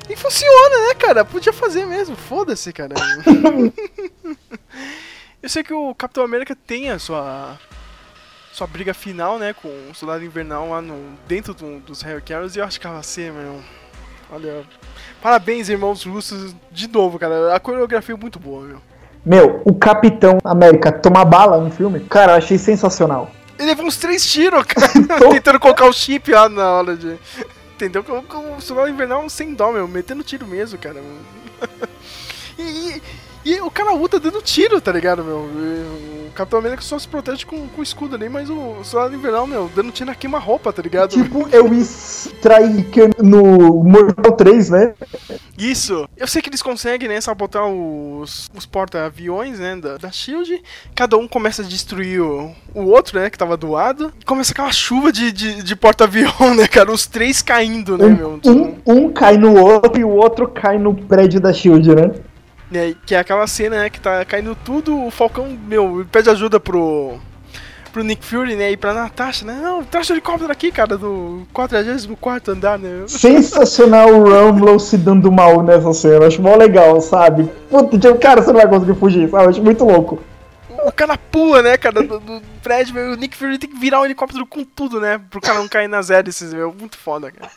E 0.09 0.15
funciona, 0.15 0.87
né, 0.87 0.93
cara? 0.95 1.25
Podia 1.25 1.51
fazer 1.51 1.85
mesmo. 1.85 2.15
Foda-se, 2.15 2.71
cara. 2.71 2.93
Eu 5.41 5.49
sei 5.49 5.63
que 5.63 5.73
o 5.73 5.93
Capitão 5.95 6.23
América 6.23 6.55
tem 6.55 6.89
a 6.89 6.99
sua 6.99 7.57
sua 8.51 8.65
briga 8.65 8.91
final, 8.93 9.37
né, 9.37 9.53
com 9.53 9.67
o 9.67 9.93
Soldado 9.93 10.25
Invernal 10.25 10.69
lá 10.71 10.81
no 10.81 11.15
dentro 11.27 11.53
do- 11.53 11.79
dos 11.79 12.01
Carrots 12.25 12.55
e 12.55 12.59
eu 12.59 12.65
acho 12.65 12.79
que 12.81 12.87
ela 12.87 12.95
vai 12.95 13.03
ser, 13.03 13.31
meu. 13.31 13.61
Olha, 14.31 14.65
parabéns, 15.21 15.69
irmãos 15.69 16.03
russos, 16.03 16.55
de 16.71 16.87
novo, 16.87 17.19
cara. 17.19 17.53
A 17.55 17.59
coreografia 17.59 18.15
é 18.15 18.17
muito 18.17 18.39
boa, 18.39 18.65
meu. 18.65 18.81
Meu, 19.27 19.61
o 19.65 19.73
Capitão 19.75 20.37
América 20.43 20.91
tomar 20.91 21.25
bala 21.25 21.59
no 21.59 21.69
filme, 21.69 21.99
cara, 22.01 22.31
eu 22.33 22.37
achei 22.37 22.57
sensacional. 22.57 23.29
Ele 23.59 23.67
levou 23.69 23.85
uns 23.85 23.97
três 23.97 24.25
tiros, 24.25 24.63
cara, 24.65 24.87
tentando 25.31 25.59
colocar 25.59 25.85
o 25.85 25.91
chip 25.93 26.31
lá 26.31 26.47
na 26.47 26.71
hora 26.71 26.95
de. 26.95 27.17
Entendeu? 27.75 28.03
O 28.57 28.61
Soldado 28.61 28.89
Invernal 28.89 29.27
sem 29.29 29.53
dó, 29.53 29.71
meu, 29.71 29.87
metendo 29.87 30.23
tiro 30.23 30.47
mesmo, 30.47 30.79
cara. 30.79 31.01
E, 32.59 32.63
e- 32.65 33.01
e 33.53 33.61
o 33.61 33.69
cara 33.69 33.91
luta 33.91 34.19
dando 34.19 34.41
tiro, 34.41 34.81
tá 34.81 34.91
ligado, 34.91 35.23
meu? 35.23 35.47
Capitão 36.37 36.59
América 36.59 36.83
só 36.83 36.99
se 36.99 37.07
protege 37.07 37.47
com, 37.47 37.67
com 37.67 37.79
o 37.81 37.83
escudo 37.83 38.15
ali, 38.15 38.29
mas 38.29 38.47
o 38.47 38.83
Soldado 38.83 39.15
Invernal, 39.15 39.47
meu, 39.47 39.67
dando 39.75 39.91
tiro 39.91 40.05
na 40.05 40.13
queima-roupa, 40.13 40.71
tá 40.71 40.83
ligado? 40.83 41.09
Tipo, 41.09 41.49
eu 41.51 41.67
que 42.91 43.09
no 43.23 43.83
Mortal 43.83 44.33
3, 44.33 44.69
né? 44.69 44.93
Isso! 45.57 46.07
Eu 46.15 46.27
sei 46.27 46.39
que 46.39 46.49
eles 46.49 46.61
conseguem, 46.61 47.09
né, 47.09 47.19
sabotar 47.19 47.65
os, 47.65 48.47
os 48.55 48.67
porta-aviões, 48.67 49.57
né, 49.57 49.77
da, 49.77 49.97
da 49.97 50.11
SHIELD. 50.11 50.61
Cada 50.93 51.17
um 51.17 51.27
começa 51.27 51.63
a 51.63 51.65
destruir 51.65 52.21
o, 52.21 52.51
o 52.75 52.83
outro, 52.83 53.19
né, 53.19 53.31
que 53.31 53.37
tava 53.37 53.57
do 53.57 53.71
lado. 53.71 54.13
E 54.21 54.23
começa 54.23 54.51
aquela 54.51 54.71
chuva 54.71 55.11
de, 55.11 55.31
de, 55.31 55.63
de 55.63 55.75
porta-avião, 55.75 56.53
né, 56.55 56.67
cara? 56.67 56.91
Os 56.91 57.07
três 57.07 57.41
caindo, 57.41 57.97
né, 57.97 58.09
meu? 58.09 58.39
Um, 58.45 58.75
um 58.85 59.09
cai 59.11 59.37
no 59.37 59.59
outro 59.59 59.99
e 59.99 60.03
o 60.03 60.09
outro 60.09 60.47
cai 60.47 60.77
no 60.77 60.93
prédio 60.93 61.39
da 61.39 61.51
Shield, 61.51 61.95
né? 61.95 62.11
Né, 62.71 62.95
que 63.05 63.15
é 63.15 63.19
aquela 63.19 63.47
cena, 63.47 63.77
né, 63.77 63.89
que 63.89 63.99
tá 63.99 64.23
caindo 64.25 64.55
tudo, 64.55 65.05
o 65.05 65.11
Falcão, 65.11 65.57
meu, 65.67 66.05
pede 66.11 66.29
ajuda 66.29 66.59
pro... 66.59 67.17
Pro 67.91 68.03
Nick 68.03 68.23
Fury, 68.23 68.55
né, 68.55 68.71
e 68.71 68.77
pra 68.77 68.93
Natasha, 68.93 69.43
né? 69.43 69.57
Não, 69.59 69.83
traz 69.83 70.07
o 70.09 70.13
helicóptero 70.13 70.51
aqui, 70.51 70.71
cara, 70.71 70.97
do 70.97 71.47
44 71.51 72.53
andar, 72.53 72.77
né? 72.77 73.05
Sensacional 73.07 74.09
o 74.09 74.23
Rumlow 74.23 74.77
se 74.77 74.97
dando 74.97 75.31
mal 75.31 75.63
nessa 75.63 75.93
cena. 75.93 76.27
Acho 76.27 76.41
mó 76.41 76.55
legal, 76.55 77.01
sabe? 77.01 77.49
Puta, 77.71 77.97
tipo, 77.97 78.19
cara, 78.19 78.41
você 78.41 78.51
não 78.51 78.59
vai 78.59 78.69
conseguir 78.69 78.99
fugir, 78.99 79.29
sabe? 79.29 79.49
Acho 79.49 79.63
muito 79.63 79.83
louco. 79.83 80.21
O 80.85 80.91
cara 80.91 81.17
pula, 81.17 81.63
né, 81.63 81.75
cara, 81.75 82.03
do, 82.03 82.19
do 82.19 82.41
prédio, 82.61 82.93
meu, 82.93 83.13
o 83.13 83.15
Nick 83.15 83.35
Fury 83.35 83.57
tem 83.57 83.69
que 83.69 83.79
virar 83.79 84.01
o 84.01 84.05
helicóptero 84.05 84.45
com 84.45 84.63
tudo, 84.63 85.01
né, 85.01 85.19
pro 85.29 85.41
cara 85.41 85.57
não 85.57 85.67
cair 85.67 85.87
nas 85.87 86.09
hélices, 86.09 86.53
meu, 86.53 86.75
muito 86.77 86.97
foda, 86.97 87.31
cara. 87.31 87.51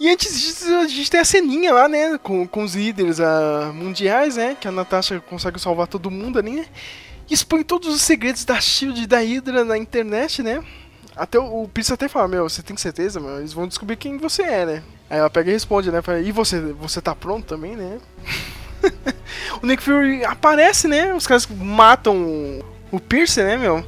E 0.00 0.08
antes 0.08 0.40
disso, 0.40 0.72
a 0.76 0.86
gente 0.86 1.10
tem 1.10 1.18
a 1.20 1.24
ceninha 1.24 1.72
lá, 1.72 1.88
né, 1.88 2.18
com, 2.18 2.46
com 2.46 2.62
os 2.62 2.74
líderes 2.74 3.18
ah, 3.18 3.72
mundiais, 3.74 4.36
né, 4.36 4.56
que 4.60 4.68
a 4.68 4.72
Natasha 4.72 5.20
consegue 5.20 5.58
salvar 5.60 5.88
todo 5.88 6.10
mundo 6.10 6.38
ali, 6.38 6.52
né, 6.52 6.66
expõe 7.28 7.64
todos 7.64 7.92
os 7.94 8.00
segredos 8.02 8.44
da 8.44 8.60
SHIELD 8.60 9.02
e 9.02 9.06
da 9.06 9.18
Hydra 9.18 9.64
na 9.64 9.76
internet, 9.76 10.42
né. 10.42 10.62
Até 11.16 11.36
o, 11.38 11.64
o 11.64 11.68
Pierce 11.68 11.92
até 11.92 12.06
fala, 12.06 12.28
meu, 12.28 12.48
você 12.48 12.62
tem 12.62 12.76
certeza, 12.76 13.18
meu, 13.18 13.38
eles 13.38 13.52
vão 13.52 13.66
descobrir 13.66 13.96
quem 13.96 14.18
você 14.18 14.42
é, 14.42 14.64
né. 14.64 14.82
Aí 15.10 15.18
ela 15.18 15.28
pega 15.28 15.50
e 15.50 15.52
responde, 15.52 15.90
né, 15.90 16.00
fala, 16.00 16.20
e 16.20 16.30
você, 16.30 16.60
você 16.60 17.00
tá 17.00 17.14
pronto 17.14 17.46
também, 17.46 17.74
né. 17.74 17.98
o 19.60 19.66
Nick 19.66 19.82
Fury 19.82 20.24
aparece, 20.24 20.86
né? 20.86 21.12
Os 21.12 21.26
caras 21.26 21.46
matam 21.46 22.62
o- 22.92 23.00
Pierce, 23.00 23.42
né, 23.42 23.56
meu? 23.56 23.84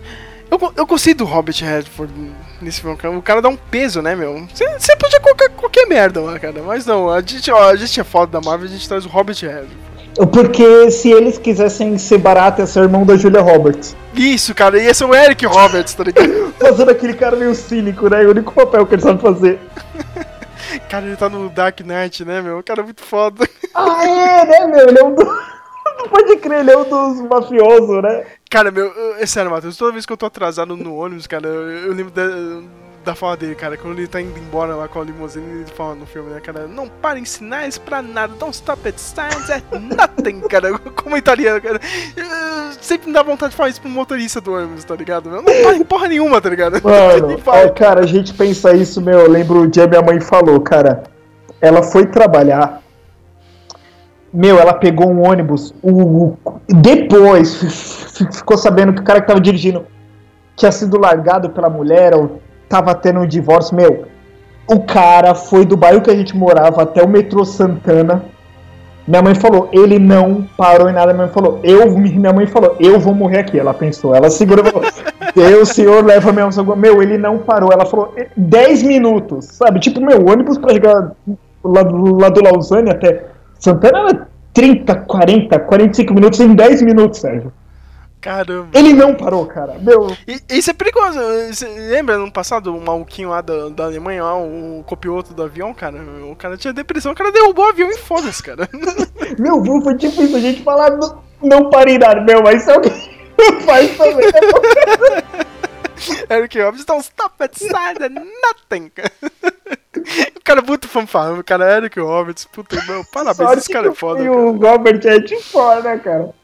Eu, 0.50 0.72
eu 0.76 0.86
gostei 0.86 1.14
do 1.14 1.24
Robert 1.24 1.54
Redford 1.60 2.12
nesse 2.60 2.80
filme. 2.80 2.96
O 3.16 3.22
cara 3.22 3.42
dá 3.42 3.48
um 3.48 3.56
peso, 3.56 4.02
né, 4.02 4.14
meu? 4.14 4.46
Você 4.78 4.96
podia 4.96 5.20
colocar 5.20 5.48
qualquer 5.50 5.86
merda 5.86 6.20
lá, 6.20 6.38
cara. 6.38 6.62
Mas 6.62 6.86
não, 6.86 7.10
a 7.10 7.20
gente, 7.20 7.50
ó, 7.50 7.70
a 7.70 7.76
gente 7.76 8.00
é 8.00 8.04
foda 8.04 8.32
da 8.32 8.40
Marvel, 8.40 8.66
a 8.68 8.70
gente 8.70 8.88
traz 8.88 9.04
o 9.04 9.08
Robert 9.08 9.36
Redford. 9.40 9.90
Porque 10.32 10.90
se 10.90 11.10
eles 11.10 11.38
quisessem 11.38 11.96
ser 11.96 12.18
barato, 12.18 12.60
ia 12.60 12.66
ser 12.66 12.80
irmão 12.80 13.06
da 13.06 13.16
Julia 13.16 13.40
Roberts. 13.40 13.96
Isso, 14.14 14.54
cara, 14.54 14.78
ia 14.78 14.92
ser 14.92 15.04
o 15.04 15.14
Eric 15.14 15.46
Roberts, 15.46 15.94
tá 15.94 16.04
ligado? 16.04 16.52
Fazendo 16.60 16.90
aquele 16.90 17.14
cara 17.14 17.36
meio 17.36 17.54
cínico, 17.54 18.08
né? 18.08 18.22
O 18.24 18.30
único 18.30 18.52
papel 18.52 18.84
que 18.86 18.94
ele 18.94 19.02
sabe 19.02 19.20
fazer. 19.20 19.58
Cara, 20.88 21.06
ele 21.06 21.16
tá 21.16 21.28
no 21.28 21.48
Dark 21.48 21.80
Knight, 21.80 22.24
né, 22.24 22.40
meu? 22.40 22.58
O 22.58 22.62
cara 22.62 22.80
é 22.80 22.84
muito 22.84 23.02
foda. 23.02 23.48
Ah, 23.74 24.04
é, 24.04 24.44
né, 24.44 24.66
meu? 24.66 24.88
Ele 24.88 24.98
é 25.00 25.04
um 25.04 25.14
do... 25.14 25.24
Não 25.98 26.08
pode 26.08 26.36
crer, 26.36 26.60
ele 26.60 26.70
é 26.70 26.76
um 26.76 26.84
dos 26.84 27.20
mafiosos, 27.22 28.02
né? 28.02 28.24
Cara, 28.50 28.70
meu, 28.72 28.86
eu- 28.86 29.14
é 29.16 29.26
sério, 29.26 29.48
Matheus, 29.50 29.76
toda 29.76 29.92
vez 29.92 30.04
que 30.04 30.12
eu 30.12 30.16
tô 30.16 30.26
atrasado 30.26 30.76
no 30.76 30.96
ônibus, 30.96 31.26
cara, 31.28 31.46
eu, 31.46 31.86
eu 31.86 31.92
lembro 31.94 32.10
da, 32.12 32.24
da 33.04 33.14
fala 33.14 33.36
dele, 33.36 33.54
cara, 33.54 33.76
quando 33.76 33.96
ele 33.96 34.08
tá 34.08 34.20
indo 34.20 34.36
embora 34.40 34.74
lá 34.74 34.88
com 34.88 35.00
a 35.00 35.04
limusine, 35.04 35.60
ele 35.60 35.66
fala 35.66 35.94
no 35.94 36.04
filme, 36.04 36.30
né, 36.30 36.40
cara, 36.40 36.66
não 36.66 36.88
parem 36.88 37.24
sinais 37.24 37.78
pra 37.78 38.02
nada, 38.02 38.34
don't 38.40 38.52
stop 38.52 38.88
at 38.88 38.98
signs 38.98 39.48
at 39.48 39.62
nothing, 39.72 40.40
cara, 40.50 40.76
como 40.80 41.16
italiano, 41.16 41.60
cara, 41.62 41.80
Eu 42.16 42.72
sempre 42.80 43.06
me 43.06 43.12
dá 43.12 43.22
vontade 43.22 43.52
de 43.52 43.56
falar 43.56 43.68
isso 43.68 43.80
pro 43.80 43.88
motorista 43.88 44.40
do 44.40 44.52
ônibus, 44.52 44.82
tá 44.82 44.96
ligado? 44.96 45.30
Não 45.30 45.44
parem 45.44 45.84
porra 45.84 46.08
nenhuma, 46.08 46.40
tá 46.40 46.50
ligado? 46.50 46.80
Mano, 46.82 47.40
ó, 47.46 47.68
cara, 47.68 48.00
a 48.00 48.06
gente 48.06 48.34
pensa 48.34 48.74
isso, 48.74 49.00
meu. 49.00 49.20
Eu 49.20 49.30
lembro 49.30 49.60
o 49.60 49.68
dia 49.68 49.86
minha 49.86 50.02
mãe 50.02 50.20
falou, 50.20 50.60
cara. 50.60 51.04
Ela 51.60 51.82
foi 51.82 52.06
trabalhar. 52.06 52.82
Meu, 54.32 54.58
ela 54.58 54.72
pegou 54.74 55.10
um 55.10 55.26
ônibus. 55.28 55.74
O, 55.82 55.90
o- 56.02 56.36
depois 56.68 58.14
ficou 58.32 58.56
sabendo 58.56 58.92
que 58.92 59.00
o 59.00 59.04
cara 59.04 59.20
que 59.20 59.26
tava 59.26 59.40
dirigindo 59.40 59.84
tinha 60.56 60.70
sido 60.70 60.98
largado 61.00 61.50
pela 61.50 61.68
mulher 61.70 62.14
ou 62.14 62.40
tava 62.68 62.94
tendo 62.94 63.20
um 63.20 63.26
divórcio. 63.26 63.74
Meu, 63.74 64.04
o 64.68 64.80
cara 64.80 65.34
foi 65.34 65.64
do 65.64 65.76
bairro 65.76 66.00
que 66.00 66.10
a 66.10 66.14
gente 66.16 66.36
morava 66.36 66.82
até 66.82 67.02
o 67.02 67.08
metrô 67.08 67.44
Santana. 67.44 68.22
Minha 69.08 69.22
mãe 69.22 69.34
falou, 69.34 69.68
ele 69.72 69.98
não 69.98 70.46
parou 70.56 70.88
em 70.88 70.92
nada. 70.92 71.12
Minha 71.12 71.24
mãe 71.26 71.34
falou, 71.34 71.58
eu, 71.64 71.90
minha 71.98 72.32
mãe 72.32 72.46
falou, 72.46 72.76
eu 72.78 73.00
vou 73.00 73.12
morrer 73.14 73.38
aqui. 73.40 73.58
Ela 73.58 73.74
pensou, 73.74 74.14
ela 74.14 74.30
segurou 74.30 74.64
falou, 74.64 74.88
Deus, 75.34 75.70
senhor, 75.70 76.04
leva 76.04 76.30
meu 76.32 76.46
ônibus. 76.46 76.76
Meu, 76.76 77.02
ele 77.02 77.18
não 77.18 77.38
parou. 77.38 77.72
Ela 77.72 77.84
falou, 77.86 78.14
10 78.36 78.82
minutos, 78.84 79.46
sabe? 79.46 79.80
Tipo, 79.80 80.00
meu, 80.00 80.24
ônibus 80.28 80.58
pra 80.58 80.72
chegar 80.72 81.12
lá, 81.64 81.82
lá 81.82 82.28
do 82.28 82.44
Lausanne 82.44 82.90
até 82.90 83.24
Santana 83.60 83.98
era 84.00 84.28
30, 84.52 84.94
40, 84.96 85.60
45 85.60 86.14
minutos 86.14 86.40
em 86.40 86.54
10 86.54 86.82
minutos, 86.82 87.20
Sérgio. 87.20 87.52
Caramba. 88.20 88.68
Ele 88.78 88.92
não 88.92 89.14
parou, 89.14 89.46
cara. 89.46 89.78
Meu, 89.78 90.14
E, 90.28 90.40
isso 90.50 90.70
é 90.70 90.74
perigoso. 90.74 91.18
Você 91.48 91.66
lembra 91.66 92.18
no 92.18 92.30
passado 92.30 92.76
o 92.76 92.80
maluquinho 92.80 93.30
lá 93.30 93.40
da, 93.40 93.70
da 93.70 93.84
Alemanha, 93.84 94.22
lá, 94.22 94.36
o 94.36 94.84
copiloto 94.86 95.32
do 95.32 95.42
avião, 95.42 95.72
cara? 95.72 95.98
O 96.30 96.36
cara 96.36 96.56
tinha 96.56 96.72
depressão, 96.72 97.12
o 97.12 97.14
cara 97.14 97.32
derrubou 97.32 97.64
o 97.64 97.68
avião 97.68 97.90
e 97.90 97.96
foda-se, 97.96 98.42
cara. 98.42 98.68
meu? 99.38 99.64
Foi 99.82 99.96
tipo 99.96 100.22
isso, 100.22 100.36
a 100.36 100.40
gente 100.40 100.62
falar, 100.62 100.90
não, 100.90 101.22
não 101.42 101.70
parei 101.70 101.96
nada, 101.96 102.20
meu, 102.20 102.42
mas 102.42 102.62
se 102.62 102.70
alguém 102.70 102.92
faz 103.64 103.96
também. 103.96 104.26
Eric 106.30 106.58
Roberts, 106.60 106.84
don't 106.84 107.02
stop 107.02 107.42
at 107.42 107.54
side 107.54 108.02
and 108.02 108.20
nothing. 108.42 108.90
cara 110.50 110.60
é 110.60 110.66
muito 110.66 110.88
fanfarrão, 110.88 111.38
o 111.38 111.44
cara 111.44 111.72
é 111.72 111.76
Eric 111.76 112.00
Roberts, 112.00 112.44
puta, 112.44 112.76
meu, 112.86 113.04
parabéns, 113.04 113.58
esse 113.58 113.70
cara 113.70 113.88
é 113.88 113.94
foda. 113.94 114.22
E 114.22 114.28
o 114.28 114.56
Robert 114.56 115.00
é 115.04 115.20
de 115.20 115.40
fora, 115.40 115.80
né, 115.80 115.98
cara? 115.98 116.34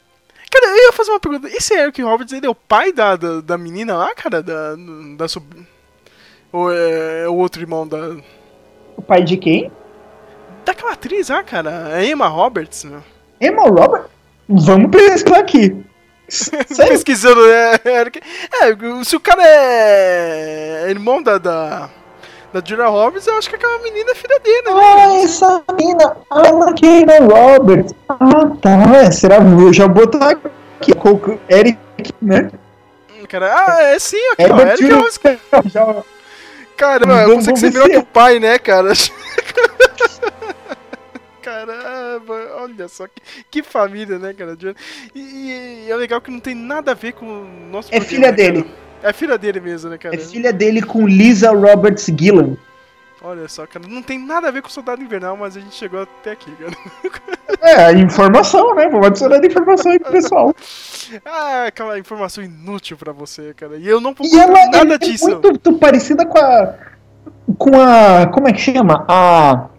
Cara, 0.49 0.65
eu 0.65 0.85
ia 0.85 0.93
fazer 0.93 1.11
uma 1.11 1.19
pergunta, 1.19 1.49
esse 1.49 1.73
Eric 1.73 2.01
Roberts, 2.01 2.33
ele 2.33 2.45
é 2.45 2.49
o 2.49 2.55
pai 2.55 2.93
da, 2.93 3.17
da, 3.17 3.41
da 3.41 3.57
menina 3.57 3.97
lá, 3.97 4.15
cara, 4.15 4.41
da, 4.41 4.75
da 5.17 5.27
sub... 5.27 5.45
Ou 6.53 6.71
é, 6.71 7.23
é 7.23 7.27
o 7.27 7.35
outro 7.35 7.61
irmão 7.61 7.85
da... 7.85 8.15
O 8.95 9.01
pai 9.01 9.21
de 9.23 9.35
quem? 9.35 9.69
Daquela 10.63 10.93
atriz 10.93 11.27
lá, 11.27 11.43
cara, 11.43 11.87
a 11.93 12.03
Emma 12.05 12.27
Roberts, 12.27 12.85
meu. 12.85 13.03
Emma 13.41 13.63
Robert? 13.63 14.05
Vamos 14.47 14.89
pesquisar 14.89 15.39
aqui. 15.39 15.75
Pesquisando, 16.87 17.41
é, 17.45 17.81
Eric... 17.99 18.21
É, 18.61 19.03
se 19.03 19.15
o 19.17 19.19
cara 19.19 19.43
é 19.45 20.89
irmão 20.89 21.21
da... 21.21 21.37
da... 21.37 21.89
Da 22.53 22.61
Julia 22.65 22.87
Roberts, 22.87 23.27
eu 23.27 23.37
acho 23.37 23.49
que 23.49 23.55
aquela 23.55 23.77
menina 23.79 24.11
é 24.11 24.15
filha 24.15 24.39
dele, 24.39 24.61
né? 24.61 24.71
Ah, 24.73 25.15
essa 25.23 25.63
mina, 25.77 26.17
a 26.29 26.73
Keira 26.73 27.19
Roberts. 27.21 27.93
Ah, 28.07 28.49
tá. 28.61 29.11
Será? 29.11 29.37
Eu 29.37 29.73
já 29.73 29.87
botar 29.87 30.29
aqui. 30.31 30.49
Eric, 31.49 31.77
né? 32.21 32.49
Cara, 33.27 33.53
ah, 33.53 33.83
é 33.83 33.99
sim, 33.99 34.15
aqui, 34.31 34.43
ó. 34.43 34.45
Herbert 34.45 34.67
Eric. 34.79 34.93
Roberts. 34.93 35.19
Já, 35.73 36.03
Caramba, 36.77 37.25
Vamos- 37.25 37.47
consegue 37.47 37.47
vamos 37.47 37.59
ser 37.59 37.71
ver 37.71 37.73
melhor 37.73 37.85
se 37.85 37.89
que 37.91 37.95
é. 37.97 37.99
o 37.99 38.05
pai, 38.05 38.39
né, 38.39 38.59
cara? 38.59 38.93
Caramba, 41.41 42.33
olha 42.61 42.87
só 42.87 43.07
que, 43.07 43.21
que 43.49 43.63
família, 43.63 44.17
né, 44.19 44.33
cara? 44.33 44.55
E, 45.15 45.19
e- 45.87 45.91
é 45.91 45.95
legal 45.95 46.21
que 46.21 46.29
não 46.31 46.39
tem 46.39 46.53
nada 46.55 46.91
a 46.91 46.93
ver 46.93 47.13
com 47.13 47.25
o 47.25 47.45
nosso 47.71 47.89
É 47.93 47.99
programa, 47.99 48.33
filha 48.33 48.41
né, 48.53 48.61
cara? 48.61 48.86
É 49.03 49.13
filha 49.13 49.37
dele 49.37 49.59
mesmo, 49.59 49.89
né, 49.89 49.97
cara? 49.97 50.15
é 50.15 50.17
filha 50.17 50.51
dele 50.51 50.81
com 50.81 51.07
Lisa 51.07 51.51
Roberts 51.51 52.05
Gillan. 52.17 52.55
Olha 53.21 53.47
só, 53.47 53.65
cara, 53.65 53.87
não 53.87 54.01
tem 54.03 54.19
nada 54.19 54.47
a 54.47 54.51
ver 54.51 54.61
com 54.61 54.67
o 54.67 54.71
Soldado 54.71 55.01
Invernal, 55.01 55.35
mas 55.35 55.57
a 55.57 55.59
gente 55.59 55.73
chegou 55.75 56.01
até 56.03 56.31
aqui, 56.31 56.51
cara. 56.51 56.71
É, 57.61 57.91
informação, 57.93 58.75
né? 58.75 58.87
Vamos 58.87 59.07
adicionar 59.07 59.43
informação 59.43 59.91
aí 59.91 59.99
pro 59.99 60.11
pessoal. 60.11 60.53
Ah, 61.25 61.67
aquela 61.67 61.97
informação 61.97 62.43
inútil 62.43 62.97
pra 62.97 63.13
você, 63.13 63.53
cara. 63.53 63.77
E 63.77 63.87
eu 63.87 64.01
não 64.01 64.13
E 64.21 64.37
ela 64.37 64.51
procuro 64.51 64.71
nada 64.71 64.95
é 64.95 64.97
disso. 64.97 65.25
muito, 65.29 65.47
muito 65.47 65.73
parecida 65.79 66.25
com 66.25 66.37
a. 66.37 66.73
Com 67.57 67.81
a. 67.81 68.27
Como 68.27 68.47
é 68.49 68.51
que 68.51 68.59
chama? 68.59 69.05
A. 69.07 69.69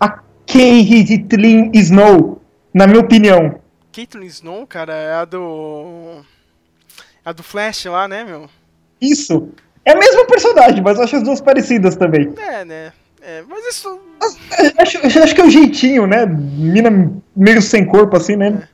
A 0.00 0.18
Caitlyn 0.44 1.70
Snow, 1.74 2.42
na 2.74 2.88
minha 2.88 2.98
opinião. 3.00 3.60
Caitlyn 3.92 4.26
Snow, 4.26 4.66
cara, 4.66 4.92
é 4.94 5.14
a 5.14 5.24
do. 5.24 6.24
A 7.24 7.32
do 7.32 7.42
Flash 7.42 7.86
lá, 7.86 8.06
né, 8.06 8.22
meu? 8.24 8.48
Isso. 9.00 9.48
É 9.84 9.92
a 9.92 9.98
mesma 9.98 10.26
personagem, 10.26 10.82
mas 10.82 10.98
eu 10.98 11.04
acho 11.04 11.16
as 11.16 11.22
duas 11.22 11.40
parecidas 11.40 11.96
também. 11.96 12.32
É, 12.36 12.64
né? 12.64 12.92
É, 13.22 13.42
mas 13.48 13.64
isso. 13.66 14.00
Acho, 14.78 14.98
acho 15.06 15.34
que 15.34 15.40
é 15.40 15.44
o 15.44 15.50
jeitinho, 15.50 16.06
né? 16.06 16.26
Mina 16.26 16.90
meio 17.34 17.62
sem 17.62 17.86
corpo, 17.86 18.16
assim, 18.16 18.36
né? 18.36 18.68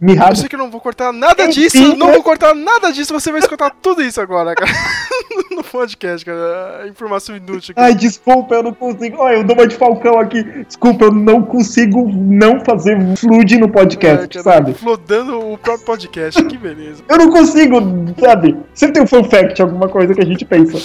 Eu 0.00 0.06
Mirrada. 0.06 0.34
sei 0.34 0.48
que 0.48 0.54
eu 0.54 0.58
não 0.58 0.70
vou 0.70 0.80
cortar 0.80 1.12
nada 1.12 1.44
Enfim, 1.44 1.60
disso, 1.60 1.96
não 1.96 2.06
né? 2.06 2.12
vou 2.14 2.22
cortar 2.22 2.54
nada 2.54 2.90
disso, 2.90 3.12
você 3.12 3.30
vai 3.30 3.40
escutar 3.40 3.70
tudo 3.82 4.02
isso 4.02 4.18
agora, 4.18 4.54
cara. 4.54 4.70
no 5.54 5.62
podcast, 5.62 6.24
cara. 6.24 6.86
Informação 6.88 7.36
inútil. 7.36 7.74
Cara. 7.74 7.88
Ai, 7.88 7.94
desculpa, 7.94 8.54
eu 8.54 8.62
não 8.62 8.72
consigo. 8.72 9.18
Olha, 9.18 9.36
eu 9.36 9.44
dou 9.44 9.54
uma 9.54 9.66
de 9.66 9.76
Falcão 9.76 10.18
aqui. 10.18 10.42
Desculpa, 10.64 11.04
eu 11.06 11.12
não 11.12 11.42
consigo 11.42 12.08
não 12.10 12.64
fazer 12.64 12.98
flood 13.16 13.58
no 13.58 13.68
podcast, 13.68 14.28
cara, 14.28 14.42
sabe? 14.42 14.72
Flodando 14.72 15.52
o 15.52 15.58
próprio 15.58 15.84
podcast, 15.84 16.42
que 16.44 16.56
beleza. 16.56 17.02
Eu 17.06 17.18
não 17.18 17.30
consigo, 17.30 17.76
sabe? 18.18 18.56
Sempre 18.72 18.94
tem 18.94 19.02
um 19.02 19.06
fun 19.06 19.24
fact, 19.24 19.60
alguma 19.60 19.88
coisa 19.88 20.14
que 20.14 20.22
a 20.22 20.26
gente 20.26 20.46
pensa. 20.46 20.78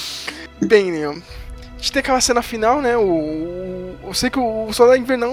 Bem, 0.62 0.92
Leon, 0.92 1.14
a 1.14 1.78
gente 1.78 1.92
tem 1.94 2.00
aquela 2.02 2.20
cena 2.20 2.42
final, 2.42 2.82
né? 2.82 2.98
O, 2.98 3.96
eu 4.06 4.14
sei 4.14 4.30
que 4.30 4.40
o 4.40 4.74
Soldado 4.74 5.00
Invernal 5.00 5.32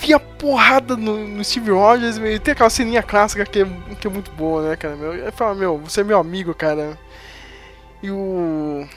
enfia 0.00 0.18
porrada 0.18 0.96
no, 0.96 1.28
no 1.28 1.44
Steve 1.44 1.70
Rogers 1.70 2.16
e 2.16 2.38
tem 2.38 2.52
aquela 2.52 2.70
ceninha 2.70 3.02
clássica 3.02 3.44
que 3.44 3.60
é, 3.60 3.66
que 4.00 4.06
é 4.06 4.10
muito 4.10 4.30
boa, 4.30 4.70
né, 4.70 4.76
cara? 4.76 4.96
Meu, 4.96 5.12
ele 5.12 5.30
fala, 5.30 5.54
meu, 5.54 5.76
você 5.76 6.00
é 6.00 6.04
meu 6.04 6.18
amigo, 6.18 6.54
cara. 6.54 6.98
E 8.02 8.10
o 8.10 8.88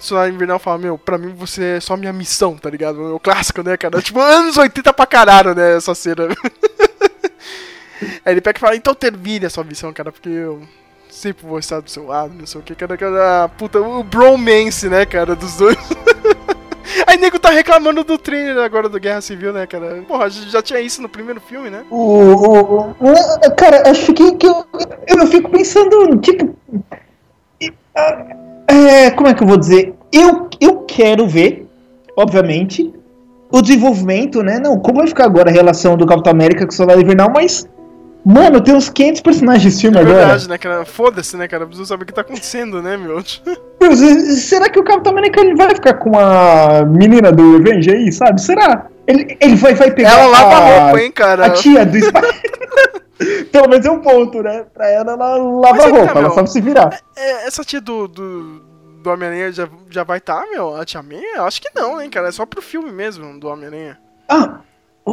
Soldado 0.00 0.34
Invernal 0.34 0.58
fala, 0.58 0.78
meu, 0.78 0.98
pra 0.98 1.16
mim 1.16 1.32
você 1.32 1.76
é 1.76 1.80
só 1.80 1.96
minha 1.96 2.12
missão, 2.12 2.56
tá 2.56 2.68
ligado? 2.68 3.14
O 3.14 3.20
clássico, 3.20 3.62
né, 3.62 3.76
cara? 3.76 4.02
Tipo, 4.02 4.20
anos 4.20 4.56
80 4.56 4.92
pra 4.92 5.06
caralho, 5.06 5.54
né, 5.54 5.76
essa 5.76 5.94
cena. 5.94 6.26
Aí 8.24 8.34
ele 8.34 8.40
pega 8.40 8.58
e 8.58 8.60
fala, 8.60 8.76
então 8.76 8.94
termine 8.94 9.46
a 9.46 9.50
sua 9.50 9.62
missão, 9.62 9.92
cara, 9.92 10.10
porque 10.10 10.28
eu 10.28 10.62
sempre 11.08 11.46
vou 11.46 11.58
estar 11.58 11.80
do 11.80 11.90
seu 11.90 12.06
lado, 12.06 12.34
não 12.34 12.46
sei 12.46 12.60
o 12.60 12.64
que, 12.64 12.74
cara, 12.74 12.96
cara, 12.96 13.48
puta, 13.56 13.80
o 13.80 14.02
bromance, 14.02 14.88
né, 14.88 15.06
cara, 15.06 15.36
dos 15.36 15.56
dois. 15.56 15.78
Aí 17.06 17.16
nego 17.18 17.38
tá 17.38 17.50
reclamando 17.50 18.02
do 18.04 18.16
trailer 18.18 18.58
agora 18.64 18.88
do 18.88 18.98
Guerra 19.00 19.20
Civil, 19.20 19.52
né, 19.52 19.66
cara? 19.66 20.02
Porra, 20.06 20.28
já 20.30 20.62
tinha 20.62 20.80
isso 20.80 21.02
no 21.02 21.08
primeiro 21.08 21.40
filme, 21.40 21.68
né? 21.70 21.84
O, 21.90 22.90
o- 22.90 22.94
cara, 23.56 23.90
acho 23.90 24.12
que, 24.12 24.32
que 24.36 24.46
eu, 24.46 24.64
eu 25.06 25.26
fico 25.26 25.50
pensando, 25.50 26.16
tipo. 26.18 26.54
É, 28.66 29.10
como 29.12 29.28
é 29.28 29.34
que 29.34 29.42
eu 29.42 29.46
vou 29.46 29.56
dizer? 29.56 29.94
Eu, 30.12 30.48
eu 30.60 30.82
quero 30.82 31.26
ver, 31.26 31.66
obviamente, 32.16 32.92
o 33.50 33.62
desenvolvimento, 33.62 34.42
né? 34.42 34.58
Não, 34.58 34.78
como 34.78 34.98
vai 34.98 35.06
ficar 35.06 35.24
agora 35.24 35.50
a 35.50 35.52
relação 35.52 35.96
do 35.96 36.06
Capitão 36.06 36.32
América 36.32 36.66
com 36.66 36.72
o 36.72 36.74
Soldado 36.76 37.00
Invernal, 37.00 37.30
mas. 37.32 37.66
Mano, 38.30 38.60
tem 38.60 38.74
uns 38.74 38.90
500 38.90 39.22
personagens 39.22 39.64
desse 39.64 39.80
filme 39.80 39.96
É 39.96 40.00
agora. 40.02 40.16
verdade, 40.18 40.48
né, 40.50 40.58
cara? 40.58 40.84
Foda-se, 40.84 41.34
né, 41.34 41.48
cara? 41.48 41.64
Preciso 41.66 41.86
saber 41.88 42.02
o 42.02 42.06
que 42.06 42.12
tá 42.12 42.20
acontecendo, 42.20 42.82
né, 42.82 42.94
meu? 42.96 43.22
Se- 43.24 44.36
será 44.40 44.68
que 44.68 44.78
o 44.78 44.84
Capitão 44.84 45.12
América 45.12 45.40
ele 45.40 45.54
vai 45.54 45.74
ficar 45.74 45.94
com 45.94 46.18
a 46.18 46.84
menina 46.84 47.32
do 47.32 47.56
Revenge 47.56 47.90
aí, 47.90 48.12
sabe? 48.12 48.38
Será? 48.42 48.86
Ele, 49.06 49.34
ele 49.40 49.56
vai, 49.56 49.72
vai 49.74 49.90
pegar. 49.90 50.10
Ela 50.10 50.26
lava 50.26 50.54
a 50.54 50.58
roupa, 50.82 51.00
hein, 51.00 51.10
cara? 51.10 51.46
A 51.46 51.50
tia 51.50 51.86
do 51.86 51.98
Spider. 51.98 52.42
Pelo 53.50 53.68
menos 53.68 53.86
é 53.86 53.90
um 53.90 54.00
ponto, 54.00 54.42
né? 54.42 54.66
Pra 54.74 54.90
ela, 54.90 55.12
ela 55.12 55.36
lava 55.36 55.76
Mas 55.76 55.84
é 55.86 55.86
que 55.86 55.92
tá, 55.92 55.98
roupa, 56.04 56.18
ela 56.18 56.30
sabe 56.30 56.50
se 56.50 56.60
virar. 56.60 57.00
É, 57.16 57.46
essa 57.46 57.64
tia 57.64 57.80
do, 57.80 58.06
do, 58.06 58.60
do 59.02 59.10
Homem-Aranha 59.10 59.50
já, 59.50 59.68
já 59.88 60.04
vai 60.04 60.20
tá, 60.20 60.44
meu? 60.50 60.76
A 60.76 60.84
tia? 60.84 61.00
Eu 61.34 61.44
acho 61.46 61.62
que 61.62 61.70
não, 61.74 61.98
hein, 62.00 62.10
cara? 62.10 62.28
É 62.28 62.32
só 62.32 62.44
pro 62.44 62.60
filme 62.60 62.92
mesmo 62.92 63.40
do 63.40 63.48
Homem-Aranha. 63.48 63.98
Ah, 64.28 64.58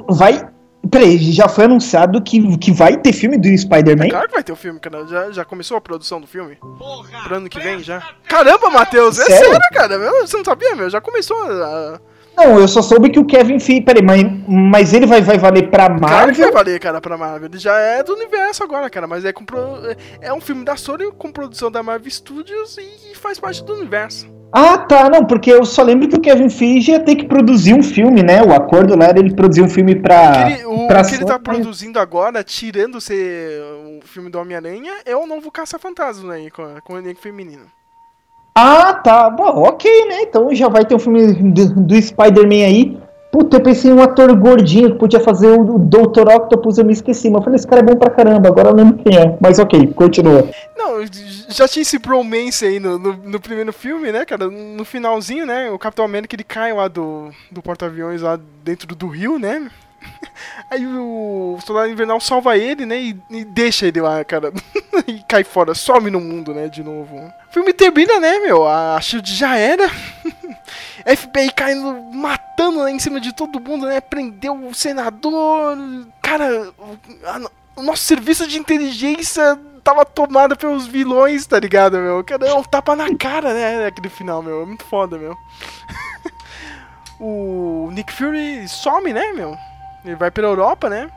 vai. 0.10 0.46
Peraí, 0.96 1.18
já 1.34 1.50
foi 1.50 1.66
anunciado 1.66 2.22
que, 2.22 2.58
que 2.58 2.72
vai 2.72 2.96
ter 2.96 3.12
filme 3.12 3.38
do 3.38 3.48
Spider-Man? 3.58 4.08
Claro 4.08 4.28
que 4.30 4.34
vai 4.34 4.44
ter 4.44 4.54
o 4.54 4.56
filme, 4.56 4.80
cara. 4.80 5.06
Já, 5.06 5.30
já 5.32 5.44
começou 5.44 5.76
a 5.76 5.82
produção 5.82 6.22
do 6.22 6.28
filme? 6.28 6.56
Pro 7.26 7.36
ano 7.36 7.50
que 7.50 7.60
vem 7.60 7.80
já. 7.84 8.02
Caramba, 8.30 8.70
Matheus, 8.70 9.20
é 9.20 9.26
Sério? 9.26 9.60
cara. 9.74 9.98
Meu, 10.00 10.26
você 10.26 10.38
não 10.38 10.46
sabia, 10.46 10.74
meu? 10.74 10.90
Já 10.90 11.02
começou 11.02 11.36
a. 11.44 12.00
Não, 12.38 12.60
eu 12.60 12.68
só 12.68 12.82
soube 12.82 13.10
que 13.10 13.20
o 13.20 13.26
Kevin 13.26 13.60
Feige. 13.60 13.82
Peraí, 13.82 14.02
mas, 14.02 14.24
mas 14.48 14.94
ele 14.94 15.06
vai, 15.06 15.22
vai 15.22 15.38
valer 15.38 15.70
pra 15.70 15.88
Claro 15.88 15.96
que 15.98 16.02
Marvel? 16.02 16.44
vai 16.46 16.52
valer, 16.54 16.80
cara, 16.80 17.02
pra 17.02 17.18
Marvel. 17.18 17.50
Ele 17.50 17.58
já 17.58 17.78
é 17.78 18.02
do 18.02 18.14
universo 18.14 18.64
agora, 18.64 18.90
cara. 18.90 19.06
Mas 19.06 19.26
é, 19.26 19.34
com 19.34 19.44
pro- 19.44 19.80
é 20.22 20.34
um 20.34 20.40
filme 20.40 20.64
da 20.64 20.78
Sony 20.78 21.12
com 21.18 21.30
produção 21.30 21.70
da 21.70 21.84
Marvel 21.84 22.10
Studios 22.10 22.78
e 22.78 23.16
faz 23.16 23.38
parte 23.38 23.62
do 23.66 23.74
universo. 23.74 24.34
Ah, 24.52 24.78
tá, 24.78 25.10
não, 25.10 25.26
porque 25.26 25.52
eu 25.52 25.66
só 25.66 25.84
lembro 25.84 26.08
que 26.08 26.16
o 26.16 26.22
Kevin 26.22 26.50
Feige 26.50 26.92
ia 26.92 27.00
ter 27.00 27.16
que 27.16 27.26
produzir 27.26 27.74
um 27.74 27.84
filme, 27.84 28.24
né? 28.24 28.42
O 28.42 28.54
acordo 28.54 28.98
lá 28.98 29.06
era 29.08 29.20
ele 29.20 29.36
produzir 29.36 29.62
um 29.62 29.68
filme 29.70 29.96
pra. 29.96 30.50
Ele- 30.52 30.66
o 30.66 30.88
pra 30.88 31.04
que 31.04 31.16
ele 31.16 31.26
tá 31.26 31.38
produzindo 31.38 32.00
agora, 32.00 32.42
tirando 32.44 33.02
ser 33.02 33.62
o 34.02 34.08
filme 34.08 34.30
do 34.30 34.40
Homem-Aranha, 34.40 34.94
é 35.06 35.16
o 35.16 35.28
novo 35.28 35.52
Caça-Fantasma 35.52 36.34
aí, 36.34 36.50
com, 36.50 36.64
com 36.86 36.94
o 36.94 36.98
elenco 36.98 37.20
feminino. 37.20 37.64
Ah, 38.58 38.94
tá. 38.94 39.30
Bom, 39.30 39.64
ok, 39.64 39.92
né? 40.08 40.22
Então 40.22 40.54
já 40.56 40.70
vai 40.70 40.86
ter 40.86 40.96
um 40.96 41.00
filme 41.00 41.34
do, 41.52 41.74
do 41.82 42.02
Spider-Man 42.02 42.66
aí. 42.66 42.98
Puta, 43.36 43.58
eu 43.58 43.62
pensei 43.62 43.92
em 43.92 43.94
um 43.94 44.02
ator 44.02 44.34
gordinho 44.34 44.92
que 44.92 44.98
podia 44.98 45.20
fazer 45.20 45.50
o, 45.50 45.78
Dr. 45.78 46.26
Octopus, 46.34 46.78
eu 46.78 46.86
me 46.86 46.94
esqueci. 46.94 47.30
Mas 47.30 47.40
eu 47.40 47.44
falei, 47.44 47.56
esse 47.58 47.68
cara 47.68 47.82
é 47.82 47.84
bom 47.84 47.98
pra 47.98 48.10
caramba, 48.10 48.48
agora 48.48 48.70
eu 48.70 48.74
lembro 48.74 49.04
quem 49.04 49.18
é. 49.18 49.38
Mas 49.42 49.60
ok, 49.60 49.88
continua. 49.88 50.50
Não, 50.78 51.02
já 51.50 51.68
tinha 51.68 51.82
esse 51.82 52.00
bromance 52.00 52.64
aí 52.64 52.80
no, 52.80 52.98
no, 52.98 53.12
no 53.12 53.38
primeiro 53.42 53.74
filme, 53.74 54.10
né, 54.10 54.24
cara? 54.24 54.50
No 54.50 54.86
finalzinho, 54.86 55.46
né? 55.46 55.70
O 55.70 55.78
Capitão 55.78 56.06
América 56.06 56.34
ele 56.34 56.46
cai 56.46 56.72
lá 56.72 56.88
do, 56.88 57.30
do 57.52 57.62
porta-aviões 57.62 58.22
lá 58.22 58.40
dentro 58.64 58.96
do 58.96 59.08
rio, 59.10 59.38
né? 59.38 59.70
Aí 60.72 60.88
o 60.88 61.60
Soldado 61.66 61.90
Invernal 61.90 62.22
salva 62.22 62.58
ele, 62.58 62.86
né? 62.86 62.98
E, 63.02 63.18
e 63.30 63.44
deixa 63.44 63.86
ele 63.86 64.00
lá, 64.00 64.24
cara. 64.24 64.54
e 65.06 65.22
cai 65.28 65.44
fora, 65.44 65.76
some 65.76 66.10
no 66.10 66.22
mundo, 66.22 66.54
né? 66.54 66.70
De 66.70 66.82
novo. 66.82 67.18
O 67.18 67.54
filme 67.54 67.74
termina, 67.74 68.18
né, 68.18 68.40
meu? 68.40 68.66
A 68.66 68.98
Shield 69.02 69.30
já 69.34 69.58
era. 69.58 69.90
FBI 71.06 71.52
caindo, 71.54 71.94
matando 72.14 72.80
lá 72.80 72.90
em 72.92 72.98
cima 73.00 73.20
de 73.22 73.34
todo 73.36 73.60
mundo, 73.60 73.86
né? 73.86 74.02
Prendeu 74.02 74.56
o 74.56 74.74
senador. 74.74 75.78
Cara, 76.22 76.72
o- 76.78 77.52
o 77.82 77.84
nosso 77.84 78.04
serviço 78.04 78.48
de 78.48 78.58
inteligência 78.58 79.60
tava 79.84 80.04
tomado 80.06 80.56
pelos 80.58 80.88
vilões, 80.88 81.46
tá 81.46 81.60
ligado, 81.60 81.98
meu? 81.98 82.24
Cara, 82.24 82.48
é 82.48 82.54
um 82.54 82.64
tapa 82.64 82.96
na 82.96 83.14
cara, 83.16 83.54
né? 83.54 83.86
Aquele 83.86 84.10
final, 84.10 84.42
meu. 84.42 84.64
É 84.64 84.66
muito 84.66 84.84
foda, 84.86 85.18
meu. 85.18 85.36
o 87.20 87.90
Nick 87.92 88.12
Fury 88.12 88.68
some, 88.68 89.14
né, 89.14 89.32
meu? 89.34 89.56
Ele 90.04 90.16
vai 90.16 90.32
pra 90.32 90.44
Europa, 90.44 90.90
né? 90.90 91.10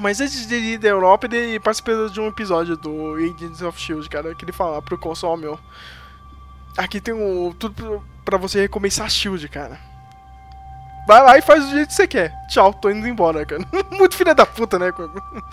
Mas 0.00 0.20
antes 0.20 0.46
de 0.46 0.54
ir 0.54 0.78
da 0.78 0.88
Europa, 0.88 1.26
ele 1.26 1.58
participa 1.58 2.08
de 2.08 2.20
um 2.20 2.28
episódio 2.28 2.76
do 2.76 3.14
Agents 3.16 3.62
of 3.62 3.80
Shield, 3.80 4.08
cara, 4.08 4.34
que 4.34 4.44
ele 4.44 4.52
fala 4.52 4.80
pro 4.80 4.96
Consul, 4.98 5.30
ó, 5.30 5.36
meu. 5.36 5.58
Aqui 6.76 7.00
tem 7.00 7.12
um, 7.12 7.52
tudo 7.52 8.02
pra 8.28 8.38
você 8.38 8.60
recomeçar 8.60 9.06
a 9.06 9.08
Shield, 9.08 9.48
cara. 9.48 9.78
Vai 11.06 11.22
lá 11.22 11.38
e 11.38 11.42
faz 11.42 11.64
do 11.64 11.70
jeito 11.70 11.88
que 11.88 11.94
você 11.94 12.06
quer. 12.06 12.34
Tchau, 12.48 12.74
tô 12.74 12.90
indo 12.90 13.08
embora, 13.08 13.46
cara. 13.46 13.64
Muito 13.90 14.14
filha 14.14 14.34
da 14.34 14.44
puta, 14.44 14.78
né? 14.78 14.92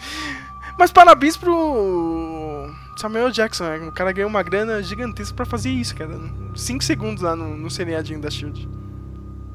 Mas 0.77 0.91
parabéns 0.91 1.37
pro 1.37 2.69
Samuel 2.97 3.31
Jackson, 3.31 3.63
né? 3.63 3.77
O 3.87 3.91
cara 3.93 4.11
ganhou 4.11 4.29
uma 4.29 4.43
grana 4.43 4.83
gigantesca 4.83 5.33
pra 5.33 5.45
fazer 5.45 5.69
isso, 5.69 5.95
cara. 5.95 6.19
5 6.53 6.83
segundos 6.83 7.23
lá 7.23 7.35
no, 7.37 7.55
no 7.55 7.71
seriadinho 7.71 8.19
da 8.19 8.29
Shield. 8.29 8.67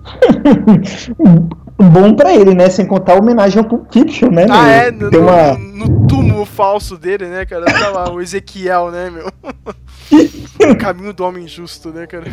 Bom 1.82 2.14
pra 2.14 2.34
ele, 2.34 2.54
né? 2.54 2.68
Sem 2.68 2.86
contar 2.86 3.14
a 3.14 3.18
homenagem 3.18 3.58
ao 3.58 3.68
Pulp 3.68 3.90
Fiction, 3.90 4.30
né? 4.30 4.46
Ah, 4.50 4.62
meu? 4.62 4.70
é, 4.70 4.90
no, 4.90 5.10
Tem 5.10 5.20
uma... 5.20 5.56
no, 5.56 6.06
túmulo 6.06 6.44
falso 6.44 6.98
dele, 6.98 7.26
né, 7.26 7.46
cara? 7.46 7.64
Tá 7.64 7.88
lá, 7.88 8.12
o 8.12 8.20
Ezequiel, 8.20 8.90
né, 8.90 9.08
meu? 9.10 9.30
o 10.70 10.76
caminho 10.76 11.14
do 11.14 11.24
homem 11.24 11.48
justo, 11.48 11.90
né, 11.90 12.06
cara? 12.06 12.26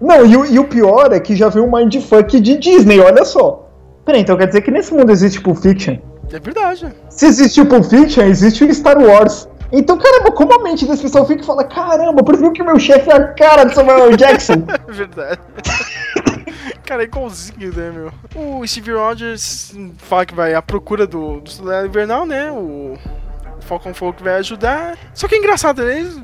Não, 0.00 0.26
e 0.26 0.36
o, 0.36 0.44
e 0.44 0.58
o 0.58 0.64
pior 0.64 1.12
é 1.12 1.20
que 1.20 1.34
já 1.34 1.48
veio 1.48 1.64
um 1.64 1.74
mindfuck 1.74 2.38
de 2.38 2.58
Disney, 2.58 3.00
olha 3.00 3.24
só. 3.24 3.70
Peraí, 4.04 4.20
então 4.20 4.36
quer 4.36 4.46
dizer 4.46 4.60
que 4.60 4.70
nesse 4.70 4.92
mundo 4.92 5.10
existe 5.10 5.40
Pulp 5.40 5.58
Fiction? 5.58 5.96
É 6.30 6.38
verdade. 6.38 6.94
Se 7.08 7.26
existe 7.26 7.60
o 7.60 7.66
Pulp 7.66 7.84
Fiction, 7.84 8.24
existe 8.24 8.64
o 8.64 8.74
Star 8.74 8.98
Wars. 8.98 9.48
Então, 9.70 9.98
caramba, 9.98 10.30
como 10.32 10.54
a 10.54 10.62
mente 10.62 10.86
desse 10.86 11.02
pessoal 11.02 11.26
fica 11.26 11.42
e 11.42 11.46
fala, 11.46 11.64
caramba, 11.64 12.22
por 12.22 12.52
que 12.52 12.62
o 12.62 12.64
meu 12.64 12.78
chefe 12.78 13.10
é 13.10 13.14
a 13.14 13.28
cara 13.28 13.64
de 13.64 13.74
Samuel 13.74 14.16
Jackson? 14.16 14.64
É 14.88 14.92
verdade. 14.92 15.40
Cara, 16.88 17.02
é 17.02 17.04
igualzinho, 17.04 17.70
né, 17.76 17.90
meu? 17.90 18.10
O 18.34 18.66
Steve 18.66 18.92
Rogers 18.92 19.74
fala 19.98 20.24
que 20.24 20.34
vai 20.34 20.54
à 20.54 20.62
procura 20.62 21.06
do, 21.06 21.38
do 21.38 21.50
Soldado 21.50 21.86
Invernal, 21.86 22.24
né? 22.24 22.50
O 22.50 22.96
Falcon 23.60 23.92
que 23.92 24.22
vai 24.22 24.36
ajudar. 24.36 24.96
Só 25.12 25.28
que 25.28 25.34
é 25.34 25.38
engraçado, 25.38 25.84
né? 25.84 25.98
Eles, 25.98 26.18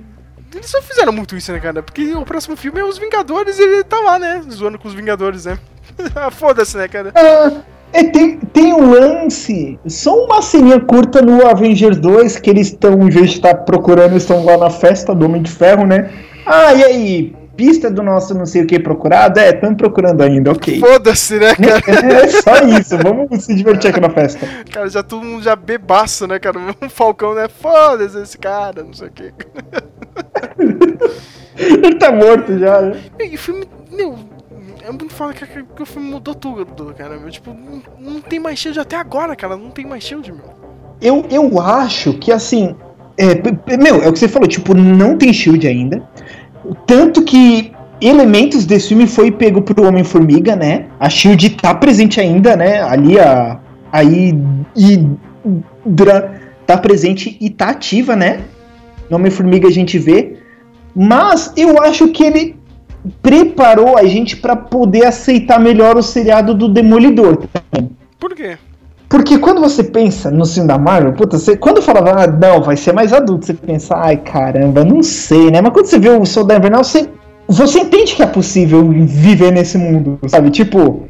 eles 0.55 0.73
não 0.73 0.81
fizeram 0.81 1.13
muito 1.13 1.37
isso, 1.37 1.53
né, 1.53 1.61
cara? 1.61 1.83
Porque 1.83 2.15
o 2.15 2.25
próximo 2.25 2.57
filme 2.57 2.81
é 2.81 2.85
Os 2.85 2.97
Vingadores 2.97 3.59
e 3.59 3.63
ele 3.63 3.85
tá 3.85 4.01
lá, 4.01 4.19
né? 4.19 4.43
Zoando 4.51 4.79
com 4.79 4.89
os 4.89 4.95
Vingadores, 4.95 5.45
né? 5.45 5.59
Foda-se, 6.33 6.79
né, 6.79 6.89
cara? 6.89 7.13
Ah, 7.15 7.61
é, 7.93 8.05
tem, 8.05 8.39
tem 8.39 8.73
um 8.73 8.91
lance, 8.91 9.79
só 9.87 10.25
uma 10.25 10.41
ceninha 10.41 10.81
curta 10.81 11.21
no 11.21 11.47
Avengers 11.47 11.99
2, 11.99 12.39
que 12.39 12.49
eles 12.49 12.69
estão, 12.69 13.07
em 13.07 13.11
vez 13.11 13.33
de 13.33 13.37
estar 13.37 13.55
procurando, 13.55 14.17
estão 14.17 14.43
lá 14.43 14.57
na 14.57 14.71
festa 14.71 15.15
do 15.15 15.27
Homem 15.27 15.43
de 15.43 15.51
Ferro, 15.51 15.87
né? 15.87 16.11
Ah, 16.47 16.73
e 16.73 16.85
aí, 16.85 17.44
pista 17.57 17.91
do 17.91 18.03
nosso 18.03 18.35
não 18.35 18.47
sei 18.47 18.63
o 18.63 18.67
que 18.67 18.79
procurado? 18.79 19.39
É, 19.39 19.51
estamos 19.51 19.77
procurando 19.77 20.23
ainda, 20.23 20.53
ok. 20.53 20.81
Foda-se, 20.81 21.39
né, 21.39 21.55
cara? 21.55 21.83
É 22.25 22.29
só 22.29 22.57
isso, 22.79 22.97
vamos 22.99 23.45
se 23.45 23.55
divertir 23.55 23.91
aqui 23.91 24.01
na 24.01 24.11
festa. 24.11 24.47
Cara, 24.71 24.89
já 24.89 25.03
todo 25.03 25.25
mundo 25.25 25.43
já 25.43 25.55
bebaço, 25.57 26.27
né, 26.27 26.39
cara? 26.39 26.59
O 26.85 26.89
Falcão, 26.89 27.35
né? 27.35 27.49
Foda-se 27.49 28.19
esse 28.21 28.39
cara, 28.39 28.83
não 28.83 28.93
sei 28.93 29.09
o 29.09 29.13
quê. 29.13 29.33
Ele 31.57 31.95
tá 31.97 32.11
morto 32.13 32.59
já, 32.59 32.81
né? 32.81 33.01
E 33.21 33.35
o 33.35 33.39
filme, 33.39 33.65
meu, 33.91 34.17
é 34.83 34.89
muito 34.91 35.11
foda 35.11 35.33
que, 35.33 35.47
que- 35.47 35.63
que 35.63 35.83
o 35.83 35.87
filme 35.87 36.09
mudou 36.11 36.35
tudo, 36.35 36.67
cara. 36.97 37.17
Meu, 37.19 37.31
tipo, 37.31 37.53
não, 37.55 37.83
não 38.15 38.21
tem 38.21 38.41
mais 38.41 38.59
shield 38.59 38.79
até 38.81 38.97
agora, 38.97 39.37
cara. 39.37 39.57
Não 39.57 39.71
tem 39.71 39.85
mais 39.87 40.03
shield, 40.03 40.33
meu. 40.33 40.45
Eu, 41.01 41.25
eu 41.31 41.61
acho 41.61 42.15
que 42.15 42.33
assim. 42.33 42.75
É, 43.17 43.77
meu, 43.77 44.03
é 44.03 44.09
o 44.09 44.13
que 44.13 44.19
você 44.19 44.27
falou, 44.27 44.49
tipo, 44.49 44.75
não 44.75 45.17
tem 45.17 45.33
shield 45.33 45.65
ainda. 45.69 46.03
Tanto 46.87 47.23
que 47.23 47.73
elementos 48.01 48.65
desse 48.65 48.89
filme 48.89 49.07
foi 49.07 49.31
pego 49.31 49.63
pro 49.63 49.87
Homem-Formiga, 49.87 50.57
né? 50.57 50.87
A 50.99 51.09
Shield 51.09 51.51
tá 51.51 51.75
presente 51.75 52.21
ainda, 52.21 52.57
né? 52.57 52.83
Ali 52.83 53.19
a. 53.19 53.61
Aí. 53.93 54.37
Hydra 55.85 56.41
tá 56.67 56.77
presente 56.79 57.37
e 57.41 57.51
tá 57.51 57.71
ativa, 57.71 58.17
né? 58.17 58.41
No 59.11 59.17
Homem-Formiga 59.17 59.69
a 59.69 59.73
gente 59.73 59.99
vê. 59.99 60.39
Mas 60.95 61.53
eu 61.57 61.83
acho 61.83 62.09
que 62.09 62.25
ele 62.25 62.57
preparou 63.21 63.99
a 63.99 64.05
gente 64.05 64.37
pra 64.37 64.57
poder 64.57 65.05
aceitar 65.05 65.61
melhor 65.61 65.97
o 65.97 66.03
seriado 66.03 66.55
do 66.55 66.69
Demolidor 66.69 67.47
também. 67.53 67.91
Por 68.19 68.35
quê? 68.35 68.57
Porque 69.15 69.39
quando 69.39 69.61
você 69.61 69.85
pensa 69.85 70.29
no 70.29 70.45
filme 70.45 70.67
da 70.67 70.77
Marvel, 70.77 71.13
puta, 71.13 71.39
você, 71.39 71.57
quando 71.57 71.81
falava, 71.81 72.25
ah, 72.25 72.27
não, 72.27 72.61
vai 72.61 72.77
ser 72.77 72.93
mais 72.93 73.13
adulto, 73.13 73.47
você 73.47 73.55
pensa, 73.55 73.95
ai 73.97 74.17
caramba, 74.17 74.83
não 74.83 75.05
sei, 75.05 75.53
né? 75.53 75.61
Mas 75.61 75.73
quando 75.73 75.87
você 75.87 76.01
vê 76.01 76.09
o 76.09 76.27
Soldado 76.27 76.59
Invernal, 76.59 76.83
você, 76.83 77.09
você 77.47 77.79
entende 77.79 78.17
que 78.17 78.25
é 78.25 78.27
possível 78.27 78.85
viver 78.89 79.53
nesse 79.53 79.79
mundo, 79.79 80.19
sabe? 80.27 80.51
Tipo, 80.51 81.05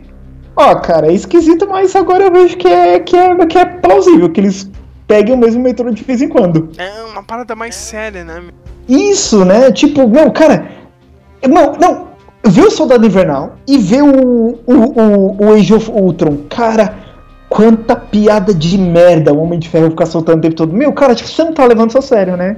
ó, 0.55 0.74
cara, 0.74 1.06
é 1.06 1.14
esquisito, 1.14 1.66
mas 1.66 1.97
agora 1.97 2.24
eu 2.24 2.31
vejo 2.31 2.59
que 2.59 2.68
é, 2.68 3.01
que 3.01 3.16
é, 3.16 3.47
que 3.47 3.56
é 3.56 3.64
plausível, 3.64 4.28
que 4.28 4.39
eles 4.39 4.70
peguem 5.09 5.35
o 5.35 5.39
mesmo 5.39 5.62
metrô 5.62 5.90
de 5.90 6.05
vez 6.05 6.20
em 6.20 6.28
quando. 6.28 6.68
É 6.76 7.05
uma 7.10 7.22
parada 7.22 7.56
mais 7.56 7.74
séria, 7.74 8.22
né? 8.22 8.39
meu? 8.39 8.52
Isso, 8.86 9.47
né? 9.47 9.72
Tipo, 9.72 10.06
não, 10.06 10.31
cara. 10.31 10.68
Não, 11.48 11.72
não. 11.81 12.09
Ver 12.47 12.66
o 12.66 12.70
Soldado 12.70 13.06
Invernal 13.06 13.55
e 13.66 13.78
ver 13.78 14.02
o, 14.02 14.59
o, 14.66 14.74
o, 14.74 15.36
o 15.47 15.55
Age 15.55 15.72
of 15.72 15.90
Ultron. 15.90 16.40
Cara, 16.51 17.02
quanta 17.49 17.95
piada 17.95 18.53
de 18.53 18.77
merda 18.77 19.33
o 19.33 19.39
Homem 19.41 19.59
de 19.59 19.69
Ferro 19.69 19.91
ficar 19.91 20.07
soltando 20.07 20.39
o 20.39 20.41
tempo 20.41 20.57
todo. 20.57 20.73
Meu, 20.73 20.93
cara, 20.93 21.15
tipo, 21.15 21.29
você 21.29 21.45
não 21.45 21.53
tá 21.53 21.65
levando 21.65 21.91
isso 21.91 21.99
a 21.99 22.03
sério, 22.03 22.37
né? 22.37 22.57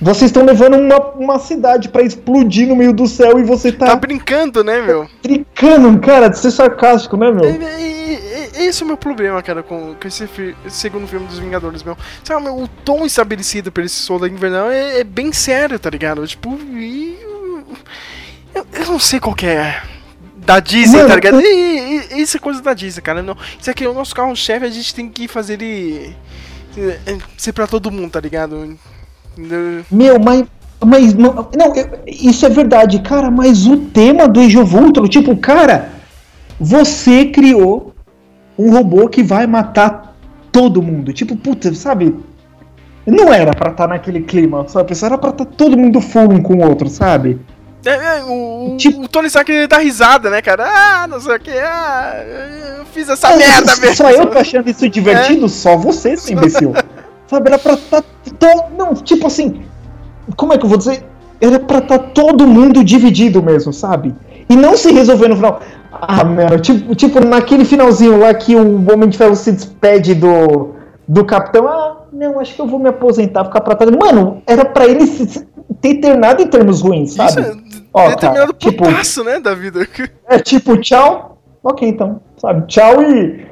Vocês 0.00 0.30
estão 0.30 0.44
levando 0.44 0.76
uma, 0.78 0.98
uma 1.12 1.38
cidade 1.38 1.88
pra 1.90 2.02
explodir 2.02 2.66
no 2.66 2.74
meio 2.76 2.92
do 2.92 3.06
céu 3.06 3.38
e 3.38 3.42
você 3.44 3.70
tá. 3.70 3.86
Tá 3.86 3.96
brincando, 3.96 4.64
né, 4.64 4.80
meu? 4.80 5.06
brincando, 5.22 5.98
cara, 6.00 6.28
de 6.28 6.38
ser 6.38 6.50
sarcástico, 6.50 7.16
né, 7.16 7.30
meu? 7.30 7.44
E- 7.44 7.58
e- 7.58 8.14
e- 8.14 8.66
Esse 8.66 8.82
é 8.82 8.84
o 8.84 8.88
meu 8.88 8.96
problema, 8.96 9.42
cara, 9.42 9.62
com, 9.62 9.94
com 10.00 10.08
esse, 10.08 10.26
fi- 10.26 10.54
segundo 10.68 11.06
filme 11.06 11.26
dos 11.26 11.38
Vingadores, 11.38 11.82
meu. 11.82 11.96
Sabe, 12.24 12.42
meu, 12.44 12.56
o 12.62 12.68
tom 12.68 13.04
estabelecido 13.06 13.70
por 13.72 13.82
esse 13.84 13.96
Soldado 13.96 14.32
Invernal 14.32 14.70
é, 14.70 15.00
é 15.00 15.04
bem 15.04 15.32
sério, 15.32 15.78
tá 15.78 15.88
ligado? 15.90 16.26
Tipo, 16.26 16.56
e... 16.72 17.18
Eu, 18.54 18.66
eu 18.72 18.86
não 18.86 18.98
sei 18.98 19.20
qual 19.20 19.34
que 19.34 19.46
é 19.46 19.80
da 20.50 20.58
Disney, 20.60 20.96
Mano, 20.96 21.08
tá 21.08 21.14
ligado? 21.14 21.40
E, 21.40 21.44
e- 22.16 22.20
isso 22.22 22.36
é 22.36 22.40
coisa 22.40 22.60
da 22.60 22.74
Disney, 22.74 23.00
cara. 23.02 23.22
Não, 23.22 23.36
isso 23.60 23.70
aqui 23.70 23.84
é 23.84 23.88
o 23.88 23.94
nosso 23.94 24.14
carro-chefe, 24.14 24.66
a 24.66 24.70
gente 24.70 24.92
tem 24.94 25.08
que 25.08 25.28
fazer 25.28 25.54
ele 25.54 26.14
é, 26.76 27.18
ser 27.36 27.52
pra 27.52 27.66
todo 27.68 27.90
mundo, 27.90 28.10
tá 28.10 28.20
ligado? 28.20 28.76
Meu, 29.90 30.18
mas. 30.18 30.44
Mas 30.84 31.12
não, 31.12 31.46
eu- 31.76 32.00
isso 32.06 32.46
é 32.46 32.48
verdade, 32.48 33.00
cara, 33.00 33.30
mas 33.30 33.66
o 33.66 33.76
tema 33.76 34.26
do 34.26 34.40
Age 34.40 34.56
of 34.58 34.74
Ultron, 34.74 35.06
tipo, 35.08 35.36
cara, 35.36 35.90
você 36.58 37.26
criou 37.26 37.94
um 38.58 38.70
robô 38.72 39.06
que 39.06 39.22
vai 39.22 39.46
matar 39.46 40.16
todo 40.50 40.80
mundo. 40.82 41.12
Tipo, 41.12 41.36
puta, 41.36 41.74
sabe? 41.74 42.16
Não 43.06 43.30
era 43.32 43.50
pra 43.52 43.70
estar 43.72 43.88
naquele 43.88 44.22
clima, 44.22 44.66
sabe? 44.68 44.92
Era 45.02 45.18
pra 45.18 45.30
estar 45.30 45.44
todo 45.44 45.76
mundo 45.76 46.00
full 46.00 46.30
um 46.32 46.42
com 46.42 46.54
o 46.54 46.66
outro, 46.66 46.88
sabe? 46.88 47.38
É, 47.84 48.18
é, 48.18 48.24
o, 48.24 48.76
o 48.76 49.08
Tony 49.08 49.28
Stark 49.28 49.50
ele 49.50 49.66
dá 49.66 49.78
risada, 49.78 50.28
né, 50.28 50.42
cara? 50.42 50.66
Ah, 50.66 51.06
não 51.06 51.18
sei 51.18 51.36
o 51.36 51.40
que, 51.40 51.50
ah, 51.50 52.24
eu 52.78 52.84
fiz 52.86 53.08
essa 53.08 53.34
merda 53.36 53.74
mesmo. 53.76 53.96
Só 53.96 54.10
eu 54.10 54.26
tô 54.26 54.38
achando 54.38 54.68
isso 54.68 54.88
divertido? 54.88 55.48
Só 55.48 55.76
você, 55.76 56.16
seu 56.16 56.36
imbecil. 56.36 56.74
Sabe, 57.26 57.48
era 57.48 57.58
pra 57.58 57.76
tá. 57.76 58.02
To... 58.02 58.64
Não, 58.76 58.92
tipo 58.94 59.26
assim. 59.26 59.62
Como 60.36 60.52
é 60.52 60.58
que 60.58 60.64
eu 60.64 60.68
vou 60.68 60.76
dizer? 60.76 61.04
Era 61.40 61.58
pra 61.58 61.80
tá 61.80 61.98
todo 61.98 62.46
mundo 62.46 62.84
dividido 62.84 63.42
mesmo, 63.42 63.72
sabe? 63.72 64.14
E 64.48 64.56
não 64.56 64.76
se 64.76 64.92
resolver 64.92 65.28
no 65.28 65.36
final. 65.36 65.60
Ah, 65.92 66.24
mano, 66.24 66.58
tipo, 66.58 66.94
tipo 66.94 67.24
naquele 67.24 67.64
finalzinho 67.64 68.18
lá 68.18 68.34
que 68.34 68.54
o 68.56 68.92
Homem 68.92 69.08
de 69.08 69.16
Ferro 69.16 69.36
se 69.36 69.52
despede 69.52 70.14
do, 70.14 70.74
do 71.06 71.24
Capitão. 71.24 71.66
Ah, 71.68 71.98
não, 72.12 72.40
acho 72.40 72.54
que 72.54 72.60
eu 72.60 72.66
vou 72.66 72.78
me 72.78 72.88
aposentar, 72.88 73.44
ficar 73.44 73.60
pra 73.60 73.74
trás. 73.74 73.90
Mano, 73.96 74.42
era 74.46 74.64
pra 74.64 74.86
ele 74.86 75.06
se, 75.06 75.46
ter 75.74 75.96
terminado 75.96 76.42
em 76.42 76.46
termos 76.46 76.80
ruins, 76.80 77.14
sabe? 77.14 77.40
Isso 77.40 77.40
é 77.40 77.80
Ó, 77.92 78.08
ter 78.10 78.16
terminado 78.16 78.52
tipo, 78.52 78.84
putaço, 78.84 79.24
né, 79.24 79.40
da 79.40 79.54
vida. 79.54 79.86
É 80.26 80.38
tipo, 80.38 80.76
tchau. 80.78 81.38
Ok, 81.62 81.88
então, 81.88 82.20
sabe? 82.36 82.66
Tchau 82.66 83.02
e. 83.02 83.50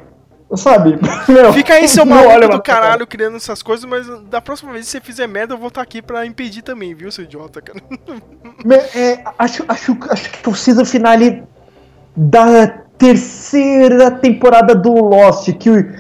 Sabe? 0.56 0.98
Meu, 1.28 1.52
Fica 1.52 1.74
aí 1.74 1.86
seu 1.86 2.06
maluco 2.06 2.48
do 2.48 2.62
caralho 2.62 3.06
criando 3.06 3.36
essas 3.36 3.62
coisas, 3.62 3.84
mas 3.84 4.06
da 4.30 4.40
próxima 4.40 4.72
vez 4.72 4.86
que 4.86 4.92
você 4.92 5.00
fizer 5.00 5.26
merda, 5.26 5.54
eu 5.54 5.58
vou 5.58 5.68
estar 5.68 5.82
aqui 5.82 6.00
pra 6.00 6.24
impedir 6.24 6.62
também, 6.62 6.94
viu, 6.94 7.12
seu 7.12 7.24
idiota, 7.24 7.60
cara? 7.60 7.80
É, 8.94 9.22
acho, 9.38 9.64
acho, 9.68 9.96
acho 10.08 10.30
que 10.30 10.48
o 10.48 10.54
season 10.54 10.86
finale 10.86 11.42
da 12.16 12.66
terceira 12.96 14.10
temporada 14.10 14.74
do 14.74 14.92
Lost, 14.92 15.52
que 15.52 15.70
o, 15.70 15.92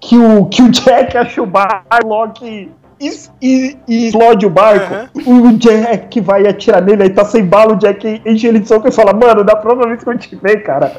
que 0.00 0.16
o, 0.16 0.46
que 0.46 0.62
o 0.62 0.70
Jack 0.70 1.16
acha 1.18 1.42
o 1.42 1.46
Barlock 1.46 2.70
e, 3.00 3.76
explode 3.86 4.46
o 4.46 4.50
barco, 4.50 5.08
uhum. 5.26 5.48
o 5.48 5.52
Jack 5.58 6.20
vai 6.20 6.46
atirar 6.46 6.82
nele, 6.82 7.02
aí 7.02 7.10
tá 7.10 7.24
sem 7.24 7.44
bala, 7.44 7.74
o 7.74 7.78
Jack 7.78 8.22
enche 8.24 8.46
ele 8.46 8.60
de 8.60 8.68
soco 8.68 8.88
e 8.88 8.92
fala, 8.92 9.12
mano, 9.12 9.44
da 9.44 9.56
próxima 9.56 9.86
vez 9.86 10.02
que 10.02 10.08
eu 10.08 10.18
te 10.18 10.36
ver, 10.36 10.62
cara, 10.62 10.92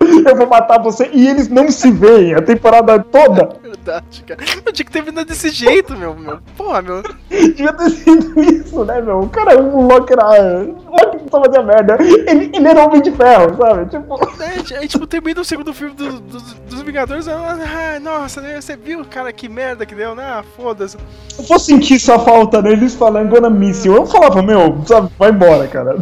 eu 0.00 0.36
vou 0.36 0.46
matar 0.46 0.82
você. 0.82 1.08
E 1.12 1.26
eles 1.28 1.48
não 1.48 1.70
se 1.70 1.90
veem 1.90 2.34
a 2.34 2.42
temporada 2.42 2.98
toda. 2.98 3.56
Verdade, 3.84 4.24
cara. 4.26 4.40
Eu 4.64 4.72
tinha 4.72 4.86
que 4.86 4.92
ter 4.92 5.02
vindo 5.02 5.22
desse 5.24 5.50
jeito, 5.50 5.94
meu. 5.94 6.14
meu. 6.14 6.38
Porra, 6.56 6.80
meu. 6.80 7.02
Devia 7.28 7.72
ter 7.74 7.90
sido 7.90 8.40
isso, 8.40 8.84
né, 8.84 9.00
meu? 9.02 9.20
O 9.20 9.28
cara, 9.28 9.60
o 9.60 9.86
Loki 9.86 10.14
era. 10.14 10.64
O 10.64 10.90
Loki 10.90 11.18
só 11.30 11.44
fazia 11.44 11.62
merda. 11.62 11.98
Ele, 12.00 12.50
ele 12.54 12.66
era 12.66 12.86
homem 12.86 13.02
de 13.02 13.12
ferro, 13.12 13.56
sabe? 13.56 13.90
Tipo. 13.90 14.14
É, 14.42 14.78
aí, 14.78 14.88
tipo, 14.88 15.06
termina 15.06 15.40
o 15.40 15.44
segundo 15.44 15.74
filme 15.74 15.94
do, 15.94 16.18
do, 16.20 16.38
dos 16.40 16.82
Vingadores. 16.82 17.28
Ah, 17.28 18.00
nossa, 18.00 18.40
né? 18.40 18.58
Você 18.60 18.74
viu, 18.74 19.04
cara, 19.04 19.32
que 19.32 19.48
merda 19.48 19.84
que 19.84 19.94
deu, 19.94 20.14
né? 20.14 20.24
Ah, 20.24 20.44
foda-se. 20.56 20.96
Eu 21.38 21.44
vou 21.44 21.58
sentir 21.58 22.00
sua 22.00 22.18
falta, 22.18 22.62
né? 22.62 22.72
Eles 22.72 22.94
falando 22.94 23.28
gonna 23.28 23.50
miss 23.50 23.84
you. 23.84 23.94
Eu 23.94 24.06
falava, 24.06 24.42
meu, 24.42 24.82
sabe, 24.86 25.10
vai 25.18 25.30
embora, 25.30 25.68
cara. 25.68 25.96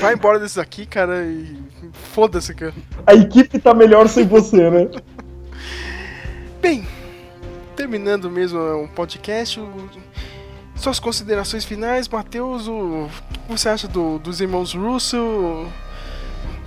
Vai 0.00 0.14
embora 0.14 0.38
desse 0.38 0.60
aqui, 0.60 0.86
cara, 0.86 1.24
e 1.24 1.64
Foda-se, 2.12 2.54
cara. 2.54 2.74
A 3.06 3.14
equipe 3.14 3.58
tá 3.58 3.72
melhor 3.72 4.08
sem 4.08 4.26
você, 4.26 4.68
né? 4.68 4.88
Bem, 6.60 6.84
terminando 7.84 8.30
mesmo 8.30 8.58
o 8.58 8.88
podcast, 8.88 9.62
suas 10.74 10.98
considerações 10.98 11.66
finais, 11.66 12.08
Matheus, 12.08 12.66
o... 12.66 12.72
o 12.72 13.10
que 13.46 13.60
você 13.60 13.68
acha 13.68 13.86
do, 13.86 14.18
dos 14.18 14.40
irmãos 14.40 14.72
Russo? 14.72 15.66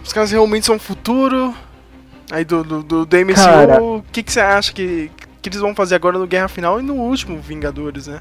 Os 0.03 0.13
caras 0.13 0.29
realmente 0.29 0.67
são 0.67 0.75
o 0.75 0.79
futuro? 0.79 1.55
Aí 2.29 2.45
do, 2.45 2.63
do, 2.63 2.83
do, 2.83 3.05
do 3.05 3.17
MCU, 3.17 3.33
Cara... 3.33 3.81
o 3.81 4.03
que, 4.11 4.21
que 4.21 4.31
você 4.31 4.39
acha 4.39 4.71
que, 4.71 5.09
que 5.41 5.49
eles 5.49 5.59
vão 5.59 5.73
fazer 5.73 5.95
agora 5.95 6.19
no 6.19 6.27
Guerra 6.27 6.47
Final 6.47 6.79
e 6.79 6.83
no 6.83 6.93
último 6.93 7.41
Vingadores, 7.41 8.05
né? 8.05 8.19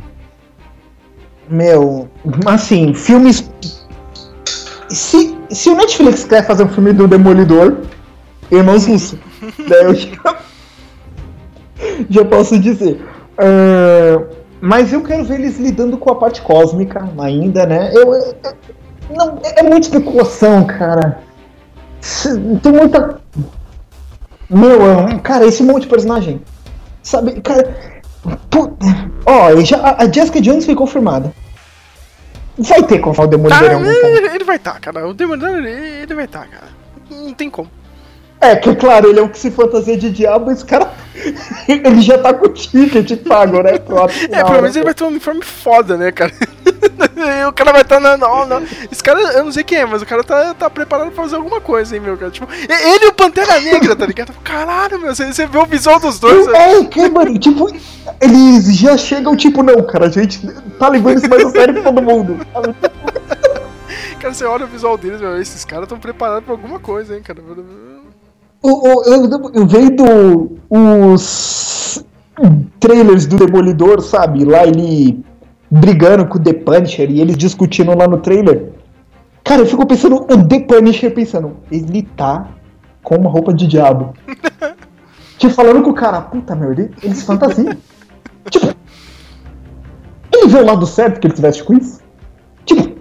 Meu, 1.51 2.09
assim, 2.47 2.95
filmes 2.95 3.51
se, 4.89 5.37
se 5.51 5.69
o 5.69 5.77
Netflix 5.77 6.25
quer 6.25 6.47
fazer 6.47 6.65
um 6.65 6.69
filme 6.69 6.95
do 6.95 7.07
Demolidor, 7.07 7.77
Irmãos 8.51 8.87
Russo, 8.87 9.19
daí 9.69 9.85
eu 9.85 9.95
já, 12.09 12.25
posso 12.25 12.59
dizer. 12.59 13.01
Uh, 13.39 14.27
mas 14.61 14.93
eu 14.93 15.03
quero 15.03 15.25
ver 15.25 15.41
eles 15.41 15.59
lidando 15.59 15.99
com 15.99 16.11
a 16.11 16.15
parte 16.15 16.41
cósmica 16.43 17.09
ainda, 17.19 17.67
né? 17.67 17.91
Eu, 17.93 18.15
eu, 18.15 18.35
não, 19.15 19.39
é 19.43 19.63
muita 19.63 19.87
especulação, 19.87 20.65
cara. 20.65 21.21
Tem 22.63 22.73
muita. 22.73 23.21
Meu, 24.49 24.79
cara, 25.23 25.47
esse 25.47 25.63
monte 25.63 25.83
de 25.83 25.89
personagem. 25.89 26.41
Sabe, 27.03 27.41
cara. 27.41 27.75
Ó, 29.25 29.61
já, 29.61 29.97
a 29.99 30.11
Jessica 30.11 30.41
Jones 30.41 30.65
foi 30.65 30.75
confirmada. 30.75 31.33
Vai 32.59 32.83
ter 32.85 33.01
como 33.01 33.15
falar 33.15 33.29
o 33.29 33.31
Demolidor 33.31 33.69
tá, 33.69 33.75
ele, 33.75 34.29
ele 34.29 34.45
vai 34.45 34.57
estar, 34.57 34.75
tá, 34.75 34.81
cara. 34.81 35.07
O 35.07 35.13
Demolidor, 35.13 35.51
ele, 35.51 35.69
ele 35.69 36.15
vai 36.15 36.25
estar, 36.25 36.41
tá, 36.41 36.47
cara. 36.47 36.67
Não 37.11 37.35
tem 37.35 37.51
como. 37.51 37.71
É, 38.41 38.57
que 38.57 38.75
claro, 38.75 39.09
ele 39.09 39.19
é 39.19 39.23
o 39.23 39.29
que 39.29 39.39
se 39.39 39.51
fantasia 39.51 39.97
de 39.97 40.11
diabo, 40.11 40.51
esse 40.51 40.65
cara. 40.65 40.91
ele 41.69 42.01
já 42.01 42.19
tá 42.19 42.35
com 42.35 42.47
o 42.47 42.49
ticket 42.49 43.17
pago, 43.23 43.63
né? 43.63 43.79
Pro 43.79 44.05
é, 44.05 44.45
pelo 44.45 44.63
menos 44.63 44.75
né? 44.75 44.81
ele 44.81 44.85
vai 44.85 44.95
ter 44.95 45.05
um 45.05 45.09
uniforme 45.09 45.43
foda, 45.43 45.97
né, 45.97 46.13
cara? 46.13 46.33
o 47.49 47.53
cara 47.53 47.73
vai 47.73 47.83
estar 47.83 47.97
tá 47.97 48.01
na. 48.01 48.17
Não, 48.17 48.47
não. 48.47 48.63
Esse 48.91 49.03
cara, 49.03 49.21
eu 49.33 49.45
não 49.45 49.53
sei 49.53 49.65
quem 49.65 49.79
é, 49.79 49.87
mas 49.87 50.03
o 50.03 50.07
cara 50.07 50.23
tá, 50.23 50.55
tá 50.55 50.71
preparado 50.71 51.11
pra 51.11 51.23
fazer 51.23 51.37
alguma 51.37 51.61
coisa, 51.61 51.95
hein, 51.95 52.03
meu, 52.03 52.17
cara. 52.17 52.31
Tipo, 52.31 52.49
ele 52.53 53.05
e 53.05 53.09
o 53.09 53.13
Pantera 53.13 53.61
Negra, 53.61 53.97
tá 53.97 54.07
ligado? 54.07 54.33
Caralho, 54.45 55.01
meu, 55.01 55.15
você, 55.15 55.27
você 55.27 55.47
vê 55.47 55.59
o 55.59 55.67
visual 55.67 55.99
dos 55.99 56.19
dois. 56.19 56.47
É, 56.49 56.85
que, 56.85 57.09
mano, 57.09 57.39
tipo, 57.39 57.71
eles 58.21 58.77
já 58.77 58.97
chegam, 58.97 59.37
tipo, 59.37 59.63
não, 59.63 59.83
cara, 59.83 60.07
a 60.07 60.11
gente 60.11 60.47
tá 60.79 60.89
levando 60.89 61.19
isso 61.19 61.29
mais 61.29 61.45
a 61.45 61.51
sério 61.51 61.75
que 61.75 61.83
todo 61.83 62.03
mundo. 62.03 62.47
cara, 64.21 64.35
você 64.35 64.45
olha 64.45 64.65
o 64.65 64.69
visual 64.69 64.97
deles, 64.99 65.21
meu, 65.21 65.41
esses 65.41 65.65
caras 65.65 65.85
estão 65.85 65.99
preparados 65.99 66.45
pra 66.45 66.55
alguma 66.55 66.79
coisa, 66.79 67.17
hein, 67.17 67.23
cara. 67.23 67.41
O, 68.69 69.05
eu, 69.05 69.53
eu 69.55 69.67
vendo 69.67 70.59
os 70.69 72.05
trailers 72.81 73.27
do 73.27 73.37
Demolidor, 73.37 74.01
sabe? 74.01 74.45
Lá 74.45 74.67
ele 74.67 75.25
brigando 75.71 76.27
com 76.27 76.39
o 76.39 76.43
The 76.43 76.53
Punisher 76.53 77.11
e 77.11 77.21
eles 77.21 77.37
discutindo 77.37 77.97
lá 77.97 78.09
no 78.09 78.19
trailer. 78.19 78.73
Cara, 79.45 79.63
eu 79.63 79.67
fico 79.67 79.87
pensando, 79.87 80.17
o 80.17 80.49
The 80.49 80.61
Punisher 80.61 81.15
pensando, 81.15 81.59
ele 81.71 82.03
tá 82.17 82.49
com 83.03 83.17
uma 83.17 83.31
roupa 83.31 83.55
de 83.55 83.69
diabo. 83.69 84.15
tipo, 85.39 85.55
falando 85.55 85.83
com 85.83 85.91
o 85.91 85.95
cara, 85.95 86.21
puta 86.21 86.57
merda, 86.57 86.91
eles 87.01 87.23
fantasiam. 87.23 87.77
tipo, 88.51 88.67
ele 90.33 90.49
vê 90.49 90.59
o 90.59 90.67
lado 90.67 90.85
certo 90.87 91.21
que 91.21 91.29
ele 91.29 91.35
tivesse 91.35 91.63
com 91.63 91.75
isso? 91.75 92.01
Tipo, 92.65 92.96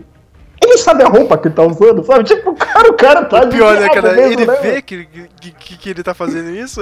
ele 0.76 0.78
sabe 0.78 1.04
a 1.04 1.08
roupa 1.08 1.38
que 1.38 1.48
ele 1.48 1.56
tá 1.56 1.64
usando, 1.64 2.04
sabe? 2.04 2.26
Tipo, 2.26 2.52
o 2.52 2.56
cara, 2.56 2.90
o 2.90 2.94
cara 2.94 3.26
tá 3.26 3.44
o 3.44 3.50
pior, 3.50 3.80
né, 3.80 3.90
cara? 3.90 4.14
Mesmo, 4.14 4.34
ele 4.34 4.46
né, 4.46 4.58
vê 4.62 4.82
que, 4.82 5.08
que, 5.42 5.78
que, 5.78 5.90
ele 5.90 6.04
tá 6.04 6.14
fazendo 6.14 6.50
isso. 6.50 6.82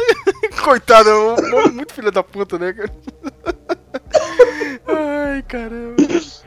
Coitado, 0.62 1.10
é 1.10 1.68
muito 1.70 1.92
filho 1.92 2.12
da 2.12 2.22
puta, 2.22 2.58
né, 2.58 2.72
cara? 2.72 2.90
Ai, 4.86 5.42
caramba. 5.48 5.96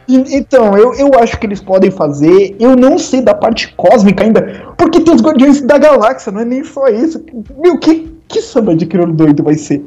Então, 0.07 0.77
eu, 0.77 0.93
eu 0.93 1.19
acho 1.19 1.37
que 1.37 1.45
eles 1.45 1.59
podem 1.59 1.91
fazer. 1.91 2.55
Eu 2.59 2.75
não 2.75 2.97
sei 2.97 3.21
da 3.21 3.33
parte 3.33 3.73
cósmica 3.75 4.23
ainda. 4.23 4.73
Porque 4.77 5.01
tem 5.01 5.13
os 5.13 5.21
Guardiões 5.21 5.61
da 5.61 5.77
Galáxia, 5.77 6.31
não 6.31 6.41
é 6.41 6.45
nem 6.45 6.63
só 6.63 6.87
isso. 6.87 7.23
Meu, 7.57 7.77
que, 7.77 8.15
que 8.27 8.41
samba 8.41 8.75
de 8.75 8.85
crioulo 8.85 9.13
doido 9.13 9.43
vai 9.43 9.55
ser? 9.55 9.83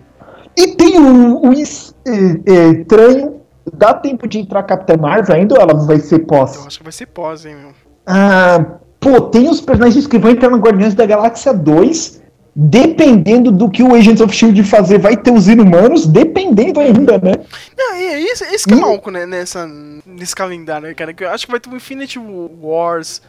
E 0.57 0.75
tem 0.75 0.99
o, 0.99 1.49
o 1.49 1.53
é, 1.53 1.63
é, 1.63 2.69
estranho. 2.81 3.40
Dá 3.73 3.95
tempo 3.95 4.27
de 4.27 4.39
entrar 4.39 4.63
Capitã 4.63 4.97
Marvel 4.97 5.35
ainda 5.35 5.55
ou 5.55 5.61
ela 5.61 5.75
vai 5.75 5.99
ser 5.99 6.21
pós? 6.21 6.57
Eu 6.57 6.65
acho 6.67 6.79
que 6.79 6.85
vai 6.85 6.93
ser 6.93 7.07
pós, 7.07 7.45
hein, 7.45 7.57
meu. 7.57 7.73
Ah, 8.07 8.65
pô, 8.99 9.21
tem 9.21 9.49
os 9.49 9.61
personagens 9.61 10.07
que 10.07 10.19
vão 10.19 10.31
entrar 10.31 10.51
no 10.51 10.59
Guardiões 10.59 10.95
da 10.95 11.07
Galáxia 11.07 11.53
2 11.53 12.21
dependendo 12.55 13.53
do 13.53 13.71
que 13.71 13.83
o 13.83 13.95
Agents 13.95 14.21
of 14.21 14.35
Shield 14.35 14.63
fazer, 14.65 14.99
vai 14.99 15.17
ter 15.17 15.31
os 15.31 15.49
inumanos, 15.49 16.07
dependendo 16.07 16.81
ainda, 16.81 17.19
né? 17.19 17.35
Não, 17.77 17.95
é 17.95 18.19
isso, 18.19 18.45
esse 18.45 18.67
que 18.67 18.75
é 18.75 18.77
maluco, 18.77 19.11
né, 19.11 19.25
nessa, 19.25 19.69
nesse 20.05 20.35
calendário, 20.35 20.89
né, 20.89 20.95
cara? 20.95 21.15
Que 21.15 21.25
eu 21.25 21.31
acho 21.31 21.47
que 21.47 21.51
vai 21.51 21.61
ter 21.61 21.71
um 21.71 21.77
Infinity 21.77 22.19
Wars. 22.19 23.23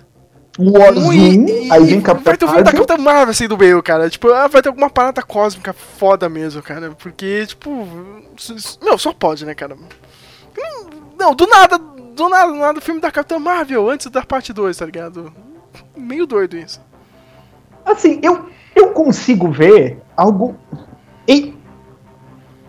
Wars 0.60 0.98
1, 0.98 1.14
e, 1.14 1.72
aí 1.72 1.86
vem 1.86 2.02
Capitão 2.02 2.24
Vai 2.26 2.38
ter 2.38 2.46
o 2.46 2.48
filme 2.50 2.64
da 2.64 2.72
Capitã 2.74 2.98
Marvel 2.98 3.30
assim 3.30 3.48
do 3.48 3.58
meio, 3.58 3.82
cara. 3.82 4.10
Tipo, 4.10 4.34
ah, 4.34 4.48
vai 4.48 4.62
ter 4.62 4.68
alguma 4.68 4.90
parada 4.90 5.22
cósmica 5.22 5.72
foda 5.72 6.28
mesmo, 6.28 6.62
cara. 6.62 6.92
Porque, 6.92 7.46
tipo. 7.46 7.88
Não, 8.82 8.98
só 8.98 9.14
pode, 9.14 9.46
né, 9.46 9.56
cara? 9.56 9.78
Não, 11.22 11.36
do 11.36 11.46
nada, 11.46 11.78
do 11.78 12.30
nada, 12.30 12.52
do 12.52 12.58
nada, 12.58 12.80
o 12.80 12.82
filme 12.82 13.00
da 13.00 13.12
Capitã 13.12 13.38
Marvel, 13.38 13.88
antes 13.88 14.08
da 14.08 14.24
parte 14.24 14.52
2, 14.52 14.76
tá 14.76 14.88
ligado? 14.88 15.32
Meio 15.96 16.26
doido 16.26 16.58
isso. 16.58 16.82
Assim, 17.86 18.20
eu, 18.24 18.48
eu 18.76 18.88
consigo 18.88 19.52
ver 19.52 20.00
algo. 20.18 20.56
Em, 21.28 21.54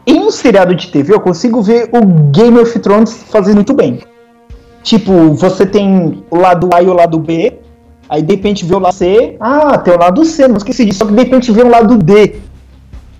em 0.06 0.20
um 0.20 0.30
seriado 0.30 0.74
de 0.74 0.88
TV, 0.88 1.14
eu 1.14 1.20
consigo 1.20 1.62
ver 1.62 1.88
o 1.94 2.04
Game 2.30 2.58
of 2.58 2.78
Thrones 2.78 3.22
fazendo 3.22 3.54
muito 3.54 3.72
bem. 3.72 4.00
Tipo, 4.82 5.32
você 5.32 5.64
tem 5.64 6.22
o 6.30 6.36
lado 6.36 6.68
A 6.74 6.82
e 6.82 6.86
o 6.88 6.92
lado 6.92 7.18
B, 7.18 7.58
aí 8.06 8.20
de 8.20 8.34
repente 8.34 8.66
vê 8.66 8.74
o 8.74 8.78
lado 8.78 8.92
C, 8.92 9.34
ah, 9.40 9.78
tem 9.78 9.94
o 9.94 9.98
lado 9.98 10.26
C, 10.26 10.46
não 10.46 10.58
esqueci 10.58 10.84
disso, 10.84 10.98
só 10.98 11.06
que 11.06 11.12
de 11.12 11.22
repente 11.22 11.50
vê 11.50 11.62
o 11.62 11.70
lado 11.70 11.96
D. 11.96 12.38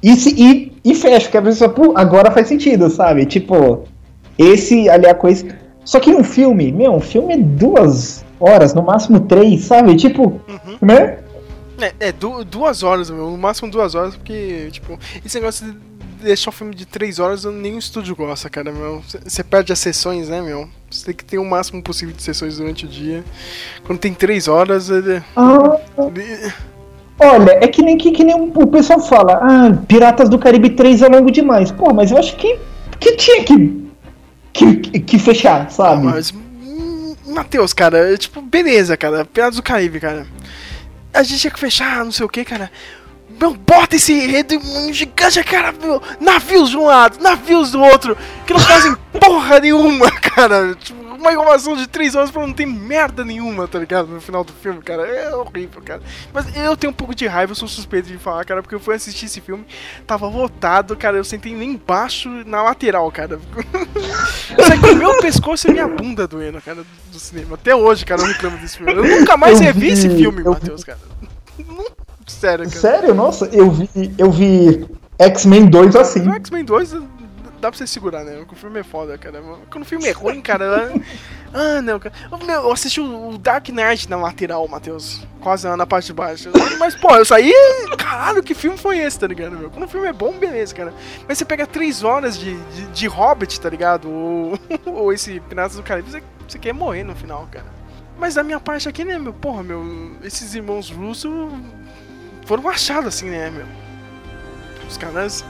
E, 0.03 0.15
se, 0.15 0.35
e, 0.37 0.73
e 0.85 0.95
fecha, 0.95 1.31
que 1.31 1.39
a 1.39 1.43
pessoa, 1.43 1.71
pô, 1.71 1.95
agora 1.97 2.31
faz 2.31 2.49
sentido, 2.49 2.91
sabe? 2.91 3.25
Tipo, 3.25 3.85
esse 4.39 4.89
ali 4.89 5.07
é 5.07 5.11
a 5.11 5.15
coisa. 5.15 5.47
Só 5.85 5.99
que 5.99 6.11
um 6.15 6.23
filme, 6.23 6.71
meu, 6.71 6.93
um 6.93 7.01
filme 7.01 7.35
é 7.35 7.37
duas 7.39 8.25
horas, 8.39 8.73
no 8.75 8.83
máximo 8.83 9.21
três, 9.21 9.65
sabe? 9.65 9.97
Tipo, 9.97 10.41
né? 10.81 11.19
É, 11.81 11.93
é 12.09 12.13
du- 12.13 12.45
duas 12.45 12.83
horas, 12.83 13.11
meu. 13.11 13.31
No 13.31 13.37
máximo 13.39 13.71
duas 13.71 13.95
horas, 13.95 14.15
porque, 14.15 14.69
tipo, 14.71 14.99
esse 15.25 15.39
negócio 15.41 15.67
de 15.67 15.77
deixar 16.23 16.51
o 16.51 16.53
filme 16.53 16.73
de 16.73 16.87
três 16.87 17.19
horas, 17.19 17.45
nenhum 17.45 17.79
estúdio 17.79 18.15
gosta, 18.15 18.49
cara, 18.49 18.71
meu. 18.71 19.03
Você 19.25 19.43
perde 19.43 19.73
as 19.73 19.79
sessões, 19.81 20.29
né, 20.29 20.41
meu? 20.41 20.69
Você 20.89 21.07
tem 21.07 21.15
que 21.15 21.25
ter 21.25 21.39
o 21.39 21.45
máximo 21.45 21.83
possível 21.83 22.15
de 22.15 22.23
sessões 22.23 22.59
durante 22.59 22.85
o 22.85 22.89
dia. 22.89 23.25
Quando 23.85 23.99
tem 23.99 24.15
três 24.15 24.47
horas, 24.47 24.89
ele... 24.89 25.21
Ah, 25.35 25.79
ele- 25.99 26.53
olha, 27.19 27.59
é 27.61 27.67
que 27.67 27.83
nem, 27.83 27.97
que, 27.99 28.13
que 28.13 28.23
nem 28.23 28.37
o 28.37 28.67
pessoal 28.69 29.01
fala, 29.01 29.41
ah, 29.43 29.77
Piratas 29.89 30.29
do 30.29 30.39
Caribe 30.39 30.71
3 30.71 31.03
é 31.03 31.09
longo 31.09 31.31
demais. 31.33 31.73
Pô, 31.73 31.93
mas 31.93 32.13
eu 32.13 32.19
acho 32.19 32.37
que, 32.37 32.57
que 33.01 33.17
tinha 33.17 33.43
que, 33.43 33.82
que, 34.53 34.77
que- 35.01 35.19
fechar, 35.19 35.71
sabe? 35.71 36.05
Mas, 36.05 36.31
hum, 36.33 37.15
Matheus, 37.27 37.73
cara, 37.73 38.13
é 38.13 38.17
tipo, 38.17 38.41
beleza, 38.43 38.97
cara. 38.97 39.25
Piratas 39.25 39.57
do 39.57 39.63
Caribe, 39.63 40.01
cara. 40.01 40.27
A 41.15 41.23
gente 41.23 41.41
tinha 41.41 41.51
que 41.51 41.59
fechar, 41.61 42.05
não 42.05 42.13
sei 42.13 42.25
o 42.25 42.29
que, 42.29 42.45
cara. 42.45 42.71
Meu, 43.41 43.55
bota 43.55 43.97
esse 43.97 44.13
enredo 44.13 44.61
gigante, 44.93 45.43
cara, 45.45 45.73
meu. 45.73 46.01
Navios 46.21 46.71
de 46.71 46.77
um 46.77 46.85
lado, 46.85 47.21
navios 47.23 47.71
do 47.73 47.81
outro. 47.83 48.17
Que 48.47 48.53
não 48.53 48.61
fazem 48.61 48.95
porra 49.21 49.59
nenhuma, 49.61 50.11
cara. 50.11 50.75
Tipo, 50.75 51.12
uma 51.23 51.33
enrolação 51.33 51.77
de 51.77 51.87
três 51.87 52.15
horas 52.15 52.31
pra 52.31 52.43
não 52.47 52.53
ter 52.53 52.67
merda 52.67 53.25
nenhuma, 53.25 53.67
tá 53.67 53.79
ligado? 53.79 54.09
No 54.09 54.21
final 54.21 54.45
do 54.45 54.53
filme, 54.53 54.83
cara. 54.83 55.07
É 55.07 55.35
horrível, 55.35 55.81
cara. 55.83 56.03
Mas 56.33 56.55
eu 56.57 56.77
tenho 56.77 56.91
um 56.91 56.95
pouco 56.95 57.15
de 57.15 57.27
raiva, 57.27 57.53
eu 57.53 57.57
sou 57.57 57.67
suspeito 57.69 58.09
de 58.09 58.19
falar, 58.19 58.45
cara, 58.45 58.61
porque 58.63 58.75
eu 58.75 58.81
fui 58.81 58.95
assistir 58.95 59.27
esse 59.27 59.41
filme, 59.41 59.65
tava 60.07 60.27
lotado, 60.29 60.97
cara. 60.97 61.17
Eu 61.17 61.25
sentei 61.25 61.57
lá 61.57 61.65
embaixo, 61.65 62.29
na 62.47 62.63
lateral, 62.63 63.11
cara. 63.11 63.41
Isso 64.59 64.73
aqui, 64.73 64.95
meu 64.95 65.19
pescoço 65.19 65.69
e 65.69 65.73
minha 65.73 65.89
bunda 65.89 66.27
doendo, 66.27 66.61
cara, 66.61 66.85
do 67.11 67.19
cinema. 67.19 67.55
Até 67.55 67.75
hoje, 67.75 68.05
cara, 68.05 68.21
eu 68.21 68.27
reclamo 68.27 68.59
desse 68.59 68.77
filme. 68.79 68.93
Eu 68.93 69.05
nunca 69.05 69.37
mais 69.37 69.59
Eu 69.61 69.67
revi 69.67 69.89
esse 69.89 70.09
vi- 70.09 70.17
filme, 70.19 70.43
eu 70.45 70.51
Matheus, 70.53 70.85
cara. 70.85 70.99
Sério, 72.27 72.67
cara. 72.69 72.81
Sério? 72.81 73.15
Nossa, 73.15 73.47
eu 73.53 73.71
vi, 73.71 73.91
eu 74.19 74.31
vi 74.31 74.87
X-Men 75.19 75.67
2 75.67 75.97
assim. 75.97 76.31
X-Men 76.33 76.65
2 76.65 76.95
dá 77.63 77.71
pra 77.71 77.79
você 77.79 77.87
segurar, 77.87 78.25
né? 78.25 78.45
O 78.51 78.57
filme 78.57 78.81
é 78.81 78.83
foda, 78.83 79.17
cara. 79.17 79.41
Quando 79.71 79.85
o 79.85 79.87
filme 79.87 80.07
é 80.07 80.11
ruim, 80.11 80.43
cara. 80.43 80.93
Ah, 81.55 81.83
não, 81.83 82.01
cara. 82.01 82.15
Meu, 82.47 82.63
eu 82.63 82.73
assisti 82.73 82.99
o 82.99 83.37
Dark 83.37 83.69
Knight 83.69 84.09
na 84.09 84.17
lateral, 84.17 84.67
Matheus. 84.67 85.21
Quase 85.39 85.69
na 85.69 85.87
parte 85.87 86.07
de 86.07 86.15
baixo. 86.15 86.51
Mas, 86.79 86.95
pô, 86.95 87.15
eu 87.15 87.27
saí. 87.27 87.53
Caralho, 87.99 88.43
que 88.43 88.55
filme 88.55 88.79
foi 88.79 88.97
esse, 88.97 89.21
tá 89.21 89.27
ligado, 89.27 89.59
meu? 89.59 89.69
Quando 89.69 89.85
o 89.85 89.89
filme 89.89 90.07
é 90.07 90.15
bom, 90.15 90.33
beleza, 90.33 90.75
cara. 90.75 90.95
Mas 91.29 91.37
você 91.37 91.45
pega 91.45 91.67
três 91.67 92.03
horas 92.03 92.39
de, 92.39 92.57
de, 92.57 92.87
de 92.87 93.07
Hobbit, 93.07 93.61
tá 93.61 93.69
ligado? 93.69 94.11
Ou, 94.11 94.59
ou 94.87 95.13
esse 95.13 95.41
Piratas 95.41 95.77
do 95.77 95.83
Caribe, 95.83 96.11
você, 96.11 96.23
você 96.49 96.59
quer 96.59 96.73
morrer 96.73 97.05
no 97.05 97.15
final, 97.15 97.47
cara. 97.53 97.67
Mas 98.19 98.35
da 98.35 98.43
minha 98.43 98.59
parte 98.59 98.89
aqui, 98.89 99.05
né, 99.05 99.19
meu? 99.19 99.35
Porra, 99.35 99.63
meu. 99.63 100.17
Esses 100.25 100.55
irmãos 100.55 100.89
Russo 100.89 101.51
foram 102.47 102.67
achados 102.67 103.09
assim, 103.09 103.29
né, 103.29 103.51
meu? 103.51 103.67
Os 104.89 104.97
caras. 104.97 105.45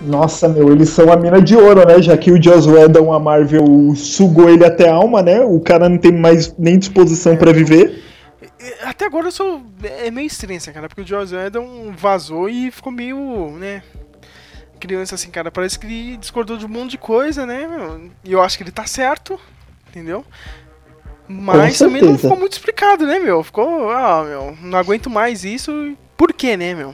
Nossa, 0.00 0.48
meu, 0.48 0.72
eles 0.72 0.88
são 0.88 1.12
a 1.12 1.16
mina 1.16 1.42
de 1.42 1.54
ouro, 1.54 1.86
né? 1.86 2.00
Já 2.00 2.16
que 2.16 2.32
o 2.32 2.42
Joss 2.42 2.68
Whedon, 2.68 3.12
a 3.12 3.18
Marvel, 3.18 3.94
sugou 3.94 4.48
ele 4.48 4.64
até 4.64 4.88
a 4.88 4.94
alma, 4.94 5.20
né? 5.22 5.40
O 5.40 5.60
cara 5.60 5.88
não 5.88 5.98
tem 5.98 6.12
mais 6.12 6.54
nem 6.58 6.78
disposição 6.78 7.36
pra 7.36 7.52
viver. 7.52 8.02
Até 8.82 9.04
agora 9.04 9.28
eu 9.28 9.32
sou. 9.32 9.62
É 9.82 10.10
meio 10.10 10.26
estranho, 10.26 10.56
assim, 10.56 10.72
cara, 10.72 10.88
porque 10.88 11.02
o 11.02 11.06
Joss 11.06 11.34
Whedon 11.34 11.92
vazou 11.96 12.48
e 12.48 12.70
ficou 12.70 12.90
meio, 12.92 13.50
né? 13.58 13.82
Criança 14.78 15.14
assim, 15.14 15.30
cara. 15.30 15.50
Parece 15.50 15.78
que 15.78 15.86
ele 15.86 16.16
discordou 16.16 16.56
de 16.56 16.64
um 16.64 16.68
monte 16.68 16.92
de 16.92 16.98
coisa, 16.98 17.44
né, 17.44 17.66
meu? 17.66 18.10
E 18.24 18.32
eu 18.32 18.40
acho 18.40 18.56
que 18.56 18.62
ele 18.62 18.70
tá 18.70 18.86
certo, 18.86 19.38
entendeu? 19.88 20.24
Mas 21.28 21.78
também 21.78 22.02
não 22.02 22.18
ficou 22.18 22.36
muito 22.36 22.54
explicado, 22.54 23.06
né, 23.06 23.18
meu? 23.18 23.42
Ficou, 23.44 23.90
ah, 23.90 24.24
meu, 24.24 24.56
não 24.62 24.78
aguento 24.78 25.08
mais 25.08 25.44
isso. 25.44 25.94
Por 26.16 26.32
quê, 26.32 26.56
né, 26.56 26.74
meu? 26.74 26.92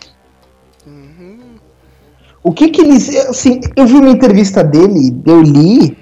O 2.47 2.53
que 2.53 2.69
que 2.69 2.81
eles. 2.81 3.09
Assim, 3.29 3.61
eu 3.75 3.87
vi 3.87 3.95
uma 3.95 4.09
entrevista 4.09 4.63
dele, 4.63 5.21
eu 5.27 5.43
li. 5.43 5.97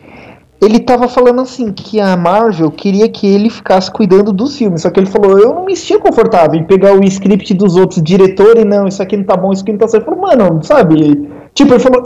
Ele 0.60 0.78
tava 0.78 1.08
falando 1.08 1.40
assim 1.40 1.72
que 1.72 1.98
a 1.98 2.14
Marvel 2.18 2.70
queria 2.70 3.08
que 3.08 3.26
ele 3.26 3.48
ficasse 3.48 3.90
cuidando 3.90 4.30
dos 4.30 4.54
filmes. 4.54 4.82
Só 4.82 4.90
que 4.90 5.00
ele 5.00 5.06
falou, 5.06 5.38
eu 5.38 5.54
não 5.54 5.64
me 5.64 5.74
sentia 5.74 5.98
confortável 5.98 6.60
em 6.60 6.64
pegar 6.64 6.92
o 6.92 7.02
script 7.04 7.54
dos 7.54 7.76
outros 7.76 8.02
diretores, 8.02 8.62
não, 8.62 8.86
isso 8.86 9.02
aqui 9.02 9.16
não 9.16 9.24
tá 9.24 9.38
bom, 9.38 9.54
isso 9.54 9.62
aqui 9.62 9.72
não 9.72 9.78
tá 9.78 9.88
certo. 9.88 10.06
Ele 10.06 10.16
falou, 10.16 10.36
mano, 10.36 10.62
sabe? 10.62 11.28
Tipo, 11.54 11.72
ele 11.72 11.80
falou, 11.80 12.02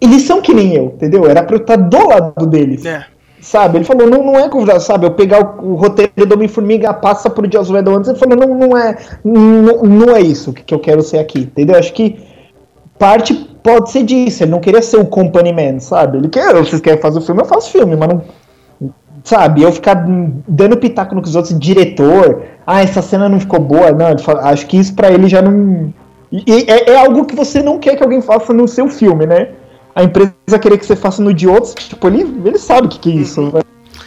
eles 0.00 0.22
são 0.22 0.40
que 0.40 0.54
nem 0.54 0.74
eu, 0.74 0.86
entendeu? 0.86 1.26
Era 1.26 1.42
pra 1.42 1.56
eu 1.56 1.60
estar 1.60 1.76
do 1.76 2.08
lado 2.08 2.46
deles. 2.46 2.86
É. 2.86 3.04
Sabe? 3.42 3.76
Ele 3.78 3.84
falou, 3.84 4.06
não, 4.08 4.24
não 4.24 4.36
é 4.36 4.48
convidado, 4.48 4.80
sabe? 4.80 5.06
Eu 5.06 5.10
pegar 5.10 5.60
o, 5.62 5.72
o 5.72 5.74
roteiro 5.74 6.26
do 6.26 6.34
Homem-Formiga, 6.34 6.94
passa 6.94 7.28
pro 7.28 7.50
Joss 7.50 7.70
Whedon 7.70 7.96
antes, 7.96 8.08
ele 8.08 8.18
falou, 8.18 8.36
não, 8.36 8.54
não 8.54 8.76
é, 8.76 8.96
não, 9.22 9.82
não 9.82 10.16
é 10.16 10.20
isso 10.22 10.50
que, 10.54 10.62
que 10.62 10.74
eu 10.74 10.78
quero 10.78 11.02
ser 11.02 11.18
aqui, 11.18 11.40
entendeu? 11.40 11.76
Acho 11.76 11.92
que 11.92 12.29
parte 13.00 13.34
pode 13.62 13.90
ser 13.90 14.04
disso, 14.04 14.44
ele 14.44 14.50
não 14.50 14.60
queria 14.60 14.82
ser 14.82 14.98
o 14.98 15.06
company 15.06 15.52
man, 15.54 15.80
sabe? 15.80 16.18
Ele 16.18 16.28
quer, 16.28 16.54
vocês 16.54 16.82
querem 16.82 17.00
fazer 17.00 17.18
o 17.18 17.22
filme, 17.22 17.40
eu 17.40 17.46
faço 17.46 17.72
filme, 17.72 17.96
mas 17.96 18.08
não... 18.10 18.22
Sabe, 19.24 19.62
eu 19.62 19.72
ficar 19.72 20.06
dando 20.48 20.76
pitaco 20.78 21.14
no 21.14 21.20
que 21.20 21.28
os 21.28 21.36
outros, 21.36 21.58
diretor, 21.58 22.42
ah, 22.66 22.80
essa 22.82 23.02
cena 23.02 23.28
não 23.28 23.38
ficou 23.40 23.60
boa, 23.60 23.90
não, 23.92 24.16
fala- 24.18 24.48
acho 24.50 24.66
que 24.66 24.78
isso 24.78 24.94
pra 24.94 25.10
ele 25.10 25.28
já 25.28 25.42
não... 25.42 25.92
e- 26.32 26.64
é, 26.66 26.90
é 26.90 26.96
algo 26.96 27.24
que 27.24 27.34
você 27.34 27.62
não 27.62 27.78
quer 27.78 27.96
que 27.96 28.02
alguém 28.02 28.20
faça 28.22 28.52
no 28.52 28.66
seu 28.68 28.88
filme, 28.88 29.26
né? 29.26 29.50
A 29.94 30.04
empresa 30.04 30.32
querer 30.60 30.78
que 30.78 30.86
você 30.86 30.96
faça 30.96 31.22
no 31.22 31.34
de 31.34 31.46
outros, 31.48 31.74
tipo, 31.74 32.06
ele, 32.06 32.22
ele 32.44 32.58
sabe 32.58 32.86
o 32.86 32.90
que, 32.90 32.98
que 32.98 33.10
é 33.10 33.14
isso. 33.14 33.42
né? 33.42 33.60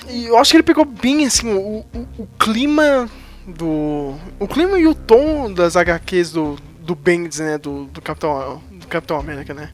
Eu 0.09 0.37
acho 0.37 0.51
que 0.51 0.57
ele 0.57 0.63
pegou 0.63 0.85
bem, 0.85 1.25
assim, 1.25 1.51
o, 1.53 1.83
o, 1.95 2.23
o 2.23 2.27
clima 2.39 3.07
do... 3.47 4.13
O 4.39 4.47
clima 4.47 4.79
e 4.79 4.87
o 4.87 4.95
tom 4.95 5.51
das 5.51 5.75
HQs 5.75 6.31
do, 6.31 6.55
do 6.83 6.95
Bendis, 6.95 7.39
né, 7.39 7.57
do, 7.57 7.85
do, 7.85 8.01
Capitão, 8.01 8.61
do 8.83 8.87
Capitão 8.89 9.17
América, 9.19 9.53
né? 9.53 9.69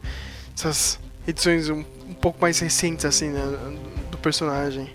Essas 0.57 0.99
edições 1.27 1.69
um, 1.69 1.83
um 2.07 2.13
pouco 2.13 2.39
mais 2.41 2.59
recentes, 2.59 3.05
assim, 3.05 3.29
né, 3.29 3.41
do 4.11 4.17
personagem. 4.17 4.89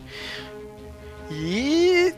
E 1.31 2.13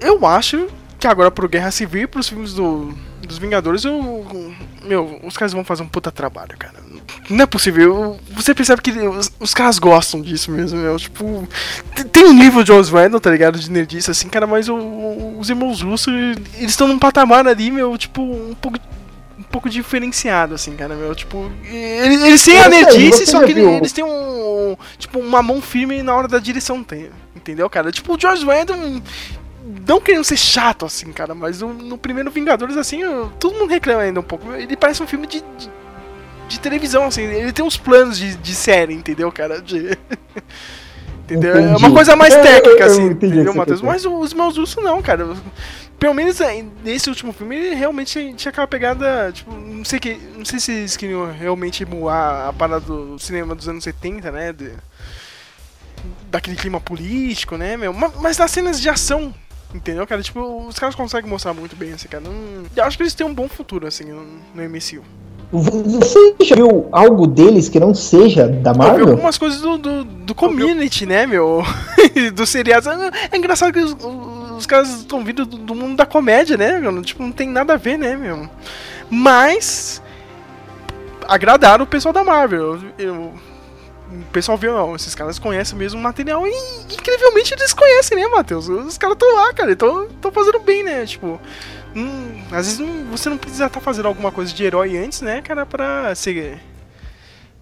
eu 0.00 0.24
acho 0.26 0.68
que 0.98 1.06
agora 1.06 1.30
pro 1.30 1.48
Guerra 1.48 1.70
Civil 1.70 2.02
e 2.02 2.06
pros 2.06 2.28
filmes 2.28 2.52
do, 2.54 2.92
dos 3.26 3.38
Vingadores, 3.38 3.84
eu, 3.84 4.54
meu, 4.84 5.20
os 5.24 5.36
caras 5.36 5.52
vão 5.52 5.64
fazer 5.64 5.82
um 5.82 5.88
puta 5.88 6.10
trabalho, 6.10 6.56
cara. 6.58 6.80
Não 7.28 7.42
é 7.44 7.46
possível. 7.46 8.18
Você 8.32 8.54
percebe 8.54 8.82
que 8.82 8.90
os, 8.90 9.30
os 9.38 9.54
caras 9.54 9.78
gostam 9.78 10.20
disso 10.20 10.50
mesmo, 10.50 10.78
meu. 10.78 10.96
Tipo, 10.98 11.46
tem- 12.12 12.24
um 12.26 12.32
nível 12.32 12.62
de 12.62 12.68
Joss 12.68 12.92
Whedon, 12.92 13.18
tá 13.18 13.30
ligado? 13.30 13.58
De 13.58 13.70
nerdice, 13.70 14.10
assim, 14.10 14.28
cara, 14.28 14.46
mas 14.46 14.68
o- 14.68 15.36
os 15.38 15.48
irmãos 15.48 15.80
russos, 15.80 16.12
eles 16.12 16.70
estão 16.70 16.88
num 16.88 16.98
patamar 16.98 17.46
ali, 17.46 17.70
meu, 17.70 17.96
tipo, 17.96 18.20
um 18.22 18.54
pouco 18.54 18.78
pouco 19.50 19.68
diferenciado, 19.68 20.54
assim, 20.54 20.74
cara, 20.76 20.94
meu, 20.94 21.14
tipo, 21.14 21.50
eles, 21.64 22.22
eles 22.22 22.44
têm 22.44 22.58
a 22.60 22.68
nerdice, 22.68 23.26
só 23.26 23.44
que 23.44 23.52
viu. 23.52 23.68
eles 23.70 23.92
têm 23.92 24.04
um, 24.04 24.76
tipo, 24.98 25.18
uma 25.18 25.42
mão 25.42 25.60
firme 25.60 26.02
na 26.02 26.14
hora 26.14 26.28
da 26.28 26.38
direção, 26.38 26.82
tem, 26.84 27.10
entendeu, 27.34 27.68
cara? 27.68 27.90
Tipo, 27.90 28.14
o 28.14 28.20
George 28.20 28.44
Whedon, 28.46 29.02
não 29.86 30.00
querendo 30.00 30.24
ser 30.24 30.36
chato, 30.36 30.86
assim, 30.86 31.12
cara, 31.12 31.34
mas 31.34 31.60
no, 31.60 31.72
no 31.74 31.98
primeiro 31.98 32.30
Vingadores, 32.30 32.76
assim, 32.76 33.02
eu- 33.02 33.30
todo 33.40 33.54
mundo 33.58 33.70
reclama 33.70 34.02
ainda 34.02 34.20
um 34.20 34.24
pouco, 34.24 34.52
ele 34.52 34.76
parece 34.76 35.02
um 35.02 35.06
filme 35.06 35.26
de, 35.26 35.40
de, 35.40 35.70
de 36.48 36.60
televisão, 36.60 37.04
assim, 37.06 37.22
ele 37.22 37.52
tem 37.52 37.64
uns 37.64 37.76
planos 37.76 38.18
de, 38.18 38.36
de 38.36 38.54
série, 38.54 38.94
entendeu, 38.94 39.30
cara, 39.32 39.60
de... 39.60 39.98
Entendeu? 41.24 41.54
É 41.54 41.76
uma 41.76 41.88
Entendi. 41.88 41.94
coisa 41.94 42.16
mais 42.16 42.34
É, 42.34 42.42
técnica, 42.42 42.86
assim, 42.86 43.04
entendi 43.04 43.34
entendeu, 43.34 43.54
Matheus? 43.54 43.80
Mas 43.82 44.04
os 44.04 44.34
meus 44.34 44.56
ursos 44.56 44.82
não, 44.82 45.00
cara. 45.00 45.28
Pelo 46.00 46.14
menos 46.14 46.40
é, 46.40 46.62
nesse 46.82 47.08
último 47.10 47.30
filme 47.32 47.54
ele 47.56 47.74
realmente 47.74 48.32
tinha 48.34 48.50
aquela 48.50 48.66
pegada, 48.66 49.30
tipo, 49.32 49.52
não 49.54 49.84
sei 49.84 50.00
que, 50.00 50.14
não 50.34 50.44
sei 50.46 50.58
se 50.58 50.72
eles 50.72 50.96
queriam 50.96 51.30
realmente 51.30 51.82
emular 51.82 52.48
a 52.48 52.52
parada 52.54 52.80
do 52.80 53.18
cinema 53.18 53.54
dos 53.54 53.68
anos 53.68 53.84
70, 53.84 54.32
né, 54.32 54.50
de- 54.52 54.72
daquele 56.30 56.56
clima 56.56 56.80
político, 56.80 57.56
né, 57.58 57.76
meu, 57.76 57.92
Ma- 57.92 58.12
mas 58.20 58.38
nas 58.38 58.50
cenas 58.50 58.80
de 58.80 58.88
ação, 58.88 59.34
entendeu, 59.74 60.06
cara, 60.06 60.22
tipo, 60.22 60.66
os 60.66 60.78
caras 60.78 60.94
conseguem 60.94 61.28
mostrar 61.28 61.52
muito 61.52 61.76
bem, 61.76 61.92
assim, 61.92 62.08
cara, 62.08 62.24
Não- 62.24 62.64
eu 62.74 62.84
acho 62.84 62.96
que 62.96 63.02
eles 63.02 63.12
têm 63.14 63.26
um 63.26 63.34
bom 63.34 63.46
futuro, 63.48 63.86
assim, 63.86 64.04
no, 64.04 64.24
no 64.54 64.62
MCU. 64.62 65.04
Você 65.52 66.34
já 66.42 66.54
viu 66.54 66.88
algo 66.92 67.26
deles 67.26 67.68
que 67.68 67.80
não 67.80 67.92
seja 67.94 68.46
da 68.46 68.70
Eu 68.70 68.74
vi 68.74 68.78
Marvel? 68.78 69.08
algumas 69.10 69.36
coisas 69.36 69.60
do, 69.60 69.76
do, 69.78 70.04
do 70.04 70.34
community, 70.34 71.06
né, 71.06 71.26
meu? 71.26 71.62
do 72.34 72.46
seriado. 72.46 72.88
É 73.32 73.36
engraçado 73.36 73.72
que 73.72 73.80
os, 73.80 73.96
os 74.56 74.66
caras 74.66 74.88
estão 74.90 75.24
vindo 75.24 75.44
do, 75.44 75.56
do 75.58 75.74
mundo 75.74 75.96
da 75.96 76.06
comédia, 76.06 76.56
né, 76.56 76.78
meu? 76.78 77.02
Tipo, 77.02 77.22
não 77.24 77.32
tem 77.32 77.48
nada 77.48 77.74
a 77.74 77.76
ver, 77.76 77.98
né, 77.98 78.16
meu? 78.16 78.48
Mas. 79.10 80.00
Agradaram 81.28 81.84
o 81.84 81.86
pessoal 81.86 82.12
da 82.12 82.22
Marvel. 82.24 82.78
Eu, 82.98 83.06
eu- 83.06 83.34
o 84.12 84.24
pessoal 84.32 84.58
viu, 84.58 84.72
não, 84.72 84.96
esses 84.96 85.14
caras 85.14 85.38
conhecem 85.38 85.78
mesmo 85.78 86.00
o 86.00 86.02
material 86.02 86.44
e 86.44 86.50
incrivelmente 86.92 87.54
eles 87.54 87.72
conhecem, 87.72 88.18
né, 88.18 88.26
Matheus? 88.26 88.68
Os 88.68 88.98
caras 88.98 89.14
estão 89.14 89.32
lá, 89.36 89.54
cara, 89.54 89.70
estão 89.70 90.08
fazendo 90.32 90.58
bem, 90.58 90.82
né? 90.82 91.06
Tipo, 91.06 91.40
hum, 91.94 92.42
às 92.52 92.66
vezes 92.66 92.78
não- 92.78 93.04
você 93.06 93.28
não 93.28 93.36
precisa 93.38 93.66
estar 93.66 93.80
fazendo 93.80 94.06
alguma 94.08 94.30
coisa 94.32 94.52
de 94.52 94.64
herói 94.64 94.96
antes, 94.96 95.20
né, 95.22 95.40
cara, 95.42 95.64
pra 95.66 96.14
ser 96.14 96.58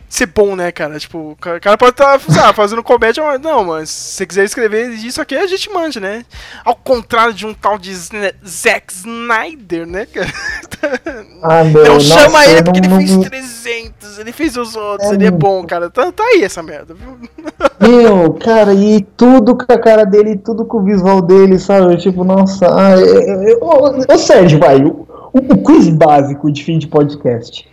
ser 0.08 0.26
bom, 0.26 0.56
né, 0.56 0.72
cara? 0.72 0.98
Tipo, 0.98 1.32
o 1.32 1.36
cara 1.36 1.76
pode 1.76 1.90
estar 1.92 2.18
tá, 2.18 2.52
fazendo 2.52 2.82
comédia, 2.82 3.22
mas 3.22 3.40
não, 3.40 3.64
mas 3.64 3.90
se 3.90 4.12
você 4.16 4.26
quiser 4.26 4.44
escrever 4.44 4.88
isso 4.90 5.20
aqui, 5.20 5.36
a 5.36 5.46
gente 5.46 5.70
manja, 5.72 6.00
né? 6.00 6.24
Ao 6.64 6.74
contrário 6.74 7.34
de 7.34 7.46
um 7.46 7.52
tal 7.52 7.78
de 7.78 7.94
Zack 7.94 8.92
Snyder, 8.92 9.86
né, 9.86 10.06
cara? 10.06 10.28
Ah, 11.42 11.64
meu, 11.64 11.84
não 11.84 11.94
nossa, 11.94 12.06
chama 12.06 12.44
ele 12.46 12.60
eu 12.60 12.64
porque 12.64 12.80
não- 12.80 13.00
ele 13.00 13.06
fez 13.06 13.16
não- 13.16 13.22
300, 13.24 14.18
ele 14.18 14.32
fez 14.32 14.56
os 14.56 14.76
outros, 14.76 15.10
É 15.10 15.14
ele 15.14 15.26
é 15.26 15.30
bom, 15.30 15.64
cara. 15.64 15.90
Tá, 15.90 16.10
tá 16.12 16.22
aí 16.22 16.42
essa 16.44 16.62
merda, 16.62 16.94
viu? 16.94 17.18
Meu, 17.80 18.32
cara, 18.34 18.72
e 18.74 19.00
tudo 19.16 19.56
com 19.56 19.72
a 19.72 19.78
cara 19.78 20.04
dele, 20.04 20.36
tudo 20.36 20.64
com 20.64 20.78
o 20.78 20.84
visual 20.84 21.20
dele, 21.22 21.58
sabe? 21.58 21.96
Tipo, 21.96 22.22
nossa. 22.24 22.66
é- 22.66 23.52
é- 23.52 23.56
Ô, 23.60 24.12
ô, 24.12 24.18
Sérgio, 24.18 24.58
vai, 24.60 24.82
o- 24.84 25.06
o 25.32 25.58
quiz 25.62 25.88
básico 25.88 26.50
de 26.50 26.64
fim 26.64 26.78
de 26.78 26.86
podcast. 26.86 27.68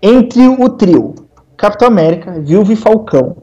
Entre 0.00 0.46
o 0.46 0.68
trio 0.68 1.14
Capitão 1.56 1.88
América, 1.88 2.32
Viúva 2.40 2.72
e 2.72 2.76
Falcão 2.76 3.36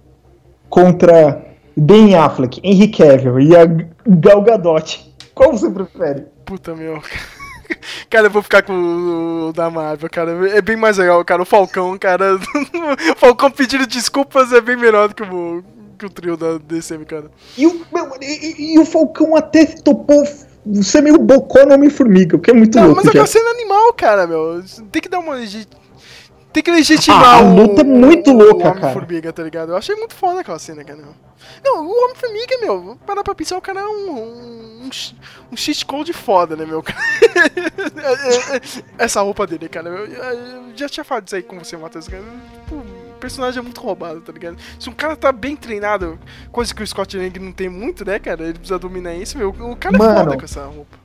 contra 0.69 1.43
Ben 1.75 2.15
Affleck, 2.15 2.59
Henry 2.63 2.87
Cavill 2.89 3.39
e 3.39 3.55
a 3.55 3.65
Gal 4.07 4.41
Gadot, 4.41 5.13
qual 5.33 5.51
você 5.51 5.69
prefere? 5.69 6.25
Puta, 6.45 6.75
meu. 6.75 7.01
Cara, 8.09 8.27
eu 8.27 8.31
vou 8.31 8.43
ficar 8.43 8.61
com 8.61 9.47
o 9.49 9.53
da 9.53 9.69
Marvel, 9.69 10.09
cara. 10.09 10.49
É 10.49 10.61
bem 10.61 10.75
mais 10.75 10.97
legal, 10.97 11.23
cara. 11.25 11.41
O 11.41 11.45
Falcão, 11.45 11.97
cara. 11.97 12.35
o 12.37 13.15
Falcão 13.17 13.49
pedindo 13.49 13.87
desculpas 13.87 14.53
é 14.53 14.61
bem 14.61 14.77
melhor 14.77 15.09
do 15.09 15.15
que 15.15 15.23
o, 15.23 15.63
que 15.97 16.05
o 16.05 16.09
trio 16.09 16.37
da 16.37 16.59
DCM, 16.59 17.03
cara. 17.05 17.31
E 17.57 17.65
o, 17.65 17.81
meu, 17.91 18.11
e, 18.21 18.75
e 18.75 18.79
o 18.79 18.85
Falcão 18.85 19.35
até 19.35 19.65
topou 19.65 20.23
ser 20.83 21.01
meio 21.01 21.17
bocó 21.17 21.65
no 21.65 21.73
Homem-Formiga, 21.73 22.35
o 22.35 22.39
que 22.39 22.51
é 22.51 22.53
muito 22.53 22.77
Não, 22.77 22.87
louco. 22.87 22.97
mas 22.97 23.07
aquela 23.07 23.25
já. 23.25 23.31
cena 23.31 23.49
é 23.49 23.53
animal, 23.53 23.93
cara, 23.93 24.27
meu. 24.27 24.63
Tem 24.91 25.01
que 25.01 25.09
dar 25.09 25.19
uma. 25.19 25.35
Tem 26.53 26.61
que 26.61 26.71
legitimar 26.71 27.23
Ah, 27.25 27.35
a 27.37 27.41
o. 27.41 27.55
luta 27.55 27.81
é 27.81 27.83
muito 27.83 28.31
o 28.31 28.37
louca, 28.37 28.69
Homem-Formiga, 28.69 29.33
tá 29.33 29.43
ligado? 29.43 29.71
Eu 29.71 29.77
achei 29.77 29.95
muito 29.95 30.13
foda 30.13 30.41
aquela 30.41 30.59
cena, 30.59 30.83
cara. 30.83 30.99
Não, 31.63 31.85
o 31.85 32.03
Homem-Formiga, 32.05 32.57
meu, 32.61 32.97
parar 33.05 33.23
pra 33.23 33.33
pensar, 33.35 33.57
o 33.57 33.61
cara 33.61 33.81
é 33.81 33.85
um. 33.85 34.83
um, 34.83 34.89
um 35.51 35.57
cheat 35.57 35.85
code 35.85 36.13
foda, 36.13 36.55
né, 36.55 36.65
meu? 36.65 36.83
Essa 38.97 39.21
roupa 39.21 39.45
dele, 39.47 39.67
cara. 39.69 39.89
Eu, 39.89 40.05
eu 40.05 40.63
já 40.75 40.87
tinha 40.89 41.03
falado 41.03 41.27
isso 41.27 41.35
aí 41.35 41.43
com 41.43 41.57
você, 41.59 41.75
Matheus. 41.77 42.07
Cara. 42.07 42.23
Tipo, 42.65 42.75
o 42.75 43.13
personagem 43.19 43.59
é 43.59 43.63
muito 43.63 43.81
roubado, 43.81 44.21
tá 44.21 44.31
ligado? 44.31 44.57
Se 44.79 44.89
um 44.89 44.93
cara 44.93 45.15
tá 45.15 45.31
bem 45.31 45.55
treinado, 45.55 46.19
coisa 46.51 46.73
que 46.73 46.83
o 46.83 46.87
Scott 46.87 47.17
Lang 47.17 47.37
não 47.39 47.51
tem 47.51 47.69
muito, 47.69 48.05
né, 48.05 48.19
cara? 48.19 48.43
Ele 48.43 48.53
precisa 48.53 48.79
dominar 48.79 49.13
isso, 49.15 49.37
meu. 49.37 49.49
O 49.49 49.75
cara 49.75 49.95
é 49.95 49.99
Mano. 49.99 50.19
foda 50.25 50.37
com 50.37 50.45
essa 50.45 50.65
roupa. 50.65 50.97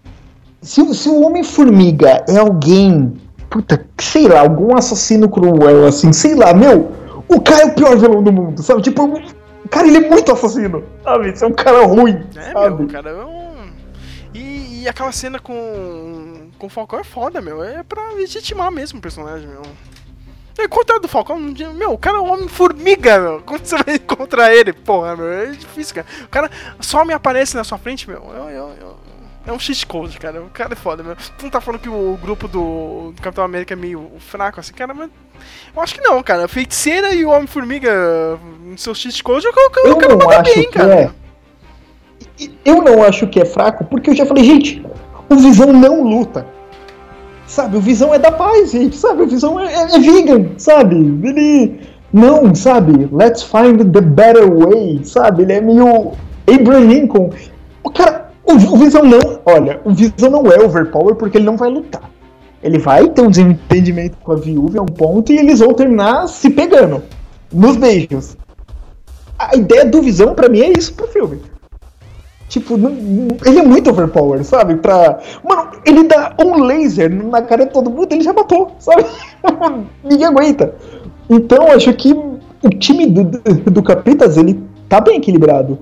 Se, 0.60 0.80
o- 0.82 0.94
se 0.94 1.08
o 1.08 1.20
Homem-Formiga 1.22 2.24
é 2.28 2.36
alguém. 2.38 3.14
Puta, 3.50 3.86
sei 3.98 4.28
lá, 4.28 4.40
algum 4.40 4.76
assassino 4.76 5.28
cruel, 5.28 5.86
assim, 5.86 6.12
sei 6.12 6.34
lá, 6.34 6.52
meu. 6.52 6.92
O 7.28 7.40
cara 7.40 7.62
é 7.62 7.66
o 7.66 7.74
pior 7.74 7.96
vilão 7.96 8.22
do 8.22 8.32
mundo, 8.32 8.62
sabe? 8.62 8.82
Tipo, 8.82 9.04
o 9.04 9.68
cara 9.68 9.86
ele 9.86 9.98
é 9.98 10.08
muito 10.08 10.30
assassino, 10.32 10.84
sabe? 11.02 11.30
Esse 11.30 11.44
é 11.44 11.46
um 11.46 11.52
cara 11.52 11.84
ruim, 11.86 12.22
É, 12.36 12.52
sabe? 12.52 12.82
meu, 12.82 12.88
cara, 12.88 13.10
é 13.10 13.24
um... 13.24 13.48
E, 14.34 14.82
e 14.82 14.88
aquela 14.88 15.12
cena 15.12 15.38
com, 15.38 16.48
com 16.58 16.66
o 16.66 16.70
Falcão 16.70 16.98
é 17.00 17.04
foda, 17.04 17.40
meu. 17.40 17.62
É 17.64 17.82
pra 17.82 18.12
legitimar 18.12 18.70
mesmo 18.70 18.98
o 18.98 19.02
personagem, 19.02 19.48
meu. 19.48 19.62
É, 20.58 20.66
coitado 20.68 21.00
do 21.00 21.08
Falcão, 21.08 21.38
meu, 21.38 21.92
o 21.92 21.98
cara 21.98 22.18
é 22.18 22.20
um 22.20 22.32
homem-formiga, 22.32 23.18
meu. 23.18 23.40
Como 23.42 23.58
você 23.62 23.76
vai 23.82 23.94
encontrar 23.96 24.54
ele? 24.54 24.72
Porra, 24.72 25.16
meu, 25.16 25.30
é 25.32 25.46
difícil, 25.52 25.94
cara. 25.94 26.06
O 26.24 26.28
cara 26.28 26.50
só 26.80 27.04
me 27.04 27.12
aparece 27.14 27.56
na 27.56 27.64
sua 27.64 27.78
frente, 27.78 28.08
meu. 28.08 28.22
Eu, 28.34 28.50
eu, 28.50 28.70
eu- 28.80 29.07
é 29.48 29.52
um 29.52 29.58
cheat 29.58 29.86
code, 29.86 30.18
cara. 30.18 30.40
O 30.42 30.50
cara 30.50 30.72
é 30.72 30.76
foda, 30.76 31.02
meu. 31.02 31.16
Tu 31.16 31.42
não 31.44 31.50
tá 31.50 31.60
falando 31.60 31.80
que 31.80 31.88
o 31.88 32.18
grupo 32.22 32.46
do, 32.46 33.12
do 33.14 33.22
Capitão 33.22 33.44
América 33.44 33.74
é 33.74 33.76
meio 33.76 34.08
fraco, 34.18 34.60
assim, 34.60 34.72
cara, 34.72 34.92
mas... 34.94 35.10
Eu 35.74 35.82
acho 35.82 35.94
que 35.94 36.00
não, 36.00 36.22
cara. 36.22 36.44
A 36.44 36.48
Feiticeira 36.48 37.14
e 37.14 37.24
o 37.24 37.30
Homem-Formiga 37.30 38.38
no 38.64 38.76
seu 38.76 38.94
cheat 38.94 39.22
code, 39.22 39.46
o 39.46 39.52
cara, 39.52 39.88
Eu 39.88 39.92
o 39.94 39.96
cara 39.98 40.16
não 40.16 40.30
acho 40.30 40.54
bem, 40.54 40.70
cara. 40.70 40.94
é. 40.94 41.10
Eu 42.64 42.82
não 42.82 43.02
acho 43.02 43.26
que 43.26 43.40
é 43.40 43.44
fraco, 43.44 43.84
porque 43.84 44.10
eu 44.10 44.14
já 44.14 44.24
falei, 44.26 44.44
gente, 44.44 44.84
o 45.28 45.36
Visão 45.36 45.72
não 45.72 46.02
luta. 46.02 46.46
Sabe, 47.46 47.76
o 47.78 47.80
Visão 47.80 48.12
é 48.14 48.18
da 48.18 48.30
paz, 48.30 48.72
gente, 48.72 48.96
sabe? 48.96 49.22
O 49.22 49.26
Visão 49.26 49.58
é, 49.58 49.72
é- 49.72 49.94
é 49.96 49.98
vegan, 49.98 50.50
sabe? 50.58 50.96
Ele. 50.96 51.80
Não, 52.12 52.54
sabe? 52.54 53.08
Let's 53.12 53.42
find 53.42 53.78
the 53.92 54.00
better 54.00 54.48
way, 54.50 55.00
sabe? 55.04 55.42
Ele 55.42 55.52
é 55.54 55.60
meio 55.60 56.12
Abraham 56.46 56.80
Lincoln. 56.86 57.30
O 57.82 57.90
cara, 57.90 58.27
o, 58.48 58.74
o 58.74 58.76
Visão 58.76 59.02
não. 59.04 59.40
Olha, 59.44 59.80
o 59.84 59.92
Visão 59.92 60.30
não 60.30 60.50
é 60.50 60.58
overpower 60.60 61.14
porque 61.14 61.38
ele 61.38 61.44
não 61.46 61.56
vai 61.56 61.70
lutar. 61.70 62.10
Ele 62.62 62.78
vai 62.78 63.08
ter 63.08 63.22
um 63.22 63.30
desentendimento 63.30 64.16
com 64.22 64.32
a 64.32 64.36
viúva 64.36 64.80
a 64.80 64.82
um 64.82 64.86
ponto 64.86 65.32
e 65.32 65.38
eles 65.38 65.60
vão 65.60 65.72
terminar 65.74 66.26
se 66.28 66.50
pegando. 66.50 67.02
Nos 67.52 67.76
beijos. 67.76 68.36
A 69.38 69.56
ideia 69.56 69.84
do 69.84 70.02
Visão, 70.02 70.34
pra 70.34 70.48
mim, 70.48 70.60
é 70.60 70.72
isso 70.76 70.92
pro 70.94 71.06
filme. 71.06 71.40
Tipo, 72.48 72.76
não- 72.76 72.96
ele 73.44 73.58
é 73.60 73.62
muito 73.62 73.90
overpower, 73.90 74.42
sabe? 74.42 74.76
Pra. 74.76 75.18
Mano, 75.44 75.70
ele 75.84 76.04
dá 76.04 76.34
um 76.42 76.64
laser 76.64 77.10
na 77.24 77.42
cara 77.42 77.66
de 77.66 77.72
todo 77.72 77.90
mundo, 77.90 78.10
ele 78.12 78.22
já 78.22 78.32
matou, 78.32 78.72
sabe? 78.78 79.04
Ninguém 80.02 80.26
aguenta. 80.26 80.74
Então, 81.30 81.68
acho 81.70 81.92
que 81.92 82.12
o 82.12 82.68
time 82.78 83.06
do, 83.06 83.24
do, 83.24 83.70
do 83.70 83.82
Capitas, 83.82 84.36
ele 84.36 84.60
tá 84.88 85.00
bem 85.00 85.18
equilibrado. 85.18 85.78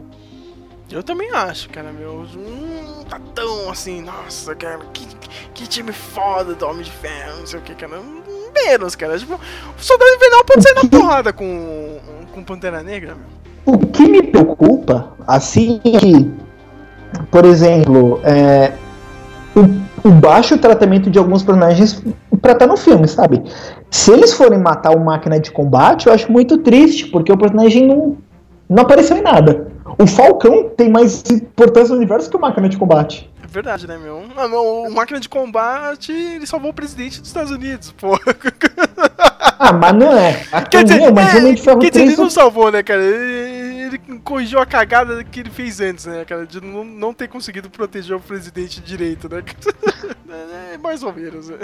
Eu 0.90 1.02
também 1.02 1.30
acho, 1.32 1.68
cara, 1.70 1.90
meu. 1.92 2.24
Hum, 2.36 3.04
tá 3.08 3.20
tão 3.34 3.70
assim, 3.70 4.02
nossa, 4.02 4.54
cara, 4.54 4.78
que, 4.92 5.04
que 5.52 5.66
time 5.66 5.92
foda 5.92 6.54
do 6.54 6.66
Homem 6.66 6.82
de 6.82 6.92
Ferro, 6.92 7.40
não 7.40 7.46
sei 7.46 7.58
o 7.58 7.62
que, 7.62 7.74
cara. 7.74 8.00
Menos, 8.54 8.94
cara. 8.94 9.18
Tipo, 9.18 9.34
o 9.34 9.82
Soldado 9.82 10.10
Invernal 10.14 10.44
pode 10.44 10.62
sair 10.62 10.74
na 10.74 10.88
porrada 10.88 11.32
com, 11.32 11.98
com 12.32 12.44
Pantera 12.44 12.82
Negra, 12.82 13.14
meu. 13.16 13.74
O 13.74 13.78
que 13.78 14.08
me 14.08 14.22
preocupa, 14.22 15.12
assim, 15.26 15.80
é 15.84 15.98
que, 15.98 16.30
por 17.32 17.44
exemplo, 17.44 18.20
é, 18.22 18.72
o, 19.56 20.08
o 20.08 20.12
baixo 20.12 20.56
tratamento 20.56 21.10
de 21.10 21.18
alguns 21.18 21.42
personagens 21.42 22.00
pra 22.40 22.52
estar 22.52 22.68
no 22.68 22.76
filme, 22.76 23.08
sabe? 23.08 23.42
Se 23.90 24.12
eles 24.12 24.32
forem 24.32 24.60
matar 24.60 24.94
o 24.94 25.04
máquina 25.04 25.40
de 25.40 25.50
combate, 25.50 26.06
eu 26.06 26.12
acho 26.12 26.30
muito 26.30 26.58
triste, 26.58 27.06
porque 27.06 27.32
o 27.32 27.36
personagem 27.36 27.88
não, 27.88 28.16
não 28.68 28.84
apareceu 28.84 29.16
em 29.16 29.22
nada. 29.22 29.75
O 29.98 30.06
Falcão 30.06 30.68
tem 30.70 30.90
mais 30.90 31.22
importância 31.30 31.90
no 31.90 31.96
universo 31.96 32.28
que 32.28 32.36
o 32.36 32.40
máquina 32.40 32.68
de 32.68 32.76
combate. 32.76 33.30
É 33.42 33.46
verdade, 33.46 33.86
né, 33.86 33.96
meu? 33.96 34.24
Ah, 34.36 34.48
meu, 34.48 34.62
o 34.62 34.92
máquina 34.92 35.20
de 35.20 35.28
combate, 35.28 36.12
ele 36.12 36.46
salvou 36.46 36.70
o 36.70 36.74
presidente 36.74 37.20
dos 37.20 37.28
Estados 37.28 37.50
Unidos, 37.50 37.92
pô. 37.92 38.18
Ah, 39.58 39.72
mas 39.72 39.94
não 39.94 40.12
é. 40.12 40.42
Aqui, 40.52 40.70
Quer 40.70 40.84
dizer, 40.84 41.00
meu, 41.00 41.14
mas 41.14 41.34
é, 41.34 41.38
Homem 41.38 41.54
de 41.54 41.62
Ferro 41.62 41.78
quer 41.78 41.90
dizer, 41.90 42.04
3 42.04 42.12
ele 42.12 42.22
não 42.22 42.28
salvou, 42.28 42.70
né, 42.70 42.82
cara? 42.82 43.02
Ele, 43.02 43.84
ele 43.84 44.20
corrigiu 44.22 44.58
a 44.58 44.66
cagada 44.66 45.24
que 45.24 45.40
ele 45.40 45.48
fez 45.48 45.80
antes, 45.80 46.04
né, 46.04 46.26
cara? 46.26 46.46
De 46.46 46.60
não, 46.60 46.84
não 46.84 47.14
ter 47.14 47.26
conseguido 47.26 47.70
proteger 47.70 48.14
o 48.14 48.20
presidente 48.20 48.80
direito, 48.80 49.28
né? 49.28 49.42
É, 50.74 50.76
mais 50.76 51.02
ou 51.02 51.12
menos, 51.12 51.48
né? 51.48 51.56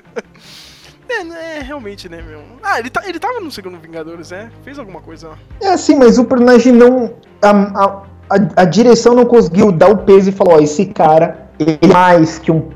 É, 1.09 1.24
né, 1.24 1.61
realmente, 1.61 2.09
né, 2.09 2.23
meu? 2.23 2.43
Ah, 2.62 2.78
ele, 2.78 2.89
tá, 2.89 3.03
ele 3.07 3.19
tava 3.19 3.40
no 3.40 3.51
segundo 3.51 3.78
Vingadores, 3.78 4.31
né? 4.31 4.51
Fez 4.65 4.78
alguma 4.78 5.01
coisa. 5.01 5.32
É 5.61 5.69
assim, 5.69 5.97
mas 5.97 6.19
o 6.19 6.24
personagem 6.24 6.73
não. 6.73 7.15
A, 7.43 7.51
a, 7.51 8.03
a, 8.33 8.63
a 8.63 8.65
direção 8.65 9.15
não 9.15 9.25
conseguiu 9.25 9.71
dar 9.71 9.91
o 9.91 9.99
peso 9.99 10.31
e 10.31 10.33
falar: 10.33 10.55
ó, 10.55 10.59
esse 10.61 10.87
cara, 10.87 11.49
ele 11.59 11.79
é 11.81 11.87
mais 11.87 12.39
que 12.39 12.51
um, 12.51 12.69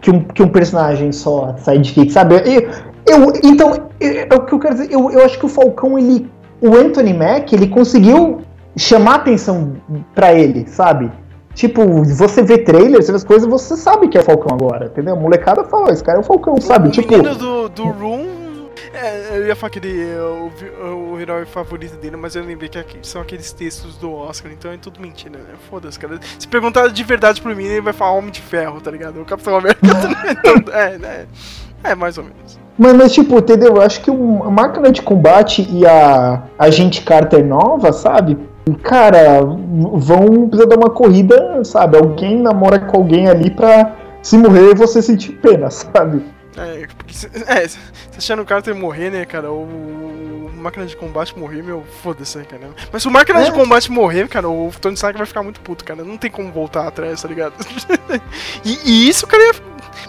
que 0.00 0.10
um, 0.10 0.20
que 0.20 0.42
um 0.42 0.48
personagem 0.48 1.10
só, 1.12 1.54
sidekick, 1.56 2.12
sabe? 2.12 2.34
Eu, 2.34 2.68
eu, 3.06 3.32
então, 3.42 3.72
é, 4.00 4.28
o 4.34 4.40
que 4.40 4.52
eu 4.52 4.58
quero 4.58 4.74
dizer. 4.74 4.92
Eu, 4.92 5.10
eu 5.10 5.24
acho 5.24 5.38
que 5.38 5.46
o 5.46 5.48
Falcão, 5.48 5.98
ele. 5.98 6.30
O 6.60 6.74
Anthony 6.76 7.12
Mack, 7.12 7.52
ele 7.52 7.68
conseguiu 7.68 8.40
chamar 8.76 9.16
atenção 9.16 9.74
pra 10.14 10.32
ele, 10.32 10.66
sabe? 10.66 11.10
Tipo, 11.54 12.02
você 12.04 12.42
vê 12.42 12.58
trailer, 12.58 13.02
você 13.02 13.12
vê 13.12 13.16
as 13.16 13.24
coisas, 13.24 13.48
você 13.48 13.76
sabe 13.76 14.08
que 14.08 14.16
é 14.16 14.20
o 14.20 14.24
Falcão 14.24 14.56
agora, 14.56 14.86
entendeu? 14.86 15.14
A 15.14 15.20
molecada 15.20 15.62
fala, 15.64 15.92
esse 15.92 16.02
cara 16.02 16.18
é 16.18 16.20
o 16.20 16.24
Falcão, 16.24 16.60
sabe? 16.60 16.88
O 16.88 16.90
Tipo. 16.90 17.16
menino 17.16 17.34
do, 17.34 17.68
do 17.68 17.84
Room. 17.84 18.43
É, 18.94 19.38
eu 19.38 19.46
ia 19.46 19.56
falar 19.56 19.70
que 19.70 19.78
ele 19.78 20.10
é 20.10 20.20
o, 20.20 21.12
o 21.12 21.20
herói 21.20 21.44
favorito 21.44 21.96
dele, 21.96 22.16
mas 22.16 22.34
eu 22.36 22.44
lembrei 22.44 22.68
que 22.68 22.78
aqui- 22.78 22.98
são 23.02 23.20
aqueles 23.22 23.52
textos 23.52 23.96
do 23.96 24.12
Oscar, 24.12 24.52
então 24.52 24.70
é 24.72 24.76
tudo 24.76 25.00
mentira, 25.00 25.38
né? 25.38 25.54
Foda-se, 25.68 25.98
cara. 25.98 26.18
Se 26.38 26.46
perguntar 26.48 26.88
de 26.88 27.04
verdade 27.04 27.40
pro 27.42 27.54
mim, 27.54 27.64
ele 27.64 27.80
vai 27.80 27.92
falar 27.92 28.12
Homem 28.12 28.30
de 28.30 28.40
Ferro, 28.40 28.80
tá 28.80 28.90
ligado? 28.90 29.20
O 29.20 29.24
Capitão 29.24 29.56
América. 29.56 29.80
Então, 30.30 30.72
é, 30.74 30.98
né? 30.98 31.26
É, 31.82 31.94
mais 31.94 32.16
ou 32.18 32.24
menos. 32.24 32.58
Mas, 32.78 32.92
mas, 32.94 33.12
tipo, 33.12 33.38
entendeu? 33.38 33.76
Eu 33.76 33.82
acho 33.82 34.00
que 34.00 34.10
o- 34.10 34.42
a 34.44 34.50
máquina 34.50 34.90
de 34.90 35.02
combate 35.02 35.66
e 35.70 35.86
a 35.86 36.42
agente 36.58 37.02
Carter 37.02 37.44
nova, 37.44 37.92
sabe? 37.92 38.38
Cara, 38.82 39.40
vão 39.42 40.48
precisar 40.48 40.68
dar 40.70 40.76
uma 40.78 40.90
corrida, 40.90 41.62
sabe? 41.64 41.98
Alguém 41.98 42.40
namora 42.40 42.78
com 42.78 42.96
alguém 42.96 43.28
ali 43.28 43.50
pra 43.50 43.92
se 44.22 44.38
morrer 44.38 44.74
você 44.74 45.02
sentir 45.02 45.32
pena, 45.32 45.70
sabe? 45.70 46.22
É, 46.56 46.86
porque 46.96 47.12
se, 47.12 47.26
é, 47.46 47.66
se 47.68 47.78
achando 48.16 48.42
o 48.42 48.44
Carter 48.46 48.74
morrer, 48.74 49.10
né, 49.10 49.24
cara, 49.24 49.50
o, 49.50 49.62
o 49.64 50.50
máquina 50.56 50.86
de 50.86 50.96
combate 50.96 51.36
morrer, 51.38 51.62
meu, 51.62 51.82
foda-se, 52.02 52.38
né, 52.38 52.44
cara. 52.48 52.70
Mas 52.92 53.02
se 53.02 53.08
o 53.08 53.10
máquina 53.10 53.42
de 53.42 53.50
É. 53.50 53.52
combate 53.52 53.90
morrer, 53.90 54.28
cara, 54.28 54.48
o 54.48 54.70
Tony 54.80 54.94
Stark 54.94 55.16
vai 55.18 55.26
ficar 55.26 55.42
muito 55.42 55.60
puto, 55.60 55.84
cara. 55.84 56.04
Não 56.04 56.16
tem 56.16 56.30
como 56.30 56.52
voltar 56.52 56.86
atrás, 56.86 57.20
tá 57.22 57.28
ligado? 57.28 57.54
e, 58.64 58.78
e 58.84 59.08
isso, 59.08 59.26
cara, 59.26 59.42
ia, 59.42 59.52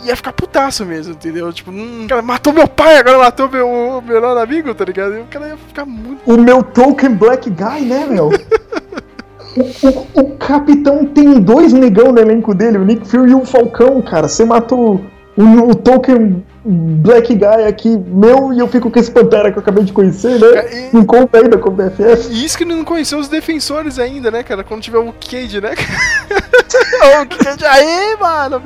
ia 0.05 0.15
ficar 0.15 0.33
putaço 0.33 0.85
mesmo, 0.85 1.13
entendeu? 1.13 1.51
Tipo, 1.51 1.71
hum, 1.71 2.05
cara, 2.07 2.21
matou 2.21 2.53
meu 2.53 2.67
pai, 2.67 2.97
agora 2.97 3.17
matou 3.17 3.49
meu, 3.49 4.01
melhor 4.05 4.37
amigo, 4.37 4.73
tá 4.75 4.85
ligado? 4.85 5.15
E 5.15 5.21
o 5.21 5.25
cara 5.25 5.47
ia 5.49 5.57
ficar 5.57 5.85
muito. 5.85 6.21
O 6.31 6.37
meu 6.37 6.61
token 6.61 7.15
black 7.15 7.49
guy, 7.49 7.81
né, 7.85 8.05
meu? 8.05 8.29
o, 9.57 9.87
o, 10.19 10.21
o 10.21 10.37
capitão 10.37 11.05
tem 11.05 11.39
dois 11.39 11.73
negão 11.73 12.11
no 12.11 12.19
elenco 12.19 12.53
dele, 12.53 12.77
o 12.77 12.85
Nick 12.85 13.07
Fury 13.07 13.31
e 13.31 13.35
o 13.35 13.45
Falcão, 13.45 13.99
cara. 14.01 14.27
Você 14.27 14.45
matou 14.45 15.03
o, 15.37 15.69
o 15.69 15.75
token 15.75 16.43
black 16.65 17.35
guy 17.35 17.65
aqui 17.67 17.95
meu 17.95 18.51
e 18.53 18.59
eu 18.59 18.67
fico 18.67 18.89
com 18.89 18.99
esse 18.99 19.11
pantera 19.11 19.51
que 19.51 19.57
eu 19.57 19.61
acabei 19.61 19.83
de 19.83 19.93
conhecer, 19.93 20.39
né? 20.39 20.89
Não 20.91 21.05
conta 21.05 21.37
ainda 21.37 21.57
com 21.57 21.69
o 21.69 21.71
BFF. 21.71 22.31
E 22.31 22.45
isso 22.45 22.57
que 22.57 22.65
não 22.65 22.83
conheceu 22.83 23.19
os 23.19 23.27
defensores 23.27 23.99
ainda, 23.99 24.31
né, 24.31 24.43
cara? 24.43 24.63
Quando 24.63 24.81
tiver 24.81 24.97
o 24.97 25.13
Cade, 25.13 25.61
né? 25.61 25.71
o 27.21 27.43
Cade 27.43 27.65
aí, 27.65 28.17
mano. 28.19 28.61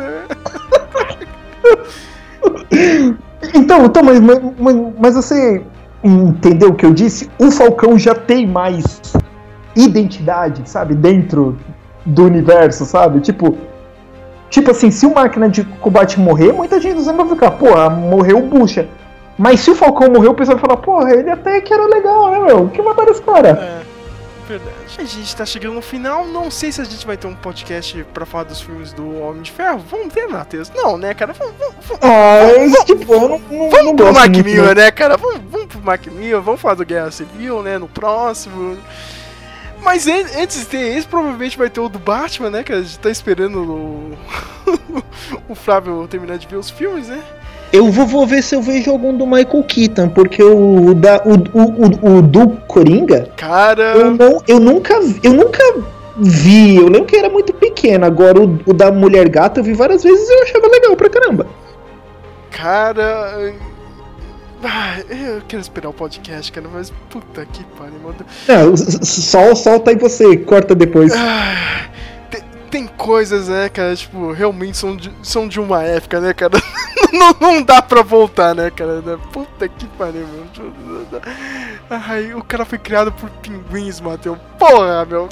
Então, 3.53 3.85
então 3.85 4.03
mas, 4.03 4.19
mas, 4.19 4.39
mas 4.97 5.15
você 5.15 5.61
entendeu 6.03 6.69
o 6.69 6.75
que 6.75 6.85
eu 6.85 6.93
disse? 6.93 7.29
O 7.37 7.51
Falcão 7.51 7.97
já 7.97 8.15
tem 8.15 8.47
mais 8.47 8.85
identidade, 9.75 10.61
sabe? 10.69 10.95
Dentro 10.95 11.57
do 12.05 12.25
universo, 12.25 12.85
sabe? 12.85 13.19
Tipo, 13.19 13.57
tipo 14.49 14.71
assim, 14.71 14.91
se 14.91 15.05
o 15.05 15.13
máquina 15.13 15.49
de 15.49 15.63
combate 15.63 16.19
morrer, 16.19 16.51
muita 16.51 16.79
gente 16.79 17.01
sempre 17.01 17.23
vai 17.23 17.29
ficar, 17.29 17.51
pô, 17.51 17.89
morreu 17.89 18.39
o 18.39 18.41
Bucha. 18.41 18.87
Mas 19.37 19.61
se 19.61 19.71
o 19.71 19.75
Falcão 19.75 20.09
morreu, 20.11 20.31
o 20.31 20.35
pessoal 20.35 20.57
vai 20.57 20.67
falar, 20.67 20.81
porra, 20.81 21.13
ele 21.13 21.29
até 21.29 21.61
que 21.61 21.73
era 21.73 21.85
legal, 21.85 22.29
né, 22.29 22.39
meu? 22.39 22.63
O 22.63 22.69
que 22.69 22.81
mataram 22.81 23.09
esse 23.09 23.21
cara? 23.21 23.49
É, 23.49 23.81
verdade. 24.45 24.75
A 24.97 25.03
gente 25.05 25.33
tá 25.33 25.45
chegando 25.45 25.75
no 25.75 25.81
final, 25.81 26.25
não 26.25 26.51
sei 26.51 26.73
se 26.73 26.81
a 26.81 26.83
gente 26.83 27.07
vai 27.07 27.15
ter 27.15 27.25
um 27.25 27.35
podcast 27.35 28.03
pra 28.13 28.25
falar 28.25 28.43
dos 28.43 28.59
filmes 28.59 28.91
do 28.91 29.21
Homem 29.21 29.41
de 29.41 29.51
Ferro. 29.51 29.81
Vamos 29.89 30.13
ter, 30.13 30.27
Matheus? 30.27 30.69
Não, 30.75 30.97
né, 30.97 31.13
cara? 31.13 31.31
Vamos, 31.31 31.53
vamos, 31.57 31.75
vamos, 31.87 32.03
ah, 32.03 32.39
vamos, 32.53 32.79
tipo, 32.83 33.13
eu 33.13 33.21
não, 33.21 33.29
não, 33.29 33.69
vamos 33.69 33.85
não 33.85 33.95
pro 33.95 34.13
Mac 34.13 34.29
Miller, 34.29 34.65
não. 34.65 34.73
né, 34.73 34.91
cara? 34.91 35.15
Vamos, 35.15 35.39
vamos 35.49 35.67
pro 35.67 35.81
Mac 35.81 36.05
Miller, 36.07 36.41
vamos 36.41 36.59
falar 36.59 36.73
do 36.73 36.85
Guerra 36.85 37.09
Civil, 37.09 37.63
né, 37.63 37.77
no 37.77 37.87
próximo. 37.87 38.77
Mas 39.83 40.07
an- 40.07 40.41
antes 40.41 40.59
de 40.59 40.65
ter 40.65 40.97
esse, 40.97 41.07
provavelmente 41.07 41.57
vai 41.57 41.69
ter 41.69 41.79
o 41.79 41.89
do 41.89 41.99
Batman, 41.99 42.49
né? 42.49 42.63
Que 42.63 42.73
a 42.73 42.81
gente 42.81 42.99
tá 42.99 43.09
esperando 43.09 43.59
o, 43.59 44.11
o 45.49 45.55
Flávio 45.55 46.07
terminar 46.07 46.37
de 46.37 46.47
ver 46.47 46.57
os 46.57 46.69
filmes, 46.69 47.07
né? 47.07 47.21
Eu 47.71 47.91
vou, 47.91 48.05
vou 48.07 48.25
ver 48.25 48.41
se 48.41 48.55
eu 48.55 48.61
vejo 48.61 48.89
algum 48.89 49.15
do 49.15 49.27
Michael 49.27 49.63
Keaton, 49.63 50.09
porque 50.09 50.41
o, 50.43 50.93
da, 50.95 51.21
o, 51.23 51.33
o, 51.33 52.15
o, 52.15 52.17
o 52.17 52.21
do 52.21 52.49
Coringa, 52.67 53.29
Cara. 53.37 53.93
eu, 53.95 54.11
não, 54.15 54.41
eu, 54.47 54.59
nunca, 54.59 54.95
eu 55.23 55.33
nunca 55.33 55.61
vi. 56.17 56.77
Eu 56.77 56.85
lembro 56.87 57.05
que 57.05 57.15
era 57.15 57.29
muito 57.29 57.53
pequeno. 57.53 58.05
Agora, 58.05 58.39
o, 58.41 58.59
o 58.65 58.73
da 58.73 58.91
Mulher 58.91 59.29
Gata 59.29 59.59
eu 59.59 59.63
vi 59.63 59.73
várias 59.73 60.03
vezes 60.03 60.27
e 60.27 60.33
eu 60.33 60.43
achava 60.43 60.67
legal 60.67 60.95
pra 60.95 61.09
caramba. 61.09 61.45
Cara. 62.51 63.53
Ah, 64.63 64.99
eu 65.09 65.41
quero 65.47 65.61
esperar 65.61 65.89
o 65.89 65.93
podcast, 65.93 66.51
cara, 66.51 66.67
mas 66.71 66.91
puta 67.09 67.45
que 67.45 67.63
pariu, 67.77 67.99
mano. 68.03 68.17
Não, 68.47 68.73
s- 68.73 69.05
sol, 69.05 69.55
solta 69.55 69.91
aí 69.91 69.97
você, 69.97 70.35
corta 70.37 70.75
depois. 70.75 71.13
Ah, 71.15 71.87
tem, 72.29 72.41
tem 72.69 72.87
coisas, 72.87 73.47
né, 73.47 73.69
cara, 73.69 73.95
tipo, 73.95 74.31
realmente 74.33 74.77
são 74.77 74.97
de, 74.97 75.11
são 75.23 75.47
de 75.47 75.59
uma 75.61 75.83
época, 75.83 76.19
né, 76.19 76.33
cara? 76.33 76.61
não, 77.13 77.35
não 77.39 77.63
dá 77.63 77.81
pra 77.81 78.01
voltar, 78.01 78.53
né, 78.53 78.69
cara? 78.69 79.01
Puta 79.31 79.67
que 79.69 79.85
pariu, 79.97 80.27
mano. 80.27 81.21
Ai, 81.89 82.33
o 82.33 82.43
cara 82.43 82.65
foi 82.65 82.77
criado 82.77 83.11
por 83.13 83.29
pinguins, 83.29 84.01
Matheus. 84.01 84.37
Porra, 84.57 85.05
meu. 85.05 85.29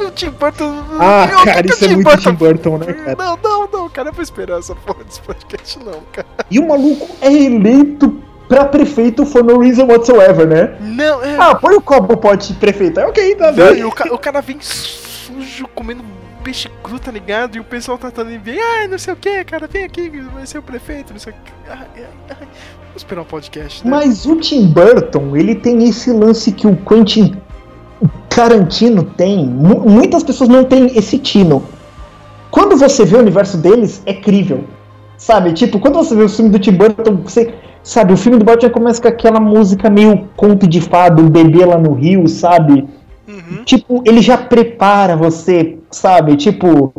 O 0.00 0.10
Tim 0.12 0.30
Burton. 0.30 0.84
Ah, 0.98 1.28
cara, 1.44 1.66
isso 1.66 1.84
é 1.84 1.88
Tim 1.88 1.94
muito 1.94 2.06
Burton- 2.10 2.30
Tim 2.30 2.34
Burton, 2.36 2.78
né, 2.78 2.92
cara? 2.92 3.16
Não, 3.16 3.38
não, 3.42 3.68
não, 3.70 3.88
cara, 3.88 4.08
eu 4.08 4.12
vou 4.12 4.22
esperar 4.22 4.58
essa 4.58 4.74
porra 4.74 5.04
desse 5.04 5.20
podcast, 5.20 5.78
não, 5.78 6.00
cara. 6.12 6.26
E 6.50 6.58
o 6.58 6.66
maluco 6.66 7.08
é 7.20 7.32
eleito 7.32 8.20
pra 8.52 8.66
prefeito 8.66 9.24
for 9.24 9.42
no 9.42 9.58
reason 9.60 9.86
whatsoever, 9.86 10.46
né? 10.46 10.74
Não, 10.80 11.22
é. 11.24 11.36
Ah, 11.38 11.54
põe 11.54 11.74
o 11.74 11.80
copo 11.80 12.16
pote 12.18 12.52
prefeito. 12.54 13.00
É 13.00 13.06
ok, 13.06 13.34
tá 13.36 13.50
Não, 13.50 13.72
bem. 13.72 13.84
o, 13.84 13.90
ca- 13.90 14.12
o 14.12 14.18
cara 14.18 14.40
vem 14.42 14.58
sujo, 14.60 15.66
comendo 15.74 16.02
peixe 16.44 16.68
cru, 16.82 16.98
tá 16.98 17.10
ligado? 17.10 17.56
E 17.56 17.60
o 17.60 17.64
pessoal 17.64 17.96
tratando 17.96 18.28
ele 18.30 18.38
bem. 18.38 18.58
Ai, 18.60 18.88
não 18.88 18.98
sei 18.98 19.14
o 19.14 19.16
que, 19.16 19.42
cara, 19.44 19.66
vem 19.66 19.84
aqui, 19.84 20.10
vai 20.34 20.44
ser 20.46 20.58
o 20.58 20.62
prefeito, 20.62 21.12
não 21.12 21.20
sei 21.20 21.32
o 21.32 21.36
que. 21.36 21.52
Vamos 22.00 22.96
esperar 22.96 23.22
o 23.22 23.24
podcast, 23.24 23.82
né? 23.84 23.90
Mas 23.90 24.26
o 24.26 24.36
Tim 24.36 24.66
Burton, 24.66 25.34
ele 25.36 25.54
tem 25.54 25.88
esse 25.88 26.12
lance 26.12 26.52
que 26.52 26.66
o 26.66 26.76
Quentin 26.76 27.34
Tarantino 28.28 29.02
tem. 29.04 29.46
Mu- 29.46 29.88
muitas 29.88 30.22
pessoas 30.22 30.48
não 30.50 30.64
têm 30.64 30.86
esse 30.98 31.18
tino. 31.18 31.64
Quando 32.50 32.76
você 32.76 33.04
vê 33.04 33.16
o 33.16 33.20
universo 33.20 33.56
deles, 33.56 34.02
é 34.04 34.12
crível. 34.12 34.64
Sabe? 35.22 35.52
Tipo, 35.52 35.78
quando 35.78 35.94
você 35.94 36.16
vê 36.16 36.24
o 36.24 36.28
filme 36.28 36.50
do 36.50 36.58
Tim 36.58 36.72
Burton, 36.72 37.16
você. 37.24 37.54
Sabe, 37.84 38.12
o 38.12 38.16
filme 38.16 38.38
do 38.38 38.44
Batman 38.44 38.70
começa 38.70 39.02
com 39.02 39.08
aquela 39.08 39.40
música 39.40 39.90
meio 39.90 40.28
conto 40.36 40.68
de 40.68 40.80
fado, 40.80 41.22
um 41.22 41.28
bebê 41.28 41.64
lá 41.64 41.76
no 41.76 41.92
rio, 41.92 42.28
sabe? 42.28 42.88
Tipo, 43.64 44.02
ele 44.06 44.20
já 44.20 44.36
prepara 44.36 45.16
você, 45.16 45.78
sabe? 45.90 46.36
Tipo, 46.36 46.92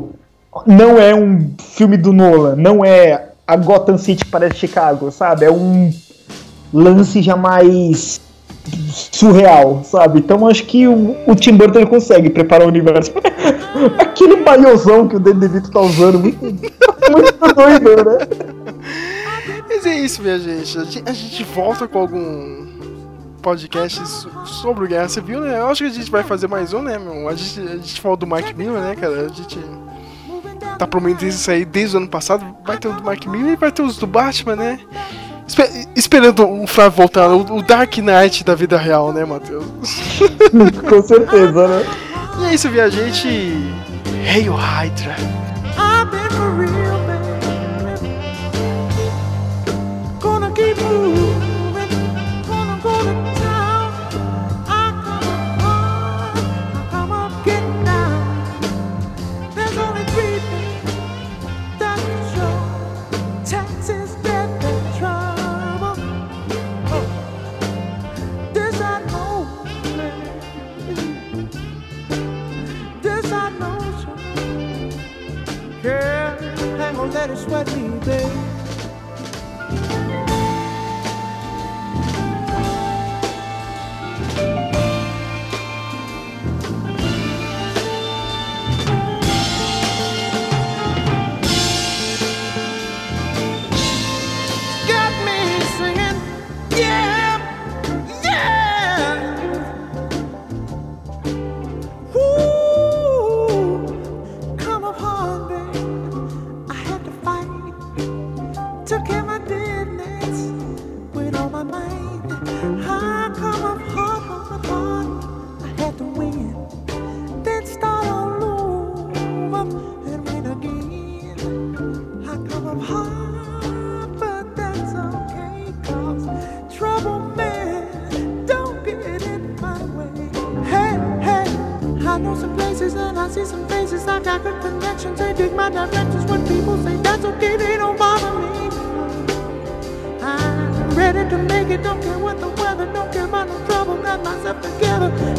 não 0.66 0.98
é 0.98 1.16
um 1.16 1.52
filme 1.58 1.96
do 1.96 2.12
Nolan, 2.12 2.56
não 2.58 2.84
é 2.84 3.30
a 3.48 3.56
Gotham 3.56 3.98
City 3.98 4.26
parece 4.26 4.58
Chicago, 4.58 5.10
sabe? 5.10 5.46
É 5.46 5.52
um 5.52 5.90
lance 6.74 7.22
já 7.22 7.38
mais 7.38 8.20
surreal, 9.12 9.84
sabe? 9.84 10.20
Então 10.20 10.48
acho 10.48 10.66
que 10.66 10.88
o, 10.88 11.16
o 11.28 11.36
Tim 11.36 11.56
Burton 11.58 11.86
consegue 11.86 12.30
preparar 12.30 12.66
o 12.66 12.70
universo. 12.70 13.12
Aquele 14.00 14.38
maiôzão 14.38 15.08
que 15.08 15.16
o 15.16 15.20
Danny 15.20 15.40
DeVito 15.40 15.72
tá 15.72 15.82
usando, 15.82 16.20
muito, 16.20 16.44
muito 16.44 17.54
doido, 17.56 17.96
né? 18.06 18.28
Mas 19.68 19.86
é 19.86 19.96
isso, 20.00 20.22
minha 20.22 20.40
gente. 20.40 20.78
A 20.78 20.84
gente, 20.84 21.04
a 21.10 21.14
gente 21.14 21.44
volta 21.44 21.88
com 21.88 22.00
algum 22.00 22.68
podcast 23.42 24.08
so- 24.08 24.30
sobre 24.46 24.86
o 24.86 24.88
Guerra 24.88 25.10
Civil, 25.10 25.42
né? 25.42 25.60
Eu 25.60 25.68
acho 25.68 25.84
que 25.84 25.90
a 25.90 25.94
gente 25.94 26.10
vai 26.10 26.24
fazer 26.24 26.48
mais 26.48 26.74
um, 26.74 26.82
né, 26.82 26.98
meu? 26.98 27.28
A 27.28 27.36
gente, 27.36 27.60
a 27.60 27.76
gente 27.76 28.00
falou 28.00 28.16
do 28.16 28.26
Mike 28.28 28.54
Miller, 28.54 28.80
né, 28.82 28.96
cara? 28.96 29.26
A 29.26 29.28
gente 29.28 29.60
tá 30.80 30.88
prometendo 30.88 31.30
isso 31.30 31.52
aí 31.52 31.66
desde 31.66 31.98
o 31.98 32.00
ano 32.00 32.08
passado. 32.08 32.46
Vai 32.66 32.78
ter 32.78 32.88
o 32.88 32.94
do 32.94 33.10
Mike 33.10 33.28
Miller 33.28 33.54
e 33.54 33.58
vai 33.58 33.72
ter 33.72 33.82
os 33.82 33.98
do 33.98 34.08
Batman, 34.08 34.56
né? 34.56 34.80
Espe- 35.48 35.88
esperando 35.96 36.48
o 36.50 36.66
Flávio 36.68 36.98
voltar, 36.98 37.28
o, 37.30 37.58
o 37.58 37.62
Dark 37.62 37.98
Knight 37.98 38.44
da 38.44 38.56
vida 38.56 38.78
real, 38.78 39.12
né, 39.12 39.26
Matheus? 39.26 39.66
Com 40.90 41.02
certeza, 41.02 41.68
né? 41.68 41.86
E 42.42 42.46
é 42.46 42.54
isso, 42.54 42.70
minha 42.70 42.90
gente. 42.90 43.28
Hail 44.26 44.54
Hydra. 44.56 45.16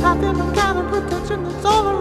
I 0.07 0.15
think 0.19 0.39
I'm 0.39 0.55
coming, 0.55 0.87
protection 0.91 1.45
that's 1.45 1.63
triggers 1.63 1.65
over. 1.65 1.94